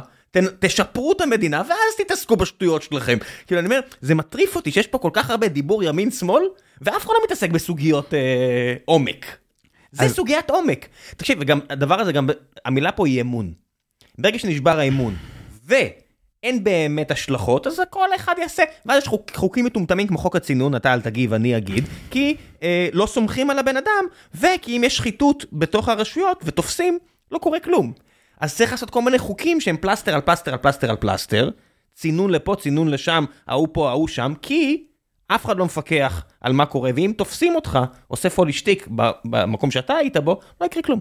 תשפרו 0.59 1.11
את 1.11 1.21
המדינה, 1.21 1.61
ואז 1.67 1.95
תתעסקו 1.97 2.35
בשטויות 2.35 2.83
שלכם. 2.83 3.17
כאילו, 3.47 3.59
אני 3.59 3.67
אומר, 3.67 3.79
זה 4.01 4.15
מטריף 4.15 4.55
אותי 4.55 4.71
שיש 4.71 4.87
פה 4.87 4.97
כל 4.97 5.09
כך 5.13 5.29
הרבה 5.29 5.47
דיבור 5.47 5.83
ימין-שמאל, 5.83 6.43
ואף 6.81 7.05
אחד 7.05 7.13
לא 7.13 7.19
מתעסק 7.25 7.49
בסוגיות 7.49 8.13
אה, 8.13 8.73
עומק. 8.85 9.37
זה 9.91 10.05
אז... 10.05 10.13
סוגיית 10.13 10.49
עומק. 10.49 10.87
תקשיב, 11.17 11.37
וגם 11.41 11.59
הדבר 11.69 11.99
הזה, 11.99 12.11
גם, 12.11 12.29
המילה 12.65 12.91
פה 12.91 13.07
היא 13.07 13.21
אמון. 13.21 13.53
ברגע 14.17 14.39
שנשבר 14.39 14.79
האמון, 14.79 15.15
ואין 15.65 16.63
באמת 16.63 17.11
השלכות, 17.11 17.67
אז 17.67 17.81
כל 17.89 18.07
אחד 18.15 18.33
יעשה. 18.37 18.63
ואז 18.85 19.01
יש 19.01 19.07
חוק, 19.07 19.31
חוקים 19.35 19.65
מטומטמים 19.65 20.07
כמו 20.07 20.17
חוק 20.17 20.35
הצינון, 20.35 20.75
אתה 20.75 20.93
אל 20.93 21.01
תגיב, 21.01 21.33
אני 21.33 21.57
אגיד, 21.57 21.85
כי 22.11 22.35
אה, 22.63 22.89
לא 22.93 23.05
סומכים 23.05 23.49
על 23.49 23.59
הבן 23.59 23.77
אדם, 23.77 24.05
וכי 24.35 24.77
אם 24.77 24.83
יש 24.83 24.97
שחיתות 24.97 25.45
בתוך 25.53 25.89
הרשויות 25.89 26.41
ותופסים, 26.45 26.99
לא 27.31 27.37
קורה 27.37 27.59
כלום. 27.59 27.93
אז 28.39 28.55
צריך 28.55 28.71
לעשות 28.71 28.89
כל 28.89 29.01
מיני 29.01 29.19
חוקים 29.19 29.61
שהם 29.61 29.77
פלסטר 29.77 30.15
על 30.15 30.21
פלסטר 30.21 30.51
על 30.51 30.57
פלסטר 30.57 30.89
על 30.89 30.95
פלסטר, 30.95 31.49
צינון 31.93 32.31
לפה, 32.31 32.55
צינון 32.59 32.87
לשם, 32.87 33.25
ההוא 33.47 33.67
פה, 33.71 33.89
ההוא 33.89 34.07
שם, 34.07 34.33
כי 34.41 34.87
אף 35.27 35.45
אחד 35.45 35.57
לא 35.57 35.65
מפקח 35.65 36.23
על 36.41 36.53
מה 36.53 36.65
קורה, 36.65 36.91
ואם 36.95 37.13
תופסים 37.17 37.55
אותך, 37.55 37.79
עושה 38.07 38.29
פולישטיק 38.29 38.87
במקום 39.25 39.71
שאתה 39.71 39.93
היית 39.93 40.17
בו, 40.17 40.39
לא 40.61 40.65
יקרה 40.65 40.83
כלום. 40.83 40.99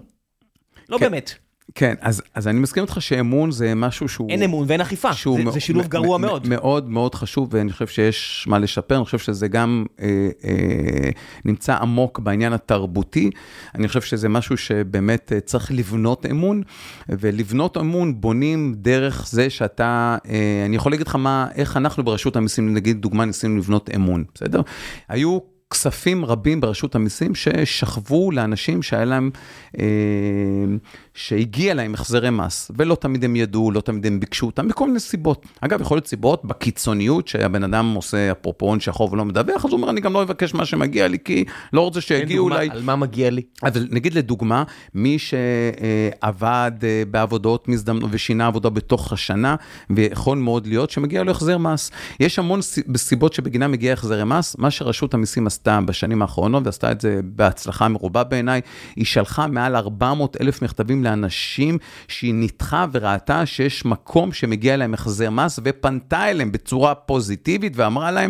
לא 0.89 0.97
כן. 0.97 1.05
באמת. 1.05 1.48
כן, 1.75 1.93
אז, 2.01 2.21
אז 2.35 2.47
אני 2.47 2.59
מסכים 2.59 2.83
איתך 2.83 3.01
שאמון 3.01 3.51
זה 3.51 3.75
משהו 3.75 4.07
שהוא... 4.07 4.29
אין 4.29 4.43
אמון 4.43 4.65
ואין 4.67 4.81
אכיפה, 4.81 5.09
זה, 5.13 5.51
זה 5.51 5.59
שילוב 5.59 5.87
גרוע 5.87 6.17
מאוד. 6.17 6.47
מאוד 6.47 6.89
מאוד 6.89 7.15
חשוב, 7.15 7.49
ואני 7.51 7.71
חושב 7.71 7.87
שיש 7.87 8.45
מה 8.47 8.59
לשפר, 8.59 8.95
אני 8.95 9.05
חושב 9.05 9.17
שזה 9.17 9.47
גם 9.47 9.85
אה, 10.01 10.29
אה, 10.43 11.09
נמצא 11.45 11.75
עמוק 11.75 12.19
בעניין 12.19 12.53
התרבותי. 12.53 13.29
אני 13.75 13.87
חושב 13.87 14.01
שזה 14.01 14.29
משהו 14.29 14.57
שבאמת 14.57 15.33
אה, 15.35 15.39
צריך 15.39 15.71
לבנות 15.71 16.25
אמון, 16.25 16.61
ולבנות 17.09 17.77
אמון 17.77 18.21
בונים 18.21 18.73
דרך 18.77 19.27
זה 19.29 19.49
שאתה, 19.49 20.17
אה, 20.29 20.63
אני 20.65 20.75
יכול 20.75 20.91
להגיד 20.91 21.07
לך 21.07 21.15
מה, 21.15 21.47
איך 21.55 21.77
אנחנו 21.77 22.03
ברשות 22.03 22.35
המיסים, 22.35 22.73
נגיד 22.73 23.01
דוגמה, 23.01 23.25
ניסינו 23.25 23.57
לבנות 23.57 23.89
אמון, 23.95 24.23
בסדר? 24.35 24.61
היו... 25.09 25.58
כספים 25.73 26.25
רבים 26.25 26.61
ברשות 26.61 26.95
המיסים 26.95 27.35
ששכבו 27.35 28.31
לאנשים 28.31 28.81
שהיה 28.81 29.05
להם, 29.05 29.29
אה, 29.79 29.85
שהגיע 31.13 31.73
להם 31.73 31.93
החזרי 31.93 32.29
מס, 32.29 32.71
ולא 32.77 32.95
תמיד 32.95 33.23
הם 33.23 33.35
ידעו, 33.35 33.71
לא 33.71 33.81
תמיד 33.81 34.05
הם 34.05 34.19
ביקשו 34.19 34.45
אותם, 34.45 34.67
מכל 34.67 34.87
מיני 34.87 34.99
סיבות. 34.99 35.45
אגב, 35.61 35.81
יכול 35.81 35.97
להיות 35.97 36.07
סיבות 36.07 36.45
בקיצוניות 36.45 37.27
שהבן 37.27 37.63
אדם 37.63 37.93
עושה, 37.93 38.31
אפרופו 38.31 38.65
הון 38.65 38.79
שחור 38.79 39.13
ולא 39.13 39.25
מדווח, 39.25 39.65
אז 39.65 39.71
הוא 39.71 39.77
אומר, 39.77 39.89
אני 39.89 40.01
גם 40.01 40.13
לא 40.13 40.21
אבקש 40.21 40.53
מה 40.53 40.65
שמגיע 40.65 41.07
לי, 41.07 41.17
כי 41.25 41.45
לא 41.73 41.81
רוצה 41.81 42.01
שיגיעו 42.01 42.45
אולי... 42.45 42.69
על 42.71 42.81
מה 42.81 42.95
מגיע 42.95 43.29
לי? 43.29 43.41
אבל 43.63 43.87
נגיד 43.91 44.13
לדוגמה, 44.13 44.63
מי 44.93 45.17
שעבד 45.19 46.71
אה, 46.83 47.03
בעבודות 47.11 47.67
מזדמנות 47.67 48.09
ושינה 48.13 48.47
עבודה 48.47 48.69
בתוך 48.69 49.13
השנה, 49.13 49.55
ויכול 49.89 50.37
מאוד 50.37 50.67
להיות 50.67 50.89
שמגיע 50.89 51.23
לו 51.23 51.31
החזר 51.31 51.57
מס. 51.57 51.91
יש 52.19 52.39
המון 52.39 52.59
סיבות 52.97 53.33
שבגינם 53.33 53.71
מגיע 53.71 53.93
החזרי 53.93 54.23
מס, 54.23 54.55
מה 54.59 54.71
שרשות 54.71 55.13
המיסים 55.13 55.47
עשתה 55.59 55.79
בשנים 55.85 56.21
האחרונות, 56.21 56.65
ועשתה 56.65 56.91
את 56.91 57.01
זה 57.01 57.19
בהצלחה 57.23 57.87
מרובה 57.87 58.23
בעיניי, 58.23 58.61
היא 58.95 59.05
שלחה 59.05 59.47
מעל 59.47 59.75
400 59.75 60.41
אלף 60.41 60.61
מכתבים 60.61 61.03
לאנשים 61.03 61.77
שהיא 62.07 62.33
ניתחה 62.33 62.85
וראתה 62.91 63.45
שיש 63.45 63.85
מקום 63.85 64.31
שמגיע 64.31 64.77
להם 64.77 64.93
החזר 64.93 65.29
מס, 65.29 65.59
ופנתה 65.63 66.29
אליהם 66.29 66.51
בצורה 66.51 66.95
פוזיטיבית 66.95 67.73
ואמרה 67.75 68.11
להם, 68.11 68.29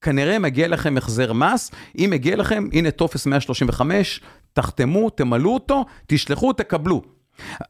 כנראה 0.00 0.38
מגיע 0.38 0.68
לכם 0.68 0.96
החזר 0.96 1.32
מס, 1.32 1.70
אם 1.98 2.08
מגיע 2.12 2.36
לכם, 2.36 2.68
הנה 2.72 2.90
טופס 2.90 3.26
135, 3.26 4.20
תחתמו, 4.52 5.10
תמלאו 5.10 5.54
אותו, 5.54 5.84
תשלחו, 6.06 6.52
תקבלו. 6.52 7.17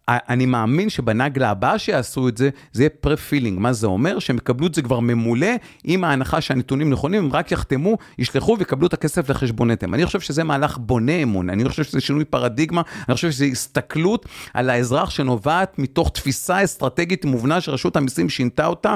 אני 0.08 0.46
מאמין 0.46 0.90
שבנגלה 0.90 1.50
הבאה 1.50 1.78
שיעשו 1.78 2.28
את 2.28 2.36
זה, 2.36 2.50
זה 2.72 2.82
יהיה 2.82 2.90
פרה-פילינג. 2.90 3.58
מה 3.58 3.72
זה 3.72 3.86
אומר? 3.86 4.18
שהם 4.18 4.36
יקבלו 4.36 4.66
את 4.66 4.74
זה 4.74 4.82
כבר 4.82 5.00
ממולא, 5.00 5.48
עם 5.84 6.04
ההנחה 6.04 6.40
שהנתונים 6.40 6.90
נכונים, 6.90 7.24
הם 7.24 7.32
רק 7.32 7.52
יחתמו, 7.52 7.98
ישלחו 8.18 8.56
ויקבלו 8.58 8.86
את 8.86 8.92
הכסף 8.92 9.30
לחשבונתם. 9.30 9.94
אני 9.94 10.06
חושב 10.06 10.20
שזה 10.20 10.44
מהלך 10.44 10.78
בונה 10.78 11.12
אמון, 11.12 11.50
אני 11.50 11.68
חושב 11.68 11.84
שזה 11.84 12.00
שינוי 12.00 12.24
פרדיגמה, 12.24 12.82
אני 13.08 13.14
חושב 13.14 13.30
שזה 13.30 13.44
הסתכלות 13.44 14.26
על 14.54 14.70
האזרח 14.70 15.10
שנובעת 15.10 15.78
מתוך 15.78 16.10
תפיסה 16.10 16.64
אסטרטגית 16.64 17.24
מובנה 17.24 17.60
שרשות 17.60 17.96
המיסים 17.96 18.28
שינתה 18.28 18.66
אותה, 18.66 18.94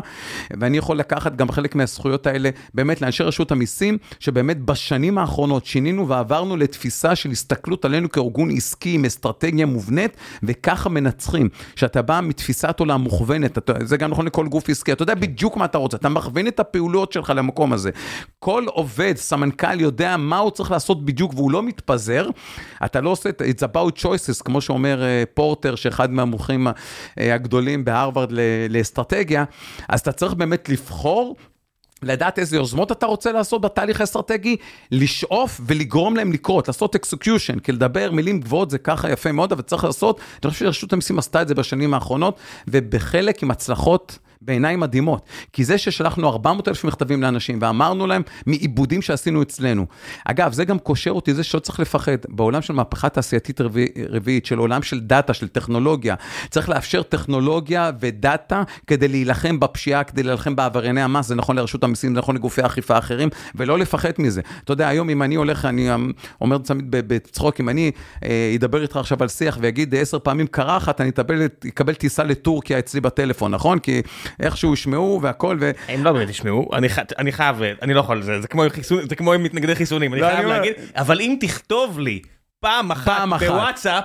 ואני 0.51 0.79
יכול 0.79 0.99
לקחת 0.99 1.37
גם 1.37 1.51
חלק 1.51 1.75
מהזכויות 1.75 2.27
האלה 2.27 2.51
באמת 2.75 3.03
לאנשי 3.03 3.23
רשות 3.23 3.53
המיסים, 3.53 3.99
שבאמת 4.20 4.61
בשנים 4.64 5.18
האחרונות 5.18 5.66
שינינו 5.66 6.09
ועברנו 6.09 6.57
לתפיסה 6.57 7.16
של 7.16 7.31
הסתכלות 7.31 7.85
עלינו 7.85 8.11
כארגון 8.11 8.51
עסקי 8.51 8.95
עם 8.95 9.05
אסטרטגיה 9.05 9.66
מובנית, 9.66 10.16
וככה 10.63 10.89
מנצחים. 10.89 11.49
שאתה 11.77 12.03
בא 12.03 12.21
מתפיסת 12.23 12.81
עולם 12.81 13.01
מוכוונת, 13.01 13.59
אתה, 13.59 13.73
זה 13.85 13.97
גם 13.97 14.11
נכון 14.11 14.27
לכל 14.27 14.47
גוף 14.47 14.69
עסקי, 14.69 14.93
אתה 14.93 15.03
יודע 15.03 15.15
בדיוק 15.15 15.57
מה 15.57 15.65
אתה 15.65 15.79
רוצה, 15.79 15.97
אתה 15.97 16.09
מכווין 16.09 16.49
את 16.49 16.61
הפעולות 16.61 17.13
שלך 17.13 17.33
למקום 17.37 17.73
הזה. 17.73 17.91
כל 18.39 18.65
עובד, 18.69 19.17
סמנכ"ל, 19.17 19.81
יודע 19.81 20.17
מה 20.17 20.39
הוא 20.39 20.51
צריך 20.51 20.71
לעשות 20.71 21.05
בדיוק 21.05 21.33
והוא 21.35 21.51
לא 21.51 21.63
מתפזר. 21.63 22.29
אתה 22.85 23.01
לא 23.01 23.11
עושה 23.11 23.29
את 23.29 23.43
it's 23.43 23.63
about 23.63 24.03
choices, 24.03 24.43
כמו 24.45 24.61
שאומר 24.61 25.03
אה, 25.03 25.27
פורטר, 25.35 25.75
שאחד 25.75 26.11
מהמומחים 26.11 26.67
uh, 26.67 26.73
הגדולים 27.21 27.85
בהרווארד 27.85 28.33
לאסטרטגיה, 28.71 29.45
אז 29.89 30.01
אתה 30.01 30.13
צריך 30.13 30.35
באמת 30.35 30.69
לבחור 30.69 31.37
לדעת 32.03 32.39
איזה 32.39 32.57
יוזמות 32.57 32.93
אתה 32.93 33.07
רוצה 33.07 33.33
לעשות 33.33 33.61
בתהליך 33.61 34.01
האסטרטגי, 34.01 34.57
לשאוף 34.91 35.61
ולגרום 35.67 36.17
להם 36.17 36.33
לקרות, 36.33 36.69
לעשות 36.69 36.95
execution, 36.95 37.59
כי 37.59 37.73
לדבר 37.73 38.11
מילים 38.11 38.41
גבוהות 38.41 38.71
זה 38.71 38.79
ככה 38.79 39.11
יפה 39.11 39.33
מאוד, 39.33 39.53
אבל 39.53 39.63
צריך 39.63 39.85
לעשות, 39.85 40.21
אני 40.45 40.51
חושב 40.51 40.65
שרשות 40.65 40.93
המיסים 40.93 41.19
עשתה 41.19 41.43
את 41.43 41.49
זה 41.49 41.55
בשנים 41.55 41.95
האחרונות, 41.95 42.37
ובחלק 42.69 43.43
עם 43.43 43.51
הצלחות 43.51 44.19
בעיניים 44.45 44.80
מדהימות. 44.80 45.26
כי 45.53 45.64
זה 45.64 45.78
ששלחנו 45.78 46.28
400 46.28 46.68
אלף 46.68 46.84
מכתבים 46.84 47.22
לאנשים 47.22 47.59
ואמרנו 47.61 48.07
להם 48.07 48.22
מעיבודים 48.47 49.03
שעשינו 49.03 49.43
אצלנו. 49.43 49.86
אגב, 50.24 50.53
זה 50.53 50.64
גם 50.64 50.78
קושר 50.78 51.11
אותי, 51.11 51.34
זה 51.34 51.43
שלא 51.43 51.61
צריך 51.61 51.80
לפחד. 51.80 52.16
בעולם 52.28 52.62
של 52.62 52.72
מהפכה 52.72 53.09
תעשייתית 53.09 53.61
רביע, 53.61 53.86
רביעית, 54.09 54.47
של 54.47 54.59
עולם 54.59 54.82
של 54.82 55.01
דאטה, 55.01 55.34
של 55.34 55.49
טכנולוגיה, 55.49 56.14
צריך 56.51 56.68
לאפשר 56.68 57.03
טכנולוגיה 57.03 57.90
ודאטה 58.01 58.62
כדי 58.86 59.09
להילחם 59.09 59.61
בפשיעה, 59.61 60.05
כדי 60.05 60.22
להילחם 60.22 60.57
בעברייני 60.57 61.03
המס, 61.03 61.26
זה 61.26 61.34
נכון 61.34 61.57
לרשות 61.57 61.84
המיסים, 61.84 62.14
זה 62.14 62.20
נכון 62.20 62.36
לגופי 62.36 62.66
אכיפה 62.66 62.99
אחרים, 62.99 63.28
ולא 63.55 63.78
לפחד 63.78 64.11
מזה. 64.18 64.40
אתה 64.64 64.72
יודע, 64.72 64.88
היום 64.88 65.11
אם 65.11 65.22
אני 65.22 65.34
הולך, 65.34 65.64
אני 65.64 65.95
אמ, 65.95 66.12
אומר 66.40 66.59
תמיד 66.59 66.84
בצחוק, 66.90 67.61
אם 67.61 67.68
אני 67.68 67.90
אה, 68.24 68.53
אדבר 68.57 68.82
איתך 68.82 68.97
עכשיו 68.97 69.22
על 69.22 69.28
שיח 69.28 69.59
ויגיד 69.61 69.95
עשר 69.95 70.18
פעמים 70.18 70.47
קרחת, 70.47 71.01
אני 71.01 71.11
אקבל 71.68 71.95
טיסה 71.95 72.24
לטורקיה 72.24 72.78
אצלי 72.78 73.01
בטלפון, 73.01 73.55
נכון? 73.55 73.78
כי 73.78 74.03
איכשהו 74.41 74.74
ישמעו 74.74 75.18
והכל, 75.22 75.59
ו... 75.61 75.70
הם 75.89 76.05
לא 76.05 76.12
באמת 76.12 76.28
ישמעו, 76.28 76.68
אני, 76.72 76.89
אני 77.18 77.33
חייב, 77.33 77.62
אני 77.83 77.95
לא 77.95 78.01
יכול, 78.01 78.22
זה, 78.22 78.41
זה 78.41 78.49
כמו, 78.49 78.62
חיסון, 78.68 79.09
זה 79.09 79.16
כמו 79.16 79.33
עם 79.33 79.43
מתנגדי 79.43 79.74
חיסונים, 79.74 80.14
אני 80.14 80.20
לא, 80.20 80.26
חייב 80.26 80.47
להגיד, 80.47 80.72
אבל 80.97 81.20
אם 81.20 81.37
תכתוב 81.41 81.99
לי 81.99 82.22
פעם 82.61 82.93
אחת. 82.93 83.28
בוואטסאפ, 83.41 84.05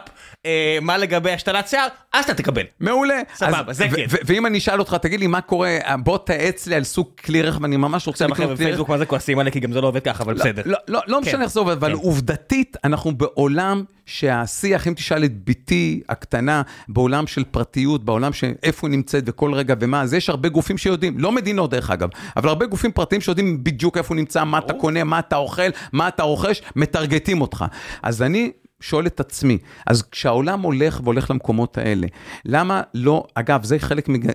מה 0.82 0.98
לגבי 0.98 1.32
השתלת 1.32 1.68
שיער, 1.68 1.88
אז 2.14 2.26
אתה 2.26 2.34
תקבל. 2.34 2.64
מעולה. 2.80 3.22
סבבה, 3.36 3.74
זה 3.74 3.88
כן. 3.90 4.06
ואם 4.26 4.46
אני 4.46 4.58
אשאל 4.58 4.80
אותך, 4.80 4.98
תגיד 5.02 5.20
לי, 5.20 5.28
מה 5.28 5.42
קורה, 5.42 5.78
בוא 6.04 6.18
תאץ 6.18 6.68
לי 6.68 6.76
על 6.76 6.84
סוג 6.84 7.08
כלי 7.26 7.42
רכב, 7.42 7.64
אני 7.64 7.78
ממש 7.78 8.08
רוצה 8.08 8.26
לקנות 8.26 8.38
כלי 8.38 8.46
רכב. 8.46 8.54
בפייסבוק 8.64 8.90
מה 8.90 8.98
זה 8.98 9.06
כועסים 9.06 9.40
עליה, 9.40 9.52
כי 9.52 9.60
גם 9.60 9.72
זה 9.72 9.82
לא 9.82 9.88
עובד 9.88 10.04
ככה, 10.04 10.24
אבל 10.24 10.34
לא, 10.34 10.40
בסדר. 10.40 10.62
לא, 10.66 10.78
לא, 10.88 11.02
לא 11.08 11.20
כן. 11.24 11.30
משנה 11.30 11.44
איך 11.44 11.52
זה 11.52 11.60
עובד, 11.60 11.72
אבל 11.72 11.96
כן. 11.96 12.02
עובדתית, 12.04 12.78
אנחנו 12.84 13.18
בעולם 13.18 13.84
שהשיח, 14.06 14.88
אם 14.88 14.94
תשאל 14.94 15.26
את 15.26 15.46
בתי 15.46 16.02
הקטנה, 16.10 16.62
בעולם 16.88 17.28
של 17.28 17.44
פרטיות, 17.52 18.06
בעולם 18.06 18.34
שאיפה 18.34 18.88
היא 18.88 18.92
נמצאת 18.92 19.24
וכל 19.28 19.54
רגע 19.54 19.76
ומה, 19.80 20.02
אז 20.02 20.14
יש 20.14 20.30
הרבה 20.30 20.50
גופים 20.50 20.78
שיודעים, 20.78 21.20
לא 21.20 21.32
מדינות 21.32 21.70
דרך 21.70 21.92
אגב, 21.92 22.10
אבל 22.38 22.50
הרבה 22.50 22.66
גופים 22.66 22.92
פרטיים 22.92 23.22
שיודעים 23.22 23.64
בדיוק 23.64 23.98
איפה 23.98 24.14
הוא 24.14 24.16
נמצא, 24.16 24.44
מה 24.44 24.58
אתה 24.58 24.74
קונה, 24.74 25.04
מה 25.04 25.20
אתה 25.20 25.36
אוכל, 25.36 25.70
מה 25.94 26.08
אתה 26.08 26.24
רוכש, 26.24 26.62
מטרגטים 26.76 27.42
אותך. 27.42 27.66
אז 28.04 28.22
אני 28.22 28.52
שואל 28.82 29.08
את 29.08 29.20
עצמי, 29.20 29.58
אז 29.88 30.04
כשהעולם 30.12 30.62
הולך 30.62 31.02
והולך 31.04 31.32
למקומות 31.32 31.78
האלה, 31.78 32.08
למה 32.46 32.82
לא, 32.94 33.24
אגב, 33.36 33.64
זה 33.64 33.80
חלק, 33.80 34.10
מג... 34.10 34.32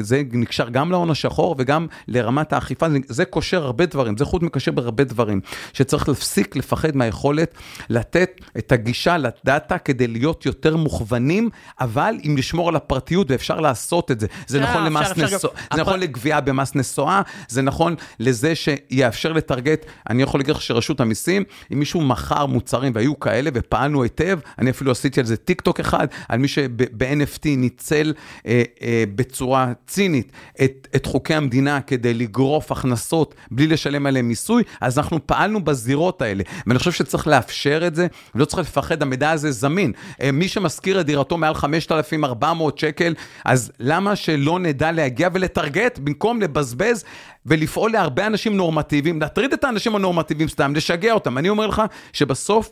זה 0.00 0.22
נקשר 0.32 0.68
גם 0.68 0.90
להון 0.90 1.10
השחור 1.10 1.54
וגם 1.58 1.86
לרמת 2.08 2.52
האכיפה, 2.52 2.86
זה 3.06 3.24
קושר 3.24 3.64
הרבה 3.64 3.86
דברים, 3.86 4.16
זה 4.16 4.24
חוט 4.24 4.42
מקשר 4.42 4.72
בהרבה 4.72 5.04
דברים, 5.04 5.40
שצריך 5.72 6.08
להפסיק 6.08 6.56
לפחד 6.56 6.96
מהיכולת 6.96 7.54
לתת 7.90 8.40
את 8.58 8.72
הגישה 8.72 9.16
לדאטה 9.18 9.78
כדי 9.78 10.06
להיות 10.06 10.46
יותר 10.46 10.76
מוכוונים, 10.76 11.50
אבל 11.80 12.14
אם 12.26 12.36
לשמור 12.38 12.68
על 12.68 12.76
הפרטיות 12.76 13.30
ואפשר 13.30 13.60
לעשות 13.60 14.10
את 14.10 14.20
זה. 14.20 14.26
זה 14.46 14.60
נכון 14.60 14.84
למס 14.84 15.18
נסועה, 15.18 15.54
זה 15.74 15.80
נכון 15.80 16.00
לגבייה 16.00 16.40
במס 16.40 16.74
נסועה, 16.74 17.22
זה 17.48 17.62
נכון 17.62 17.94
לזה 18.20 18.54
שיאפשר 18.54 19.32
לטרגט, 19.32 19.86
אני 20.10 20.22
יכול 20.22 20.40
להגיד 20.40 20.54
לך 20.54 20.62
שרשות 20.62 21.00
המיסים, 21.00 21.44
אם 21.72 21.78
מישהו 21.78 22.00
מכר 22.00 22.46
מוצרים 22.46 22.92
והיו 22.94 23.20
כאלה 23.20 23.50
ופעם 23.54 23.81
פעלנו 23.82 24.02
היטב, 24.02 24.38
אני 24.58 24.70
אפילו 24.70 24.90
עשיתי 24.90 25.20
על 25.20 25.26
זה 25.26 25.36
טיק 25.36 25.60
טוק 25.60 25.80
אחד, 25.80 26.06
על 26.28 26.38
מי 26.38 26.48
שב-NFT 26.48 27.46
ניצל 27.56 28.12
אה, 28.46 28.62
אה, 28.82 29.04
בצורה 29.14 29.72
צינית 29.86 30.32
את, 30.64 30.88
את 30.96 31.06
חוקי 31.06 31.34
המדינה 31.34 31.80
כדי 31.80 32.14
לגרוף 32.14 32.72
הכנסות 32.72 33.34
בלי 33.50 33.66
לשלם 33.66 34.06
עליהם 34.06 34.28
מיסוי, 34.28 34.62
אז 34.80 34.98
אנחנו 34.98 35.26
פעלנו 35.26 35.64
בזירות 35.64 36.22
האלה, 36.22 36.42
ואני 36.66 36.78
חושב 36.78 36.92
שצריך 36.92 37.26
לאפשר 37.26 37.86
את 37.86 37.94
זה, 37.94 38.06
ולא 38.34 38.44
צריך 38.44 38.58
לפחד, 38.58 39.02
המידע 39.02 39.30
הזה 39.30 39.50
זמין. 39.50 39.92
אה, 40.22 40.32
מי 40.32 40.48
שמשכיר 40.48 41.00
את 41.00 41.06
דירתו 41.06 41.38
מעל 41.38 41.54
5,400 41.54 42.78
שקל, 42.78 43.14
אז 43.44 43.72
למה 43.80 44.16
שלא 44.16 44.58
נדע 44.58 44.92
להגיע 44.92 45.28
ולטרגט 45.32 45.98
במקום 45.98 46.40
לבזבז 46.40 47.04
ולפעול 47.46 47.92
להרבה 47.92 48.26
אנשים 48.26 48.56
נורמטיביים, 48.56 49.20
להטריד 49.20 49.52
את 49.52 49.64
האנשים 49.64 49.96
הנורמטיביים 49.96 50.48
סתם, 50.48 50.74
לשגע 50.76 51.12
אותם. 51.12 51.38
אני 51.38 51.48
אומר 51.48 51.66
לך 51.66 51.82
שבסוף 52.12 52.70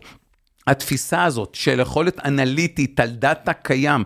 התפיסה 0.67 1.25
הזאת 1.25 1.55
של 1.55 1.81
יכולת 1.81 2.27
אנליטית 2.27 3.01
על 3.01 3.11
דאטה 3.11 3.53
קיים, 3.53 4.05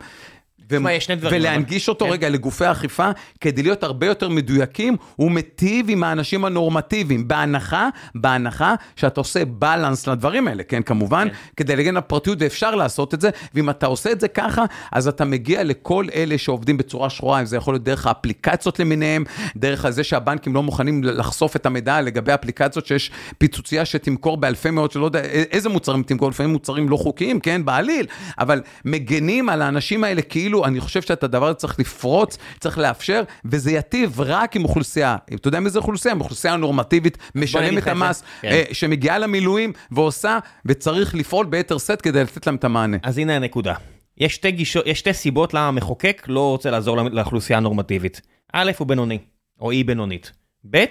תשמע, 0.69 0.93
יש 0.93 1.05
שני 1.05 1.17
דברים. 1.17 1.41
ולהנגיש 1.41 1.89
אותו 1.89 2.05
כן. 2.05 2.11
רגע 2.11 2.29
לגופי 2.29 2.65
האכיפה, 2.65 3.11
כדי 3.41 3.63
להיות 3.63 3.83
הרבה 3.83 4.07
יותר 4.07 4.29
מדויקים, 4.29 4.97
הוא 5.17 5.31
מיטיב 5.31 5.87
עם 5.89 6.05
האנשים 6.05 6.45
הנורמטיביים, 6.45 7.29
בהנחה, 7.29 7.89
בהנחה 8.15 8.75
שאתה 8.97 9.21
עושה 9.21 9.45
בלנס 9.45 10.07
לדברים 10.07 10.49
האלה, 10.49 10.63
כן, 10.63 10.83
כמובן, 10.83 11.29
כן. 11.29 11.35
כדי 11.57 11.77
להגן 11.77 11.97
על 11.97 12.03
פרטיות, 12.03 12.39
ואפשר 12.41 12.75
לעשות 12.75 13.15
את 13.15 13.21
זה, 13.21 13.31
ואם 13.55 13.71
אתה 13.71 13.87
עושה 13.87 14.13
את 14.13 14.21
זה 14.21 14.29
ככה, 14.29 14.65
אז 14.93 15.09
אתה 15.09 15.25
מגיע 15.25 15.65
לכל 15.65 16.07
אלה 16.15 16.39
שעובדים 16.39 16.77
בצורה 16.77 17.11
שחורה, 17.11 17.41
אם 17.41 17.47
זה 17.47 17.57
יכול 17.57 17.75
להיות 17.75 17.85
דרך 17.85 18.07
האפליקציות 18.07 18.79
למיניהם, 18.81 19.25
דרך 19.57 19.91
זה 19.91 20.05
שהבנקים 20.05 20.55
לא 20.55 20.63
מוכנים 20.63 21.05
לחשוף 21.05 21.57
את 21.57 21.67
המידע 21.67 22.01
לגבי 22.01 22.35
אפליקציות 22.35 22.87
שיש 22.87 23.11
פיצוצייה 23.39 23.85
שתמכור 23.85 24.37
באלפי 24.37 24.71
מאות, 24.71 24.93
שלא 24.93 25.05
יודע 25.05 25.21
איזה 25.21 25.69
מוצרים 25.69 26.03
תמכור, 26.03 26.31
לפעמים 26.31 26.53
מוצרים 26.53 26.89
לא 26.89 26.97
חוקיים, 26.97 27.41
כן, 27.41 27.65
בעליל, 27.65 28.07
אבל 28.39 28.63
מגנים 28.85 29.49
על 29.49 29.63
האנשים 29.63 30.05
האלה 30.05 30.23
כאילו 30.23 30.54
אני 30.65 30.81
חושב 30.81 31.03
שאת 31.03 31.25
הדבר 31.25 31.47
הזה 31.47 31.55
צריך 31.55 31.81
לפרוץ, 31.81 32.39
צריך 32.61 32.79
לאפשר, 32.79 33.23
וזה 33.45 33.73
יטיב 33.73 34.21
רק 34.21 34.57
עם 34.57 34.65
אוכלוסייה. 34.65 35.17
אתה 35.35 35.49
יודע 35.49 35.61
מי 35.61 35.71
זה 35.71 35.79
אוכלוסייה? 35.79 36.15
עם 36.15 36.21
אוכלוסייה 36.21 36.57
נורמטיבית, 36.57 37.19
משלם 37.35 37.79
את 37.79 37.87
המס, 37.87 38.23
כן. 38.41 38.49
אה, 38.49 38.65
שמגיעה 38.73 39.19
למילואים 39.19 39.73
ועושה, 39.91 40.39
וצריך 40.67 41.15
לפעול 41.15 41.47
ביתר 41.47 41.79
שאת 41.79 42.03
כדי 42.03 42.23
לתת 42.23 42.47
להם 42.47 42.57
את 42.57 42.65
המענה. 42.65 42.97
אז 43.03 43.19
הנה 43.19 43.37
הנקודה. 43.37 43.75
יש 44.19 44.35
שתי, 44.35 44.51
גישו, 44.51 44.81
יש 44.87 44.99
שתי 44.99 45.13
סיבות 45.13 45.55
למה 45.55 45.69
המחוקק 45.69 46.25
לא 46.29 46.51
רוצה 46.51 46.71
לעזור 46.71 46.97
לאוכלוסייה 46.97 47.57
הנורמטיבית. 47.57 48.21
א', 48.53 48.73
הוא 48.79 48.87
בינוני, 48.87 49.19
או 49.61 49.71
אי 49.71 49.85
בינונית. 49.85 50.33
ב', 50.71 50.85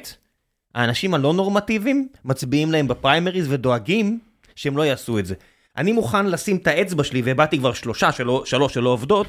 האנשים 0.76 1.14
הלא 1.14 1.34
נורמטיביים 1.34 2.08
מצביעים 2.26 2.72
להם 2.72 2.88
בפריימריז 2.88 3.52
ודואגים 3.52 4.20
שהם 4.56 4.78
לא 4.78 4.84
יעשו 4.84 5.20
את 5.20 5.26
זה. 5.26 5.36
אני 5.78 5.92
מוכן 5.92 6.26
לשים 6.26 6.56
את 6.56 6.68
האצבע 6.68 7.04
שלי, 7.04 7.22
והבעתי 7.22 7.58
כבר 7.58 7.74
שלושה, 7.74 8.12
שלו, 8.12 8.46
שלוש 8.46 8.74
שלא 8.74 8.90
עובדות, 8.90 9.28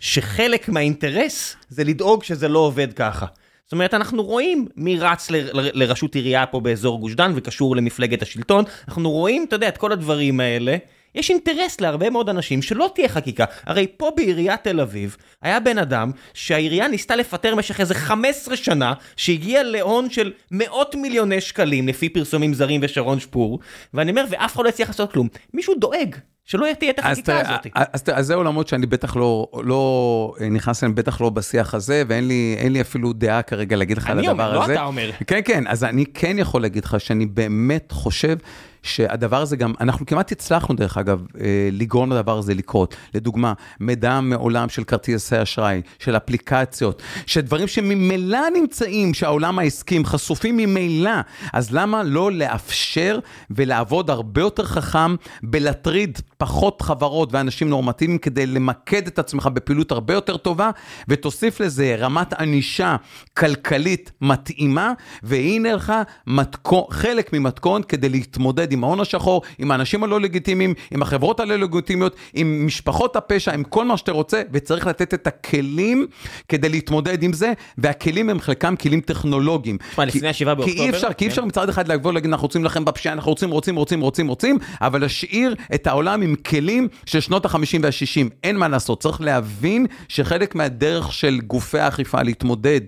שחלק 0.00 0.68
מהאינטרס 0.68 1.56
זה 1.68 1.84
לדאוג 1.84 2.24
שזה 2.24 2.48
לא 2.48 2.58
עובד 2.58 2.92
ככה. 2.92 3.26
זאת 3.64 3.72
אומרת, 3.72 3.94
אנחנו 3.94 4.22
רואים 4.22 4.66
מי 4.76 4.98
רץ 4.98 5.28
לראשות 5.52 6.14
עירייה 6.14 6.46
פה 6.46 6.60
באזור 6.60 7.00
גוש 7.00 7.14
דן 7.14 7.32
וקשור 7.34 7.76
למפלגת 7.76 8.22
השלטון, 8.22 8.64
אנחנו 8.88 9.10
רואים, 9.10 9.44
אתה 9.48 9.56
יודע, 9.56 9.68
את 9.68 9.76
כל 9.76 9.92
הדברים 9.92 10.40
האלה. 10.40 10.76
יש 11.14 11.30
אינטרס 11.30 11.80
להרבה 11.80 12.10
מאוד 12.10 12.28
אנשים 12.28 12.62
שלא 12.62 12.90
תהיה 12.94 13.08
חקיקה. 13.08 13.44
הרי 13.66 13.86
פה 13.96 14.10
בעיריית 14.16 14.64
תל 14.64 14.80
אביב 14.80 15.16
היה 15.42 15.60
בן 15.60 15.78
אדם 15.78 16.10
שהעירייה 16.34 16.88
ניסתה 16.88 17.16
לפטר 17.16 17.54
במשך 17.54 17.80
איזה 17.80 17.94
15 17.94 18.56
שנה, 18.56 18.92
שהגיע 19.16 19.62
להון 19.62 20.10
של 20.10 20.32
מאות 20.50 20.94
מיליוני 20.94 21.40
שקלים 21.40 21.88
לפי 21.88 22.08
פרסומים 22.08 22.54
זרים 22.54 22.80
ושרון 22.84 23.20
שפור, 23.20 23.58
ואני 23.94 24.10
אומר, 24.10 24.24
ואף 24.30 24.54
אחד 24.54 24.64
לא 24.64 24.68
הצליח 24.68 24.88
לעשות 24.88 25.12
כלום. 25.12 25.28
מישהו 25.54 25.74
דואג 25.74 26.16
שלא 26.44 26.66
תהיה 26.78 26.90
את 26.90 26.98
החקיקה 26.98 27.40
הזאת. 27.40 27.66
אז, 27.74 28.02
אז 28.12 28.26
זה 28.26 28.34
עולמות 28.34 28.68
שאני 28.68 28.86
בטח 28.86 29.16
לא, 29.16 29.46
לא 29.64 30.34
נכנס 30.50 30.84
אליהם, 30.84 30.94
בטח 30.94 31.20
לא 31.20 31.30
בשיח 31.30 31.74
הזה, 31.74 32.02
ואין 32.08 32.28
לי, 32.28 32.56
לי 32.70 32.80
אפילו 32.80 33.12
דעה 33.12 33.42
כרגע 33.42 33.76
להגיד 33.76 33.96
לך 33.96 34.10
על 34.10 34.18
הדבר 34.18 34.32
אומר, 34.32 34.44
הזה. 34.44 34.54
אני 34.54 34.62
אומר, 34.62 34.68
לא 34.68 34.74
אתה 34.74 34.84
אומר. 34.84 35.10
כן, 35.26 35.40
כן, 35.44 35.66
אז 35.66 35.84
אני 35.84 36.04
כן 36.14 36.38
יכול 36.38 36.62
להגיד 36.62 36.84
לך 36.84 37.00
שאני 37.00 37.26
באמת 37.26 37.92
חושב 37.92 38.36
שהדבר 38.82 39.42
הזה 39.42 39.56
גם, 39.56 39.72
אנחנו 39.80 40.06
כמעט 40.06 40.32
הצלחנו 40.32 40.74
דרך 40.74 40.98
אגב, 40.98 41.26
אה, 41.40 41.68
לגרום 41.72 42.12
לדבר 42.12 42.38
הזה 42.38 42.54
לקרות. 42.54 42.96
לדוגמה, 43.14 43.52
מידע 43.80 44.20
מעולם 44.20 44.68
של 44.68 44.84
כרטיסי 44.84 45.42
אשראי, 45.42 45.82
של 45.98 46.16
אפליקציות, 46.16 47.02
של 47.26 47.40
דברים 47.40 47.68
שממילא 47.68 48.40
נמצאים, 48.54 49.14
שהעולם 49.14 49.58
העסקים 49.58 50.04
חשופים 50.04 50.56
ממילא, 50.56 51.10
אז 51.52 51.70
למה 51.70 52.02
לא 52.02 52.32
לאפשר 52.32 53.18
ולעבוד 53.50 54.10
הרבה 54.10 54.40
יותר 54.40 54.64
חכם 54.64 55.14
בלהטריד 55.42 56.18
פחות 56.38 56.82
חברות 56.82 57.32
ואנשים 57.32 57.68
נורמטיביים 57.68 58.18
כדי 58.18 58.46
למקד 58.46 59.06
את 59.06 59.18
עצמך 59.18 59.46
בפעילות 59.46 59.92
הרבה 59.92 60.14
יותר 60.14 60.36
טובה, 60.36 60.70
ותוסיף 61.08 61.60
לזה 61.60 61.96
רמת 61.98 62.32
ענישה 62.32 62.96
כלכלית 63.36 64.12
מתאימה, 64.20 64.92
והנה 65.22 65.74
לך 65.74 65.92
מתכון, 66.26 66.84
חלק 66.90 67.32
ממתכון 67.32 67.82
כדי 67.82 68.08
להתמודד 68.08 68.71
עם 68.72 68.84
ההון 68.84 69.00
השחור, 69.00 69.42
עם 69.58 69.70
האנשים 69.70 70.04
הלא 70.04 70.20
לגיטימיים, 70.20 70.74
עם 70.90 71.02
החברות 71.02 71.40
הלא 71.40 71.56
לגיטימיות, 71.56 72.16
עם 72.34 72.66
משפחות 72.66 73.16
הפשע, 73.16 73.54
עם 73.54 73.64
כל 73.64 73.84
מה 73.84 73.96
שאתה 73.96 74.12
רוצה, 74.12 74.42
וצריך 74.52 74.86
לתת 74.86 75.14
את 75.14 75.26
הכלים 75.26 76.06
כדי 76.48 76.68
להתמודד 76.68 77.22
עם 77.22 77.32
זה, 77.32 77.52
והכלים 77.78 78.30
הם 78.30 78.40
חלקם 78.40 78.76
כלים 78.76 79.00
טכנולוגיים. 79.00 79.78
תשמע, 79.90 80.04
לפני 80.04 80.28
השבעה 80.28 80.54
באוקטובר. 80.54 80.78
כי 80.78 80.84
אי 80.84 80.90
אפשר, 80.90 81.12
כי 81.12 81.24
אי 81.24 81.30
אפשר 81.30 81.42
כן. 81.42 81.48
מצד 81.48 81.68
אחד 81.68 81.88
לבוא 81.88 82.10
ולהגיד, 82.10 82.30
אנחנו 82.30 82.46
רוצים 82.46 82.64
לכם 82.64 82.84
בפשיעה, 82.84 83.14
אנחנו 83.14 83.30
רוצים, 83.30 83.50
רוצים, 83.50 83.76
רוצים, 83.76 84.00
רוצים, 84.00 84.28
רוצים, 84.28 84.58
אבל 84.80 85.00
להשאיר 85.00 85.54
את 85.74 85.86
העולם 85.86 86.22
עם 86.22 86.34
כלים 86.34 86.88
של 87.06 87.20
שנות 87.20 87.46
ה-50 87.46 87.78
וה-60. 87.82 88.28
אין 88.42 88.56
מה 88.56 88.68
לעשות, 88.68 89.02
צריך 89.02 89.20
להבין 89.20 89.86
שחלק 90.08 90.54
מהדרך 90.54 91.12
של 91.12 91.40
גופי 91.46 91.78
האכיפה 91.78 92.22
להתמודד 92.22 92.80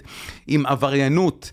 עם 0.47 0.67
עבריינות, 0.67 1.51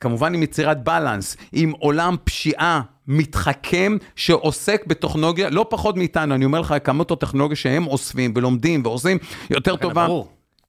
כמובן 0.00 0.34
עם 0.34 0.42
יצירת 0.42 0.84
בלנס, 0.84 1.36
עם 1.52 1.72
עולם 1.78 2.16
פשיעה 2.24 2.80
מתחכם 3.06 3.96
שעוסק 4.16 4.86
בטכנולוגיה, 4.86 5.50
לא 5.50 5.66
פחות 5.70 5.96
מאיתנו, 5.96 6.34
אני 6.34 6.44
אומר 6.44 6.60
לך, 6.60 6.74
כמות 6.84 7.10
הטכנולוגיה 7.10 7.56
שהם 7.56 7.86
אוספים 7.86 8.32
ולומדים 8.36 8.82
ועושים 8.84 9.18
יותר 9.50 9.76
טובה. 9.76 10.06
ברור. 10.06 10.28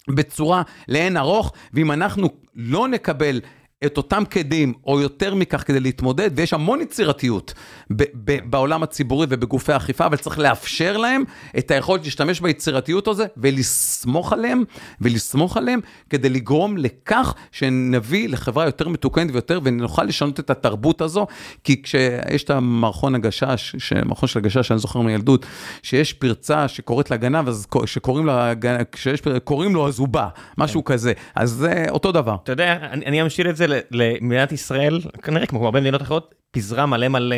בצורה 0.09 0.61
לאין 0.87 1.17
ארוך, 1.17 1.53
ואם 1.73 1.91
אנחנו 1.91 2.29
לא 2.55 2.87
נקבל 2.87 3.41
את 3.85 3.97
אותם 3.97 4.23
כלים, 4.31 4.73
או 4.85 4.99
יותר 5.01 5.35
מכך, 5.35 5.63
כדי 5.67 5.79
להתמודד, 5.79 6.31
ויש 6.35 6.53
המון 6.53 6.81
יצירתיות 6.81 7.53
ב- 7.91 8.03
ב- 8.13 8.39
בעולם 8.49 8.83
הציבורי 8.83 9.27
ובגופי 9.29 9.73
האכיפה, 9.73 10.05
אבל 10.05 10.17
צריך 10.17 10.39
לאפשר 10.39 10.97
להם 10.97 11.23
את 11.57 11.71
היכולת 11.71 12.03
להשתמש 12.03 12.41
ביצירתיות 12.41 13.07
הזה, 13.07 13.25
ולסמוך 13.37 14.33
עליהם, 14.33 14.63
ולסמוך 15.01 15.57
עליהם, 15.57 15.79
כדי 16.09 16.29
לגרום 16.29 16.77
לכך 16.77 17.33
שנביא 17.51 18.29
לחברה 18.29 18.65
יותר 18.65 18.87
מתוקנת 18.87 19.31
ויותר, 19.31 19.59
ונוכל 19.63 20.03
לשנות 20.03 20.39
את 20.39 20.49
התרבות 20.49 21.01
הזו, 21.01 21.27
כי 21.63 21.81
כשיש 21.81 22.43
את 22.43 22.49
המערכון 22.49 23.15
הגשש, 23.15 23.75
מערכון 24.05 24.29
של 24.29 24.39
הגשש, 24.39 24.67
שאני 24.67 24.79
זוכר 24.79 25.01
מילדות, 25.01 25.45
שיש 25.83 26.13
פרצה 26.13 26.67
שקוראת 26.67 27.11
לגנב, 27.11 27.47
אז 27.47 27.67
שקוראים 27.85 28.25
לה, 28.25 28.53
כשיש, 28.91 29.21
קוראים 29.43 29.75
לו 29.75 29.87
אז 29.87 29.99
הוא 29.99 30.07
בא, 30.07 30.27
משהו 30.57 30.83
כן. 30.83 30.93
כזה, 30.93 31.13
אז 31.35 31.51
זה 31.51 31.85
אותו 31.89 32.11
דבר. 32.11 32.35
אתה 32.43 32.51
יודע, 32.51 32.77
אני, 32.91 33.05
אני 33.05 33.21
אמשיל 33.21 33.49
את 33.49 33.55
זה 33.55 33.66
למדינת 33.91 34.51
ישראל, 34.51 34.99
כנראה 35.21 35.45
כמו 35.45 35.65
הרבה 35.65 35.81
מדינות 35.81 36.01
אחרות, 36.01 36.35
פיזרה 36.51 36.85
מלא 36.85 37.07
מלא 37.07 37.35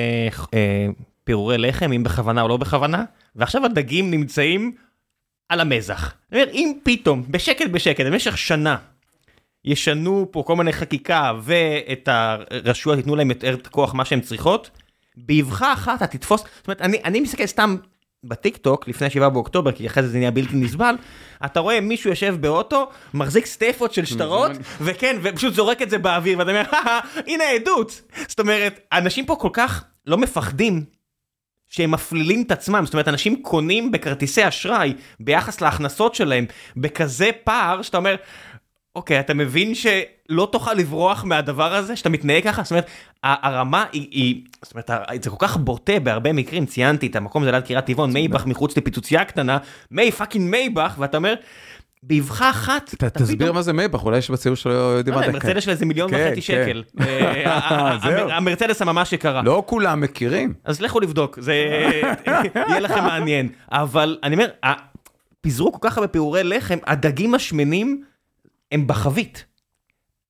אה, 0.53 0.87
פירורי 1.23 1.57
לחם, 1.57 1.91
אם 1.91 2.03
בכוונה 2.03 2.41
או 2.41 2.47
לא 2.47 2.57
בכוונה, 2.57 3.03
ועכשיו 3.35 3.65
הדגים 3.65 4.11
נמצאים 4.11 4.71
על 5.49 5.59
המזח. 5.59 6.13
אני 6.31 6.43
אם 6.51 6.73
פתאום, 6.83 7.23
בשקט 7.29 7.69
בשקט, 7.71 8.05
במשך 8.05 8.37
שנה, 8.37 8.77
ישנו 9.65 10.27
פה 10.31 10.43
כל 10.47 10.55
מיני 10.55 10.73
חקיקה 10.73 11.33
ואת 11.41 12.09
הרשויות 12.11 12.97
ייתנו 12.97 13.15
להם 13.15 13.29
יותר 13.29 13.53
את 13.53 13.67
הכוח 13.67 13.93
מה 13.93 14.05
שהן 14.05 14.21
צריכות, 14.21 14.69
באבחה 15.17 15.73
אחת 15.73 15.97
אתה 15.97 16.07
תתפוס, 16.07 16.41
זאת 16.41 16.67
אומרת, 16.67 16.81
אני, 16.81 16.97
אני 17.03 17.19
מסתכל 17.19 17.45
סתם 17.45 17.75
בטיק 18.23 18.57
טוק 18.57 18.87
לפני 18.87 19.09
7 19.09 19.29
באוקטובר, 19.29 19.71
כי 19.71 19.87
אחרי 19.87 20.03
זה 20.03 20.09
זה 20.09 20.17
נהיה 20.17 20.31
בלתי 20.31 20.55
נסבל, 20.55 20.95
אתה 21.45 21.59
רואה 21.59 21.81
מישהו 21.81 22.09
יושב 22.09 22.35
באוטו, 22.39 22.89
מחזיק 23.13 23.45
סטפות 23.45 23.93
של 23.93 24.05
שטרות, 24.05 24.51
וכן, 24.81 25.17
ופשוט 25.23 25.53
זורק 25.53 25.81
את 25.81 25.89
זה 25.89 25.97
באוויר, 25.97 26.39
ואתה 26.39 26.49
אומר, 26.49 26.63
הנה 27.27 27.43
העדות. 27.43 28.01
זאת 28.27 28.39
אומרת, 28.39 28.79
אנשים 28.91 29.25
פה 29.25 29.35
כל 29.35 29.49
כך 29.53 29.83
לא 30.05 30.17
מפחדים 30.17 30.85
שהם 31.69 31.91
מפלילים 31.91 32.41
את 32.41 32.51
עצמם, 32.51 32.85
זאת 32.85 32.93
אומרת, 32.93 33.07
אנשים 33.07 33.43
קונים 33.43 33.91
בכרטיסי 33.91 34.47
אשראי 34.47 34.93
ביחס 35.19 35.61
להכנסות 35.61 36.15
שלהם 36.15 36.45
בכזה 36.77 37.29
פער, 37.43 37.81
שאתה 37.81 37.97
אומר, 37.97 38.15
אוקיי, 38.95 39.19
אתה 39.19 39.33
מבין 39.33 39.73
שלא 39.75 40.49
תוכל 40.51 40.73
לברוח 40.73 41.23
מהדבר 41.23 41.75
הזה, 41.75 41.95
שאתה 41.95 42.09
מתנהג 42.09 42.43
ככה? 42.43 42.63
זאת 42.63 42.71
אומרת, 42.71 42.87
הרמה 43.23 43.85
היא, 43.91 44.07
היא, 44.11 44.43
זאת 44.61 44.73
אומרת, 44.73 44.89
זה 45.23 45.29
כל 45.29 45.35
כך 45.39 45.57
בוטה 45.57 45.99
בהרבה 45.99 46.33
מקרים, 46.33 46.65
ציינתי 46.65 47.07
את 47.07 47.15
המקום 47.15 47.41
הזה 47.41 47.51
ליד 47.51 47.63
קריית 47.63 47.85
טבעון, 47.85 48.13
מייבך 48.13 48.45
מחוץ 48.45 48.77
לפיצוצייה 48.77 49.25
קטנה, 49.25 49.57
מי 49.91 50.11
fucking 50.11 50.51
מייבך, 50.51 50.95
ואתה 50.97 51.17
אומר, 51.17 51.33
באבחה 52.03 52.49
אחת, 52.49 52.93
אתה 52.93 53.09
תסביר 53.09 53.51
מה 53.51 53.61
זה 53.61 53.73
מייבך, 53.73 54.03
אולי 54.03 54.17
יש 54.17 54.31
בציבור 54.31 54.55
שלא 54.55 54.71
יודעים 54.71 55.15
מה 55.15 55.25
זה. 55.25 55.31
מרצדס 55.31 55.63
של 55.63 55.71
איזה 55.71 55.85
מיליון 55.85 56.09
כן, 56.09 56.27
וחצי 56.29 56.41
כן. 56.41 56.63
שקל. 56.65 56.83
אה, 57.01 58.37
המרצדס 58.37 58.81
הממש 58.81 59.13
יקרה. 59.13 59.41
לא 59.41 59.63
כולם 59.65 60.01
מכירים. 60.01 60.53
אז 60.63 60.81
לכו 60.81 60.99
לבדוק, 60.99 61.39
זה 61.41 61.53
יהיה 62.69 62.79
לכם 62.79 63.03
מעניין. 63.03 63.49
אבל 63.71 64.17
אני 64.23 64.35
אומר, 64.35 64.47
פיזרו 65.41 65.71
כל 65.71 65.89
כך 65.89 65.97
הרבה 65.97 66.07
פירורי 66.07 66.43
לחם, 66.43 66.77
הדגים 66.87 67.35
השמנים, 67.35 68.03
הם 68.71 68.87
בחבית. 68.87 69.45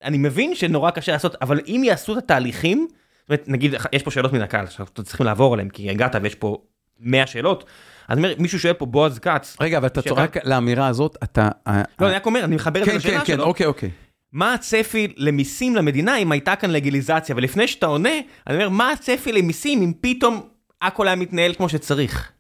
אני 0.03 0.18
מבין 0.18 0.56
שנורא 0.56 0.91
קשה 0.91 1.11
לעשות, 1.11 1.36
אבל 1.41 1.60
אם 1.68 1.82
יעשו 1.86 2.14
את 2.14 2.18
התהליכים, 2.18 2.88
זאת 3.20 3.30
אומרת, 3.30 3.48
נגיד, 3.48 3.74
יש 3.94 4.03
פה 4.03 4.11
שאלות 4.11 4.34
מן 4.34 4.41
הקהל, 4.41 4.68
שאנחנו 4.68 5.03
צריכים 5.03 5.26
לעבור 5.26 5.53
עליהם, 5.53 5.70
כי 5.70 5.90
הגעת 5.90 6.16
ויש 6.22 6.36
פה 6.36 6.57
100 6.99 7.28
שאלות, 7.28 7.64
אז 8.07 8.18
אני 8.18 8.28
אומר, 8.28 8.36
מישהו 8.40 8.60
שואל 8.60 8.74
פה 8.74 8.86
בועז 8.86 9.20
כץ. 9.20 9.57
רגע, 9.61 9.78
אבל 9.78 9.88
אתה 9.88 10.02
צוחק 10.02 10.38
לאמירה 10.45 10.88
הזאת, 10.88 11.18
אתה... 11.24 11.49
לא, 11.68 12.07
אני 12.07 12.16
רק 12.16 12.26
אומר, 12.26 12.44
אני 12.44 12.56
מחבר 12.56 12.80
את 12.80 12.86
זה 12.86 12.91
כן, 12.91 12.98
לשאלה 12.98 13.14
שלו. 13.14 13.26
כן, 13.26 13.36
כן, 13.36 13.40
אוקיי, 13.40 13.66
אוקיי. 13.66 13.90
מה 14.32 14.53
הצפי 14.53 15.14
למיסים 15.18 15.76
למדינה 15.76 16.18
אם 16.18 16.32
הייתה 16.32 16.56
כאן 16.56 16.70
לגיליזציה? 16.70 17.36
ולפני 17.36 17.68
שאתה 17.68 17.86
עונה, 17.86 18.10
אני 18.48 18.56
אומר, 18.56 18.70
מה 18.70 18.91
הצפי 18.91 19.32
למיסים 19.32 19.82
אם 19.82 19.94
פתאום 20.02 20.48
הכל 20.82 21.07
היה 21.07 21.16
מתנהל 21.16 21.53
כמו 21.53 21.70
שצריך? 21.70 22.32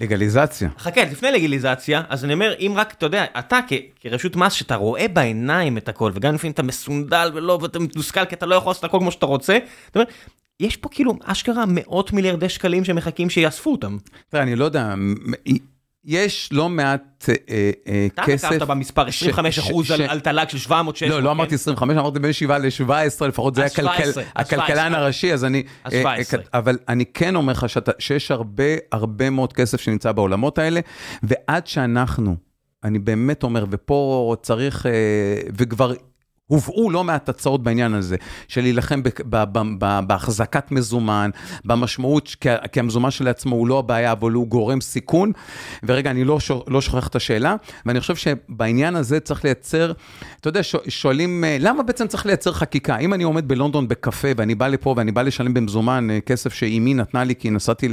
לגליזציה. 0.00 0.68
חכה, 0.78 1.04
לפני 1.04 1.32
לגליזציה, 1.32 2.02
אז 2.08 2.24
אני 2.24 2.32
אומר, 2.32 2.54
אם 2.58 2.72
רק, 2.76 2.94
אתה 2.98 3.06
יודע, 3.06 3.24
אתה 3.38 3.60
כרשות 4.00 4.36
מס, 4.36 4.52
שאתה 4.52 4.74
רואה 4.74 5.08
בעיניים 5.08 5.78
את 5.78 5.88
הכל, 5.88 6.12
וגם 6.14 6.34
לפעמים 6.34 6.52
אתה 6.52 6.62
מסונדל 6.62 7.30
ולא, 7.34 7.58
ואתה 7.62 7.78
מתוסכל 7.78 8.24
כי 8.24 8.34
אתה 8.34 8.46
לא 8.46 8.54
יכול 8.54 8.70
לעשות 8.70 8.84
הכל 8.84 8.98
כמו 8.98 9.12
שאתה 9.12 9.26
רוצה, 9.26 9.58
אתה 9.90 9.98
אומר, 9.98 10.10
יש 10.60 10.76
פה 10.76 10.88
כאילו 10.88 11.14
אשכרה 11.24 11.64
מאות 11.68 12.12
מיליארדי 12.12 12.48
שקלים 12.48 12.84
שמחכים 12.84 13.30
שיאספו 13.30 13.72
אותם. 13.72 13.96
תראה, 14.28 14.42
אני 14.42 14.56
לא 14.56 14.64
יודע, 14.64 14.94
יש 16.04 16.48
לא 16.52 16.68
מעט 16.68 17.28
אה, 17.28 17.70
אה, 17.88 18.06
כסף... 18.26 18.48
אתה 18.48 18.56
נקבת 18.56 18.68
במספר 18.68 19.06
25 19.06 19.58
אחוז 19.58 19.90
על 19.90 20.20
תל"ג 20.20 20.48
של 20.48 20.58
700 20.58 20.96
600 20.96 21.14
לא, 21.14 21.22
לא 21.22 21.30
אמרתי 21.30 21.54
25, 21.54 21.98
אמרתי 21.98 22.18
בין 22.18 22.32
7 22.32 22.58
ל-17, 22.58 23.26
לפחות 23.28 23.54
זה 23.54 23.60
היה 23.60 23.70
הכלכלן 24.36 24.94
הראשי, 24.94 25.32
אז 25.32 25.44
אני... 25.44 25.62
אז 25.84 25.92
17. 25.92 26.40
אבל 26.54 26.78
אני 26.88 27.04
כן 27.06 27.36
אומר 27.36 27.52
לך 27.52 27.66
שיש 27.98 28.30
הרבה, 28.30 28.64
הרבה 28.92 29.30
מאוד 29.30 29.52
כסף 29.52 29.80
שנמצא 29.80 30.12
בעולמות 30.12 30.58
האלה, 30.58 30.80
ועד 31.22 31.66
שאנחנו, 31.66 32.36
אני 32.84 32.98
באמת 32.98 33.42
אומר, 33.42 33.64
ופה 33.70 34.36
צריך, 34.42 34.86
אה, 34.86 34.92
וכבר... 35.56 35.92
הובאו 36.50 36.90
לא 36.90 37.04
מעט 37.04 37.28
הצעות 37.28 37.62
בעניין 37.62 37.94
הזה, 37.94 38.16
של 38.48 38.60
להילחם 38.60 39.00
בהחזקת 40.06 40.72
מזומן, 40.72 41.30
במשמעות, 41.64 42.36
כי 42.72 42.80
המזומן 42.80 43.10
שלעצמו 43.10 43.56
הוא 43.56 43.68
לא 43.68 43.78
הבעיה, 43.78 44.12
אבל 44.12 44.32
הוא 44.32 44.46
גורם 44.46 44.80
סיכון. 44.80 45.32
ורגע, 45.82 46.10
אני 46.10 46.24
לא, 46.24 46.38
לא 46.68 46.80
שוכח 46.80 47.08
את 47.08 47.16
השאלה, 47.16 47.56
ואני 47.86 48.00
חושב 48.00 48.16
שבעניין 48.16 48.96
הזה 48.96 49.20
צריך 49.20 49.44
לייצר, 49.44 49.92
אתה 50.40 50.48
יודע, 50.48 50.60
שואלים, 50.88 51.44
אה, 51.44 51.56
למה 51.60 51.82
בעצם 51.82 52.06
צריך 52.06 52.26
לייצר 52.26 52.52
חקיקה? 52.52 52.98
אם 52.98 53.14
אני 53.14 53.24
עומד 53.24 53.48
בלונדון 53.48 53.88
בקפה, 53.88 54.28
ואני 54.36 54.54
בא 54.54 54.68
לפה, 54.68 54.94
ואני 54.96 55.12
בא 55.12 55.22
לשלם 55.22 55.54
במזומן 55.54 56.10
אה, 56.10 56.20
כסף 56.20 56.54
שאימי 56.54 56.94
נתנה 56.94 57.24
לי, 57.24 57.34
כי 57.34 57.50
נסעתי 57.50 57.88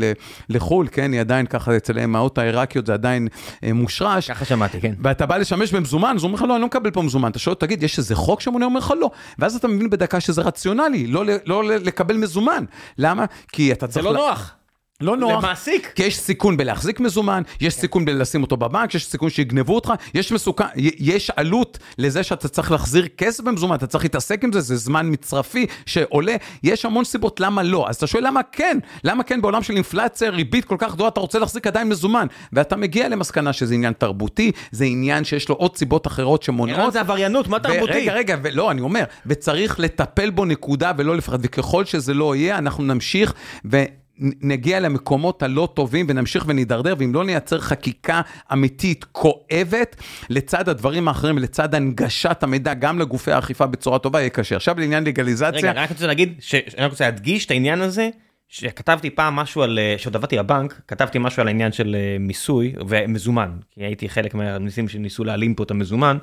לחו"ל, 0.50 0.88
כן, 0.92 1.12
היא 1.12 1.22
עדיין 1.22 1.46
ככה, 1.46 1.78
אצל 1.78 1.98
האמהות 1.98 2.38
העיראקיות 2.38 2.86
זה 2.86 2.94
עדיין 2.94 3.28
אה, 3.64 3.74
מושרש. 3.74 4.32
ככה 4.32 4.46
שמעתי, 4.46 4.82
כן. 4.82 4.94
ואתה 5.02 5.26
בא 5.26 5.38
לשמש 5.38 5.74
במזומן, 5.74 6.14
אז 6.16 6.24
הוא 6.24 6.28
אומר 6.28 6.36
לך, 6.36 6.42
לא, 6.42 6.54
אני 6.54 6.62
לא 6.62 6.68
מקבל 6.68 6.92
פה 6.92 7.02
מזומן. 7.02 7.32
אתה 7.32 7.40
שואל, 7.40 7.56
תגיד, 7.56 7.84
יש 7.84 7.98
איזה 7.98 8.16
חוק 8.16 8.42
שמונה 8.52 8.65
אומר 8.65 8.80
לך 8.80 8.94
לא. 8.99 9.11
ואז 9.40 9.56
אתה 9.56 9.68
מבין 9.68 9.90
בדקה 9.90 10.19
שזה 10.19 10.41
רציונלי, 10.41 11.07
לא, 11.07 11.24
לא 11.45 11.64
לקבל 11.64 12.18
מזומן. 12.18 12.64
למה? 12.98 13.26
כי 13.52 13.72
אתה 13.72 13.88
צריך... 13.88 14.06
זה 14.06 14.11
לא 14.11 14.18
נוח. 14.18 14.53
לא 15.02 15.18
נוח. 15.18 15.44
למעסיק. 15.44 15.91
כי 15.95 16.03
יש 16.03 16.19
סיכון 16.19 16.57
בלהחזיק 16.57 16.99
מזומן, 16.99 17.44
יש 17.61 17.76
כן. 17.76 17.82
סיכון 17.82 18.06
בלשים 18.06 18.41
אותו 18.41 18.57
בבנק, 18.57 18.95
יש 18.95 19.06
סיכון 19.06 19.30
שיגנבו 19.30 19.76
אותך, 19.76 19.94
יש 20.14 20.32
מסוכן, 20.32 20.65
יש 20.76 21.32
עלות 21.36 21.78
לזה 21.98 22.24
שאתה 22.24 22.48
צריך 22.48 22.72
להחזיר 22.72 23.07
כסף 23.18 23.44
במזומן, 23.44 23.76
אתה 23.76 23.88
צריך 23.88 24.03
להתעסק 24.03 24.44
עם 24.44 24.52
זה, 24.52 24.61
זה 24.61 24.76
זמן 24.76 25.07
מצרפי 25.11 25.65
שעולה, 25.86 26.36
יש 26.64 26.86
המון 26.86 27.03
סיבות 27.03 27.40
למה 27.40 27.64
לא. 27.64 27.90
אז 27.90 27.95
אתה 27.95 28.07
שואל 28.07 28.28
למה 28.28 28.41
כן, 28.52 28.78
למה 29.03 29.24
כן 29.24 29.41
בעולם 29.41 29.64
של 29.64 29.74
אינפלציה, 29.74 30.30
ריבית 30.30 30.65
כל 30.65 30.76
כך 30.80 30.94
גדולה, 30.94 31.07
אתה 31.07 31.19
רוצה 31.19 31.40
להחזיק 31.40 31.68
עדיין 31.68 31.90
מזומן, 31.90 32.28
ואתה 32.53 32.76
מגיע 32.76 33.10
למסקנה 33.10 33.53
שזה 33.53 33.74
עניין 33.74 33.94
תרבותי, 33.94 34.52
זה 34.72 34.86
עניין 34.86 35.24
שיש 35.24 35.49
לו 35.49 35.56
עוד 35.56 35.78
סיבות 35.78 36.07
אחרות 36.07 36.44
שמונעות. 36.44 36.94
זה 36.94 36.99
עבריינות, 36.99 37.48
מה 37.48 37.60
תרבותי? 37.60 38.10
רגע, 38.10 38.14
רגע, 38.14 38.38
לא, 38.52 38.72
אני 38.72 38.82
אומר, 38.82 39.03
וצריך 39.26 39.80
לטפל 39.80 40.30
בו 40.30 40.45
נקודה 40.45 40.91
ולא 40.98 41.15
לפחד, 41.15 41.40
וככל 41.41 41.86
שזה 41.86 42.14
לא 42.14 42.36
יהיה, 42.36 42.57
אנחנו 42.57 42.84
נמשיך 42.84 43.34
ו... 43.65 43.84
נגיע 44.19 44.80
למקומות 44.80 45.44
הלא 45.44 45.69
טובים 45.73 46.06
ונמשיך 46.10 46.45
ונידרדר, 46.48 46.95
ואם 46.98 47.14
לא 47.14 47.26
נייצר 47.26 47.60
חקיקה 47.60 48.22
אמיתית 48.53 49.06
כואבת, 49.11 49.95
לצד 50.30 50.69
הדברים 50.69 51.07
האחרים, 51.07 51.38
לצד 51.38 51.76
הנגשת 51.76 52.44
המידע 52.44 52.73
גם 52.73 52.99
לגופי 52.99 53.31
האכיפה 53.31 53.68
בצורה 53.68 53.99
טובה, 53.99 54.19
יהיה 54.19 54.30
קשה. 54.30 54.56
עכשיו 54.56 54.80
לעניין 54.80 55.03
לגליזציה... 55.03 55.72
רגע, 55.72 55.72
רק 55.72 55.89
רוצה 55.89 56.07
להגיד, 56.07 56.34
ש... 56.39 56.56
אני 56.56 56.85
רק 56.85 56.91
רוצה 56.91 57.06
להדגיש 57.06 57.45
את 57.45 57.52
העניין 57.52 57.81
הזה, 57.81 58.10
שכתבתי 58.49 59.10
פעם 59.10 59.35
משהו 59.35 59.61
על, 59.61 59.80
כשעוד 59.98 60.15
עבדתי 60.15 60.38
בבנק, 60.38 60.81
כתבתי 60.88 61.18
משהו 61.22 61.41
על 61.41 61.48
העניין 61.48 61.72
של 61.72 61.95
אה, 61.95 62.18
מיסוי 62.19 62.73
ומזומן, 62.88 63.52
כי 63.72 63.84
הייתי 63.84 64.10
חלק 64.10 64.34
מהניסים 64.34 64.88
שניסו 64.88 65.23
להעלים 65.23 65.56
פה 65.56 65.64
את 65.64 65.72
המזומן. 65.72 66.18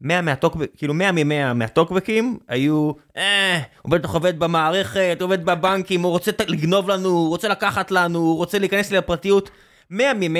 100 0.00 0.22
מהטוקבקים, 0.22 0.76
כאילו 0.76 0.94
100 0.94 1.12
מ-100 1.12 1.54
מהטוקבקים 1.54 2.38
היו, 2.48 2.92
אה, 3.16 3.60
הוא 3.82 3.90
בטח 3.90 4.14
עובד 4.14 4.38
במערכת, 4.38 5.18
עובד 5.20 5.44
בבנקים, 5.44 6.02
הוא 6.02 6.10
רוצה 6.10 6.30
לגנוב 6.48 6.88
לנו, 6.90 7.08
הוא 7.08 7.28
רוצה 7.28 7.48
לקחת 7.48 7.90
לנו, 7.90 8.18
הוא 8.18 8.36
רוצה 8.36 8.58
להיכנס 8.58 8.90
לפרטיות. 8.90 9.50
100 9.90 10.14
מ-100 10.14 10.38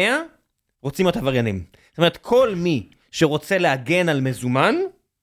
רוצים 0.83 1.07
להיות 1.07 1.17
עבריינים. 1.17 1.65
זאת 1.91 1.99
אומרת, 1.99 2.17
כל 2.17 2.55
מי 2.57 2.89
שרוצה 3.11 3.59
להגן 3.59 4.09
על 4.09 4.21
מזומן, 4.21 4.75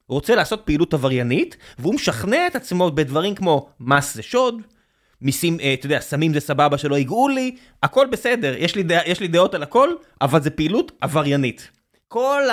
רוצה 0.09 0.35
לעשות 0.35 0.61
פעילות 0.65 0.93
עבריינית, 0.93 1.57
והוא 1.79 1.93
משכנע 1.93 2.47
את 2.47 2.55
עצמו 2.55 2.91
בדברים 2.91 3.35
כמו 3.35 3.69
מס 3.79 4.15
זה 4.15 4.21
שוד, 4.21 4.61
מיסים, 5.21 5.59
אה, 5.59 5.73
אתה 5.73 5.85
יודע, 5.85 5.99
סמים 5.99 6.33
זה 6.33 6.39
סבבה 6.39 6.77
שלא 6.77 6.95
ייגעו 6.95 7.27
לי, 7.27 7.55
הכל 7.83 8.07
בסדר, 8.11 8.55
יש 8.57 8.75
לי, 8.75 8.83
דע, 8.83 8.99
יש 9.05 9.19
לי 9.19 9.27
דעות 9.27 9.53
על 9.53 9.63
הכל, 9.63 9.89
אבל 10.21 10.41
זה 10.41 10.49
פעילות 10.49 10.91
עבריינית. 11.01 11.69
כל 12.11 12.43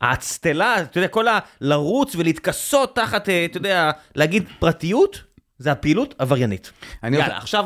האצטלה, 0.00 0.82
אתה 0.82 0.98
יודע, 0.98 1.08
כל 1.08 1.26
הלרוץ 1.28 2.16
ולהתכסות 2.16 2.96
תחת, 2.96 3.28
אה, 3.28 3.44
אתה 3.44 3.56
יודע, 3.56 3.90
להגיד 4.14 4.44
פרטיות, 4.58 5.22
זה 5.58 5.72
הפעילות 5.72 6.14
עבריינית. 6.18 6.72
יאללה, 7.02 7.24
רוצה... 7.24 7.36
עכשיו 7.36 7.64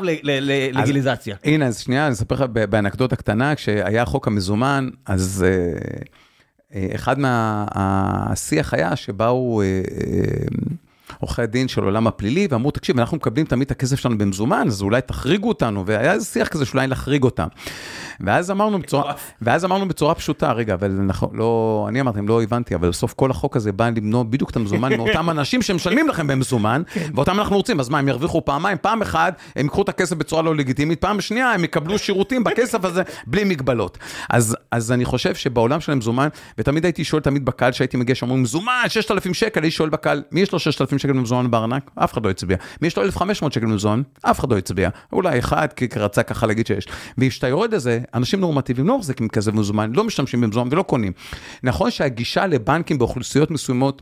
לגיליזציה. 0.73 1.35
הנה, 1.43 1.67
אז 1.67 1.79
שנייה, 1.79 2.05
אני 2.05 2.13
אספר 2.13 2.35
לך 2.35 2.41
באנקדוטה 2.41 3.15
קטנה, 3.15 3.55
כשהיה 3.55 4.05
חוק 4.05 4.27
המזומן, 4.27 4.89
אז... 5.05 5.45
Uh... 5.45 6.25
אה, 6.75 6.87
אחד 6.95 7.15
מהשיח 7.19 8.73
היה 8.73 8.95
שבאו 8.95 9.61
אה, 9.61 9.65
אה, 9.65 9.81
עורכי 11.19 11.41
הדין 11.41 11.67
של 11.67 11.83
עולם 11.83 12.07
הפלילי 12.07 12.47
ואמרו, 12.49 12.71
תקשיב, 12.71 12.99
אנחנו 12.99 13.17
מקבלים 13.17 13.45
תמיד 13.45 13.65
את 13.65 13.71
הכסף 13.71 13.99
שלנו 13.99 14.17
במזומן, 14.17 14.67
אז 14.67 14.81
אולי 14.81 15.01
תחריגו 15.01 15.47
אותנו, 15.47 15.85
והיה 15.85 16.13
איזה 16.13 16.25
שיח 16.25 16.47
כזה 16.47 16.65
שאולי 16.65 16.87
להחריג 16.87 17.23
אותם. 17.23 17.47
ואז 18.19 18.51
אמרנו 18.51 18.79
בצורה, 18.79 19.13
ואז 19.41 19.65
אמרנו 19.65 19.87
בצורה 19.87 20.15
פשוטה, 20.15 20.51
רגע, 20.51 20.73
אבל 20.73 20.91
אנחנו 20.99 21.29
לא, 21.33 21.85
אני 21.89 22.01
אמרתי, 22.01 22.19
לא 22.27 22.43
הבנתי, 22.43 22.75
אבל 22.75 22.89
בסוף 22.89 23.13
כל 23.13 23.31
החוק 23.31 23.55
הזה 23.55 23.71
בא 23.71 23.89
למנוע 23.89 24.23
בדיוק 24.23 24.49
את 24.49 24.55
המזומן 24.55 24.95
מאותם 24.97 25.29
אנשים 25.29 25.61
שמשלמים 25.61 26.07
לכם 26.07 26.27
במזומן, 26.27 26.81
כן. 26.93 27.09
ואותם 27.15 27.39
אנחנו 27.39 27.55
רוצים, 27.57 27.79
אז 27.79 27.89
מה, 27.89 27.99
הם 27.99 28.07
ירוויחו 28.07 28.45
פעמיים, 28.45 28.77
פעם 28.81 29.01
אחת, 29.01 29.35
הם 29.55 29.65
ייקחו 29.65 29.81
את 29.81 29.89
הכסף 29.89 30.15
בצורה 30.15 30.41
לא 30.41 30.55
לגיטימית, 30.55 31.01
פעם 31.01 31.21
שנייה, 31.21 31.51
הם 31.51 31.63
יקבלו 31.63 31.97
שירותים 31.97 32.43
בכסף 32.43 32.85
הזה 32.85 33.03
בלי 33.27 33.43
מגבלות. 33.43 33.97
אז, 34.29 34.57
אז 34.71 34.91
אני 34.91 35.05
חושב 35.05 35.35
שבעולם 35.35 35.81
של 35.81 35.91
המזומן, 35.91 36.27
ותמיד 36.57 36.85
הייתי 36.85 37.03
שואל 37.03 37.21
תמיד 37.21 37.45
בקהל 37.45 37.71
שהייתי 37.71 37.97
מגיע, 37.97 38.15
שאומרים, 38.15 38.41
מזומן, 38.41 38.83
6,000 38.87 39.33
שקל, 39.33 39.61
הייתי 39.61 39.75
שואל 39.75 39.89
בקהל, 39.89 40.23
מי 40.31 40.41
יש 40.41 40.51
לו 40.51 40.59
6,000 40.59 40.97
שקל 40.97 41.13
במזומן 41.13 41.51
בארנק? 41.51 41.91
אף 41.95 42.13
אחד 42.13 42.25
לא 42.25 42.29
הצביע. 42.29 42.57
מי 42.81 42.87
יש 42.87 42.97
לו 42.97 43.03
1,500 43.03 43.53
שקל 43.53 43.65
במזומן? 43.65 44.01
אף 44.21 44.39
אחד 44.39 44.51
לא 44.51 44.57
הצביע. 44.57 44.89
אולי 45.13 45.39
אחד, 45.39 45.67
כי 45.75 45.87
רצה 45.95 46.23
ככה 46.23 46.47
להגיד 46.47 46.67
שיש. 46.67 46.87
וכשאתה 47.17 47.47
יורד 47.47 47.73
לזה, 47.73 47.99
אנשים 48.13 48.39
נורמטיביים 48.39 48.87
לא 48.87 48.97
מחזיקים 48.97 49.29
כזה 49.29 49.51
מזומן, 49.51 49.91
לא 49.95 50.03
משתמשים 50.03 50.41
במזומן 50.41 50.67
ולא 50.71 50.83
קונים. 50.83 51.11
נכון 51.63 51.91
שהגישה 51.91 52.47
לבנקים 52.47 52.97
באוכלוסיות 52.97 53.51
מסוימות 53.51 54.01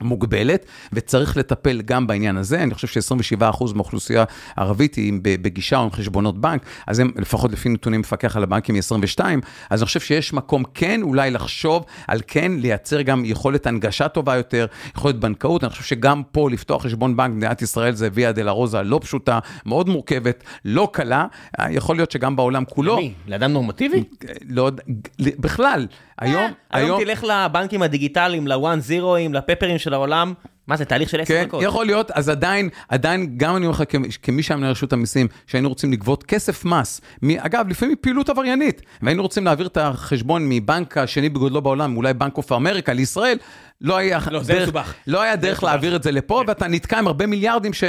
מוגבלת, 0.00 0.66
וצריך 0.92 1.36
לטפל 1.36 1.82
גם 1.82 2.06
בעניין 2.06 2.36
הזה. 2.36 2.62
אני 2.62 2.74
חושב 2.74 2.86
ש-27% 2.86 3.74
מהאוכלוסייה 3.74 4.24
הערבית 4.56 4.94
היא 4.94 5.12
בגישה 5.22 5.76
או 5.76 5.82
עם 5.82 5.90
חשבונות 5.90 6.40
בנק, 6.40 6.62
אז 6.86 6.98
הם, 6.98 7.10
לפחות 7.16 7.52
לפי 7.52 7.68
נתונים 7.68 8.00
מפקח 8.00 8.36
על 8.36 8.42
הבנקים, 8.42 8.74
היא 8.74 8.80
22, 8.80 9.40
אז 9.70 9.82
אני 9.82 9.86
חושב 9.86 10.00
שיש 10.00 10.32
מקום 10.32 10.64
כן 10.74 11.02
אולי 11.02 11.30
לחשוב 11.30 11.84
על 12.08 12.20
כן 12.26 12.52
לייצר 12.58 13.02
גם 13.02 13.24
יכולת 13.24 13.66
הנגשה 13.66 14.08
טובה 14.08 14.36
יותר, 14.36 14.66
יכולת 14.96 15.16
בנקאות. 15.16 15.64
אני 15.64 15.70
חושב 15.70 15.84
שגם 15.84 16.22
פה 16.32 16.50
לפתוח 16.50 16.82
חשבון 16.82 17.16
בנק 17.16 17.30
במדינת 17.30 17.62
ישראל 17.62 17.94
זה 17.94 18.08
ויה 18.12 18.32
דלה 18.32 18.50
רוזה 18.50 18.82
לא 18.82 19.00
פשוטה, 19.02 19.38
מאוד 19.66 19.88
מורכבת, 19.88 20.44
לא 20.64 20.88
קלה. 20.92 21.26
יכול 21.70 21.96
להיות 21.96 22.10
שגם 22.10 22.36
בעולם 22.36 22.64
כולו... 22.64 22.96
למי? 22.96 23.12
לאדם 23.26 23.52
נורמטיבי? 23.52 24.04
לא, 24.48 24.70
בכלל. 25.18 25.86
היום, 26.18 26.42
אה, 26.42 26.48
היום 26.70 27.04
תלך 27.04 27.24
לבנקים 27.24 27.82
הדיגיטליים, 27.82 28.48
לוואן 28.48 28.80
זירואים, 28.80 29.34
לפפרים 29.34 29.78
של 29.86 29.94
העולם, 29.94 30.34
מה 30.66 30.76
זה, 30.76 30.84
תהליך 30.84 31.10
של 31.10 31.20
עשר 31.20 31.34
כן, 31.34 31.44
דקות? 31.44 31.60
כן, 31.60 31.66
יכול 31.66 31.86
להיות, 31.86 32.10
אז 32.10 32.28
עדיין, 32.28 32.68
עדיין, 32.88 33.34
גם 33.36 33.56
אני 33.56 33.66
אומר 33.66 33.76
לך, 33.76 33.82
כמי 34.22 34.42
שהיה 34.42 34.58
מנהל 34.58 34.70
רשות 34.70 34.92
המיסים, 34.92 35.28
שהיינו 35.46 35.68
רוצים 35.68 35.92
לגבות 35.92 36.22
כסף 36.22 36.64
מס, 36.64 37.00
מ, 37.22 37.30
אגב, 37.30 37.68
לפעמים 37.68 37.96
פעילות 38.00 38.28
עבריינית, 38.28 38.82
והיינו 39.02 39.22
רוצים 39.22 39.44
להעביר 39.44 39.66
את 39.66 39.76
החשבון 39.76 40.48
מבנק 40.48 40.98
השני 40.98 41.28
בגודלו 41.28 41.62
בעולם, 41.62 41.96
אולי 41.96 42.14
בנק 42.14 42.36
אוף 42.36 42.52
אמריקה 42.52 42.92
לישראל, 42.92 43.38
לא 43.80 43.96
היה 43.96 44.18
לא, 44.30 44.42
דרך, 44.42 44.94
לא 45.06 45.22
היה 45.22 45.36
דרך 45.36 45.62
להעביר 45.62 45.96
את 45.96 46.02
זה 46.02 46.12
לפה, 46.12 46.40
כן. 46.42 46.48
ואתה 46.48 46.68
נתקע 46.68 46.98
עם 46.98 47.06
הרבה 47.06 47.26
מיליארדים 47.26 47.72
ש... 47.72 47.84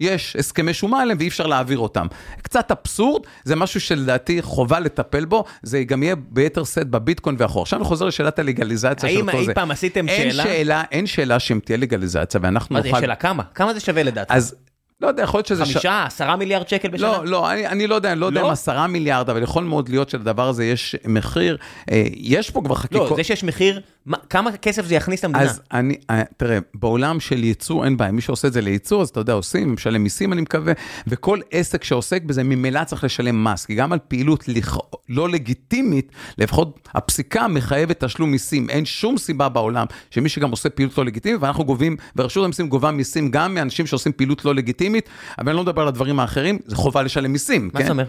יש 0.00 0.36
הסכמי 0.38 0.74
שומה 0.74 1.02
עליהם 1.02 1.18
ואי 1.18 1.28
אפשר 1.28 1.46
להעביר 1.46 1.78
אותם. 1.78 2.06
קצת 2.42 2.70
אבסורד, 2.70 3.22
זה 3.44 3.56
משהו 3.56 3.80
שלדעתי 3.80 4.42
חובה 4.42 4.80
לטפל 4.80 5.24
בו, 5.24 5.44
זה 5.62 5.84
גם 5.84 6.02
יהיה 6.02 6.14
ביתר 6.16 6.64
סט 6.64 6.78
בביטקוין 6.78 7.36
ואחור. 7.38 7.62
עכשיו 7.62 7.78
אני 7.78 7.88
חוזר 7.88 8.06
לשאלת 8.06 8.38
הלגליזציה 8.38 9.08
של 9.08 9.16
אותו 9.16 9.30
זה. 9.30 9.38
האם 9.38 9.48
אי 9.48 9.54
פעם 9.54 9.70
עשיתם 9.70 10.08
אין 10.08 10.30
שאלה? 10.30 10.42
שאלה? 10.42 10.82
אין 10.92 11.06
שאלה 11.06 11.38
שאם 11.38 11.60
תהיה 11.64 11.78
לגליזציה 11.78 12.40
ואנחנו 12.42 12.76
נוכל... 12.76 12.88
מה 12.88 12.94
זה, 12.94 13.00
שאלה 13.00 13.14
כמה? 13.14 13.42
כמה 13.54 13.74
זה 13.74 13.80
שווה 13.80 14.02
לדעתך? 14.02 14.34
אז 14.34 14.54
לא 15.00 15.08
יודע, 15.08 15.22
יכול 15.22 15.38
להיות 15.38 15.46
שזה... 15.46 15.64
חמישה, 15.64 16.04
עשרה 16.04 16.36
מיליארד 16.36 16.68
שקל 16.68 16.88
בשנה? 16.88 17.08
לא, 17.08 17.26
לא, 17.26 17.52
אני, 17.52 17.66
אני 17.66 17.86
לא 17.86 17.94
יודע, 17.94 18.12
אני 18.12 18.20
לא, 18.20 18.32
לא 18.32 18.38
יודע 18.38 18.48
אם 18.48 18.52
עשרה 18.52 18.86
מיליארד, 18.86 19.30
אבל 19.30 19.42
יכול 19.42 19.64
מאוד 19.64 19.88
להיות 19.88 20.10
שלדבר 20.10 20.48
הזה 20.48 20.64
יש 20.64 20.96
מחיר. 21.04 21.56
אה, 21.90 22.04
יש 22.14 22.50
פה 22.50 22.60
כבר 22.64 22.74
חקיקות... 22.74 23.10
לא, 23.10 23.16
זה 23.16 23.24
שיש 23.24 23.44
מחיר, 23.44 23.80
מה, 24.06 24.16
כמה 24.30 24.56
כסף 24.56 24.86
זה 24.86 24.94
יכניס 24.94 25.24
למדינה? 25.24 25.44
אז 25.44 25.60
אני, 25.72 25.96
אה, 26.10 26.22
תראה, 26.36 26.58
בעולם 26.74 27.20
של 27.20 27.44
ייצוא 27.44 27.84
אין 27.84 27.96
בעיה, 27.96 28.12
מי 28.12 28.20
שעושה 28.20 28.48
את 28.48 28.52
זה 28.52 28.60
לייצוא, 28.60 29.02
אז 29.02 29.08
אתה 29.08 29.20
יודע, 29.20 29.32
עושים, 29.32 29.72
משלם 29.72 30.02
מיסים, 30.02 30.32
אני 30.32 30.40
מקווה, 30.40 30.72
וכל 31.06 31.40
עסק 31.50 31.84
שעוסק 31.84 32.22
בזה 32.22 32.42
ממילא 32.42 32.84
צריך 32.84 33.04
לשלם 33.04 33.44
מס, 33.44 33.66
כי 33.66 33.74
גם 33.74 33.92
על 33.92 33.98
פעילות 34.08 34.48
לכ... 34.48 34.78
לא 35.08 35.28
לגיטימית, 35.28 36.12
לפחות 36.38 36.88
הפסיקה 36.94 37.48
מחייבת 37.48 38.04
תשלום 38.04 38.30
מיסים. 38.30 38.70
אין 38.70 38.84
שום 38.84 39.18
סיבה 39.18 39.48
בעולם 39.48 39.86
שמי 40.10 40.28
שגם 40.28 40.50
עושה 40.50 40.68
פעילות 40.68 40.98
לא 40.98 41.04
לגיטימית, 41.04 41.42
ואנחנו 41.42 41.64
גובים, 41.64 41.96
ורשות 42.16 42.44
המיסים 42.44 42.68
גובה 42.68 42.90
מיסים 42.90 43.30
גם 43.30 43.54
מאנשים 43.54 43.86
שעושים 43.86 44.12
פעילות 44.12 44.44
לא 44.44 44.54
לגיטימית, 44.54 44.87
לגיטימית, 44.88 45.08
אבל 45.38 45.48
אני 45.48 45.56
לא 45.56 45.62
מדבר 45.62 45.82
על 45.82 45.88
הדברים 45.88 46.20
האחרים, 46.20 46.58
זה 46.64 46.76
חובה 46.76 47.02
לשלם 47.02 47.32
מיסים, 47.32 47.64
מה 47.64 47.70
כן? 47.70 47.78
מה 47.78 47.84
זאת 47.84 47.90
אומרת? 47.90 48.08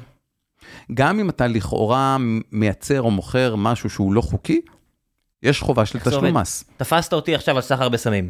גם 0.94 1.20
אם 1.20 1.30
אתה 1.30 1.48
לכאורה 1.48 2.18
מייצר 2.52 3.02
או 3.02 3.12
מוכר 3.12 3.56
משהו 3.56 3.90
שהוא 3.90 4.14
לא 4.14 4.22
חוקי, 4.22 4.62
יש 5.44 5.62
חובה 5.62 5.86
של 5.86 6.00
תשלום 6.00 6.38
מס. 6.38 6.64
תפסת 6.78 7.14
אותי 7.14 7.36
עכשיו 7.36 7.56
על 7.56 7.62
סחר 7.62 7.90
בסמים. 7.90 8.30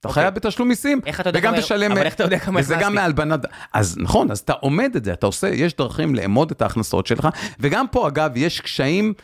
אתה 0.00 0.08
okay. 0.08 0.12
חייב 0.12 0.34
בתשלום 0.34 0.68
מיסים, 0.68 1.00
איך 1.06 1.20
אתה 1.20 1.28
יודע 1.28 1.38
וגם 1.38 1.52
כמה... 1.52 1.62
תשלם, 1.62 1.92
אבל 1.92 2.02
איך 2.02 2.14
אתה 2.14 2.24
יודע 2.24 2.38
כמה? 2.38 2.60
וזה 2.60 2.76
גם 2.80 2.94
מהלבנת, 2.94 3.40
אז 3.72 3.98
נכון, 3.98 4.30
אז 4.30 4.38
אתה 4.38 4.52
עומד 4.52 4.96
את 4.96 5.04
זה, 5.04 5.12
אתה 5.12 5.26
עושה, 5.26 5.48
יש 5.48 5.76
דרכים 5.76 6.14
לאמוד 6.14 6.50
את 6.50 6.62
ההכנסות 6.62 7.06
שלך, 7.06 7.28
וגם 7.60 7.86
פה 7.88 8.08
אגב, 8.08 8.30
יש 8.36 8.60
קשיים 8.60 9.14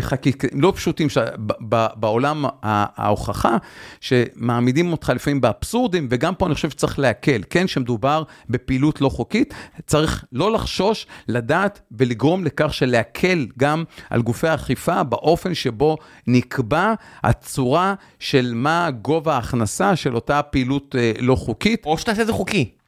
חקיק... 0.00 0.44
לא 0.52 0.72
פשוטים 0.76 1.08
ש... 1.08 1.18
בעולם 1.96 2.44
ההוכחה, 2.62 3.56
שמעמידים 4.00 4.92
אותך 4.92 5.12
לפעמים 5.14 5.40
באבסורדים, 5.40 6.06
וגם 6.10 6.34
פה 6.34 6.46
אני 6.46 6.54
חושב 6.54 6.70
שצריך 6.70 6.98
להקל. 6.98 7.42
כן, 7.50 7.66
שמדובר 7.66 8.22
בפעילות 8.50 9.00
לא 9.00 9.08
חוקית, 9.08 9.54
צריך 9.86 10.24
לא 10.32 10.52
לחשוש, 10.52 11.06
לדעת 11.28 11.80
ולגרום 11.92 12.44
לכך 12.44 12.74
שלהקל 12.74 13.46
גם 13.58 13.84
על 14.10 14.22
גופי 14.22 14.48
האכיפה 14.48 15.02
באופן 15.02 15.54
שבו 15.54 15.96
נקבע 16.26 16.94
הצורה 17.22 17.94
של 18.18 18.52
מה 18.54 18.90
גובה 18.90 19.34
ההכנסה 19.34 19.96
של 19.96 20.14
אותה 20.14 20.42
פעילות 20.42 20.96
אה, 20.98 21.12
לא 21.18 21.34
חוקית. 21.34 21.86
או 21.86 21.98
שתעשה 21.98 22.22
את 22.22 22.26
זה 22.26 22.32
חוקי. 22.32 22.79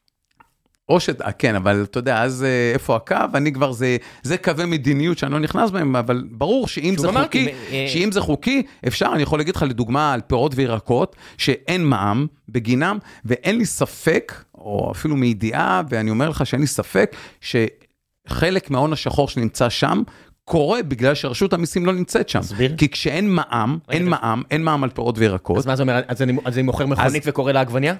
או 0.89 0.99
ש... 0.99 1.09
כן, 1.39 1.55
אבל 1.55 1.83
אתה 1.83 1.99
יודע, 1.99 2.23
אז 2.23 2.43
אה, 2.43 2.71
איפה 2.73 2.95
הקו? 2.95 3.15
אני 3.33 3.53
כבר, 3.53 3.71
זה, 3.71 3.97
זה 4.23 4.37
קווי 4.37 4.65
מדיניות 4.65 5.17
שאני 5.17 5.31
לא 5.31 5.39
נכנס 5.39 5.71
בהם, 5.71 5.95
אבל 5.95 6.23
ברור 6.31 6.67
שאם 6.67 6.95
זה 6.97 7.07
חוקי, 7.11 7.47
אה, 7.71 7.85
שאם 7.87 8.11
זה 8.11 8.21
חוקי, 8.21 8.63
אפשר, 8.87 9.09
אני 9.13 9.23
יכול 9.23 9.39
להגיד 9.39 9.55
לך 9.55 9.65
לדוגמה 9.69 10.13
על 10.13 10.21
פירות 10.21 10.51
וירקות, 10.55 11.15
שאין 11.37 11.85
מע"מ 11.85 12.27
בגינם, 12.49 12.97
ואין 13.25 13.57
לי 13.57 13.65
ספק, 13.65 14.43
או 14.55 14.91
אפילו 14.91 15.15
מידיעה, 15.15 15.81
ואני 15.89 16.09
אומר 16.09 16.29
לך 16.29 16.45
שאין 16.45 16.61
לי 16.61 16.67
ספק, 16.67 17.15
שחלק 17.41 18.69
מההון 18.69 18.93
השחור 18.93 19.27
שנמצא 19.27 19.69
שם, 19.69 20.03
קורה 20.45 20.83
בגלל 20.83 21.15
שרשות 21.15 21.53
המיסים 21.53 21.85
לא 21.85 21.93
נמצאת 21.93 22.29
שם. 22.29 22.39
תסביר. 22.39 22.75
כי 22.77 22.89
כשאין 22.89 23.29
מע"מ, 23.29 23.77
אין 23.89 24.09
מע"מ, 24.09 24.41
אין 24.51 24.63
מע"מ 24.63 24.83
על 24.83 24.89
פירות 24.89 25.17
וירקות. 25.17 25.57
אז 25.57 25.65
מה 25.65 25.75
זה 25.75 25.83
אומר, 25.83 26.01
אז 26.07 26.21
אני, 26.21 26.37
אז 26.45 26.53
אני 26.53 26.63
מוכר 26.63 26.85
מכונית. 26.85 27.23
וקורא 27.25 27.51
לעגבניה? 27.51 27.95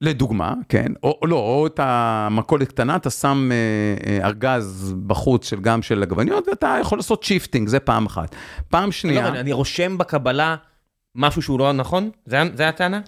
לדוגמה, 0.00 0.54
כן, 0.68 0.86
או 1.02 1.20
לא, 1.24 1.36
או 1.36 1.66
את 1.66 1.80
המכולת 1.82 2.68
קטנה, 2.68 2.96
אתה 2.96 3.10
שם 3.10 3.50
אה, 3.52 3.56
אה, 4.12 4.26
ארגז 4.26 4.94
בחוץ 5.06 5.48
של 5.48 5.60
גם 5.60 5.82
של 5.82 6.02
עגבניות, 6.02 6.48
ואתה 6.48 6.76
יכול 6.80 6.98
לעשות 6.98 7.22
shifting, 7.22 7.68
זה 7.68 7.80
פעם 7.80 8.06
אחת. 8.06 8.34
פעם 8.68 8.92
שנייה... 8.92 9.30
לא, 9.30 9.40
אני 9.40 9.52
רושם 9.52 9.98
בקבלה 9.98 10.56
משהו 11.14 11.42
שהוא 11.42 11.58
לא 11.58 11.72
נכון? 11.72 12.10
זה 12.26 12.68
הטענה? 12.68 13.00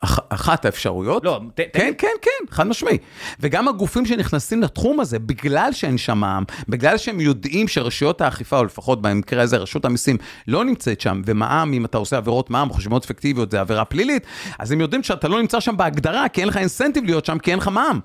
אח, 0.00 0.18
אחת 0.28 0.64
האפשרויות. 0.64 1.24
לא, 1.24 1.40
ת, 1.54 1.60
כן, 1.72 1.92
ת... 1.92 2.00
כן, 2.00 2.08
כן, 2.22 2.46
חד 2.50 2.66
משמעי. 2.66 2.98
וגם 3.40 3.68
הגופים 3.68 4.06
שנכנסים 4.06 4.62
לתחום 4.62 5.00
הזה, 5.00 5.18
בגלל 5.18 5.72
שאין 5.72 5.98
שם 5.98 6.18
מע"מ, 6.18 6.44
בגלל 6.68 6.98
שהם 6.98 7.20
יודעים 7.20 7.68
שרשויות 7.68 8.20
האכיפה, 8.20 8.58
או 8.58 8.64
לפחות 8.64 9.02
במקרה 9.02 9.42
הזה 9.42 9.56
רשות 9.56 9.84
המיסים, 9.84 10.16
לא 10.48 10.64
נמצאת 10.64 11.00
שם, 11.00 11.22
ומע"מ, 11.26 11.72
אם 11.72 11.84
אתה 11.84 11.98
עושה 11.98 12.16
עבירות 12.16 12.50
מע"מ 12.50 12.72
חשבונות 12.72 13.04
פיקטיביות, 13.04 13.50
זה 13.50 13.60
עבירה 13.60 13.84
פלילית, 13.84 14.26
אז 14.58 14.72
הם 14.72 14.80
יודעים 14.80 15.02
שאתה 15.02 15.28
לא 15.28 15.40
נמצא 15.40 15.60
שם 15.60 15.76
בהגדרה, 15.76 16.28
כי 16.28 16.40
אין 16.40 16.48
לך 16.48 16.56
אינסנטיב 16.56 17.04
להיות 17.04 17.24
שם, 17.24 17.38
כי 17.38 17.50
אין 17.50 17.58
לך 17.58 17.68
מע"מ, 17.68 18.00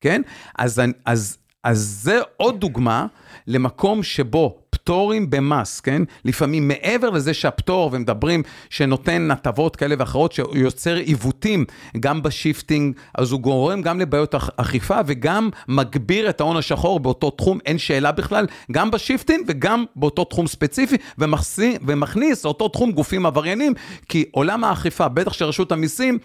כן? 0.00 0.22
אז, 0.58 0.82
אז, 1.04 1.38
אז 1.64 1.78
זה 2.02 2.20
עוד 2.36 2.60
דוגמה 2.60 3.06
למקום 3.46 4.02
שבו 4.02 4.58
פטורים 4.86 5.30
במס, 5.30 5.80
כן? 5.80 6.02
לפעמים 6.24 6.68
מעבר 6.68 7.10
לזה 7.10 7.34
שהפטור, 7.34 7.90
ומדברים 7.92 8.42
שנותן 8.70 9.30
הטבות 9.30 9.76
כאלה 9.76 9.94
ואחרות, 9.98 10.32
שיוצר 10.32 10.96
עיוותים 10.96 11.64
גם 12.00 12.22
ב 12.22 12.29
shifting, 12.29 12.96
אז 13.14 13.32
הוא 13.32 13.40
גורם 13.40 13.82
גם 13.82 14.00
לבעיות 14.00 14.34
אכיפה 14.56 14.98
וגם 15.06 15.50
מגביר 15.68 16.30
את 16.30 16.40
ההון 16.40 16.56
השחור 16.56 17.00
באותו 17.00 17.30
תחום, 17.30 17.58
אין 17.66 17.78
שאלה 17.78 18.12
בכלל, 18.12 18.46
גם 18.72 18.90
ב 18.90 18.96
shifting 18.96 19.44
וגם 19.48 19.84
באותו 19.96 20.24
תחום 20.24 20.46
ספציפי, 20.46 20.96
ומכניס, 21.18 21.78
ומכניס 21.86 22.44
לאותו 22.44 22.68
תחום 22.68 22.92
גופים 22.92 23.26
עבריינים, 23.26 23.74
כי 24.08 24.24
עולם 24.30 24.64
האכיפה, 24.64 25.08
בטח 25.08 25.32
של 25.32 25.44
רשות 25.44 25.72
המיסים, 25.72 26.18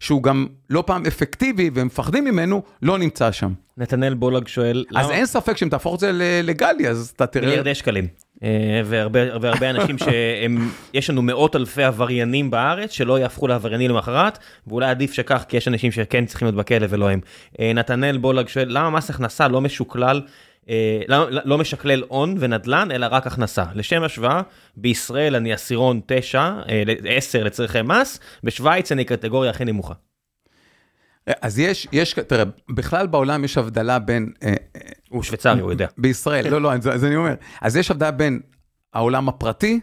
שהוא 0.00 0.22
גם 0.22 0.46
לא 0.70 0.84
פעם 0.86 1.06
אפקטיבי 1.06 1.70
ומפחדים 1.74 2.24
ממנו, 2.24 2.62
לא 2.82 2.98
נמצא 2.98 3.32
שם. 3.32 3.52
נתנאל 3.78 4.14
בולג 4.14 4.48
שואל... 4.48 4.84
אז 4.96 5.06
למה... 5.06 5.14
אין 5.14 5.26
ספק 5.26 5.56
שאם 5.56 5.68
תהפוך 5.68 5.94
את 5.94 6.00
זה 6.00 6.10
לגלי, 6.42 6.88
אז 6.88 7.12
אתה 7.16 7.26
תראה... 7.26 7.46
מיליארדי 7.46 7.74
שקלים. 7.74 8.06
אה, 8.42 8.82
והרבה, 8.84 9.70
אנשים 9.70 9.96
שיש 10.92 11.10
לנו 11.10 11.22
מאות 11.22 11.56
אלפי 11.56 11.82
עבריינים 11.82 12.50
בארץ 12.50 12.90
שלא 12.90 13.18
יהפכו 13.18 13.48
לעבריינים 13.48 13.90
למחרת, 13.90 14.38
ואולי 14.66 14.90
עדיף 14.90 15.12
שכך, 15.12 15.44
כי 15.48 15.56
יש 15.56 15.68
אנשים 15.68 15.92
שכן 15.92 16.26
צריכים 16.26 16.46
להיות 16.46 16.56
בכלא 16.56 16.86
ולא 16.90 17.10
הם. 17.10 17.20
אה, 17.60 17.72
נתנאל 17.72 18.16
בולג 18.16 18.48
שואל, 18.48 18.66
למה 18.68 18.90
מס 18.90 19.10
הכנסה 19.10 19.48
לא 19.48 19.60
משוקלל 19.60 20.20
אה, 20.70 21.00
לא, 21.44 21.58
משקלל 21.58 22.02
הון 22.08 22.34
ונדל"ן, 22.38 22.90
אלא 22.90 23.06
רק 23.10 23.26
הכנסה. 23.26 23.64
לשם 23.74 24.02
השוואה, 24.02 24.40
בישראל 24.76 25.36
אני 25.36 25.52
עשירון 25.52 26.00
9, 26.06 26.40
אה, 26.68 26.82
10 27.04 27.44
לצורכי 27.44 27.82
מס, 27.82 28.20
בשוויץ 28.44 28.92
אני 28.92 29.04
קטגוריה 29.04 29.50
הכי 29.50 29.64
נמוכה. 29.64 29.94
אז 31.40 31.58
יש, 31.58 31.88
יש, 31.92 32.14
תראה, 32.14 32.44
בכלל 32.68 33.06
בעולם 33.06 33.44
יש 33.44 33.58
הבדלה 33.58 33.98
בין... 33.98 34.32
אה, 34.42 34.52
הוא 35.08 35.22
שוויצרי, 35.22 35.60
הוא 35.60 35.70
יודע. 35.70 35.86
בישראל, 35.98 36.50
לא, 36.50 36.60
לא, 36.60 36.72
אז, 36.72 36.88
אז 36.88 37.04
אני 37.04 37.16
אומר, 37.16 37.34
אז 37.60 37.76
יש 37.76 37.90
הבדלה 37.90 38.10
בין 38.10 38.40
העולם 38.94 39.28
הפרטי, 39.28 39.80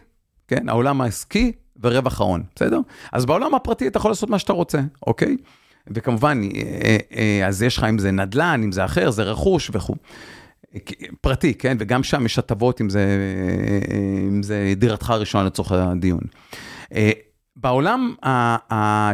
כן, 0.48 0.68
העולם 0.68 1.00
העסקי 1.00 1.52
ורווח 1.82 2.20
ההון, 2.20 2.42
בסדר? 2.54 2.80
אז 3.12 3.26
בעולם 3.26 3.54
הפרטי 3.54 3.86
אתה 3.86 3.98
יכול 3.98 4.10
לעשות 4.10 4.30
מה 4.30 4.38
שאתה 4.38 4.52
רוצה, 4.52 4.80
אוקיי? 5.06 5.36
וכמובן, 5.90 6.40
אה, 6.54 6.96
אה, 7.16 7.46
אז 7.46 7.62
יש 7.62 7.76
לך 7.76 7.84
אם 7.84 7.98
זה 7.98 8.10
נדל"ן, 8.10 8.60
אם 8.64 8.72
זה 8.72 8.84
אחר, 8.84 9.10
זה 9.10 9.22
רכוש 9.22 9.70
וכו'. 9.72 9.94
פרטי, 11.20 11.54
כן? 11.54 11.76
וגם 11.80 12.02
שם 12.02 12.26
יש 12.26 12.38
הטבות 12.38 12.80
אם 12.80 12.90
זה, 12.90 13.06
אם 14.28 14.42
זה 14.42 14.72
דירתך 14.76 15.10
הראשונה 15.10 15.44
לצורך 15.44 15.72
הדיון. 15.72 16.20
בעולם 17.56 18.14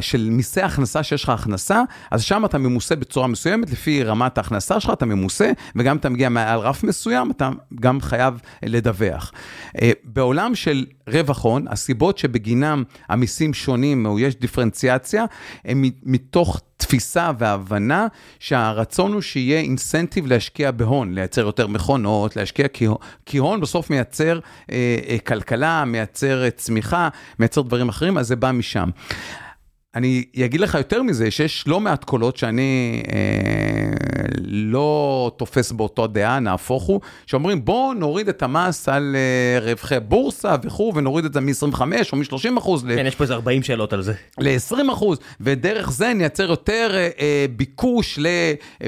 של 0.01 0.28
מיסי 0.31 0.60
הכנסה, 0.60 1.02
שיש 1.02 1.24
לך 1.24 1.28
הכנסה, 1.28 1.82
אז 2.10 2.23
שם 2.23 2.44
אתה 2.44 2.59
ממוסה 2.59 2.97
בצורה 2.97 3.27
מסוימת, 3.27 3.70
לפי 3.70 4.02
רמת 4.02 4.39
ההכנסה 4.39 4.81
שלך 4.81 4.93
אתה 4.93 5.06
ממוסה, 5.06 5.52
וגם 5.77 5.97
אתה 5.97 6.09
מגיע 6.09 6.28
מעל 6.28 6.59
רף 6.59 6.85
מסוים, 6.85 7.31
אתה 7.31 7.51
גם 7.74 8.01
חייב 8.01 8.40
לדווח. 8.62 9.32
בעולם 10.05 10.55
של 10.55 10.86
רווח 11.09 11.44
הון, 11.44 11.69
הסיבות 11.69 12.19
שבגינם 12.19 12.82
המיסים 13.09 13.55
שונים 13.55 14.06
או 14.06 14.19
יש 14.19 14.36
דיפרנציאציה, 14.36 15.24
הם 15.64 15.85
מתוך 16.02 16.60
תפיסה 16.82 17.30
והבנה 17.38 18.06
שהרצון 18.38 19.12
הוא 19.12 19.20
שיהיה 19.20 19.60
אינסנטיב 19.60 20.26
להשקיע 20.26 20.70
בהון, 20.70 21.14
לייצר 21.14 21.40
יותר 21.40 21.66
מכונות, 21.66 22.36
להשקיע, 22.36 22.68
כי, 23.26 23.38
הון 23.38 23.60
בסוף 23.60 23.90
מייצר 23.90 24.38
אה, 24.70 24.96
אה, 25.09 25.18
כלכלה, 25.18 25.84
מייצר 25.84 26.50
צמיחה, 26.50 27.09
מייצר 27.38 27.62
דברים 27.62 27.88
אחרים, 27.88 28.18
אז 28.18 28.26
זה 28.26 28.36
בא 28.36 28.52
משם. 28.52 28.90
אני 29.94 30.24
אגיד 30.44 30.60
לך 30.60 30.74
יותר 30.74 31.02
מזה, 31.02 31.31
שיש 31.31 31.64
לא 31.69 31.81
מעט 31.81 32.05
קולות 32.05 32.36
שאני 32.36 33.02
אה, 33.12 33.93
לא 34.43 35.31
תופס 35.36 35.73
באותו 35.73 36.06
דעה, 36.06 36.39
נהפוך 36.40 36.82
הוא, 36.82 37.01
שאומרים 37.27 37.64
בואו 37.64 37.94
נוריד 37.94 38.28
את 38.28 38.43
המס 38.43 38.89
על 38.89 39.16
אה, 39.16 39.60
רווחי 39.70 40.01
בורסה 40.01 40.55
וכו', 40.62 40.93
ונוריד 40.97 41.24
את 41.24 41.32
זה 41.32 41.40
מ-25 41.40 41.81
או 42.12 42.16
מ-30 42.16 42.59
אחוז. 42.59 42.82
כן, 42.82 43.05
ל- 43.05 43.06
יש 43.06 43.14
פה 43.14 43.24
איזה 43.24 43.35
40 43.35 43.62
שאלות 43.62 43.93
על 43.93 44.02
זה. 44.02 44.12
ל-20 44.39 44.93
אחוז, 44.93 45.19
ודרך 45.40 45.90
זה 45.93 46.12
נייצר 46.14 46.51
יותר 46.51 46.90
אה, 46.94 47.09
אה, 47.20 47.47
ביקוש 47.56 48.19
ל... 48.19 48.27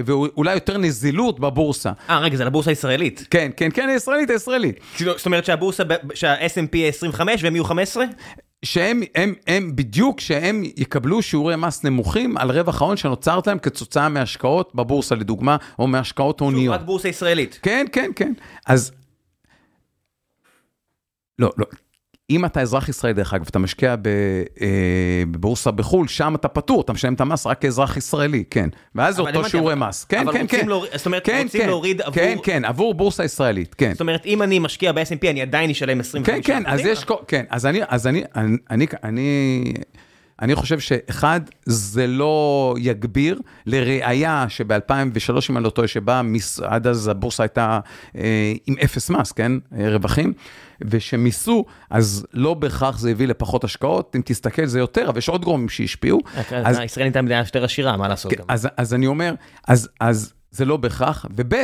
ואולי 0.05 0.55
יותר 0.55 0.79
נזילות 0.79 1.41
בבורסה. 1.41 1.93
אה, 2.11 2.19
רגע, 2.19 2.37
זה 2.37 2.45
לבורסה 2.45 2.71
הישראלית. 2.71 3.27
כן, 3.31 3.51
כן, 3.57 3.69
כן, 3.75 3.89
הישראלית, 3.89 4.31
הישראלית. 4.31 4.81
זאת 4.99 5.27
אומרת 5.27 5.45
שהבורסה, 5.45 5.83
שה-S&P 6.15 6.77
25 6.89 7.45
והם 7.45 7.55
יהיו 7.57 7.65
15? 7.65 8.05
שהם 8.65 9.03
הם, 9.15 9.35
הם 9.47 9.77
בדיוק, 9.77 10.21
שהם 10.21 10.63
יקבלו 10.65 11.23
שיעורי 11.23 11.57
מס 11.57 11.85
נמוכים 11.85 12.37
על 12.37 12.51
רווח 12.51 12.83
ההון 12.83 12.97
שנוצר 12.97 13.41
להם 13.47 13.59
כתוצאה 13.59 14.09
מהשקעות 14.09 14.75
בבורסה 14.75 15.15
לדוגמה, 15.15 15.57
או 15.79 15.87
מהשקעות 15.87 16.41
הוניות. 16.41 16.75
שוב, 16.75 16.83
רק 16.83 16.87
בורסה 16.87 17.09
ישראלית. 17.09 17.59
כן, 17.63 17.87
כן, 17.93 18.11
כן. 18.17 18.33
אז... 18.67 18.93
לא, 21.39 21.53
לא. 21.59 21.67
אם 22.31 22.45
אתה 22.45 22.61
אזרח 22.61 22.89
ישראלי, 22.89 23.15
דרך 23.15 23.35
אגב, 23.35 23.47
אתה 23.51 23.59
משקיע 23.59 23.97
בבורסה 25.31 25.71
בחו"ל, 25.71 26.09
שם 26.09 26.35
אתה 26.35 26.49
פטור, 26.49 26.81
אתה 26.81 26.93
משלם 26.93 27.15
את 27.15 27.21
המס 27.21 27.47
רק 27.47 27.61
כאזרח 27.61 27.97
ישראלי, 27.97 28.45
כן. 28.51 28.69
ואז 28.95 29.17
זה 29.17 29.23
אותו 29.23 29.49
שיעורי 29.49 29.75
מס. 29.75 30.05
כן, 30.05 30.25
כן, 30.33 30.47
כן. 30.49 30.67
זאת 30.95 31.07
אומרת, 31.07 31.29
רוצים 31.43 31.67
להוריד 31.67 32.01
עבור... 32.01 32.15
כן, 32.15 32.37
כן, 32.43 32.65
עבור 32.65 32.95
בורסה 32.95 33.25
ישראלית, 33.25 33.75
כן. 33.75 33.93
זאת 33.93 34.01
אומרת, 34.01 34.27
אם 34.27 34.43
אני 34.43 34.59
משקיע 34.59 34.93
ב-S&P, 34.93 35.31
אני 35.31 35.43
עדיין 35.43 35.71
אשלם 35.71 36.01
25 36.01 36.47
כן, 36.47 36.53
כן, 36.53 36.63
אז 36.67 36.81
יש... 36.81 37.05
כן, 37.29 37.45
אז 37.51 37.67
אני... 37.67 37.81
אז 37.89 38.07
אני... 38.07 38.23
אני... 38.71 38.87
אני... 39.05 39.75
אני 40.43 40.55
חושב 40.55 40.79
שאחד, 40.79 41.41
זה 41.67 42.07
לא 42.07 42.75
יגביר, 42.79 43.41
לראיה 43.67 44.47
שב-2003, 44.49 45.33
אם 45.51 45.57
אני 45.57 45.65
לא 45.65 45.71
טועה, 45.71 45.89
שבה 45.89 46.23
עד 46.63 46.87
אז 46.87 47.09
הבורסה 47.09 47.43
הייתה 47.43 47.81
אה, 48.17 48.53
עם 48.67 48.75
אפס 48.85 49.11
מס, 49.11 49.33
כן? 49.33 49.53
רווחים, 49.73 50.33
ושמיסו, 50.81 51.65
אז 51.91 52.27
לא 52.33 52.55
בהכרח 52.55 52.99
זה 52.99 53.11
הביא 53.11 53.29
לפחות 53.29 53.65
השקעות, 53.65 54.17
אם 54.17 54.23
תסתכל 54.25 54.67
זה 54.67 54.79
יותר, 54.79 55.09
אבל 55.09 55.19
יש 55.19 55.29
עוד 55.29 55.45
גורמים 55.45 55.69
שהשפיעו. 55.69 56.21
אז 56.51 56.79
ישראל 56.85 57.07
הייתה 57.07 57.23
מדינה 57.23 57.39
יותר 57.41 57.65
עשירה, 57.65 57.97
מה 57.97 58.09
לעשות 58.09 58.33
כן, 58.33 58.43
אז 58.77 58.95
אני 58.95 59.07
אומר, 59.07 59.35
אז... 59.69 60.35
זה 60.55 60.65
לא 60.65 60.77
בהכרח, 60.77 61.27
וב', 61.37 61.55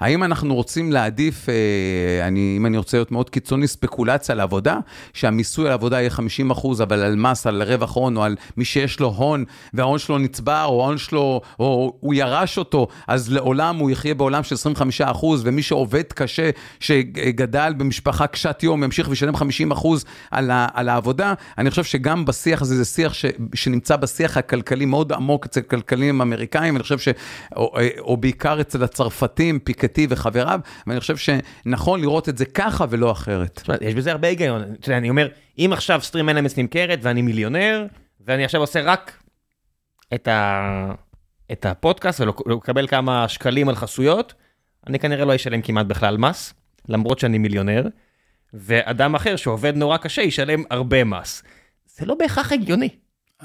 האם 0.00 0.24
אנחנו 0.24 0.54
רוצים 0.54 0.92
להעדיף, 0.92 1.48
אה, 1.48 2.26
אני, 2.26 2.54
אם 2.56 2.66
אני 2.66 2.76
רוצה 2.76 2.96
להיות 2.96 3.12
מאוד 3.12 3.30
קיצוני, 3.30 3.66
ספקולציה 3.66 4.32
על 4.32 4.40
עבודה, 4.40 4.78
שהמיסוי 5.14 5.66
על 5.66 5.72
עבודה 5.72 6.00
יהיה 6.00 6.10
50 6.10 6.50
אחוז, 6.50 6.82
אבל 6.82 7.00
על 7.02 7.16
מס, 7.16 7.46
על 7.46 7.62
רווח 7.62 7.94
הון, 7.96 8.16
או 8.16 8.24
על 8.24 8.36
מי 8.56 8.64
שיש 8.64 9.00
לו 9.00 9.08
הון, 9.08 9.44
וההון 9.74 9.98
שלו 9.98 10.18
נצבר, 10.18 10.64
או 10.64 10.82
ההון 10.82 10.98
שלו, 10.98 11.40
או 11.58 11.96
הוא 12.00 12.14
ירש 12.14 12.58
אותו, 12.58 12.88
אז 13.08 13.32
לעולם 13.32 13.76
הוא 13.76 13.90
יחיה 13.90 14.14
בעולם 14.14 14.42
של 14.42 14.54
25 14.54 15.00
אחוז, 15.00 15.42
ומי 15.44 15.62
שעובד 15.62 16.02
קשה, 16.02 16.50
שגדל 16.80 17.74
במשפחה 17.76 18.26
קשת 18.26 18.62
יום, 18.62 18.84
ימשיך 18.84 19.08
וישלם 19.08 19.36
50 19.36 19.70
אחוז 19.70 20.04
על, 20.30 20.50
על 20.74 20.88
העבודה. 20.88 21.34
אני 21.58 21.70
חושב 21.70 21.84
שגם 21.84 22.24
בשיח 22.24 22.62
הזה, 22.62 22.76
זה 22.76 22.84
שיח 22.84 23.14
ש, 23.14 23.24
שנמצא 23.54 23.96
בשיח 23.96 24.36
הכלכלי 24.36 24.84
מאוד 24.84 25.12
עמוק 25.12 25.46
אצל 25.46 25.60
כלכליים 25.60 26.20
אמריקאים, 26.20 26.76
אני 26.76 26.82
חושב 26.82 26.98
ש... 26.98 27.08
או, 27.56 27.76
או 27.98 28.16
בעיקר 28.30 28.60
אצל 28.60 28.84
הצרפתים, 28.84 29.58
פיקטי 29.58 30.06
וחבריו, 30.10 30.60
ואני 30.86 31.00
חושב 31.00 31.16
שנכון 31.16 32.00
לראות 32.00 32.28
את 32.28 32.38
זה 32.38 32.44
ככה 32.44 32.84
ולא 32.90 33.12
אחרת. 33.12 33.62
יש 33.80 33.94
בזה 33.94 34.10
הרבה 34.12 34.28
היגיון. 34.28 34.62
אני 34.88 35.10
אומר, 35.10 35.28
אם 35.58 35.70
עכשיו 35.72 36.00
סטרים 36.02 36.28
אלמנטס 36.28 36.56
נמכרת 36.56 36.98
ואני 37.02 37.22
מיליונר, 37.22 37.86
ואני 38.20 38.44
עכשיו 38.44 38.60
עושה 38.60 38.80
רק 38.82 39.22
את, 40.14 40.28
ה... 40.28 40.92
את 41.52 41.66
הפודקאסט 41.66 42.20
ולקבל 42.20 42.86
כמה 42.86 43.28
שקלים 43.28 43.68
על 43.68 43.74
חסויות, 43.74 44.34
אני 44.86 44.98
כנראה 44.98 45.24
לא 45.24 45.34
אשלם 45.34 45.62
כמעט 45.62 45.86
בכלל 45.86 46.16
מס, 46.16 46.54
למרות 46.88 47.18
שאני 47.18 47.38
מיליונר, 47.38 47.86
ואדם 48.54 49.14
אחר 49.14 49.36
שעובד 49.36 49.76
נורא 49.76 49.96
קשה 49.96 50.22
ישלם 50.22 50.62
הרבה 50.70 51.04
מס. 51.04 51.42
זה 51.86 52.06
לא 52.06 52.14
בהכרח 52.14 52.52
הגיוני. 52.52 52.88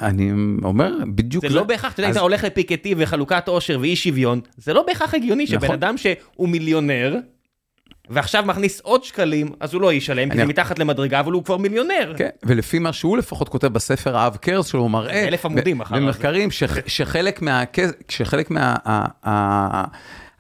אני 0.02 0.32
אומר, 0.64 0.92
בדיוק 1.16 1.44
זה. 1.44 1.50
זה 1.50 1.56
לא 1.56 1.64
בהכרח, 1.64 1.94
אתה 1.94 2.02
יודע, 2.02 2.12
אתה 2.12 2.20
הולך 2.20 2.44
לפיקטי 2.44 2.96
וחלוקת 2.98 3.48
עושר 3.48 3.78
ואי 3.82 3.96
שוויון, 3.96 4.42
זה 4.58 4.74
לא 4.74 4.84
בהכרח 4.88 5.14
הגיוני 5.14 5.48
שבן 5.48 5.72
אדם 5.72 5.98
שהוא 5.98 6.50
מיליונר, 6.50 7.16
ועכשיו 8.10 8.44
מכניס 8.46 8.80
עוד 8.80 9.04
שקלים, 9.04 9.52
אז 9.60 9.74
הוא 9.74 9.82
לא 9.82 9.94
ישלם, 9.94 10.30
כי 10.30 10.38
זה 10.38 10.46
מתחת 10.46 10.80
למדרגה, 10.80 11.20
אבל 11.20 11.32
הוא 11.32 11.44
כבר 11.44 11.58
מיליונר. 11.58 12.14
כן, 12.18 12.30
ולפי 12.44 12.80
מה 12.80 12.94
שהוא 12.94 13.18
לפחות 13.18 13.50
כותב 13.50 13.68
בספר 13.68 14.18
האב 14.18 14.36
קרס 14.36 14.68
שלו, 14.68 14.82
הוא 14.82 14.92
מראה, 14.92 15.28
אלף 15.28 15.46
עמודים 15.46 15.82
אחר 15.82 15.96
במחקרים, 15.96 16.50
שחלק 18.08 18.52
מה... 18.52 18.76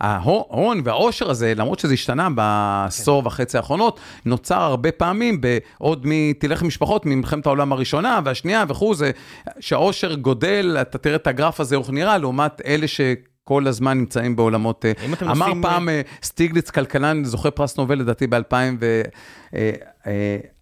ההון 0.01 0.81
והעושר 0.83 1.29
הזה, 1.29 1.53
למרות 1.55 1.79
שזה 1.79 1.93
השתנה 1.93 2.29
בעשור 2.29 3.21
כן. 3.21 3.27
וחצי 3.27 3.57
האחרונות, 3.57 3.99
נוצר 4.25 4.61
הרבה 4.61 4.91
פעמים 4.91 5.41
בעוד 5.41 6.07
מ... 6.07 6.33
תלך 6.33 6.63
משפחות 6.63 7.05
ממלחמת 7.05 7.45
העולם 7.45 7.71
הראשונה 7.71 8.19
והשנייה 8.25 8.65
וכו', 8.67 8.95
זה 8.95 9.11
שהעושר 9.59 10.15
גודל, 10.15 10.77
אתה 10.81 10.97
תראה 10.97 11.15
את 11.15 11.27
הגרף 11.27 11.59
הזה, 11.59 11.75
איך 11.77 11.89
נראה, 11.89 12.17
לעומת 12.17 12.61
אלה 12.65 12.87
ש... 12.87 13.01
כל 13.47 13.67
הזמן 13.67 13.97
נמצאים 13.97 14.35
בעולמות, 14.35 14.85
אמר 15.21 15.33
נוסעים... 15.35 15.61
פעם 15.61 15.89
סטיגליץ, 16.23 16.69
כלכלן, 16.69 17.23
זוכה 17.23 17.51
פרס 17.51 17.77
נובל 17.77 17.99
לדעתי 17.99 18.27
ב-2000, 18.27 18.55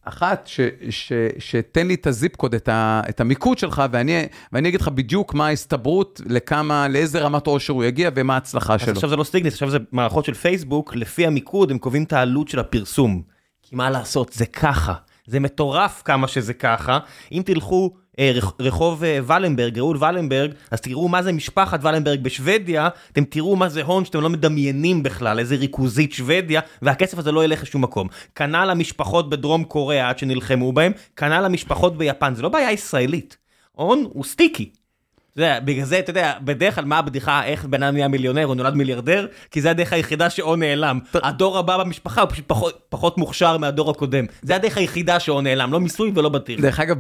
אחת, 0.06 0.48
ש, 0.48 0.60
ש, 0.90 1.14
שתן 1.40 1.88
לי 1.88 1.94
את 1.94 2.08
הזיפ 2.08 2.36
קוד, 2.36 2.56
את, 2.56 2.70
ה, 2.70 3.02
את 3.10 3.22
המיקוד 3.22 3.58
שלך, 3.58 3.84
ואני, 3.92 4.26
ואני 4.52 4.70
אגיד 4.70 4.82
לך 4.82 4.88
בדיוק 4.88 5.34
מה 5.34 5.48
ההסתברות, 5.48 6.22
לכמה, 6.26 6.88
לאיזה 6.88 7.20
רמת 7.20 7.48
עושר 7.48 7.74
הוא 7.74 7.84
יגיע 7.84 8.10
ומה 8.16 8.34
ההצלחה 8.34 8.80
שלו. 8.80 8.94
עכשיו 8.94 9.10
זה 9.10 9.16
לא 9.16 9.24
סטיגניס, 9.24 9.54
עכשיו 9.54 9.70
זה 9.70 9.78
מערכות 9.92 10.26
של 10.26 10.34
פייסבוק, 10.34 10.96
לפי 10.96 11.28
המיקוד 11.28 11.72
הם 11.72 11.78
קובעים 11.78 12.04
את 12.04 12.14
העלות 12.14 12.48
של 12.48 12.60
הפרסום. 12.60 13.22
כי 13.62 13.76
מה 13.76 13.90
לעשות, 13.90 14.34
זה 14.34 14.46
ככה. 14.46 14.94
זה 15.28 15.40
מטורף 15.40 16.02
כמה 16.06 16.28
שזה 16.28 16.54
ככה. 16.54 17.00
אם 17.32 17.42
תלכו 17.46 17.92
אה, 17.94 18.03
רחוב 18.60 19.04
אה, 19.04 19.20
ולנברג, 19.28 19.80
ראול 19.80 19.98
ולנברג, 20.00 20.52
אז 20.72 20.82
תראו 20.82 21.08
מה 21.08 21.24
זה 21.24 21.32
משפחת 21.32 21.80
ולנברג 21.84 22.24
בשוודיה, 22.24 22.90
אתם 23.12 23.24
תראו 23.24 23.56
מה 23.56 23.70
זה 23.70 23.84
הון 23.84 24.06
שאתם 24.06 24.22
לא 24.22 24.30
מדמיינים 24.30 25.04
בכלל, 25.04 25.40
איזה 25.40 25.56
ריכוזית 25.56 26.14
שוודיה, 26.14 26.62
והכסף 26.82 27.18
הזה 27.18 27.32
לא 27.32 27.44
ילך 27.44 27.64
לשום 27.64 27.82
מקום. 27.82 28.08
כנ"ל 28.36 28.70
המשפחות 28.70 29.30
בדרום 29.30 29.64
קוריאה 29.64 30.10
עד 30.10 30.20
שנלחמו 30.20 30.74
בהם, 30.74 30.92
כנ"ל 31.16 31.46
המשפחות 31.46 31.98
ביפן, 31.98 32.36
זה 32.36 32.42
לא 32.42 32.50
בעיה 32.50 32.72
ישראלית. 32.72 33.38
הון 33.72 34.06
הוא 34.14 34.24
סטיקי. 34.24 34.83
אתה 35.34 35.42
יודע, 35.42 35.60
בגלל 35.60 35.86
זה, 35.86 36.00
אתה 36.00 36.10
יודע, 36.10 36.34
בדרך 36.42 36.76
כלל 36.76 36.86
מה 36.86 36.98
הבדיחה, 36.98 37.46
איך 37.46 37.66
בן 37.66 37.84
אדם 37.84 37.94
נהיה 37.94 38.08
מיליונר 38.08 38.48
או 38.48 38.56
נולד 38.56 38.74
מיליארדר? 38.74 39.28
כי 39.52 39.62
זה 39.62 39.70
הדרך 39.70 39.94
היחידה 39.94 40.30
שאו 40.30 40.56
נעלם. 40.56 41.00
הדור 41.14 41.58
הבא 41.58 41.78
במשפחה 41.78 42.22
הוא 42.22 42.30
פשוט 42.30 42.46
פחות, 42.48 42.80
פחות 42.90 43.18
מוכשר 43.18 43.58
מהדור 43.58 43.92
הקודם. 43.92 44.26
זה 44.42 44.56
הדרך 44.56 44.78
היחידה 44.78 45.20
שאו 45.20 45.42
נעלם, 45.42 45.74
לא 45.74 45.80
מיסוי 45.80 46.12
ולא 46.16 46.30
בטיח. 46.30 46.62
דרך 46.62 46.80
אגב, 46.80 46.98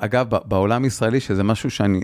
אגב, 0.00 0.26
בעולם 0.44 0.84
הישראלי, 0.84 1.20
שזה 1.20 1.42
משהו 1.42 1.70
שאני, 1.70 2.00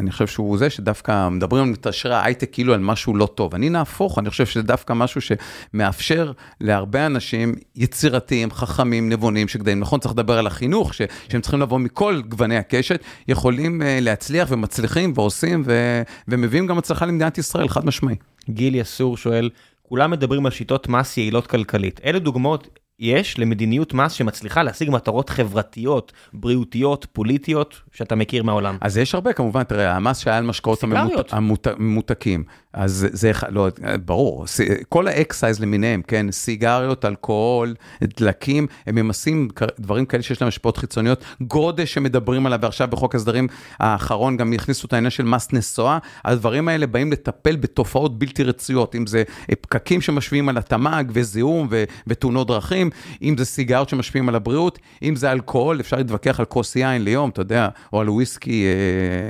אני 0.00 0.10
חושב 0.10 0.26
שהוא 0.26 0.58
זה 0.58 0.70
שדווקא 0.70 1.28
מדברים 1.28 1.64
על 1.64 1.70
מתעשרי 1.70 2.14
ההייטק 2.14 2.52
כאילו 2.52 2.74
על 2.74 2.80
משהו 2.80 3.16
לא 3.16 3.26
טוב. 3.26 3.54
אני 3.54 3.70
נהפוך, 3.70 4.18
אני 4.18 4.30
חושב 4.30 4.46
שזה 4.46 4.62
דווקא 4.62 4.92
משהו 4.92 5.20
שמאפשר 5.20 6.32
להרבה 6.60 7.06
אנשים 7.06 7.54
יצירתיים, 7.76 8.50
חכמים, 8.50 9.08
נבונים, 9.08 9.48
שגדלים. 9.48 9.80
נכון, 9.80 10.00
צריך 10.00 10.14
לדבר 10.14 10.38
על 10.38 10.46
החינוך, 10.46 10.94
ש, 10.94 11.02
שהם 11.28 11.40
צריכים 11.40 11.60
לבוא 11.60 11.78
מכל 11.78 12.22
גווני 12.28 12.56
הקשת, 12.56 13.00
יכולים 13.28 13.82
uh, 13.82 13.84
להצליח 14.00 14.48
ומצליחים 14.50 15.12
ועושים 15.14 15.62
ו, 15.66 16.02
ומביאים 16.28 16.66
גם 16.66 16.78
הצלחה 16.78 17.06
למדינת 17.06 17.38
ישראל, 17.38 17.68
חד 17.68 17.86
משמעי. 17.86 18.16
גיל 18.50 18.74
יסור 18.74 19.16
שואל, 19.16 19.50
כולם 19.82 20.10
מדברים 20.10 20.46
על 20.46 20.52
שיטות 20.52 20.88
מס 20.88 21.16
יעילות 21.16 21.46
כלכלית. 21.46 22.00
אלה 22.04 22.18
דוגמאות 22.18 22.78
יש 22.98 23.38
למדיניות 23.38 23.94
מס 23.94 24.12
שמצליחה 24.12 24.62
להשיג 24.62 24.90
מטרות 24.90 25.30
חברתיות, 25.30 26.12
בריאותיות, 26.32 27.06
פוליטיות, 27.12 27.80
שאתה 27.92 28.14
מכיר 28.14 28.42
מהעולם. 28.42 28.78
אז 28.80 28.98
יש 28.98 29.14
הרבה, 29.14 29.32
כמובן, 29.32 29.62
תראה, 29.62 29.96
המס 29.96 30.18
שהיה 30.18 30.38
על 30.38 30.44
משקאות 30.44 30.84
הממותקים, 31.32 32.44
אז 32.76 33.06
זה, 33.12 33.32
לא, 33.48 33.68
ברור, 34.04 34.44
כל 34.88 35.08
ה 35.08 35.15
excise 35.15 35.60
למיניהם, 35.60 36.02
כן, 36.02 36.26
סיגריות, 36.30 37.04
אלכוהול, 37.04 37.74
דלקים, 38.02 38.66
הם 38.86 38.94
ממסים 38.94 39.48
דברים 39.80 40.06
כאלה 40.06 40.22
שיש 40.22 40.40
להם 40.40 40.48
השפעות 40.48 40.76
חיצוניות, 40.76 41.24
גודש 41.40 41.94
שמדברים 41.94 42.46
עליו, 42.46 42.58
ועכשיו 42.62 42.88
בחוק 42.88 43.14
הסדרים 43.14 43.48
האחרון 43.78 44.36
גם 44.36 44.52
יכניסו 44.52 44.86
את 44.86 44.92
העניין 44.92 45.10
של 45.10 45.22
מס 45.22 45.52
נסועה, 45.52 45.98
הדברים 46.24 46.68
האלה 46.68 46.86
באים 46.86 47.12
לטפל 47.12 47.56
בתופעות 47.56 48.18
בלתי 48.18 48.42
רצויות, 48.42 48.94
אם 48.94 49.06
זה 49.06 49.22
פקקים 49.60 50.00
שמשווים 50.00 50.48
על 50.48 50.58
התמ"ג 50.58 51.04
וזיהום 51.08 51.68
ותאונות 52.06 52.46
דרכים, 52.46 52.90
אם 53.22 53.34
זה 53.38 53.44
סיגריות 53.44 53.88
שמשפיעים 53.88 54.28
על 54.28 54.34
הבריאות, 54.34 54.78
אם 55.02 55.16
זה 55.16 55.32
אלכוהול, 55.32 55.80
אפשר 55.80 55.96
להתווכח 55.96 56.40
על 56.40 56.46
כוס 56.46 56.76
יין 56.76 57.04
ליום, 57.04 57.30
אתה 57.30 57.40
יודע, 57.40 57.68
או 57.92 58.00
על 58.00 58.10
וויסקי 58.10 58.64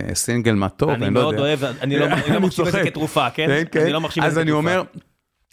אה, 0.08 0.14
סינגל 0.14 0.54
מתוק, 0.54 0.90
אני, 0.90 1.06
אני 1.06 1.14
לא 1.14 1.20
יודע. 1.20 1.30
אני 1.30 1.36
מאוד 1.36 1.60
אוהב, 1.60 1.76
אני 1.82 1.98
לא 2.34 2.40
מחשיב 2.46 2.66
את 2.66 2.72
זה 2.72 2.84
כתרופה, 2.84 3.30
כן? 3.36 3.46
כן, 3.46 3.64
כן. 3.72 3.80
אני 3.80 3.92
לא 3.92 4.00
מחשיב 4.00 4.24
את 4.24 4.34
זה 4.34 4.44
כתרופה. 4.44 4.70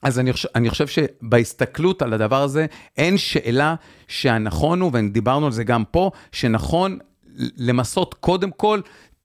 אז 0.03 0.19
אני 0.19 0.33
חושב, 0.33 0.49
אני 0.55 0.69
חושב 0.69 0.87
שבהסתכלות 0.87 2.01
על 2.01 2.13
הדבר 2.13 2.41
הזה, 2.41 2.65
אין 2.97 3.17
שאלה 3.17 3.75
שהנכון 4.07 4.81
הוא, 4.81 4.91
ודיברנו 4.93 5.45
על 5.45 5.51
זה 5.51 5.63
גם 5.63 5.83
פה, 5.91 6.11
שנכון 6.31 6.99
למסות 7.57 8.13
קודם 8.13 8.51
כל 8.51 8.81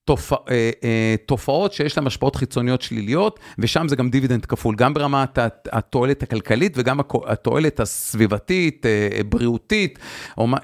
תופע, 0.09 0.37
אה, 0.51 0.71
אה, 0.85 1.15
תופעות 1.27 1.73
שיש 1.73 1.97
להן 1.97 2.07
השפעות 2.07 2.37
חיצוניות 2.37 2.83
שליליות, 2.83 3.41
ושם 3.59 3.89
זה 3.89 3.97
גם 3.97 4.11
דיבידנד 4.11 4.47
כפול, 4.47 4.75
גם 4.77 4.95
ברמת 4.95 5.39
התועלת 5.73 6.23
הכלכלית 6.23 6.73
וגם 6.77 7.01
התועלת 7.27 7.81
הסביבתית, 7.81 8.87
אה, 8.87 9.21
בריאותית, 9.29 9.99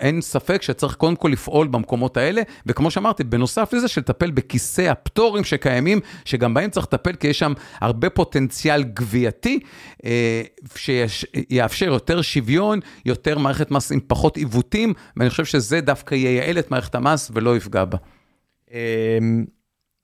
אין 0.00 0.20
ספק 0.20 0.62
שצריך 0.62 0.94
קודם 0.94 1.16
כל 1.16 1.28
לפעול 1.28 1.66
במקומות 1.66 2.16
האלה, 2.16 2.42
וכמו 2.66 2.90
שאמרתי, 2.90 3.24
בנוסף 3.24 3.72
לזה, 3.72 3.88
שלטפל 3.88 4.30
בכיסי 4.30 4.88
הפטורים 4.88 5.44
שקיימים, 5.44 6.00
שגם 6.24 6.54
בהם 6.54 6.70
צריך 6.70 6.86
לטפל, 6.86 7.12
כי 7.12 7.28
יש 7.28 7.38
שם 7.38 7.52
הרבה 7.80 8.10
פוטנציאל 8.10 8.82
גבייתי, 8.82 9.60
שיאפשר 10.76 11.86
יותר 11.86 12.22
שוויון, 12.22 12.80
יותר 13.06 13.38
מערכת 13.38 13.70
מס 13.70 13.92
עם 13.92 14.00
פחות 14.06 14.36
עיוותים, 14.36 14.92
ואני 15.16 15.30
חושב 15.30 15.44
שזה 15.44 15.80
דווקא 15.80 16.14
ייעל 16.14 16.58
את 16.58 16.70
מערכת 16.70 16.94
המס 16.94 17.30
ולא 17.34 17.56
יפגע 17.56 17.84
בה. 17.84 17.98
אמ, 18.72 19.44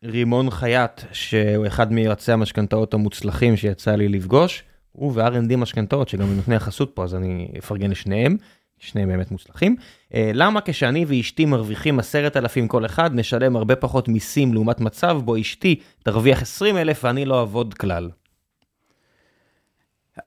רימון 0.05 0.51
חייט, 0.51 1.01
שהוא 1.13 1.67
אחד 1.67 1.93
מיועצי 1.93 2.33
המשכנתאות 2.33 2.95
המוצלחים 2.95 3.57
שיצא 3.57 3.95
לי 3.95 4.09
לפגוש, 4.09 4.63
הוא 4.93 5.13
ו-R&D 5.15 5.57
משכנתאות, 5.57 6.09
שגם 6.09 6.37
נותני 6.37 6.57
החסות 6.57 6.91
פה, 6.95 7.05
אז 7.05 7.15
אני 7.15 7.49
אפרגן 7.59 7.91
לשניהם, 7.91 8.37
שניהם 8.79 9.09
באמת 9.09 9.31
מוצלחים. 9.31 9.77
אה, 10.15 10.31
למה 10.35 10.61
כשאני 10.65 11.05
ואשתי 11.09 11.45
מרוויחים 11.45 11.99
עשרת 11.99 12.37
אלפים 12.37 12.69
כל 12.69 12.87
אחד, 12.87 13.11
נשלם 13.15 13.57
הרבה 13.57 13.77
פחות 13.77 14.09
מיסים 14.09 14.55
לעומת 14.55 14.81
מצב 14.81 15.21
בו 15.25 15.41
אשתי 15.41 15.81
תרוויח 16.03 16.43
עשרים 16.43 16.77
אלף 16.77 17.05
ואני 17.05 17.25
לא 17.25 17.41
אעבוד 17.41 17.75
כלל? 17.75 18.11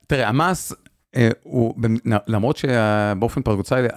תראה, 0.06 0.28
המס 0.28 0.72
הוא, 1.42 1.74
למרות 2.26 2.56
שבאופן 2.56 3.42
פרדוקסלי, 3.42 3.88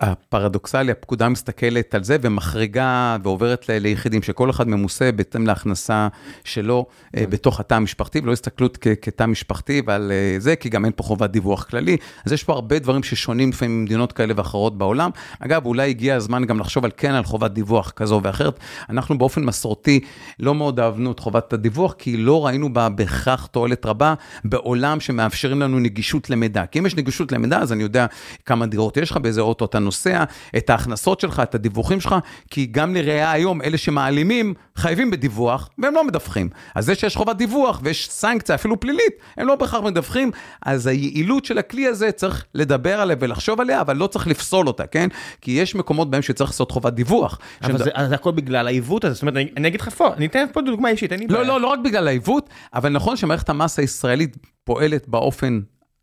הפרדוקסלי, 0.00 0.92
הפקודה 0.92 1.28
מסתכלת 1.28 1.94
על 1.94 2.04
זה 2.04 2.16
ומחריגה 2.20 3.16
ועוברת 3.22 3.68
ליחידים, 3.68 4.22
שכל 4.22 4.50
אחד 4.50 4.68
ממוסה 4.68 5.12
בהתאם 5.12 5.46
להכנסה 5.46 6.08
שלו 6.44 6.86
אה, 7.16 7.20
כן. 7.20 7.30
בתוך 7.30 7.60
התא 7.60 7.74
המשפחתי, 7.74 8.20
ולא 8.20 8.32
הסתכלות 8.32 8.78
כתא 9.02 9.26
משפחתי 9.26 9.82
ועל 9.86 10.12
אה, 10.12 10.40
זה, 10.40 10.56
כי 10.56 10.68
גם 10.68 10.84
אין 10.84 10.92
פה 10.96 11.02
חובת 11.02 11.30
דיווח 11.30 11.64
כללי. 11.64 11.96
אז 12.24 12.32
יש 12.32 12.44
פה 12.44 12.52
הרבה 12.52 12.78
דברים 12.78 13.02
ששונים 13.02 13.50
לפעמים 13.50 13.80
ממדינות 13.80 14.12
כאלה 14.12 14.34
ואחרות 14.36 14.78
בעולם. 14.78 15.10
אגב, 15.40 15.66
אולי 15.66 15.90
הגיע 15.90 16.16
הזמן 16.16 16.44
גם 16.44 16.60
לחשוב 16.60 16.84
על 16.84 16.90
כן 16.96 17.12
על 17.14 17.24
חובת 17.24 17.50
דיווח 17.50 17.90
כזו 17.90 18.20
ואחרת. 18.22 18.58
אנחנו 18.90 19.18
באופן 19.18 19.44
מסורתי 19.44 20.00
לא 20.40 20.54
מאוד 20.54 20.80
אהבנו 20.80 21.12
את 21.12 21.20
חובת 21.20 21.52
הדיווח, 21.52 21.94
כי 21.98 22.16
לא 22.16 22.46
ראינו 22.46 22.72
בה 22.72 22.88
בהכרח 22.88 23.46
תועלת 23.46 23.86
רבה 23.86 24.14
בעולם 24.44 25.00
שמאפשרים 25.00 25.60
לנו 25.60 25.78
נגישות 25.78 26.30
למידע. 26.30 26.47
למידע. 26.48 26.66
כי 26.66 26.78
אם 26.78 26.86
יש 26.86 26.96
נגישות 26.96 27.32
למידע, 27.32 27.58
אז 27.58 27.72
אני 27.72 27.82
יודע 27.82 28.06
כמה 28.46 28.66
דירות 28.66 28.96
יש 28.96 29.10
לך, 29.10 29.16
באיזה 29.16 29.40
אוטו 29.40 29.64
אתה 29.64 29.78
נוסע, 29.78 30.24
את 30.56 30.70
ההכנסות 30.70 31.20
שלך, 31.20 31.40
את 31.40 31.54
הדיווחים 31.54 32.00
שלך, 32.00 32.14
כי 32.50 32.66
גם 32.66 32.94
לראייה 32.94 33.32
היום, 33.32 33.62
אלה 33.62 33.78
שמעלימים, 33.78 34.54
חייבים 34.76 35.10
בדיווח, 35.10 35.68
והם 35.78 35.94
לא 35.94 36.04
מדווחים. 36.04 36.48
אז 36.74 36.86
זה 36.86 36.94
שיש 36.94 37.16
חובת 37.16 37.36
דיווח 37.36 37.80
ויש 37.82 38.08
סנקציה, 38.10 38.54
אפילו 38.54 38.80
פלילית, 38.80 39.14
הם 39.36 39.46
לא 39.46 39.54
בהכרח 39.54 39.82
מדווחים, 39.82 40.30
אז 40.62 40.86
היעילות 40.86 41.44
של 41.44 41.58
הכלי 41.58 41.86
הזה, 41.86 42.12
צריך 42.12 42.44
לדבר 42.54 43.00
עליה 43.00 43.16
ולחשוב 43.20 43.60
עליה, 43.60 43.80
אבל 43.80 43.96
לא 43.96 44.06
צריך 44.06 44.26
לפסול 44.26 44.66
אותה, 44.66 44.86
כן? 44.86 45.08
כי 45.40 45.50
יש 45.50 45.74
מקומות 45.74 46.10
בהם 46.10 46.22
שצריך 46.22 46.50
לעשות 46.50 46.70
חובת 46.70 46.92
דיווח. 46.92 47.38
אבל 47.62 47.72
שמד... 47.72 47.82
זה, 47.82 47.90
זה 48.08 48.14
הכל 48.14 48.30
בגלל 48.30 48.66
העיוות 48.66 49.04
הזה, 49.04 49.14
זאת 49.14 49.22
אומרת, 49.22 49.36
אני, 49.36 49.48
אני 49.56 49.68
אגיד 49.68 49.80
לך 49.80 49.88
פה, 49.88 50.14
אני 50.14 50.26
אתן 50.26 50.44
פה 50.52 50.60
דוגמה 50.60 50.88
אישית, 50.88 51.12
אין 51.12 51.20
לי 51.20 51.26
לא, 51.26 51.34
בעיה. 51.34 51.48
לא, 51.48 51.60
לא, 51.60 51.66
רק 51.66 51.78
בגלל 51.84 52.08
העיוות, 52.08 52.50
אבל 52.74 52.88
נכון 52.92 53.16
שמערכת 53.16 53.48
המס 53.48 53.78
הישראלית 53.78 54.36
פועלת 54.64 55.08
באופן 55.08 55.60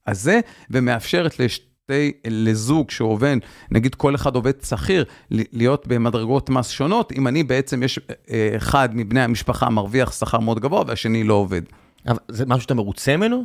הזה, 0.07 0.40
ומאפשרת 0.72 1.40
לשתי, 1.40 2.11
לזוג 2.27 2.91
שעובד, 2.91 3.38
נגיד 3.72 3.95
כל 3.95 4.15
אחד 4.15 4.36
עובד 4.36 4.53
שכיר, 4.64 5.06
להיות 5.32 5.88
במדרגות 5.88 6.49
מס 6.49 6.69
שונות, 6.69 7.11
אם 7.11 7.27
אני 7.27 7.44
בעצם, 7.44 7.84
יש 7.84 7.99
אה, 8.32 8.53
אחד 8.56 8.90
מבני 8.94 9.22
המשפחה 9.22 9.69
מרוויח 9.69 10.11
שכר 10.11 10.40
מאוד 10.40 10.60
גבוה 10.60 10.84
והשני 10.88 11.23
לא 11.23 11.34
עובד. 11.34 11.61
אבל 12.07 12.18
זה 12.27 12.45
משהו 12.45 12.61
שאתה 12.61 12.73
מרוצה 12.73 13.18
ממנו? 13.18 13.44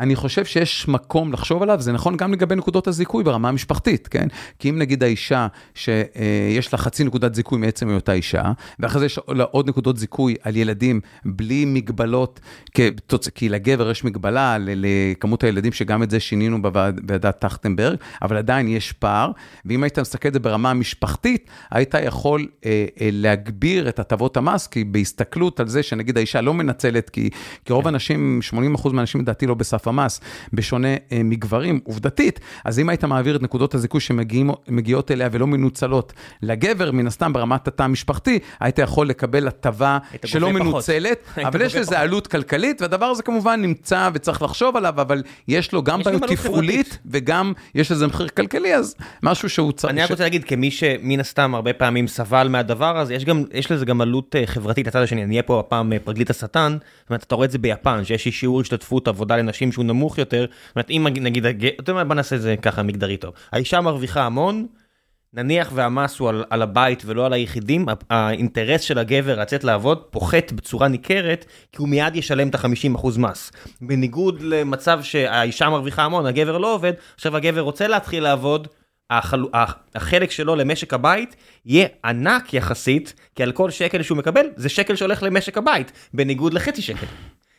אני 0.00 0.16
חושב 0.16 0.44
שיש 0.44 0.88
מקום 0.88 1.32
לחשוב 1.32 1.62
עליו, 1.62 1.80
זה 1.80 1.92
נכון 1.92 2.16
גם 2.16 2.32
לגבי 2.32 2.54
נקודות 2.54 2.86
הזיכוי 2.86 3.24
ברמה 3.24 3.48
המשפחתית, 3.48 4.08
כן? 4.08 4.26
כי 4.58 4.70
אם 4.70 4.78
נגיד 4.78 5.02
האישה 5.02 5.46
שיש 5.74 6.72
לה 6.72 6.78
חצי 6.78 7.04
נקודת 7.04 7.34
זיכוי 7.34 7.58
מעצם 7.58 7.88
היותה 7.88 8.12
אישה, 8.12 8.42
ואחרי 8.78 9.00
זה 9.00 9.06
יש 9.06 9.18
לה 9.28 9.44
עוד 9.44 9.68
נקודות 9.68 9.96
זיכוי 9.96 10.34
על 10.42 10.56
ילדים 10.56 11.00
בלי 11.24 11.64
מגבלות, 11.64 12.40
כי 13.34 13.48
לגבר 13.48 13.90
יש 13.90 14.04
מגבלה 14.04 14.56
לכמות 14.60 15.44
הילדים, 15.44 15.72
שגם 15.72 16.02
את 16.02 16.10
זה 16.10 16.20
שינינו 16.20 16.62
בוועדת 16.62 17.38
טרכטנברג, 17.38 17.96
אבל 18.22 18.36
עדיין 18.36 18.68
יש 18.68 18.92
פער, 18.92 19.30
ואם 19.64 19.82
היית 19.82 19.98
מסתכל 19.98 20.28
את 20.28 20.32
זה 20.32 20.40
ברמה 20.40 20.70
המשפחתית, 20.70 21.50
היית 21.70 21.94
יכול 22.04 22.46
אה, 22.64 22.86
אה, 23.00 23.08
להגביר 23.12 23.88
את 23.88 23.98
הטבות 23.98 24.36
המס, 24.36 24.66
כי 24.66 24.84
בהסתכלות 24.84 25.60
על 25.60 25.68
זה 25.68 25.82
שנגיד 25.82 26.16
האישה 26.16 26.40
לא 26.40 26.54
מנצלת, 26.54 27.10
כי, 27.10 27.30
כי 27.64 27.72
רוב 27.72 27.86
האנשים, 27.86 28.40
80% 28.84 28.92
מהאנשים 28.92 29.20
לדעתי 29.20 29.46
לא 29.46 29.54
בסף 29.54 29.83
המס, 29.88 30.20
בשונה 30.52 30.88
אה, 30.88 31.20
מגברים, 31.24 31.80
עובדתית, 31.84 32.40
אז 32.64 32.78
אם 32.78 32.88
היית 32.88 33.04
מעביר 33.04 33.36
את 33.36 33.42
נקודות 33.42 33.74
הזיכוי 33.74 34.00
שמגיעות 34.00 35.10
אליה 35.10 35.28
ולא 35.32 35.46
מנוצלות 35.46 36.12
לגבר, 36.42 36.90
מן 36.90 37.06
הסתם 37.06 37.32
ברמת 37.32 37.68
התא 37.68 37.82
המשפחתי, 37.82 38.38
היית 38.60 38.78
יכול 38.78 39.08
לקבל 39.08 39.48
הטבה 39.48 39.98
שלא 40.24 40.52
מנוצלת, 40.52 41.18
אבל 41.48 41.62
יש 41.62 41.76
לזה 41.76 42.00
עלות 42.00 42.26
כלכלית, 42.26 42.82
והדבר 42.82 43.06
הזה 43.06 43.22
כמובן 43.22 43.62
נמצא 43.62 44.10
וצריך 44.14 44.42
לחשוב 44.42 44.76
עליו, 44.76 45.00
אבל 45.00 45.22
יש 45.48 45.72
לו 45.72 45.82
גם 45.82 46.02
בעיות 46.02 46.22
תפעולית 46.22 46.98
וגם 47.06 47.52
יש 47.74 47.92
לזה 47.92 48.06
מחיר 48.06 48.28
כלכלי, 48.28 48.74
אז 48.74 48.94
משהו 49.22 49.50
שהוא 49.50 49.72
צריך... 49.72 49.92
אני 49.92 50.02
רק 50.02 50.10
רוצה 50.10 50.22
להגיד, 50.22 50.44
כמי 50.44 50.70
שמן 50.70 51.20
הסתם 51.20 51.54
הרבה 51.54 51.72
פעמים 51.72 52.06
סבל 52.06 52.48
מהדבר 52.48 52.98
הזה, 52.98 53.14
יש, 53.14 53.24
גם, 53.24 53.44
יש 53.52 53.70
לזה 53.70 53.84
גם 53.84 54.00
עלות 54.00 54.36
אה, 54.36 54.46
חברתית. 54.46 54.86
לצד 54.86 55.02
השני, 55.02 55.24
אני 55.24 55.34
אהיה 55.34 55.42
פה 55.42 55.60
הפעם 55.60 55.92
אה, 55.92 55.98
פרקליט 55.98 56.30
השטן, 56.30 56.76
זאת 57.00 57.10
אומרת, 57.10 57.22
אתה 57.22 57.34
רואה 57.34 57.46
את 57.46 57.50
זה 57.50 57.58
ביפן, 57.58 58.04
שיש 58.04 58.28
שיעור 58.28 58.60
השתתפות 58.60 59.08
עבודה 59.08 59.36
לנשים 59.36 59.72
שהוא 59.74 59.84
נמוך 59.84 60.18
יותר, 60.18 60.46
זאת 60.66 60.76
אומרת, 60.76 60.90
אם 60.90 61.06
נגיד, 61.20 61.46
אתה 61.46 61.80
יודע 61.80 61.92
מה, 61.92 62.04
בוא 62.04 62.14
נעשה 62.14 62.36
את 62.36 62.42
זה 62.42 62.54
ככה 62.62 62.82
מגדרי 62.82 63.16
טוב. 63.16 63.34
האישה 63.52 63.80
מרוויחה 63.80 64.22
המון, 64.22 64.66
נניח 65.34 65.70
והמס 65.74 66.18
הוא 66.18 66.28
על, 66.28 66.44
על 66.50 66.62
הבית 66.62 67.02
ולא 67.06 67.26
על 67.26 67.32
היחידים, 67.32 67.86
האינטרס 68.10 68.80
של 68.80 68.98
הגבר 68.98 69.40
לצאת 69.40 69.64
לעבוד 69.64 70.02
פוחת 70.10 70.52
בצורה 70.52 70.88
ניכרת, 70.88 71.44
כי 71.72 71.78
הוא 71.78 71.88
מיד 71.88 72.16
ישלם 72.16 72.48
את 72.48 72.54
ה-50% 72.54 73.18
מס. 73.18 73.52
בניגוד 73.80 74.40
למצב 74.40 75.02
שהאישה 75.02 75.70
מרוויחה 75.70 76.02
המון, 76.02 76.26
הגבר 76.26 76.58
לא 76.58 76.74
עובד, 76.74 76.92
עכשיו 77.14 77.36
הגבר 77.36 77.60
רוצה 77.60 77.88
להתחיל 77.88 78.22
לעבוד, 78.22 78.68
החל... 79.10 79.44
החלק 79.94 80.30
שלו 80.30 80.56
למשק 80.56 80.94
הבית 80.94 81.36
יהיה 81.66 81.88
ענק 82.04 82.54
יחסית, 82.54 83.14
כי 83.34 83.42
על 83.42 83.52
כל 83.52 83.70
שקל 83.70 84.02
שהוא 84.02 84.18
מקבל, 84.18 84.46
זה 84.56 84.68
שקל 84.68 84.96
שהולך 84.96 85.22
למשק 85.22 85.58
הבית, 85.58 85.92
בניגוד 86.14 86.54
לחצי 86.54 86.82
שקל. 86.82 87.06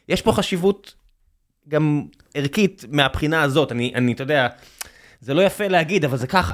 יש 0.10 0.22
פה 0.22 0.32
חשיבות 0.32 0.96
גם 1.70 2.04
ערכית 2.34 2.86
מהבחינה 2.92 3.42
הזאת, 3.42 3.72
אני, 3.72 4.14
אתה 4.14 4.24
יודע, 4.24 4.48
זה 5.26 5.34
לא 5.34 5.42
יפה 5.42 5.68
להגיד, 5.68 6.06
אבל 6.06 6.18
זה 6.18 6.28
ככה. 6.28 6.54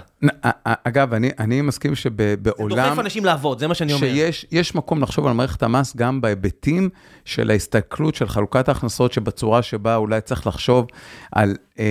אגב, 0.64 1.14
אני, 1.14 1.30
אני 1.40 1.62
מסכים 1.62 1.96
שבעולם... 1.96 2.76
זה 2.76 2.90
דוחף 2.90 3.00
אנשים 3.00 3.26
לעבוד, 3.26 3.60
זה 3.60 3.68
מה 3.68 3.74
שאני 3.74 3.94
אומר. 3.94 4.08
שיש 4.32 4.76
מקום 4.76 5.02
לחשוב 5.02 5.28
על 5.28 5.34
מערכת 5.34 5.64
המס 5.64 5.96
גם 5.96 6.22
בהיבטים 6.22 6.90
של 7.26 7.52
ההסתכלות 7.52 8.16
של 8.16 8.28
חלוקת 8.28 8.68
ההכנסות, 8.68 9.14
שבצורה 9.14 9.62
שבה 9.62 9.96
אולי 9.96 10.22
צריך 10.22 10.48
לחשוב 10.48 10.86
על 11.32 11.56
אה, 11.80 11.86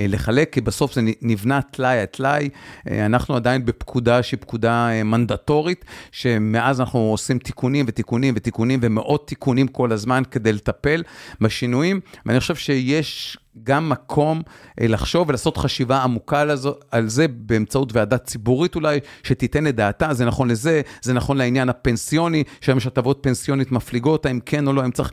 אה, 0.00 0.06
לחלק, 0.08 0.52
כי 0.52 0.60
בסוף 0.60 0.94
זה 0.94 1.00
נבנה 1.22 1.62
טלאי 1.62 1.98
על 1.98 2.06
טלאי. 2.06 2.48
אה, 2.90 3.06
אנחנו 3.06 3.36
עדיין 3.36 3.64
בפקודה 3.64 4.22
שהיא 4.22 4.40
פקודה 4.40 4.88
אה, 4.90 5.02
מנדטורית, 5.02 5.84
שמאז 6.12 6.80
אנחנו 6.80 7.00
עושים 7.00 7.38
תיקונים 7.38 7.84
ותיקונים 7.88 8.34
ותיקונים 8.36 8.80
ומאות 8.82 9.28
תיקונים 9.28 9.68
כל 9.68 9.92
הזמן 9.92 10.22
כדי 10.30 10.52
לטפל 10.52 11.02
בשינויים, 11.40 12.00
ואני 12.26 12.40
חושב 12.40 12.54
שיש... 12.54 13.38
גם 13.62 13.88
מקום 13.88 14.42
אה, 14.80 14.86
לחשוב 14.86 15.28
ולעשות 15.28 15.56
חשיבה 15.56 16.02
עמוקה 16.02 16.44
על 16.90 17.08
זה 17.08 17.28
באמצעות 17.28 17.96
ועדה 17.96 18.18
ציבורית 18.18 18.74
אולי, 18.74 18.98
שתיתן 19.22 19.66
את 19.66 19.76
דעתה, 19.76 20.14
זה 20.14 20.24
נכון 20.24 20.50
לזה, 20.50 20.80
זה 21.02 21.12
נכון 21.12 21.36
לעניין 21.36 21.68
הפנסיוני, 21.68 22.44
שהיום 22.60 22.78
יש 22.78 22.86
הטבות 22.86 23.18
פנסיונית 23.22 23.72
מפליגות, 23.72 24.26
האם 24.26 24.40
כן 24.46 24.66
או 24.66 24.72
לא, 24.72 24.82
האם 24.82 24.90
צריך, 24.90 25.10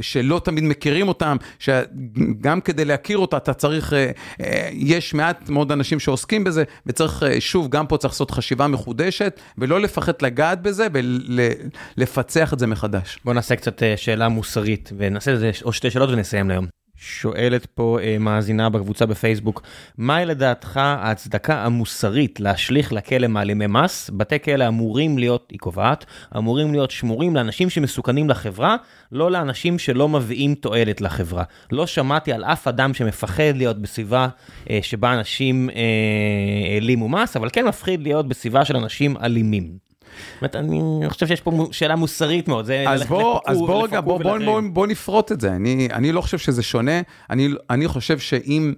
שלא 0.00 0.40
תמיד 0.44 0.64
מכירים 0.64 1.08
אותם, 1.08 1.36
שגם 1.58 2.60
כדי 2.60 2.84
להכיר 2.84 3.18
אותה 3.18 3.36
אתה 3.36 3.54
צריך, 3.54 3.92
אה, 3.92 4.10
אה, 4.40 4.68
יש 4.72 5.14
מעט 5.14 5.48
מאוד 5.48 5.72
אנשים 5.72 6.00
שעוסקים 6.00 6.44
בזה, 6.44 6.64
וצריך, 6.86 7.22
שוב, 7.38 7.68
גם 7.68 7.86
פה 7.86 7.96
צריך 7.96 8.14
לעשות 8.14 8.30
חשיבה 8.30 8.66
מחודשת, 8.66 9.40
ולא 9.58 9.80
לפחד 9.80 10.12
לגעת 10.22 10.62
בזה 10.62 10.86
ולפצח 11.96 12.52
את 12.52 12.58
זה 12.58 12.66
מחדש. 12.66 13.18
בוא 13.24 13.34
נעשה 13.34 13.56
קצת 13.56 13.82
שאלה 13.96 14.28
מוסרית, 14.28 14.92
ונעשה 14.96 15.34
את 15.34 15.40
זה 15.40 15.50
עוד 15.62 15.74
שתי 15.74 15.90
שאלות 15.90 16.10
ונסיים 16.10 16.48
להיום. 16.48 16.85
שואלת 16.96 17.66
פה 17.66 17.98
אה, 18.02 18.16
מאזינה 18.20 18.68
בקבוצה 18.68 19.06
בפייסבוק, 19.06 19.62
מהי 19.98 20.26
לדעתך 20.26 20.76
ההצדקה 20.76 21.64
המוסרית 21.64 22.40
להשליך 22.40 22.92
לכלא 22.92 23.28
מעלימי 23.28 23.66
מס? 23.66 24.10
בתי 24.16 24.40
כלא 24.40 24.68
אמורים 24.68 25.18
להיות, 25.18 25.48
היא 25.50 25.58
קובעת, 25.58 26.04
אמורים 26.36 26.72
להיות 26.72 26.90
שמורים 26.90 27.36
לאנשים 27.36 27.70
שמסוכנים 27.70 28.30
לחברה, 28.30 28.76
לא 29.12 29.30
לאנשים 29.30 29.78
שלא 29.78 30.08
מביאים 30.08 30.54
תועלת 30.54 31.00
לחברה. 31.00 31.44
לא 31.72 31.86
שמעתי 31.86 32.32
על 32.32 32.44
אף 32.44 32.68
אדם 32.68 32.94
שמפחד 32.94 33.56
להיות 33.56 33.82
בסביבה 33.82 34.28
אה, 34.70 34.78
שבה 34.82 35.14
אנשים 35.14 35.70
אה, 35.70 36.74
העלימו 36.74 37.08
מס, 37.08 37.36
אבל 37.36 37.48
כן 37.52 37.66
מפחיד 37.66 38.02
להיות 38.02 38.28
בסביבה 38.28 38.64
של 38.64 38.76
אנשים 38.76 39.16
אלימים. 39.16 39.85
באמת, 40.40 40.56
אני 40.56 40.80
חושב 41.08 41.26
שיש 41.26 41.40
פה 41.40 41.68
שאלה 41.72 41.96
מוסרית 41.96 42.48
מאוד, 42.48 42.70
אז 42.70 43.06
בוא, 43.06 43.40
אז 43.46 43.58
בוא 43.58 43.84
רגע, 43.84 44.00
בוא, 44.00 44.22
בוא, 44.22 44.38
בוא, 44.44 44.60
בוא 44.72 44.86
נפרוט 44.86 45.32
את 45.32 45.40
זה, 45.40 45.52
אני, 45.52 45.88
אני 45.92 46.12
לא 46.12 46.20
חושב 46.20 46.38
שזה 46.38 46.62
שונה, 46.62 47.00
אני, 47.30 47.48
אני 47.70 47.88
חושב 47.88 48.18
שאם... 48.18 48.74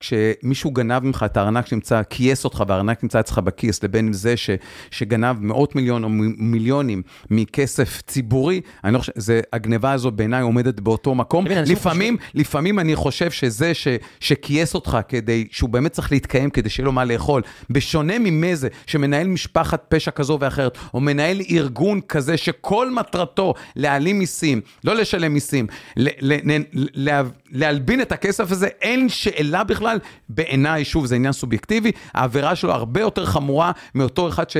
כשמישהו 0.00 0.70
גנב 0.70 1.04
ממך 1.04 1.24
את 1.26 1.36
הארנק 1.36 1.66
שנמצא, 1.66 2.02
כייס 2.10 2.44
אותך 2.44 2.64
והארנק 2.68 3.02
נמצא 3.02 3.20
אצלך 3.20 3.38
בכיס, 3.38 3.82
לבין 3.82 4.12
זה 4.12 4.36
ש, 4.36 4.50
שגנב 4.90 5.36
מאות 5.40 5.76
מיליון 5.76 6.04
או 6.04 6.08
מיליונים 6.38 7.02
מכסף 7.30 8.02
ציבורי, 8.06 8.60
אני 8.84 8.94
לא 8.94 8.98
חושב, 8.98 9.12
זה, 9.16 9.40
הגניבה 9.52 9.92
הזו 9.92 10.10
בעיניי 10.10 10.42
עומדת 10.42 10.80
באותו 10.80 11.14
מקום. 11.14 11.46
לפעמים, 11.46 12.16
חושב... 12.16 12.30
לפעמים 12.34 12.78
אני 12.78 12.96
חושב 12.96 13.30
שזה 13.30 13.74
ש, 13.74 13.88
שכייס 14.20 14.74
אותך 14.74 14.98
כדי, 15.08 15.48
שהוא 15.50 15.70
באמת 15.70 15.92
צריך 15.92 16.12
להתקיים 16.12 16.50
כדי 16.50 16.68
שיהיה 16.68 16.84
לו 16.84 16.92
מה 16.92 17.04
לאכול, 17.04 17.42
בשונה 17.70 18.18
ממזה 18.18 18.68
שמנהל 18.86 19.26
משפחת 19.26 19.84
פשע 19.88 20.10
כזו 20.10 20.38
ואחרת, 20.40 20.78
או 20.94 21.00
מנהל 21.00 21.40
ארגון 21.50 22.00
כזה 22.00 22.36
שכל 22.36 22.90
מטרתו 22.90 23.54
להעלים 23.76 24.18
מיסים, 24.18 24.60
לא 24.84 24.94
לשלם 24.94 25.32
מיסים, 25.32 25.66
ל, 25.96 26.08
ל, 26.20 26.52
ל, 26.52 26.62
ל, 26.94 27.20
להלבין 27.50 28.00
את 28.00 28.12
הכסף 28.12 28.52
הזה, 28.52 28.66
אין 28.66 29.08
שאלה 29.08 29.64
בכלל. 29.64 29.89
בכלל, 29.90 29.98
בעיניי, 30.28 30.84
שוב, 30.84 31.06
זה 31.06 31.14
עניין 31.14 31.32
סובייקטיבי, 31.32 31.92
העבירה 32.14 32.56
שלו 32.56 32.72
הרבה 32.72 33.00
יותר 33.00 33.26
חמורה 33.26 33.72
מאותו 33.94 34.28
אחד 34.28 34.50
ש... 34.50 34.56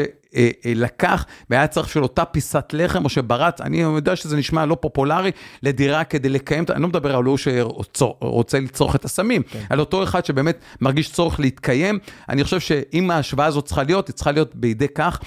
לקח 0.64 1.26
והיה 1.50 1.66
צריך 1.66 1.88
של 1.88 2.02
אותה 2.02 2.24
פיסת 2.24 2.64
לחם 2.72 3.04
או 3.04 3.08
שברץ, 3.08 3.60
אני 3.60 3.80
יודע 3.80 4.16
שזה 4.16 4.36
נשמע 4.36 4.66
לא 4.66 4.74
פופולרי, 4.80 5.30
לדירה 5.62 6.04
כדי 6.04 6.28
לקיים, 6.28 6.64
אני 6.70 6.82
לא 6.82 6.88
מדבר 6.88 7.16
על 7.16 7.24
הוא 7.24 7.38
שרוצה 7.38 8.60
לצרוך 8.60 8.94
את 8.94 9.04
הסמים, 9.04 9.42
כן. 9.42 9.64
על 9.70 9.80
אותו 9.80 10.02
אחד 10.02 10.24
שבאמת 10.24 10.58
מרגיש 10.80 11.12
צורך 11.12 11.40
להתקיים. 11.40 11.98
אני 12.28 12.44
חושב 12.44 12.60
שאם 12.60 13.10
ההשוואה 13.10 13.46
הזאת 13.46 13.64
צריכה 13.64 13.82
להיות, 13.82 14.08
היא 14.08 14.14
צריכה 14.14 14.32
להיות 14.32 14.54
בידי 14.54 14.88
כך 14.94 15.20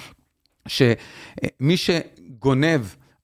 שמי 0.68 1.78
שגונב 1.78 2.82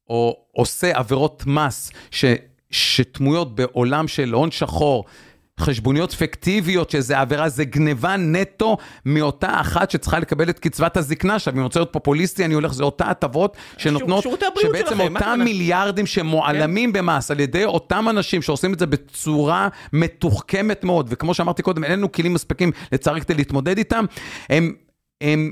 או 0.10 0.36
עושה 0.52 0.98
עבירות 0.98 1.44
מס 1.48 1.92
ש, 2.12 2.26
שתמויות 2.72 3.56
בעולם 3.56 4.08
של 4.08 4.34
הון 4.34 4.52
שחור, 4.52 5.06
חשבוניות 5.60 6.12
פיקטיביות, 6.12 6.90
שזה 6.90 7.20
עבירה, 7.20 7.50
זה 7.50 7.66
גניבה 7.66 8.18
נטו 8.18 8.78
מאותה 9.06 9.62
אחת 9.62 9.92
שצריכה 9.92 10.20
לקבל 10.20 10.50
את 10.50 10.60
קצבת 10.60 10.98
הזקנה. 10.98 11.36
עכשיו, 11.36 11.54
אם 11.54 11.58
אני 11.58 11.64
רוצה 11.64 11.80
להיות 11.80 11.94
פופוליסטי, 11.94 12.46
אני 12.46 12.54
הולך, 12.54 12.74
זה 12.74 12.84
אותה 12.84 13.06
הטבות 13.06 13.58
שנותנות, 13.78 14.26
שבעצם 14.62 15.00
אותם 15.00 15.40
מיליארדים 15.44 16.06
שמועלמים 16.06 16.94
כן. 16.94 17.00
במס 17.00 17.32
על 17.32 17.40
ידי 17.40 17.66
אותם 17.66 18.10
אנשים 18.10 18.42
שעושים 18.42 18.74
את 18.74 18.80
זה 18.80 18.86
בצורה 18.86 19.68
מתוחכמת 19.94 20.84
מאוד, 20.84 21.08
וכמו 21.10 21.34
שאמרתי 21.34 21.62
קודם, 21.62 21.84
אין 21.84 21.92
לנו 21.92 22.12
כלים 22.12 22.34
מספיקים 22.34 22.72
לצערי 22.92 23.22
כדי 23.22 23.34
להתמודד 23.34 23.78
איתם, 23.78 24.06
הם... 24.50 24.74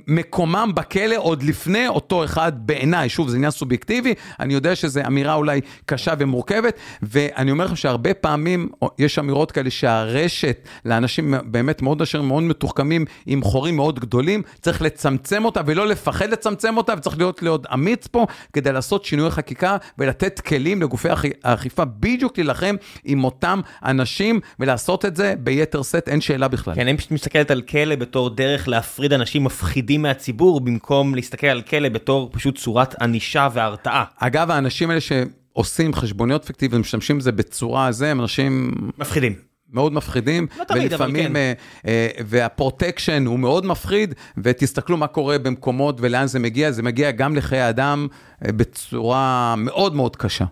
מקומם 0.07 0.71
בכלא 0.75 1.15
עוד 1.17 1.43
לפני 1.43 1.87
אותו 1.87 2.23
אחד 2.23 2.51
בעיניי. 2.55 3.09
שוב, 3.09 3.29
זה 3.29 3.37
עניין 3.37 3.51
סובייקטיבי, 3.51 4.13
אני 4.39 4.53
יודע 4.53 4.75
שזו 4.75 5.01
אמירה 5.07 5.33
אולי 5.33 5.61
קשה 5.85 6.13
ומורכבת, 6.19 6.77
ואני 7.01 7.51
אומר 7.51 7.65
לכם 7.65 7.75
שהרבה 7.75 8.13
פעמים 8.13 8.69
יש 8.99 9.19
אמירות 9.19 9.51
כאלה 9.51 9.69
שהרשת 9.69 10.67
לאנשים 10.85 11.33
באמת 11.45 11.81
מאוד 11.81 12.01
אשר 12.01 12.21
מאוד 12.21 12.43
מתוחכמים, 12.43 13.05
עם 13.25 13.43
חורים 13.43 13.75
מאוד 13.75 13.99
גדולים, 13.99 14.41
צריך 14.61 14.81
לצמצם 14.81 15.45
אותה 15.45 15.61
ולא 15.65 15.87
לפחד 15.87 16.29
לצמצם 16.29 16.77
אותה, 16.77 16.93
וצריך 16.97 17.17
להיות 17.17 17.41
להיות 17.41 17.65
אמיץ 17.73 18.07
פה 18.07 18.25
כדי 18.53 18.71
לעשות 18.71 19.05
שינוי 19.05 19.31
חקיקה 19.31 19.77
ולתת 19.97 20.39
כלים 20.39 20.81
לגופי 20.81 21.09
האכיפה 21.43 21.85
בדיוק 21.85 22.37
להילחם 22.37 22.75
עם 23.05 23.23
אותם 23.23 23.61
אנשים 23.85 24.39
ולעשות 24.59 25.05
את 25.05 25.15
זה 25.15 25.33
ביתר 25.39 25.83
שאת, 25.83 26.09
אין 26.09 26.21
שאלה 26.21 26.47
בכלל. 26.47 26.75
כן, 26.75 26.87
אני 26.87 26.97
פשוט 26.97 27.11
מסתכלת 27.11 27.51
על 27.51 27.61
כלא 27.61 27.95
בתור 27.95 28.29
דרך 28.29 28.67
להפריד 28.67 29.13
אנשים 29.13 29.43
מפחידים 29.57 30.01
מהציבור, 30.01 30.61
במקום 30.61 31.15
להסתכל 31.15 31.47
על 31.47 31.61
כלא 31.61 31.89
בתור 31.89 32.29
פשוט 32.31 32.57
צורת 32.57 33.01
ענישה 33.01 33.47
והרתעה. 33.53 34.03
אגב, 34.17 34.51
האנשים 34.51 34.89
האלה 34.89 35.01
שעושים 35.01 35.93
חשבוניות 35.93 36.45
פיקטיביות 36.45 36.77
ומשתמשים 36.77 37.17
בזה 37.17 37.31
בצורה 37.31 37.87
הזו, 37.87 38.05
הם 38.05 38.21
אנשים... 38.21 38.73
מפחידים. 38.97 39.33
מאוד 39.69 39.93
מפחידים, 39.93 40.47
לא 40.57 40.63
תמיד, 40.63 40.91
ולפעמים, 40.91 41.33
כן. 41.33 41.53
uh, 41.53 41.85
uh, 41.85 41.87
והפרוטקשן 42.25 43.25
הוא 43.25 43.39
מאוד 43.39 43.65
מפחיד, 43.65 44.13
ותסתכלו 44.37 44.97
מה 44.97 45.07
קורה 45.07 45.37
במקומות 45.37 45.97
ולאן 46.01 46.27
זה 46.27 46.39
מגיע, 46.39 46.71
זה 46.71 46.83
מגיע 46.83 47.11
גם 47.11 47.35
לחיי 47.35 47.69
אדם 47.69 48.07
uh, 48.11 48.51
בצורה 48.51 49.55
מאוד 49.57 49.95
מאוד 49.95 50.15
קשה. 50.15 50.45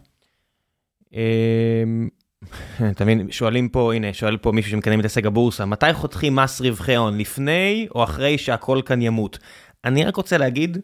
אתה 2.92 3.04
מבין, 3.06 3.32
שואלים 3.32 3.70
פה, 3.70 3.94
הנה, 3.94 4.14
שואל 4.14 4.38
פה 4.38 4.52
מישהו 4.52 4.72
שמקדם 4.72 5.00
את 5.00 5.06
הישג 5.06 5.26
הבורסה, 5.26 5.66
מתי 5.66 5.94
חותכים 5.94 6.36
מס 6.36 6.62
רווחי 6.62 6.96
הון, 6.96 7.18
לפני 7.18 7.88
או 7.96 8.04
אחרי 8.04 8.38
שהכל 8.38 8.82
כאן 8.86 9.02
ימות? 9.02 9.40
אני 9.86 10.06
רק 10.06 10.16
רוצה 10.16 10.38
להגיד 10.38 10.78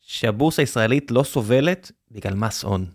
שהבורסה 0.00 0.62
הישראלית 0.62 1.10
לא 1.10 1.22
סובלת 1.22 1.92
בגלל 2.10 2.34
מס 2.34 2.64
הון. 2.64 2.86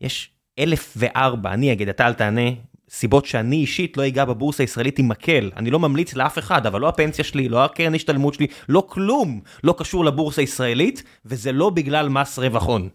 יש 0.00 0.30
אלף 0.58 0.94
וארבע, 0.96 1.52
אני 1.52 1.72
אגיד, 1.72 1.88
אתה 1.88 2.06
אל 2.06 2.12
תענה, 2.12 2.50
סיבות 2.90 3.26
שאני 3.26 3.56
אישית 3.56 3.96
לא 3.96 4.06
אגע 4.06 4.24
בבורסה 4.24 4.62
הישראלית 4.62 4.98
עם 4.98 5.08
מקל. 5.08 5.50
אני 5.56 5.70
לא 5.70 5.78
ממליץ 5.78 6.14
לאף 6.14 6.38
אחד, 6.38 6.66
אבל 6.66 6.80
לא 6.80 6.88
הפנסיה 6.88 7.24
שלי, 7.24 7.48
לא 7.48 7.64
הקרן 7.64 7.94
השתלמות 7.94 8.34
שלי, 8.34 8.46
לא 8.68 8.86
כלום 8.88 9.40
לא 9.64 9.74
קשור 9.78 10.04
לבורסה 10.04 10.40
הישראלית, 10.40 11.02
וזה 11.24 11.52
לא 11.52 11.70
בגלל 11.70 12.08
מס 12.08 12.38
רווח 12.38 12.62
הון. 12.62 12.88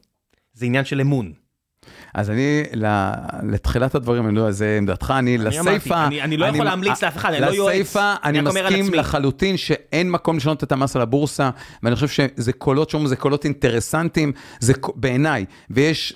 זה 0.54 0.66
עניין 0.66 0.86
של 0.86 1.02
אמון. 1.02 1.45
אז 2.14 2.30
אני, 2.30 2.64
לתחילת 3.44 3.96
הדברים, 3.96 4.28
אני 4.28 4.36
לא 4.36 4.42
יודע, 4.42 4.52
זה 4.52 4.78
עמדתך, 4.78 5.14
אני 5.18 5.38
לסייפה... 5.38 6.06
אני 6.06 6.38
לא 6.38 6.46
יכול 6.46 6.66
להמליץ 6.66 7.04
לאף 7.04 7.18
אחד, 7.18 7.34
אני 7.34 7.42
לא 7.42 7.46
יועץ. 7.46 7.70
לסייפה, 7.70 8.14
אני 8.24 8.42
מסכים 8.42 8.94
לחלוטין 8.94 9.58
שאין 9.58 10.12
מקום 10.12 10.38
לשנות 10.38 10.64
את 10.64 10.72
המס 10.72 10.96
על 10.96 11.02
הבורסה, 11.02 11.50
ואני 11.84 11.96
חושב 11.96 12.08
שזה 12.08 12.54
קולות 12.54 12.90
שאומרים, 12.90 13.08
זה 13.08 13.16
קולות 13.16 13.46
אינטרסנטיים, 13.46 14.32
זה 14.60 14.74
בעיניי, 14.96 15.46
ויש, 15.70 16.16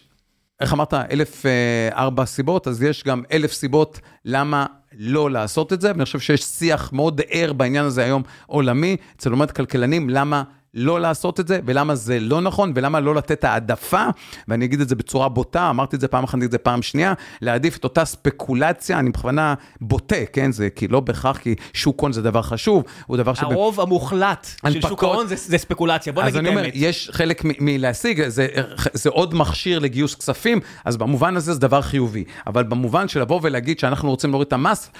איך 0.59 0.73
אמרת, 0.73 0.93
אלף 0.93 1.45
אה, 1.45 1.89
ארבע 1.97 2.25
סיבות, 2.25 2.67
אז 2.67 2.83
יש 2.83 3.03
גם 3.03 3.23
אלף 3.31 3.53
סיבות 3.53 3.99
למה 4.25 4.65
לא 4.97 5.31
לעשות 5.31 5.73
את 5.73 5.81
זה, 5.81 5.91
ואני 5.91 6.05
חושב 6.05 6.19
שיש 6.19 6.43
שיח 6.43 6.93
מאוד 6.93 7.21
ער 7.29 7.53
בעניין 7.53 7.85
הזה 7.85 8.03
היום 8.03 8.23
עולמי, 8.47 8.97
אצל 9.15 9.31
עומד 9.31 9.51
כלכלנים, 9.51 10.09
למה 10.09 10.43
לא 10.73 11.01
לעשות 11.01 11.39
את 11.39 11.47
זה, 11.47 11.59
ולמה 11.65 11.95
זה 11.95 12.19
לא 12.19 12.41
נכון, 12.41 12.71
ולמה 12.75 12.99
לא 12.99 13.15
לתת 13.15 13.43
העדפה, 13.43 14.03
ואני 14.47 14.65
אגיד 14.65 14.81
את 14.81 14.89
זה 14.89 14.95
בצורה 14.95 15.29
בוטה, 15.29 15.69
אמרתי 15.69 15.95
את 15.95 16.01
זה 16.01 16.07
פעם 16.07 16.23
אחת, 16.23 16.35
אני 16.35 16.45
את 16.45 16.51
זה 16.51 16.57
פעם 16.57 16.81
שנייה, 16.81 17.13
להעדיף 17.41 17.77
את 17.77 17.83
אותה 17.83 18.05
ספקולציה, 18.05 18.99
אני 18.99 19.09
בכוונה 19.09 19.53
בוטה, 19.81 20.15
כן, 20.33 20.51
זה 20.51 20.69
כי 20.75 20.87
לא 20.87 20.99
בהכרח, 20.99 21.37
כי 21.37 21.55
שוק 21.73 22.01
הון 22.01 22.13
זה 22.13 22.21
דבר 22.21 22.41
חשוב, 22.41 22.83
הוא 23.07 23.17
דבר 23.17 23.33
ש... 23.33 23.39
הרוב 23.39 23.79
המוחלט 23.79 24.47
של 24.69 24.81
שוק 24.81 25.03
ההון 25.03 25.27
זה, 25.27 25.35
זה 25.35 25.57
ספקולציה, 25.57 26.13
בוא 26.13 26.23
נגיד 26.23 26.35
את 26.35 26.45
האמת. 26.45 26.57
אז 26.57 26.57
אני 26.57 26.67
אומר, 26.67 26.77
יש 26.87 27.09
חלק 27.13 27.41
מלהשיג, 27.45 28.27
זה, 28.27 28.47
זה 28.93 29.09
עוד 29.09 29.35
מכשיר 29.35 29.79
לגיוס 29.79 30.15
כספים, 30.15 30.59
אז 30.85 30.97
במובן 30.97 31.37
הזה 31.37 31.53
זה 31.53 31.59
דבר 31.59 31.81
חיובי, 31.81 32.23
אבל 32.47 32.63
במובן 32.63 33.07
של 33.07 33.21
לבוא 33.21 33.39
ולהגיד 33.43 33.79
שאנחנו 33.79 34.09
רוצים 34.09 34.29
להוריד 34.29 34.47
את 34.47 34.53
המס, 34.53 34.91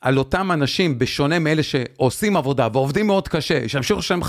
על 0.00 0.18
אותם 0.18 0.52
אנשים, 0.52 0.98
בשונה 0.98 1.38
מאלה 1.38 1.62
שעושים 1.62 2.36
עבודה 2.36 2.68
ועובדים 2.72 3.06
מאוד 3.06 3.28
קשה, 3.28 3.68
שימשיכו 3.68 3.98
לשלם 3.98 4.22
50% 4.22 4.26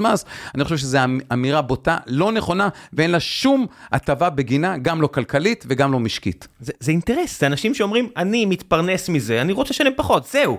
מס, 0.00 0.24
אני 0.54 0.64
חושב 0.64 0.76
שזו 0.76 1.04
אמ-, 1.04 1.20
אמירה 1.32 1.62
בוטה, 1.62 1.98
לא 2.06 2.32
נכונה, 2.32 2.68
ואין 2.92 3.10
לה 3.10 3.20
שום 3.20 3.66
הטבה 3.92 4.30
בגינה, 4.30 4.78
גם 4.78 5.02
לא 5.02 5.06
כלכלית 5.06 5.64
וגם 5.68 5.92
לא 5.92 6.00
משקית. 6.00 6.48
זה, 6.60 6.72
זה 6.80 6.90
אינטרס, 6.90 7.40
זה 7.40 7.46
אנשים 7.46 7.74
שאומרים, 7.74 8.08
אני 8.16 8.46
מתפרנס 8.46 9.08
מזה, 9.08 9.40
אני 9.40 9.52
רוצה 9.52 9.70
לשלם 9.70 9.92
פחות, 9.96 10.26
זהו. 10.26 10.58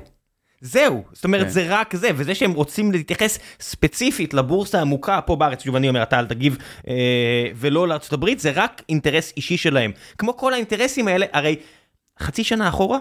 זהו, 0.66 1.04
זאת 1.14 1.26
אומרת, 1.26 1.44
כן. 1.44 1.50
זה 1.50 1.66
רק 1.70 1.96
זה, 1.96 2.10
וזה 2.16 2.36
שהם 2.36 2.52
רוצים 2.52 2.92
להתייחס 2.92 3.40
ספציפית 3.60 4.34
לבורסה 4.34 4.80
העמוקה 4.80 5.22
פה 5.22 5.36
בארץ, 5.36 5.64
שוב 5.64 5.76
אני 5.76 5.90
אומר, 5.90 6.04
אתה 6.04 6.20
אל 6.20 6.26
תגיב, 6.26 6.58
אה, 6.88 6.94
ולא 7.56 7.88
לארצות 7.88 8.14
הברית, 8.14 8.40
זה 8.40 8.52
רק 8.56 8.82
אינטרס 8.90 9.34
אישי 9.38 9.58
שלהם. 9.58 9.92
כמו 10.18 10.38
כל 10.38 10.54
האינטרסים 10.54 11.08
האלה, 11.08 11.26
הרי 11.34 11.56
חצי 12.20 12.44
שנה 12.44 12.70
אחורה, 12.70 12.98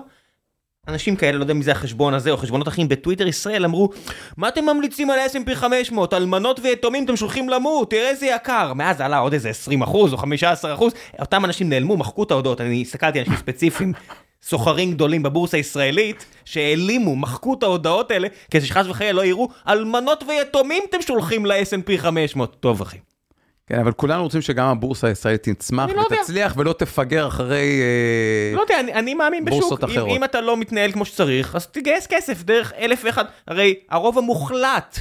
אנשים 0.88 1.16
כאלה, 1.16 1.38
לא 1.38 1.42
יודע 1.42 1.54
מי 1.54 1.62
זה 1.62 1.72
החשבון 1.72 2.14
הזה 2.14 2.30
או 2.30 2.36
חשבונות 2.36 2.68
אחרים 2.68 2.88
בטוויטר 2.88 3.26
ישראל 3.26 3.64
אמרו 3.64 3.88
מה 4.36 4.48
אתם 4.48 4.64
ממליצים 4.64 5.10
על 5.10 5.18
ה-S&P 5.18 5.54
500? 5.54 6.14
אלמנות 6.14 6.60
ויתומים 6.62 7.04
אתם 7.04 7.16
שולחים 7.16 7.48
למות, 7.48 7.90
תראה 7.90 8.08
איזה 8.08 8.26
יקר. 8.26 8.72
מאז 8.74 9.00
עלה 9.00 9.18
עוד 9.18 9.32
איזה 9.32 9.48
20 9.48 9.82
אחוז 9.82 10.12
או 10.12 10.18
15 10.18 10.74
אחוז, 10.74 10.92
אותם 11.20 11.44
אנשים 11.44 11.68
נעלמו, 11.68 11.96
מחקו 11.96 12.22
את 12.22 12.30
ההודעות, 12.30 12.60
אני 12.60 12.82
הסתכלתי 12.82 13.18
על 13.18 13.24
אנשים 13.24 13.38
ספציפיים, 13.38 13.92
סוחרים 14.48 14.92
גדולים 14.92 15.22
בבורסה 15.22 15.56
הישראלית, 15.56 16.24
שהעלימו, 16.44 17.16
מחקו 17.16 17.54
את 17.54 17.62
ההודעות 17.62 18.10
האלה, 18.10 18.28
כדי 18.50 18.66
שחס 18.66 18.86
וחלילה 18.88 19.12
לא 19.12 19.24
יראו, 19.24 19.48
אלמנות 19.68 20.24
ויתומים 20.28 20.82
אתם 20.90 21.02
שולחים 21.02 21.46
ל-S&P 21.46 21.98
500. 21.98 22.56
טוב 22.60 22.80
אחי. 22.80 23.11
כן, 23.66 23.80
אבל 23.80 23.92
כולנו 23.92 24.22
רוצים 24.22 24.42
שגם 24.42 24.66
הבורסה 24.66 25.06
הישראלית 25.06 25.42
תצמח 25.42 25.90
לא 25.90 26.06
ותצליח 26.10 26.54
ולא 26.56 26.72
תפגר 26.72 27.28
אחרי 27.28 27.80
אה, 27.80 28.56
לא 28.56 28.60
יודע, 28.60 28.80
אני, 28.80 28.94
אני 28.94 29.14
מאמין 29.14 29.44
בשוק, 29.44 29.84
אם, 29.84 30.06
אם 30.08 30.24
אתה 30.24 30.40
לא 30.40 30.56
מתנהל 30.56 30.92
כמו 30.92 31.04
שצריך, 31.04 31.56
אז 31.56 31.66
תגייס 31.66 32.06
כסף 32.06 32.42
דרך 32.42 32.72
אלף 32.72 33.02
ואחד, 33.04 33.24
הרי 33.46 33.74
הרוב 33.88 34.18
המוחלט 34.18 34.98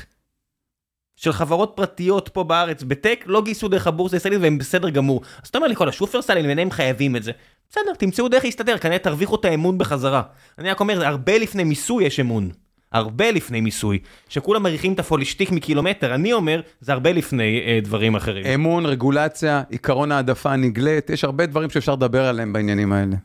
של 1.15 1.31
חברות 1.31 1.73
פרטיות 1.75 2.29
פה 2.29 2.43
בארץ 2.43 2.83
בטק 2.83 3.23
לא 3.25 3.41
גייסו 3.41 3.67
דרך 3.67 3.87
הבורסה 3.87 4.15
הישראלית 4.15 4.41
והם 4.41 4.57
בסדר 4.57 4.89
גמור. 4.89 5.21
אז 5.43 5.47
אתה 5.47 5.57
אומר 5.57 5.67
לי 5.67 5.75
כל 5.75 5.89
השופרסלים, 5.89 6.59
הם 6.59 6.71
חייבים 6.71 7.15
את 7.15 7.23
זה. 7.23 7.31
בסדר, 7.69 7.93
תמצאו 7.97 8.27
דרך 8.27 8.45
להסתדר, 8.45 8.77
כנראה 8.77 8.99
תרוויחו 8.99 9.35
את 9.35 9.45
האמון 9.45 9.77
בחזרה. 9.77 10.21
אני 10.57 10.69
רק 10.69 10.79
אומר, 10.79 11.05
הרבה 11.05 11.37
לפני 11.37 11.63
מיסוי 11.63 12.03
יש 12.03 12.19
אמון. 12.19 12.49
הרבה 12.91 13.31
לפני 13.31 13.61
מיסוי, 13.61 13.99
שכולם 14.29 14.63
מריחים 14.63 14.93
את 14.93 14.99
הפולישטיק 14.99 15.51
מקילומטר, 15.51 16.15
אני 16.15 16.33
אומר, 16.33 16.61
זה 16.81 16.93
הרבה 16.93 17.11
לפני 17.11 17.61
אה, 17.65 17.79
דברים 17.83 18.15
אחרים. 18.15 18.45
אמון, 18.45 18.85
רגולציה, 18.85 19.63
עיקרון 19.69 20.11
העדפה 20.11 20.55
נגלית, 20.55 21.09
יש 21.09 21.23
הרבה 21.23 21.45
דברים 21.45 21.69
שאפשר 21.69 21.93
לדבר 21.93 22.25
עליהם 22.25 22.53
בעניינים 22.53 22.93
האלה. 22.93 23.15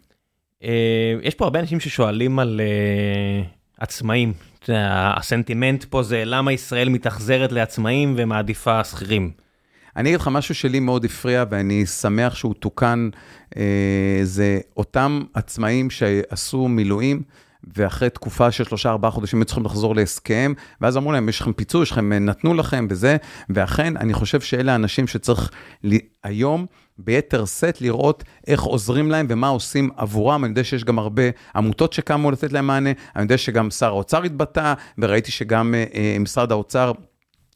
אה, 0.64 1.14
יש 1.22 1.34
פה 1.34 1.44
הרבה 1.44 1.60
אנשים 1.60 1.80
ששואלים 1.80 2.38
על 2.38 2.60
אה, 2.60 3.42
עצמאים. 3.78 4.32
הסנטימנט 4.68 5.84
פה 5.84 6.02
זה 6.02 6.22
למה 6.24 6.52
ישראל 6.52 6.88
מתאכזרת 6.88 7.52
לעצמאים 7.52 8.14
ומעדיפה 8.16 8.84
שכירים. 8.84 9.30
אני 9.96 10.08
אגיד 10.08 10.20
לך 10.20 10.28
משהו 10.28 10.54
שלי 10.54 10.80
מאוד 10.80 11.04
הפריע 11.04 11.44
ואני 11.50 11.86
שמח 11.86 12.34
שהוא 12.34 12.54
תוקן, 12.54 13.08
אה, 13.56 14.20
זה 14.22 14.60
אותם 14.76 15.22
עצמאים 15.34 15.90
שעשו 15.90 16.68
מילואים. 16.68 17.22
ואחרי 17.76 18.10
תקופה 18.10 18.50
של 18.50 18.64
שלושה 18.64 18.90
ארבעה 18.90 19.10
חודשים 19.10 19.38
הם 19.38 19.44
צריכים 19.44 19.64
לחזור 19.64 19.94
להסכם, 19.94 20.52
ואז 20.80 20.96
אמרו 20.96 21.12
להם, 21.12 21.28
יש 21.28 21.40
לכם 21.40 21.52
פיצוי, 21.52 21.82
יש 21.82 21.90
לכם, 21.90 22.12
נתנו 22.12 22.54
לכם 22.54 22.86
וזה, 22.90 23.16
ואכן, 23.50 23.96
אני 23.96 24.14
חושב 24.14 24.40
שאלה 24.40 24.72
האנשים 24.72 25.06
שצריך 25.06 25.50
היום 26.24 26.66
ביתר 26.98 27.44
שאת 27.44 27.80
לראות 27.80 28.24
איך 28.46 28.62
עוזרים 28.62 29.10
להם 29.10 29.26
ומה 29.28 29.48
עושים 29.48 29.90
עבורם. 29.96 30.44
אני 30.44 30.50
יודע 30.50 30.64
שיש 30.64 30.84
גם 30.84 30.98
הרבה 30.98 31.22
עמותות 31.56 31.92
שקמו 31.92 32.30
לתת 32.30 32.52
להם 32.52 32.66
מענה, 32.66 32.90
אני 33.16 33.22
יודע 33.22 33.38
שגם 33.38 33.70
שר 33.70 33.86
האוצר 33.86 34.22
התבטא, 34.22 34.74
וראיתי 34.98 35.30
שגם 35.30 35.74
אה, 35.74 35.84
אה 35.94 36.16
משרד 36.20 36.52
האוצר... 36.52 36.92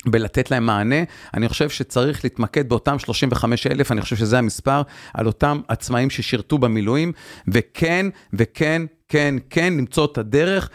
בלתת 0.07 0.51
להם 0.51 0.67
מענה, 0.67 0.97
אני 1.35 1.49
חושב 1.49 1.69
שצריך 1.69 2.25
להתמקד 2.25 2.69
באותם 2.69 2.99
35 2.99 3.67
אלף, 3.67 3.93
אני 3.93 4.01
חושב 4.01 4.17
שזה 4.17 4.39
המספר, 4.39 4.83
על 5.15 5.27
אותם 5.27 5.61
עצמאים 5.69 6.11
ששירתו 6.11 6.59
במילואים, 6.59 7.13
וכן, 7.49 8.07
וכן, 8.33 8.83
כן, 9.11 9.35
כן, 9.51 9.73
למצוא 9.77 10.05
את 10.05 10.19
הדרך 10.19 10.71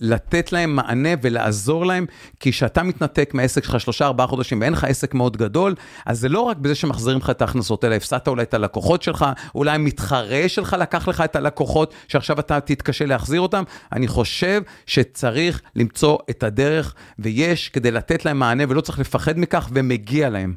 לתת 0.00 0.52
להם 0.52 0.76
מענה 0.76 1.08
ולעזור 1.22 1.86
להם, 1.86 2.06
כי 2.40 2.52
כשאתה 2.52 2.82
מתנתק 2.82 3.30
מהעסק 3.34 3.64
שלך 3.64 3.80
שלושה, 3.80 4.06
ארבעה 4.06 4.26
חודשים 4.26 4.60
ואין 4.60 4.72
לך 4.72 4.84
עסק 4.84 5.14
מאוד 5.14 5.36
גדול, 5.36 5.74
אז 6.06 6.20
זה 6.20 6.28
לא 6.28 6.40
רק 6.40 6.56
בזה 6.56 6.74
שמחזירים 6.74 7.18
לך 7.18 7.30
את 7.30 7.42
ההכנסות, 7.42 7.84
אלא 7.84 7.94
הפסדת 7.94 8.28
אולי 8.28 8.42
את 8.42 8.54
הלקוחות 8.54 9.02
שלך, 9.02 9.26
אולי 9.54 9.70
המתחרה 9.70 10.48
שלך 10.48 10.76
לקח 10.80 11.08
לך 11.08 11.20
את 11.20 11.36
הלקוחות, 11.36 11.94
שעכשיו 12.08 12.40
אתה 12.40 12.60
תתקשה 12.60 13.06
להחזיר 13.06 13.40
אותם. 13.40 13.62
אני 13.92 14.08
חושב 14.08 14.62
שצריך 14.86 15.62
למצוא 15.76 16.18
את 16.30 16.42
הדרך, 16.42 16.94
ויש 17.18 17.68
כדי 17.68 17.90
לתת 17.90 18.24
להם 18.24 18.38
מענה, 18.38 18.64
ולא 18.68 18.80
צריך 18.80 18.98
לפחד 18.98 19.38
מכך, 19.38 19.68
ומגיע 19.72 20.30
להם. 20.30 20.54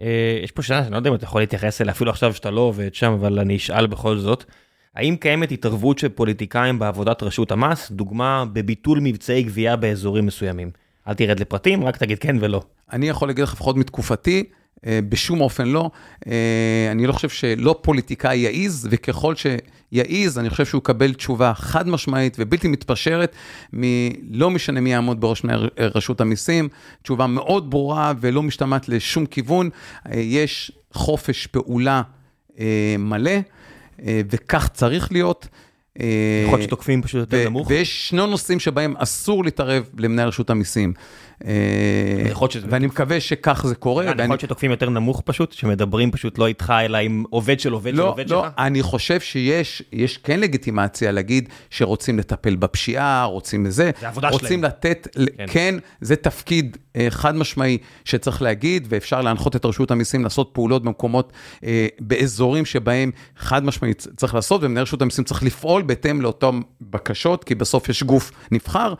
אה, 0.00 0.40
יש 0.44 0.52
פה 0.52 0.62
שאלה 0.62 0.82
שאני 0.82 0.92
לא 0.92 0.96
יודע 0.96 1.10
אם 1.10 1.14
אתה 1.14 1.24
יכול 1.24 1.42
להתייחס 1.42 1.80
אליה, 1.80 1.92
אפילו 1.92 2.10
עכשיו 2.10 2.34
שאתה 2.34 2.50
לא 2.50 2.60
עובד 2.60 2.94
שם, 2.94 3.12
אבל 3.12 3.38
אני 3.38 3.56
אשאל 3.56 3.86
בכל 3.86 4.18
זאת. 4.18 4.44
האם 4.98 5.16
קיימת 5.16 5.52
התערבות 5.52 5.98
של 5.98 6.08
פוליטיקאים 6.08 6.78
בעבודת 6.78 7.22
רשות 7.22 7.52
המס, 7.52 7.90
דוגמה 7.90 8.44
בביטול 8.52 9.00
מבצעי 9.02 9.42
גבייה 9.42 9.76
באזורים 9.76 10.26
מסוימים? 10.26 10.70
אל 11.08 11.14
תרד 11.14 11.40
לפרטים, 11.40 11.84
רק 11.84 11.96
תגיד 11.96 12.18
כן 12.18 12.36
ולא. 12.40 12.62
אני 12.92 13.08
יכול 13.08 13.28
להגיד 13.28 13.42
לך 13.42 13.52
לפחות 13.52 13.76
מתקופתי, 13.76 14.44
אה, 14.86 15.00
בשום 15.08 15.40
אופן 15.40 15.68
לא. 15.68 15.90
אה, 16.26 16.88
אני 16.90 17.06
לא 17.06 17.12
חושב 17.12 17.28
שלא 17.28 17.78
פוליטיקאי 17.82 18.36
יעיז, 18.36 18.88
וככל 18.90 19.34
שיעיז, 19.34 20.38
אני 20.38 20.50
חושב 20.50 20.66
שהוא 20.66 20.78
יקבל 20.78 21.14
תשובה 21.14 21.52
חד 21.54 21.88
משמעית 21.88 22.36
ובלתי 22.38 22.68
מתפשרת, 22.68 23.36
לא 24.30 24.50
משנה 24.50 24.80
מי 24.80 24.90
יעמוד 24.90 25.20
בראש 25.20 25.42
רשות 25.78 26.20
המיסים, 26.20 26.68
תשובה 27.02 27.26
מאוד 27.26 27.70
ברורה 27.70 28.12
ולא 28.20 28.42
משתמעת 28.42 28.88
לשום 28.88 29.26
כיוון. 29.26 29.70
אה, 30.06 30.18
יש 30.18 30.72
חופש 30.92 31.46
פעולה 31.46 32.02
מלא. 32.98 33.32
אה, 34.06 34.20
וכך 34.30 34.68
צריך 34.72 35.12
להיות. 35.12 35.48
אה, 36.00 36.06
יכול 36.44 36.58
להיות 36.58 36.68
שתוקפים 36.68 37.02
פשוט 37.02 37.20
יותר 37.20 37.48
נמוך. 37.48 37.68
ויש 37.70 38.08
שני 38.08 38.26
נושאים 38.26 38.60
שבהם 38.60 38.96
אסור 38.96 39.44
להתערב 39.44 39.88
למנהל 39.98 40.28
רשות 40.28 40.50
המיסים. 40.50 40.92
אה, 41.46 41.52
ואני 42.68 42.86
מקווה 42.86 43.20
שכך 43.20 43.66
זה 43.66 43.74
קורה. 43.74 44.04
יכול 44.04 44.16
להיות 44.16 44.40
שתוקפים 44.40 44.70
יותר 44.70 44.90
נמוך 44.90 45.22
פשוט, 45.24 45.52
שמדברים 45.52 46.10
פשוט 46.10 46.38
לא 46.38 46.46
איתך, 46.46 46.72
אלא 46.80 46.98
עם 46.98 47.24
עובד 47.30 47.60
של 47.60 47.72
עובד 47.72 47.90
של 47.90 47.96
לא, 47.96 48.08
עובד 48.08 48.30
לא, 48.30 48.42
שלך? 48.42 48.52
לא, 48.58 48.64
אני 48.64 48.82
חושב 48.82 49.20
שיש 49.20 49.82
יש 49.92 50.16
כן 50.16 50.40
לגיטימציה 50.40 51.12
להגיד 51.12 51.48
שרוצים 51.70 52.18
לטפל 52.18 52.56
בפשיעה, 52.56 53.24
רוצים 53.24 53.66
לזה. 53.66 53.90
זה 54.00 54.08
עבודה 54.08 54.28
שלהם. 54.28 54.42
רוצים 54.42 54.64
לתת, 54.64 55.08
כן. 55.36 55.46
כן, 55.48 55.74
זה 56.00 56.16
תפקיד 56.16 56.76
אה, 56.96 57.06
חד 57.10 57.36
משמעי 57.36 57.78
שצריך 58.04 58.42
להגיד, 58.42 58.86
ואפשר 58.90 59.20
להנחות 59.20 59.56
את 59.56 59.64
רשות 59.64 59.90
המיסים 59.90 60.24
לעשות 60.24 60.50
פעולות 60.52 60.82
במקומות, 60.82 61.32
אה, 61.64 61.86
באזורים 62.00 62.64
שבהם 62.64 63.10
חד 63.36 63.64
משמעית 63.64 64.06
צריך 64.16 64.34
לעשות, 64.34 64.62
ומנהל 64.64 64.82
רשות 64.82 65.02
המיסים 65.02 65.24
צריך 65.24 65.42
לפעול 65.42 65.82
בהתאם 65.82 66.20
לאותן 66.20 66.60
בקשות, 66.80 67.44
כי 67.44 67.54
בסוף 67.54 67.88
יש 67.88 68.02
גוף 68.02 68.32
נבחר. 68.50 68.94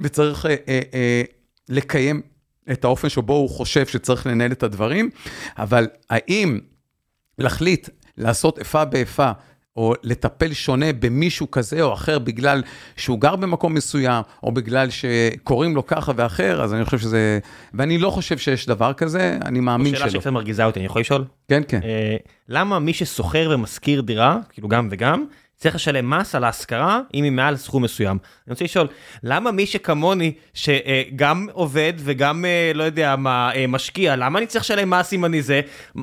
וצריך 0.00 0.46
אה, 0.46 0.54
אה, 0.68 0.80
אה, 0.94 1.22
לקיים 1.68 2.22
את 2.72 2.84
האופן 2.84 3.08
שבו 3.08 3.32
הוא 3.32 3.50
חושב 3.50 3.86
שצריך 3.86 4.26
לנהל 4.26 4.52
את 4.52 4.62
הדברים, 4.62 5.10
אבל 5.58 5.86
האם 6.10 6.60
להחליט 7.38 7.88
לעשות 8.18 8.58
איפה 8.58 8.84
באיפה, 8.84 9.30
או 9.76 9.94
לטפל 10.02 10.52
שונה 10.52 10.92
במישהו 10.92 11.50
כזה 11.50 11.82
או 11.82 11.92
אחר 11.92 12.18
בגלל 12.18 12.62
שהוא 12.96 13.20
גר 13.20 13.36
במקום 13.36 13.74
מסוים, 13.74 14.22
או 14.42 14.52
בגלל 14.52 14.88
שקוראים 14.90 15.74
לו 15.74 15.86
ככה 15.86 16.12
ואחר, 16.16 16.62
אז 16.62 16.74
אני 16.74 16.84
חושב 16.84 16.98
שזה... 16.98 17.38
ואני 17.74 17.98
לא 17.98 18.10
חושב 18.10 18.38
שיש 18.38 18.66
דבר 18.66 18.92
כזה, 18.92 19.38
אני 19.44 19.60
מאמין 19.60 19.86
שלא. 19.86 19.98
שאלה 19.98 20.10
שקצת 20.10 20.30
מרגיזה 20.30 20.64
אותי, 20.64 20.78
אני 20.78 20.86
יכול 20.86 21.00
לשאול? 21.00 21.24
כן, 21.48 21.62
כן. 21.68 21.80
למה 22.48 22.78
מי 22.78 22.92
ששוכר 22.92 23.50
ומשכיר 23.54 24.00
דירה, 24.00 24.38
כאילו 24.50 24.68
גם 24.68 24.88
וגם, 24.90 25.24
צריך 25.56 25.74
לשלם 25.74 26.10
מס 26.10 26.34
על 26.34 26.44
ההשכרה 26.44 27.00
אם 27.14 27.24
היא 27.24 27.32
מעל 27.32 27.56
סכום 27.56 27.82
מסוים. 27.82 28.18
אני 28.46 28.52
רוצה 28.52 28.64
לשאול, 28.64 28.88
למה 29.22 29.50
מי 29.50 29.66
שכמוני, 29.66 30.32
שגם 30.54 31.46
עובד 31.52 31.92
וגם, 31.98 32.44
אה, 32.44 32.72
לא 32.74 32.82
יודע 32.82 33.16
מה, 33.16 33.50
אה, 33.54 33.66
משקיע, 33.66 34.16
למה 34.16 34.38
אני 34.38 34.46
צריך 34.46 34.64
לשלם 34.64 34.90
מס 34.90 35.12
אם 35.12 35.24
אני 35.24 35.42
זה? 35.42 35.60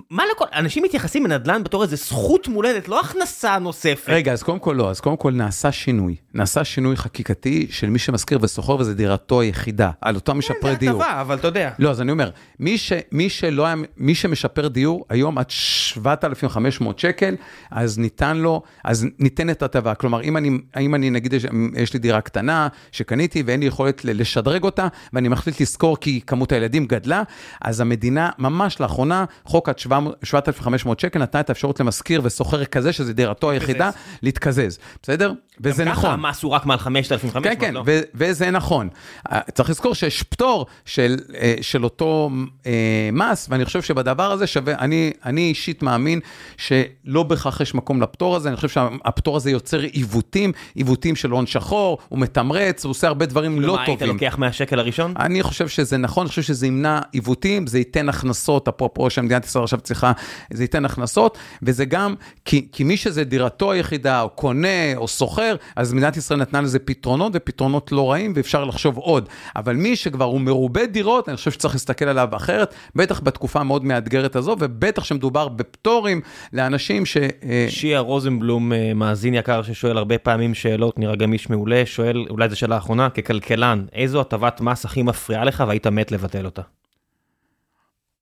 מה 0.09 0.23
לכל, 0.31 0.45
אנשים 0.53 0.83
מתייחסים 0.83 1.25
לנדל"ן 1.25 1.63
בתור 1.63 1.83
איזה 1.83 1.95
זכות 1.95 2.47
מולדת, 2.47 2.87
לא 2.87 2.99
הכנסה 2.99 3.59
נוספת. 3.59 4.09
רגע, 4.09 4.33
אז 4.33 4.43
קודם 4.43 4.59
כל 4.59 4.73
לא, 4.77 4.89
אז 4.89 4.99
קודם 4.99 5.17
כל 5.17 5.31
נעשה 5.31 5.71
שינוי. 5.71 6.15
נעשה 6.33 6.63
שינוי 6.63 6.95
חקיקתי 6.95 7.67
של 7.69 7.89
מי 7.89 7.99
שמשכיר 7.99 8.39
ושוכר 8.41 8.75
וזו 8.75 8.93
דירתו 8.93 9.41
היחידה, 9.41 9.91
על 10.01 10.15
אותם 10.15 10.37
משפרי 10.37 10.75
דיור. 10.75 10.97
זה 10.97 11.05
הטבה, 11.05 11.21
אבל 11.21 11.35
אתה 11.37 11.47
יודע. 11.47 11.71
לא, 11.79 11.89
אז 11.89 12.01
אני 12.01 12.11
אומר, 12.11 12.29
מי, 12.59 12.77
ש, 12.77 12.93
מי, 13.11 13.29
שלא 13.29 13.65
היה, 13.65 13.75
מי 13.97 14.15
שמשפר 14.15 14.67
דיור, 14.67 15.05
היום 15.09 15.37
עד 15.37 15.49
7,500 15.49 16.99
שקל, 16.99 17.35
אז 17.71 17.99
ניתן 17.99 18.37
לו, 18.37 18.61
אז 18.83 19.05
ניתנת 19.49 19.63
הטבה. 19.63 19.95
כלומר, 19.95 20.21
אם 20.21 20.37
אני, 20.37 20.49
אם 20.79 20.95
אני 20.95 21.09
נגיד, 21.09 21.33
יש, 21.75 21.93
לי 21.93 21.99
דירה 21.99 22.21
קטנה 22.21 22.67
שקניתי 22.91 23.43
ואין 23.45 23.59
לי 23.59 23.65
יכולת 23.65 24.05
לשדרג 24.05 24.63
אותה, 24.63 24.87
ואני 25.13 25.27
מחליט 25.27 25.61
לשכור 25.61 25.97
כי 25.97 26.21
כמות 26.27 26.51
הילדים 26.51 26.85
גדלה, 26.85 27.23
אז 27.61 27.81
המדינה, 27.81 28.29
ממש 28.37 28.79
לאחרונה, 28.79 29.25
חוק 29.43 29.69
עד 29.69 29.79
7,500 30.23 30.99
שקל, 30.99 31.19
נתנה 31.19 31.41
את 31.41 31.49
האפשרות 31.49 31.79
למשכיר 31.79 32.21
ושוכר 32.23 32.65
כזה, 32.65 32.93
שזה 32.93 33.13
דירתו 33.13 33.51
היחידה, 33.51 33.89
להתקזז. 34.23 34.79
בסדר? 35.03 35.33
וזה 35.61 35.85
נכון. 35.85 36.03
גם 36.03 36.09
ככה 36.09 36.13
המס 36.13 36.43
הוא 36.43 36.51
רק 36.51 36.65
מעל 36.65 36.77
5,500, 36.77 37.43
כן, 37.43 37.53
כן, 37.59 37.73
לא? 37.73 37.83
ו- 37.85 38.01
וזה 38.15 38.51
נכון. 38.51 38.89
אה, 39.31 39.39
צריך 39.53 39.69
לזכור 39.69 39.95
שיש 39.95 40.23
פטור 40.23 40.65
של, 40.85 41.17
אה, 41.35 41.55
של 41.61 41.83
אותו 41.83 42.29
אה, 42.65 43.09
מס, 43.13 43.47
ואני 43.49 43.65
חושב 43.65 43.81
שבדבר 43.81 44.31
הזה 44.31 44.47
שווה, 44.47 44.73
אני, 44.79 45.11
אני 45.25 45.41
אישית 45.41 45.83
מאמין 45.83 46.19
שלא 46.57 47.23
בהכרח 47.23 47.61
יש 47.61 47.75
מקום 47.75 48.01
לפטור 48.01 48.35
הזה, 48.35 48.49
אני 48.49 48.55
חושב 48.55 48.69
שהפטור 48.69 49.37
הזה 49.37 49.51
יוצר 49.51 49.79
עיוותים, 49.79 50.51
עיוותים 50.75 51.15
של 51.15 51.31
הון 51.31 51.47
שחור, 51.47 51.97
הוא 52.09 52.19
מתמרץ, 52.19 52.85
הוא 52.85 52.89
עושה 52.89 53.07
הרבה 53.07 53.25
דברים 53.25 53.61
לא 53.61 53.67
טובים. 53.67 53.77
מה, 53.77 53.85
היית 53.85 54.01
לוקח 54.01 54.35
מהשקל 54.37 54.79
הראשון? 54.79 55.13
אני 55.19 55.43
חושב 55.43 55.67
שזה 55.67 55.97
נכון, 55.97 56.21
אני 56.21 56.29
חושב 56.29 56.41
שזה 56.41 56.67
ימנע 56.67 56.99
עיוותים, 57.11 57.67
זה 57.67 57.77
ייתן 57.77 58.09
הכנסות, 58.09 58.67
אפרופו 58.67 59.09
שמדינת 59.09 59.45
ישראל 59.45 59.63
עכשיו 59.63 59.79
צריכה, 59.79 60.11
זה 60.53 60.63
ייתן 60.63 60.85
הכנסות, 60.85 61.37
וזה 61.61 61.85
גם, 61.85 62.15
כי, 62.45 62.67
כי 62.71 62.83
מי 62.83 62.97
שזה 62.97 63.23
דירתו 63.23 63.71
היחידה, 63.71 64.21
או 64.21 64.29
קונה, 64.29 64.95
או 64.95 65.07
סוחר, 65.07 65.48
אז 65.75 65.93
מדינת 65.93 66.17
ישראל 66.17 66.39
נתנה 66.39 66.61
לזה 66.61 66.79
פתרונות, 66.79 67.31
ופתרונות 67.35 67.91
לא 67.91 68.11
רעים, 68.11 68.33
ואפשר 68.35 68.65
לחשוב 68.65 68.97
עוד. 68.97 69.29
אבל 69.55 69.75
מי 69.75 69.95
שכבר 69.95 70.25
הוא 70.25 70.41
מרובה 70.41 70.85
דירות, 70.85 71.29
אני 71.29 71.37
חושב 71.37 71.51
שצריך 71.51 71.73
להסתכל 71.73 72.05
עליו 72.05 72.29
אחרת, 72.35 72.73
בטח 72.95 73.19
בתקופה 73.23 73.59
המאוד 73.59 73.85
מאתגרת 73.85 74.35
הזו, 74.35 74.55
ובטח 74.59 75.03
שמדובר 75.03 75.47
בפטורים 75.47 76.21
לאנשים 76.53 77.05
ש... 77.05 77.17
אה, 77.17 77.65
שיה 77.69 77.99
רוזנבלום, 77.99 78.73
אה, 78.73 78.93
מאזין 78.93 79.33
יקר 79.33 79.61
ששואל 79.61 79.97
הרבה 79.97 80.17
פעמים 80.17 80.53
שאלות, 80.53 80.99
נראה 80.99 81.15
גם 81.15 81.33
איש 81.33 81.49
מעולה, 81.49 81.83
שואל, 81.85 82.25
אולי 82.29 82.49
זו 82.49 82.55
שאלה 82.55 82.77
אחרונה, 82.77 83.09
ככלכלן, 83.09 83.85
איזו 83.93 84.21
הטבת 84.21 84.61
מס 84.61 84.85
הכי 84.85 85.01
מפריעה 85.01 85.45
לך 85.45 85.63
והיית 85.67 85.87
מת 85.87 86.11
לבטל 86.11 86.45
אותה? 86.45 86.78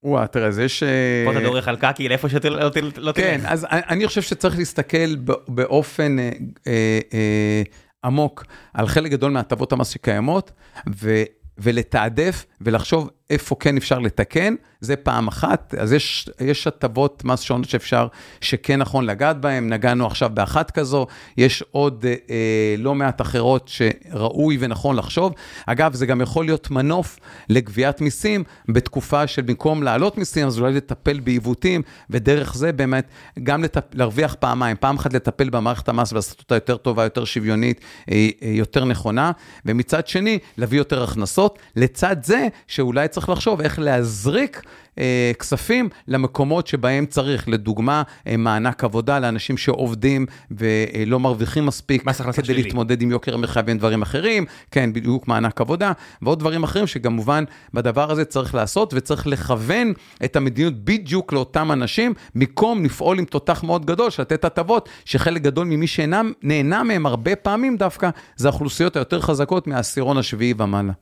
וואה, 0.04 0.28
תראה, 0.28 0.52
זה 0.52 0.70
ש... 0.70 0.84
פה 1.26 1.32
אתה 1.32 1.40
דורך 1.40 1.68
על 1.68 1.76
קקי 1.76 2.10
לאיפה 2.10 2.30
שאתה 2.30 2.50
לא, 2.50 2.60
לא 2.60 2.70
תלך. 2.70 3.16
כן, 3.16 3.42
אז 3.46 3.66
אני 3.72 4.08
חושב 4.08 4.22
שצריך 4.22 4.58
להסתכל 4.58 5.16
באופן 5.48 6.20
אה, 6.20 6.32
אה, 6.68 7.00
אה, 7.14 7.64
עמוק 8.06 8.46
על 8.74 8.88
חלק 8.88 9.12
גדול 9.12 9.32
מהטבות 9.32 9.72
המס 9.72 9.90
שקיימות, 9.90 10.52
ולתעדף 11.58 12.46
ולחשוב 12.62 13.10
איפה 13.30 13.56
כן 13.60 13.78
אפשר 13.78 14.00
לתקן, 14.00 14.56
זה 14.82 14.96
פעם 14.96 15.28
אחת. 15.28 15.74
אז 15.80 15.94
יש, 15.94 16.68
הטבות 16.68 17.26
מס 17.26 17.42
שונות 17.42 17.70
שאפשר, 17.70 18.08
שכן 18.42 18.80
נכון 18.80 19.06
לגעת 19.06 19.42
בהן, 19.42 19.74
נגענו 19.74 20.06
עכשיו 20.06 20.30
באחת 20.34 20.72
כזו, 20.72 21.08
יש 21.38 21.64
עוד 21.72 22.06
אה, 22.30 22.76
לא 22.78 22.96
מעט 22.96 23.22
אחרות 23.22 23.68
שראוי 23.68 24.58
ונכון 24.60 24.96
לחשוב. 24.96 25.34
אגב, 25.66 25.94
זה 25.94 26.06
גם 26.06 26.22
יכול 26.22 26.46
להיות 26.46 26.72
מנוף 26.72 27.20
לגביית 27.50 28.02
מיסים 28.02 28.44
בתקופה 28.70 29.28
של 29.28 29.42
במקום 29.42 29.84
להעלות 29.84 30.18
מיסים, 30.18 30.48
אז 30.48 30.60
אולי 30.60 30.74
לטפל 30.74 31.20
בעיוותים, 31.20 31.82
ודרך 32.10 32.56
זה 32.56 32.72
באמת 32.72 33.08
גם 33.44 33.64
לטפ... 33.64 33.84
להרוויח 33.94 34.36
פעמיים, 34.40 34.78
פעם 34.80 34.96
אחת 34.98 35.14
לטפל 35.14 35.50
במערכת 35.50 35.90
המס 35.90 36.12
ולעשות 36.12 36.40
אותה 36.40 36.56
יותר 36.56 36.78
טובה, 36.78 37.04
יותר 37.04 37.26
שוויונית, 37.26 37.82
אה, 38.12 38.30
אה, 38.44 38.48
יותר 38.48 38.86
נכונה, 38.86 39.32
ומצד 39.66 40.08
שני, 40.08 40.40
להביא 40.58 40.78
יותר 40.78 41.04
הכנסות, 41.04 41.60
לצד 41.76 42.16
זה 42.24 42.48
שאולי 42.68 43.08
צריך 43.18 43.30
לחשוב 43.30 43.62
איך 43.62 43.80
להזריק 43.80 44.62
אה, 45.00 45.32
כספים 45.40 45.90
למקומות 46.08 46.68
שבהם 46.68 47.06
צריך, 47.06 47.50
לדוגמה, 47.50 48.04
אה, 48.28 48.38
מענק 48.38 48.84
עבודה 48.84 49.20
לאנשים 49.20 49.58
שעובדים 49.58 50.26
ולא 50.52 51.20
מרוויחים 51.20 51.66
מספיק 51.66 52.04
כדי 52.34 52.46
שלי. 52.46 52.64
להתמודד 52.64 53.02
עם 53.02 53.12
יוקר 53.12 53.34
המחיה 53.34 53.64
ועם 53.66 53.78
דברים 53.78 54.02
אחרים, 54.02 54.46
כן, 54.72 54.94
בדיוק 54.94 55.28
מענק 55.28 55.62
עבודה, 55.62 55.92
ועוד 56.22 56.40
דברים 56.40 56.64
אחרים 56.64 56.88
שכמובן 56.88 57.44
בדבר 57.74 58.12
הזה 58.12 58.26
צריך 58.26 58.56
לעשות 58.56 58.94
וצריך 58.94 59.28
לכוון 59.28 59.94
את 60.26 60.36
המדיניות 60.36 60.74
בדיוק 60.74 61.34
לאותם 61.34 61.72
אנשים, 61.72 62.14
במקום 62.36 62.86
לפעול 62.86 63.20
עם 63.20 63.26
תותח 63.26 63.64
מאוד 63.64 63.86
גדול 63.86 64.10
של 64.10 64.22
לתת 64.22 64.46
הטבות, 64.46 64.90
שחלק 65.06 65.42
גדול 65.42 65.68
ממי 65.68 65.88
שאינם 65.88 66.32
נהנה 66.44 66.84
מהם 66.84 67.06
הרבה 67.06 67.36
פעמים 67.36 67.78
דווקא, 67.78 68.10
זה 68.36 68.48
האוכלוסיות 68.48 68.96
היותר 68.96 69.22
חזקות 69.22 69.68
מהעשירון 69.68 70.18
השביעי 70.18 70.54
ומעלה. 70.58 70.94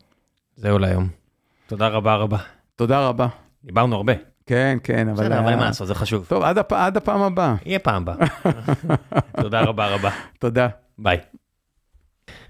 זהו 0.56 0.80
להיום. 0.80 1.25
תודה 1.68 1.88
רבה 1.88 2.16
רבה. 2.16 2.38
תודה 2.76 3.08
רבה. 3.08 3.28
דיברנו 3.64 3.96
הרבה. 3.96 4.14
כן, 4.46 4.78
כן, 4.84 5.10
אבל... 5.10 5.24
בסדר, 5.24 5.40
אבל 5.40 5.56
מה 5.56 5.66
לעשות, 5.66 5.88
זה 5.88 5.96
חשוב. 5.96 6.26
טוב, 6.30 6.44
עד, 6.44 6.58
הפ... 6.58 6.74
עד 6.74 6.98
הפעם 6.98 7.22
הבאה. 7.22 7.56
יהיה 7.66 7.80
פעם 7.80 8.02
הבאה. 8.08 8.28
תודה 9.42 9.62
רבה 9.62 9.88
רבה. 9.88 10.10
תודה. 10.40 10.68
ביי. 10.98 11.18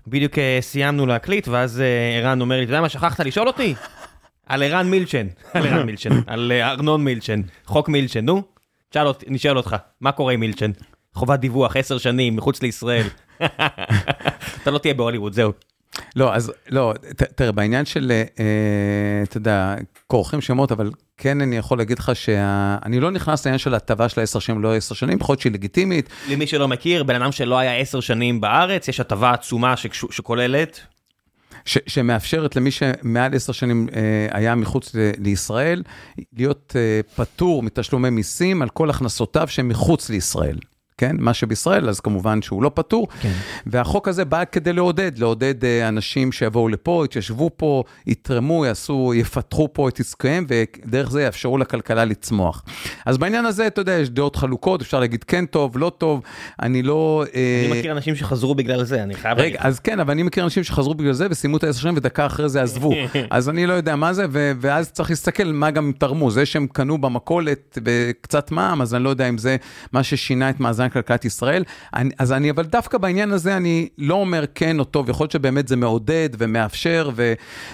בדיוק 0.07 0.37
אה, 0.37 0.57
סיימנו 0.61 1.05
להקליט, 1.05 1.47
ואז 1.47 1.81
אה, 1.81 2.17
ערן 2.17 2.41
אומר 2.41 2.57
לי, 2.57 2.63
אתה 2.63 2.71
יודע 2.71 2.81
מה, 2.81 2.89
שכחת 2.89 3.19
לשאול 3.19 3.47
אותי? 3.47 3.75
על 4.49 4.63
ערן 4.63 4.89
מילצ'ן, 4.89 5.27
על 5.53 5.67
ערן 5.67 5.85
מילצ'ן, 5.85 6.09
על 6.27 6.51
אה, 6.51 6.71
ארנון 6.71 7.03
מילצ'ן, 7.03 7.41
חוק 7.65 7.89
מילצ'ן, 7.89 8.25
נו, 8.25 8.43
תשאל 8.89 9.07
אותי, 9.07 9.25
נשאל 9.29 9.57
אותך, 9.57 9.75
מה 10.01 10.11
קורה 10.11 10.33
עם 10.33 10.39
מילצ'ן? 10.39 10.71
חובת 11.13 11.39
דיווח, 11.39 11.75
עשר 11.75 11.97
שנים, 11.97 12.35
מחוץ 12.35 12.61
לישראל. 12.61 13.07
אתה 14.61 14.71
לא 14.71 14.77
תהיה 14.77 14.93
בהוליווד, 14.93 15.33
זהו. 15.33 15.51
לא, 16.15 16.35
אז 16.35 16.51
לא, 16.69 16.93
תראה, 17.35 17.51
בעניין 17.51 17.85
של, 17.85 18.11
אה, 18.11 18.45
אתה 19.23 19.37
יודע, 19.37 19.75
כורכים 20.07 20.41
שמות, 20.41 20.71
אבל 20.71 20.91
כן 21.17 21.41
אני 21.41 21.57
יכול 21.57 21.77
להגיד 21.77 21.99
לך 21.99 22.11
שאני 22.15 22.99
לא 22.99 23.11
נכנס 23.11 23.45
לעניין 23.45 23.59
של 23.59 23.73
הטבה 23.73 24.09
של 24.09 24.19
העשר 24.19 24.39
שנים, 24.39 24.61
לא 24.61 24.75
עשר 24.75 24.95
שנים, 24.95 25.17
יכול 25.21 25.37
שהיא 25.37 25.51
לגיטימית. 25.51 26.09
למי 26.29 26.47
שלא 26.47 26.67
מכיר, 26.67 27.03
בן 27.03 27.21
אדם 27.21 27.31
שלא 27.31 27.57
היה 27.57 27.77
עשר 27.77 27.99
שנים 27.99 28.41
בארץ, 28.41 28.87
יש 28.87 28.99
הטבה 28.99 29.31
עצומה 29.31 29.73
שכוללת. 30.11 30.79
ש, 31.65 31.77
שמאפשרת 31.87 32.55
למי 32.55 32.71
שמעל 32.71 33.35
עשר 33.35 33.53
שנים 33.53 33.87
אה, 33.95 34.27
היה 34.31 34.55
מחוץ 34.55 34.95
ל, 34.95 35.11
לישראל, 35.17 35.83
להיות 36.33 36.75
אה, 36.75 36.99
פטור 37.15 37.63
מתשלומי 37.63 38.09
מיסים 38.09 38.61
על 38.61 38.69
כל 38.69 38.89
הכנסותיו 38.89 39.47
שהם 39.47 39.67
מחוץ 39.67 40.09
לישראל. 40.09 40.57
כן? 40.97 41.15
מה 41.19 41.33
שבישראל, 41.33 41.89
אז 41.89 41.99
כמובן 41.99 42.41
שהוא 42.41 42.63
לא 42.63 42.71
פטור. 42.73 43.07
כן. 43.21 43.31
והחוק 43.65 44.07
הזה 44.07 44.25
בא 44.25 44.43
כדי 44.51 44.73
לעודד, 44.73 45.17
לעודד 45.17 45.65
אה, 45.65 45.87
אנשים 45.87 46.31
שיבואו 46.31 46.67
לפה, 46.67 47.01
יתיישבו 47.05 47.49
פה, 47.57 47.83
יתרמו, 48.07 48.65
יעשו, 48.65 49.13
יפתחו 49.15 49.69
פה 49.73 49.89
את 49.89 49.99
עסקיהם, 49.99 50.45
ודרך 50.47 51.11
זה 51.11 51.21
יאפשרו 51.23 51.57
לכלכלה 51.57 52.05
לצמוח. 52.05 52.63
אז 53.05 53.17
בעניין 53.17 53.45
הזה, 53.45 53.67
אתה 53.67 53.81
יודע, 53.81 53.93
יש 53.93 54.09
דעות 54.09 54.35
חלוקות, 54.35 54.81
אפשר 54.81 54.99
להגיד 54.99 55.23
כן 55.23 55.45
טוב, 55.45 55.77
לא 55.77 55.91
טוב, 55.97 56.21
אני 56.61 56.83
לא... 56.83 57.23
אה, 57.35 57.65
אני 57.71 57.79
מכיר 57.79 57.91
אנשים 57.91 58.15
שחזרו 58.15 58.55
בגלל 58.55 58.83
זה, 58.83 59.03
אני 59.03 59.13
חייב 59.15 59.37
להגיד. 59.37 59.55
רגע, 59.55 59.67
אז 59.67 59.79
כן, 59.79 59.99
אבל 59.99 60.11
אני 60.11 60.23
מכיר 60.23 60.43
אנשים 60.43 60.63
שחזרו 60.63 60.93
בגלל 60.93 61.13
זה 61.13 61.27
וסיימו 61.29 61.57
את 61.57 61.63
העשר 61.63 61.81
שנים 61.81 61.97
ודקה 61.97 62.25
אחרי 62.25 62.49
זה 62.49 62.61
עזבו. 62.61 62.91
אז 63.29 63.49
אני 63.49 63.65
לא 63.65 63.73
יודע 63.73 63.95
מה 63.95 64.13
זה, 64.13 64.25
ואז 64.31 64.91
צריך 64.91 65.09
להסתכל 65.09 65.43
מה 65.43 65.71
גם 65.71 65.91
תרמו. 65.97 66.31
זה 66.31 66.45
שהם 66.45 66.67
קנו 66.67 66.97
במכולת 66.97 67.77
וקצת 67.83 68.51
מע"מ, 68.51 68.81
אז 68.81 68.95
אני 68.95 69.03
לא 69.03 69.09
יודע 69.09 69.29
אם 69.29 69.37
זה 69.37 69.57
מה 69.91 70.03
ששינה 70.03 70.49
את 70.49 70.59
מאזן 70.59 70.84
מאזן 70.85 70.93
כלכלת 70.93 71.25
ישראל. 71.25 71.63
אני, 71.93 72.09
אז 72.19 72.31
אני, 72.31 72.51
אבל 72.51 72.63
דווקא 72.63 72.97
בעניין 72.97 73.31
הזה 73.31 73.57
אני 73.57 73.87
לא 73.97 74.15
אומר 74.15 74.43
כן 74.55 74.79
או 74.79 74.83
טוב, 74.83 75.09
יכול 75.09 75.23
להיות 75.23 75.31
שבאמת 75.31 75.67
זה 75.67 75.75
מעודד 75.75 76.29
ומאפשר 76.37 77.09
ו, 77.15 77.33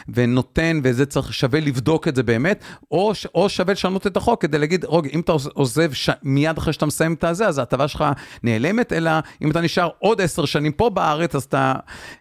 ונותן, 0.09 0.79
וזה 0.83 1.05
צריך, 1.05 1.33
שווה 1.33 1.59
לבדוק 1.59 2.07
את 2.07 2.15
זה 2.15 2.23
באמת, 2.23 2.63
או, 2.91 3.11
או 3.35 3.49
שווה 3.49 3.73
לשנות 3.73 4.07
את 4.07 4.17
החוק 4.17 4.41
כדי 4.41 4.57
להגיד, 4.57 4.85
רוג, 4.85 5.07
אם 5.13 5.19
אתה 5.19 5.31
עוזב 5.53 5.93
ש, 5.93 6.09
מיד 6.23 6.57
אחרי 6.57 6.73
שאתה 6.73 6.85
מסיים 6.85 7.13
את 7.13 7.23
הזה, 7.23 7.47
אז 7.47 7.57
ההטבה 7.57 7.87
שלך 7.87 8.05
נעלמת, 8.43 8.93
אלא 8.93 9.11
אם 9.41 9.51
אתה 9.51 9.61
נשאר 9.61 9.89
עוד 9.99 10.21
עשר 10.21 10.45
שנים 10.45 10.71
פה 10.71 10.89
בארץ, 10.89 11.35
אז 11.35 11.43
אתה 11.43 11.73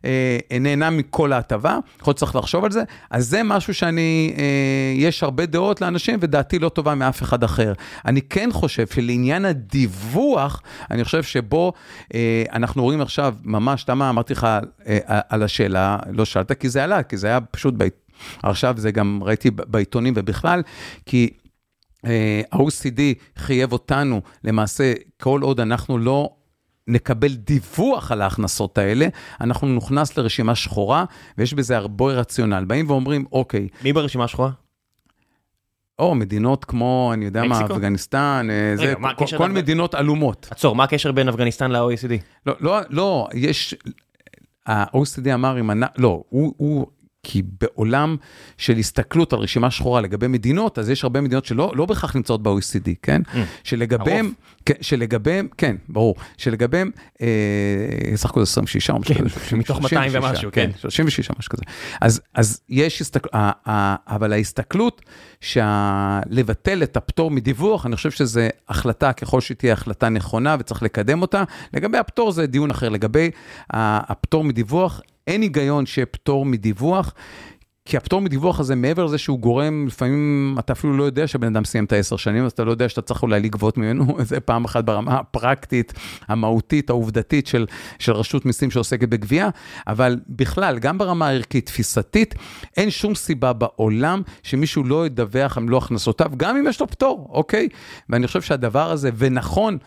אה, 0.05 0.39
נהנה 0.61 0.91
מכל 0.91 1.33
ההטבה, 1.33 1.79
יכול 2.01 2.11
להיות 2.11 2.19
שצריך 2.19 2.37
לחשוב 2.37 2.65
על 2.65 2.71
זה. 2.71 2.83
אז 3.11 3.29
זה 3.29 3.43
משהו 3.43 3.75
שאני, 3.75 4.35
אה, 4.39 4.45
יש 4.97 5.23
הרבה 5.23 5.47
דעות 5.47 5.81
לאנשים, 5.81 6.19
ודעתי 6.21 6.59
לא 6.59 6.69
טובה 6.69 6.95
מאף 6.95 7.23
אחד 7.23 7.45
אחר. 7.45 7.73
אני 8.07 8.23
כן 8.23 8.49
חושב 8.53 8.87
שלעניין 8.87 9.45
הדיווח, 9.45 10.63
אני 10.91 11.05
חושב 11.05 11.23
שבו 11.23 11.73
אה, 12.15 12.45
אנחנו 12.53 12.83
רואים 12.83 13.01
עכשיו, 13.01 13.35
ממש, 13.45 13.85
למה 13.89 14.11
אמרתי 14.11 14.33
לך 14.33 14.45
אה, 14.45 14.99
על 15.29 15.43
השאלה, 15.43 15.99
לא 16.13 16.25
שאלת 16.25 16.53
כי 16.53 16.69
זה 16.69 16.85
עלה, 16.85 17.03
כי 17.03 17.17
זה 17.17 17.27
היה 17.27 17.41
פשוט, 17.41 17.75
ב... 17.77 17.89
עכשיו 18.43 18.75
זה 18.79 18.91
גם 18.91 19.21
ראיתי 19.23 19.51
בעיתונים 19.51 20.15
ובכלל, 20.17 20.63
כי 21.07 21.31
ה-OCD 22.05 22.99
אה, 23.01 23.13
חייב 23.37 23.73
אותנו, 23.73 24.21
למעשה, 24.45 24.93
כל 25.21 25.41
עוד 25.43 25.61
אנחנו 25.61 25.99
לא 25.99 26.31
נקבל 26.89 27.35
דיווח 27.35 28.13
על 28.13 28.23
ההכנסות 28.23 28.79
האלה, 28.79 29.07
אנחנו 29.41 29.67
נוכנס 29.67 30.19
לרשימה 30.19 30.55
שחורה, 30.55 31.05
ויש 31.39 31.55
בזה 31.55 31.77
הרבה 31.77 32.05
רציונל. 32.05 32.65
באים 32.65 32.91
ואומרים, 32.91 33.25
אוקיי, 33.33 33.69
מי 33.85 33.93
ברשימה 33.93 34.25
השחורה? 34.25 34.51
או 36.01 36.15
מדינות 36.15 36.65
כמו, 36.65 37.11
אני 37.15 37.25
יודע 37.25 37.43
מה, 37.43 37.49
מקסיקו? 37.49 37.73
אפגניסטן, 37.75 38.49
אה, 38.51 38.77
זה, 38.77 38.95
מה 38.99 39.15
כל- 39.15 39.25
הקשר 39.25 39.39
כל 39.39 39.45
לאפג- 39.47 39.53
מדינות 39.55 39.95
עלומות. 39.95 40.49
עצור, 40.51 40.75
מה 40.75 40.85
הקשר 40.85 41.13
בין 41.13 41.29
אפגניסטן 41.29 41.71
ל-OECD? 41.71 42.13
לא, 42.47 42.55
לא, 42.61 42.79
לא, 42.91 43.29
יש, 43.35 43.75
ה-OECD 44.67 45.35
אמר, 45.35 45.61
אם, 45.61 45.71
אנ- 45.71 45.83
לא, 45.99 46.23
הוא, 46.29 46.55
הוא, 46.57 46.87
כי 47.23 47.43
בעולם 47.61 48.17
של 48.59 48.77
הסתכלות 48.77 49.33
על 49.33 49.39
רשימה 49.39 49.71
שחורה 49.71 50.01
לגבי 50.01 50.27
מדינות, 50.27 50.79
אז 50.79 50.91
יש 50.91 51.05
הרבה 51.05 51.21
מדינות 51.21 51.45
שלא 51.45 51.73
לא 51.77 51.87
בהכרח 51.87 52.17
נמצאות 52.17 52.43
ב-OECD, 52.43 52.91
כן? 53.03 53.23
Mm, 53.33 53.37
שלגביהם. 53.65 54.33
כן, 54.67 54.75
שלגביהם, 54.81 55.49
כן, 55.59 55.77
ברור, 55.89 56.15
שלגביהם, 56.37 56.91
אה, 57.23 58.17
סך 58.17 58.31
הכל 58.31 58.43
26 58.43 58.91
או 58.91 58.99
משהו 58.99 59.15
כן, 59.15 59.29
כזה. 59.29 59.57
מתוך 59.57 59.81
200 59.81 60.11
36, 60.11 60.31
ומשהו, 60.31 60.51
כן. 60.53 60.71
36 60.79 61.31
משהו 61.39 61.51
כזה. 61.51 61.63
אז, 62.01 62.21
אז 62.35 62.61
יש 62.69 63.01
הסתכלות, 63.01 63.33
אבל 64.07 64.33
ההסתכלות 64.33 65.03
שלבטל 65.41 66.83
את 66.83 66.97
הפטור 66.97 67.31
מדיווח, 67.31 67.87
אני 67.87 67.97
חושב 67.97 68.11
שזו 68.11 68.41
החלטה, 68.69 69.13
ככל 69.13 69.41
שתהיה 69.41 69.73
החלטה 69.73 70.09
נכונה 70.09 70.57
וצריך 70.61 70.83
לקדם 70.83 71.23
אותה. 71.23 71.45
לגבי 71.75 71.99
הפטור 71.99 72.33
זה 72.33 72.47
דיון 72.47 72.71
אחר, 72.71 72.89
לגבי 72.89 73.31
הפטור 73.71 74.45
מדיווח, 74.45 75.01
אין 75.27 75.43
היגיון 75.43 75.87
שיהיה 75.87 76.07
פטור 76.07 76.47
מדיווח. 76.47 77.15
כי 77.85 77.97
הפטור 77.97 78.21
מדיווח 78.21 78.61
הזה, 78.61 78.75
מעבר 78.75 79.05
לזה 79.05 79.19
שהוא 79.19 79.39
גורם, 79.39 79.87
לפעמים 79.87 80.57
אתה 80.59 80.73
אפילו 80.73 80.97
לא 80.97 81.05
יודע 81.05 81.27
שבן 81.27 81.47
אדם 81.47 81.65
סיים 81.65 81.85
את 81.85 81.93
העשר 81.93 82.17
שנים, 82.17 82.45
אז 82.45 82.53
אתה 82.53 82.65
לא 82.65 82.71
יודע 82.71 82.89
שאתה 82.89 83.03
צריך 83.03 83.23
אולי 83.23 83.41
לגבות 83.41 83.79
ממנו, 83.79 84.17
זה 84.29 84.41
פעם 84.41 84.65
אחת 84.65 84.85
ברמה 84.85 85.15
הפרקטית, 85.15 85.93
המהותית, 86.29 86.91
העובדתית 86.91 87.47
של, 87.47 87.67
של 87.99 88.13
רשות 88.13 88.47
מיסים 88.47 88.71
שעוסקת 88.71 89.09
בגבייה, 89.09 89.49
אבל 89.87 90.21
בכלל, 90.29 90.79
גם 90.79 90.99
ברמה 90.99 91.29
הערכית, 91.29 91.67
תפיסתית, 91.67 92.35
אין 92.77 92.91
שום 92.91 93.15
סיבה 93.15 93.53
בעולם 93.53 94.23
שמישהו 94.43 94.85
לא 94.85 95.07
ידווח 95.07 95.57
על 95.57 95.63
מלוא 95.63 95.79
הכנסותיו, 95.79 96.31
גם 96.37 96.57
אם 96.57 96.67
יש 96.69 96.81
לו 96.81 96.87
פטור, 96.87 97.29
אוקיי? 97.31 97.69
ואני 98.09 98.27
חושב 98.27 98.43
שהדבר 98.43 98.91
הזה, 98.91 99.11
ונכון, 99.17 99.79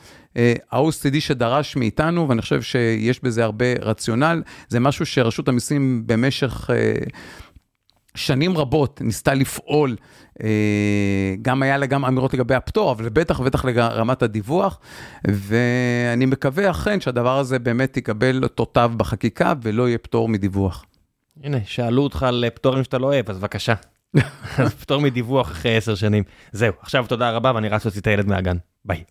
ה-OCD 0.71 1.19
שדרש 1.19 1.75
מאיתנו, 1.75 2.29
ואני 2.29 2.41
חושב 2.41 2.61
שיש 2.61 3.23
בזה 3.23 3.43
הרבה 3.43 3.65
רציונל, 3.81 4.41
זה 4.67 4.79
משהו 4.79 5.05
שרשות 5.05 5.47
המיסים 5.47 6.03
במשך... 6.05 6.69
אה, 6.69 6.93
שנים 8.15 8.57
רבות 8.57 9.01
ניסתה 9.01 9.33
לפעול, 9.33 9.95
אה, 10.43 11.35
גם 11.41 11.63
היה 11.63 11.77
לה 11.77 11.85
גם 11.85 12.05
אמירות 12.05 12.33
לגבי 12.33 12.55
הפטור, 12.55 12.91
אבל 12.91 13.09
בטח 13.09 13.39
ובטח 13.39 13.65
לרמת 13.65 14.21
הדיווח, 14.21 14.79
ואני 15.27 16.25
מקווה 16.25 16.71
אכן 16.71 17.01
שהדבר 17.01 17.37
הזה 17.37 17.59
באמת 17.59 17.97
יקבל 17.97 18.43
אותותיו 18.43 18.91
בחקיקה 18.97 19.53
ולא 19.61 19.87
יהיה 19.87 19.97
פטור 19.97 20.29
מדיווח. 20.29 20.85
הנה, 21.43 21.57
שאלו 21.65 22.03
אותך 22.03 22.23
על 22.23 22.45
פטורים 22.53 22.83
שאתה 22.83 22.97
לא 22.97 23.07
אוהב, 23.07 23.29
אז 23.29 23.37
בבקשה. 23.37 23.73
אז 24.57 24.73
פטור 24.73 25.01
מדיווח 25.01 25.51
אחרי 25.51 25.77
עשר 25.77 25.95
שנים. 25.95 26.23
זהו, 26.51 26.73
עכשיו 26.81 27.05
תודה 27.07 27.31
רבה 27.31 27.51
ואני 27.55 27.69
רץ 27.69 27.85
להוציא 27.85 28.01
את 28.01 28.07
הילד 28.07 28.27
מהגן. 28.27 28.57
ביי. 28.85 29.03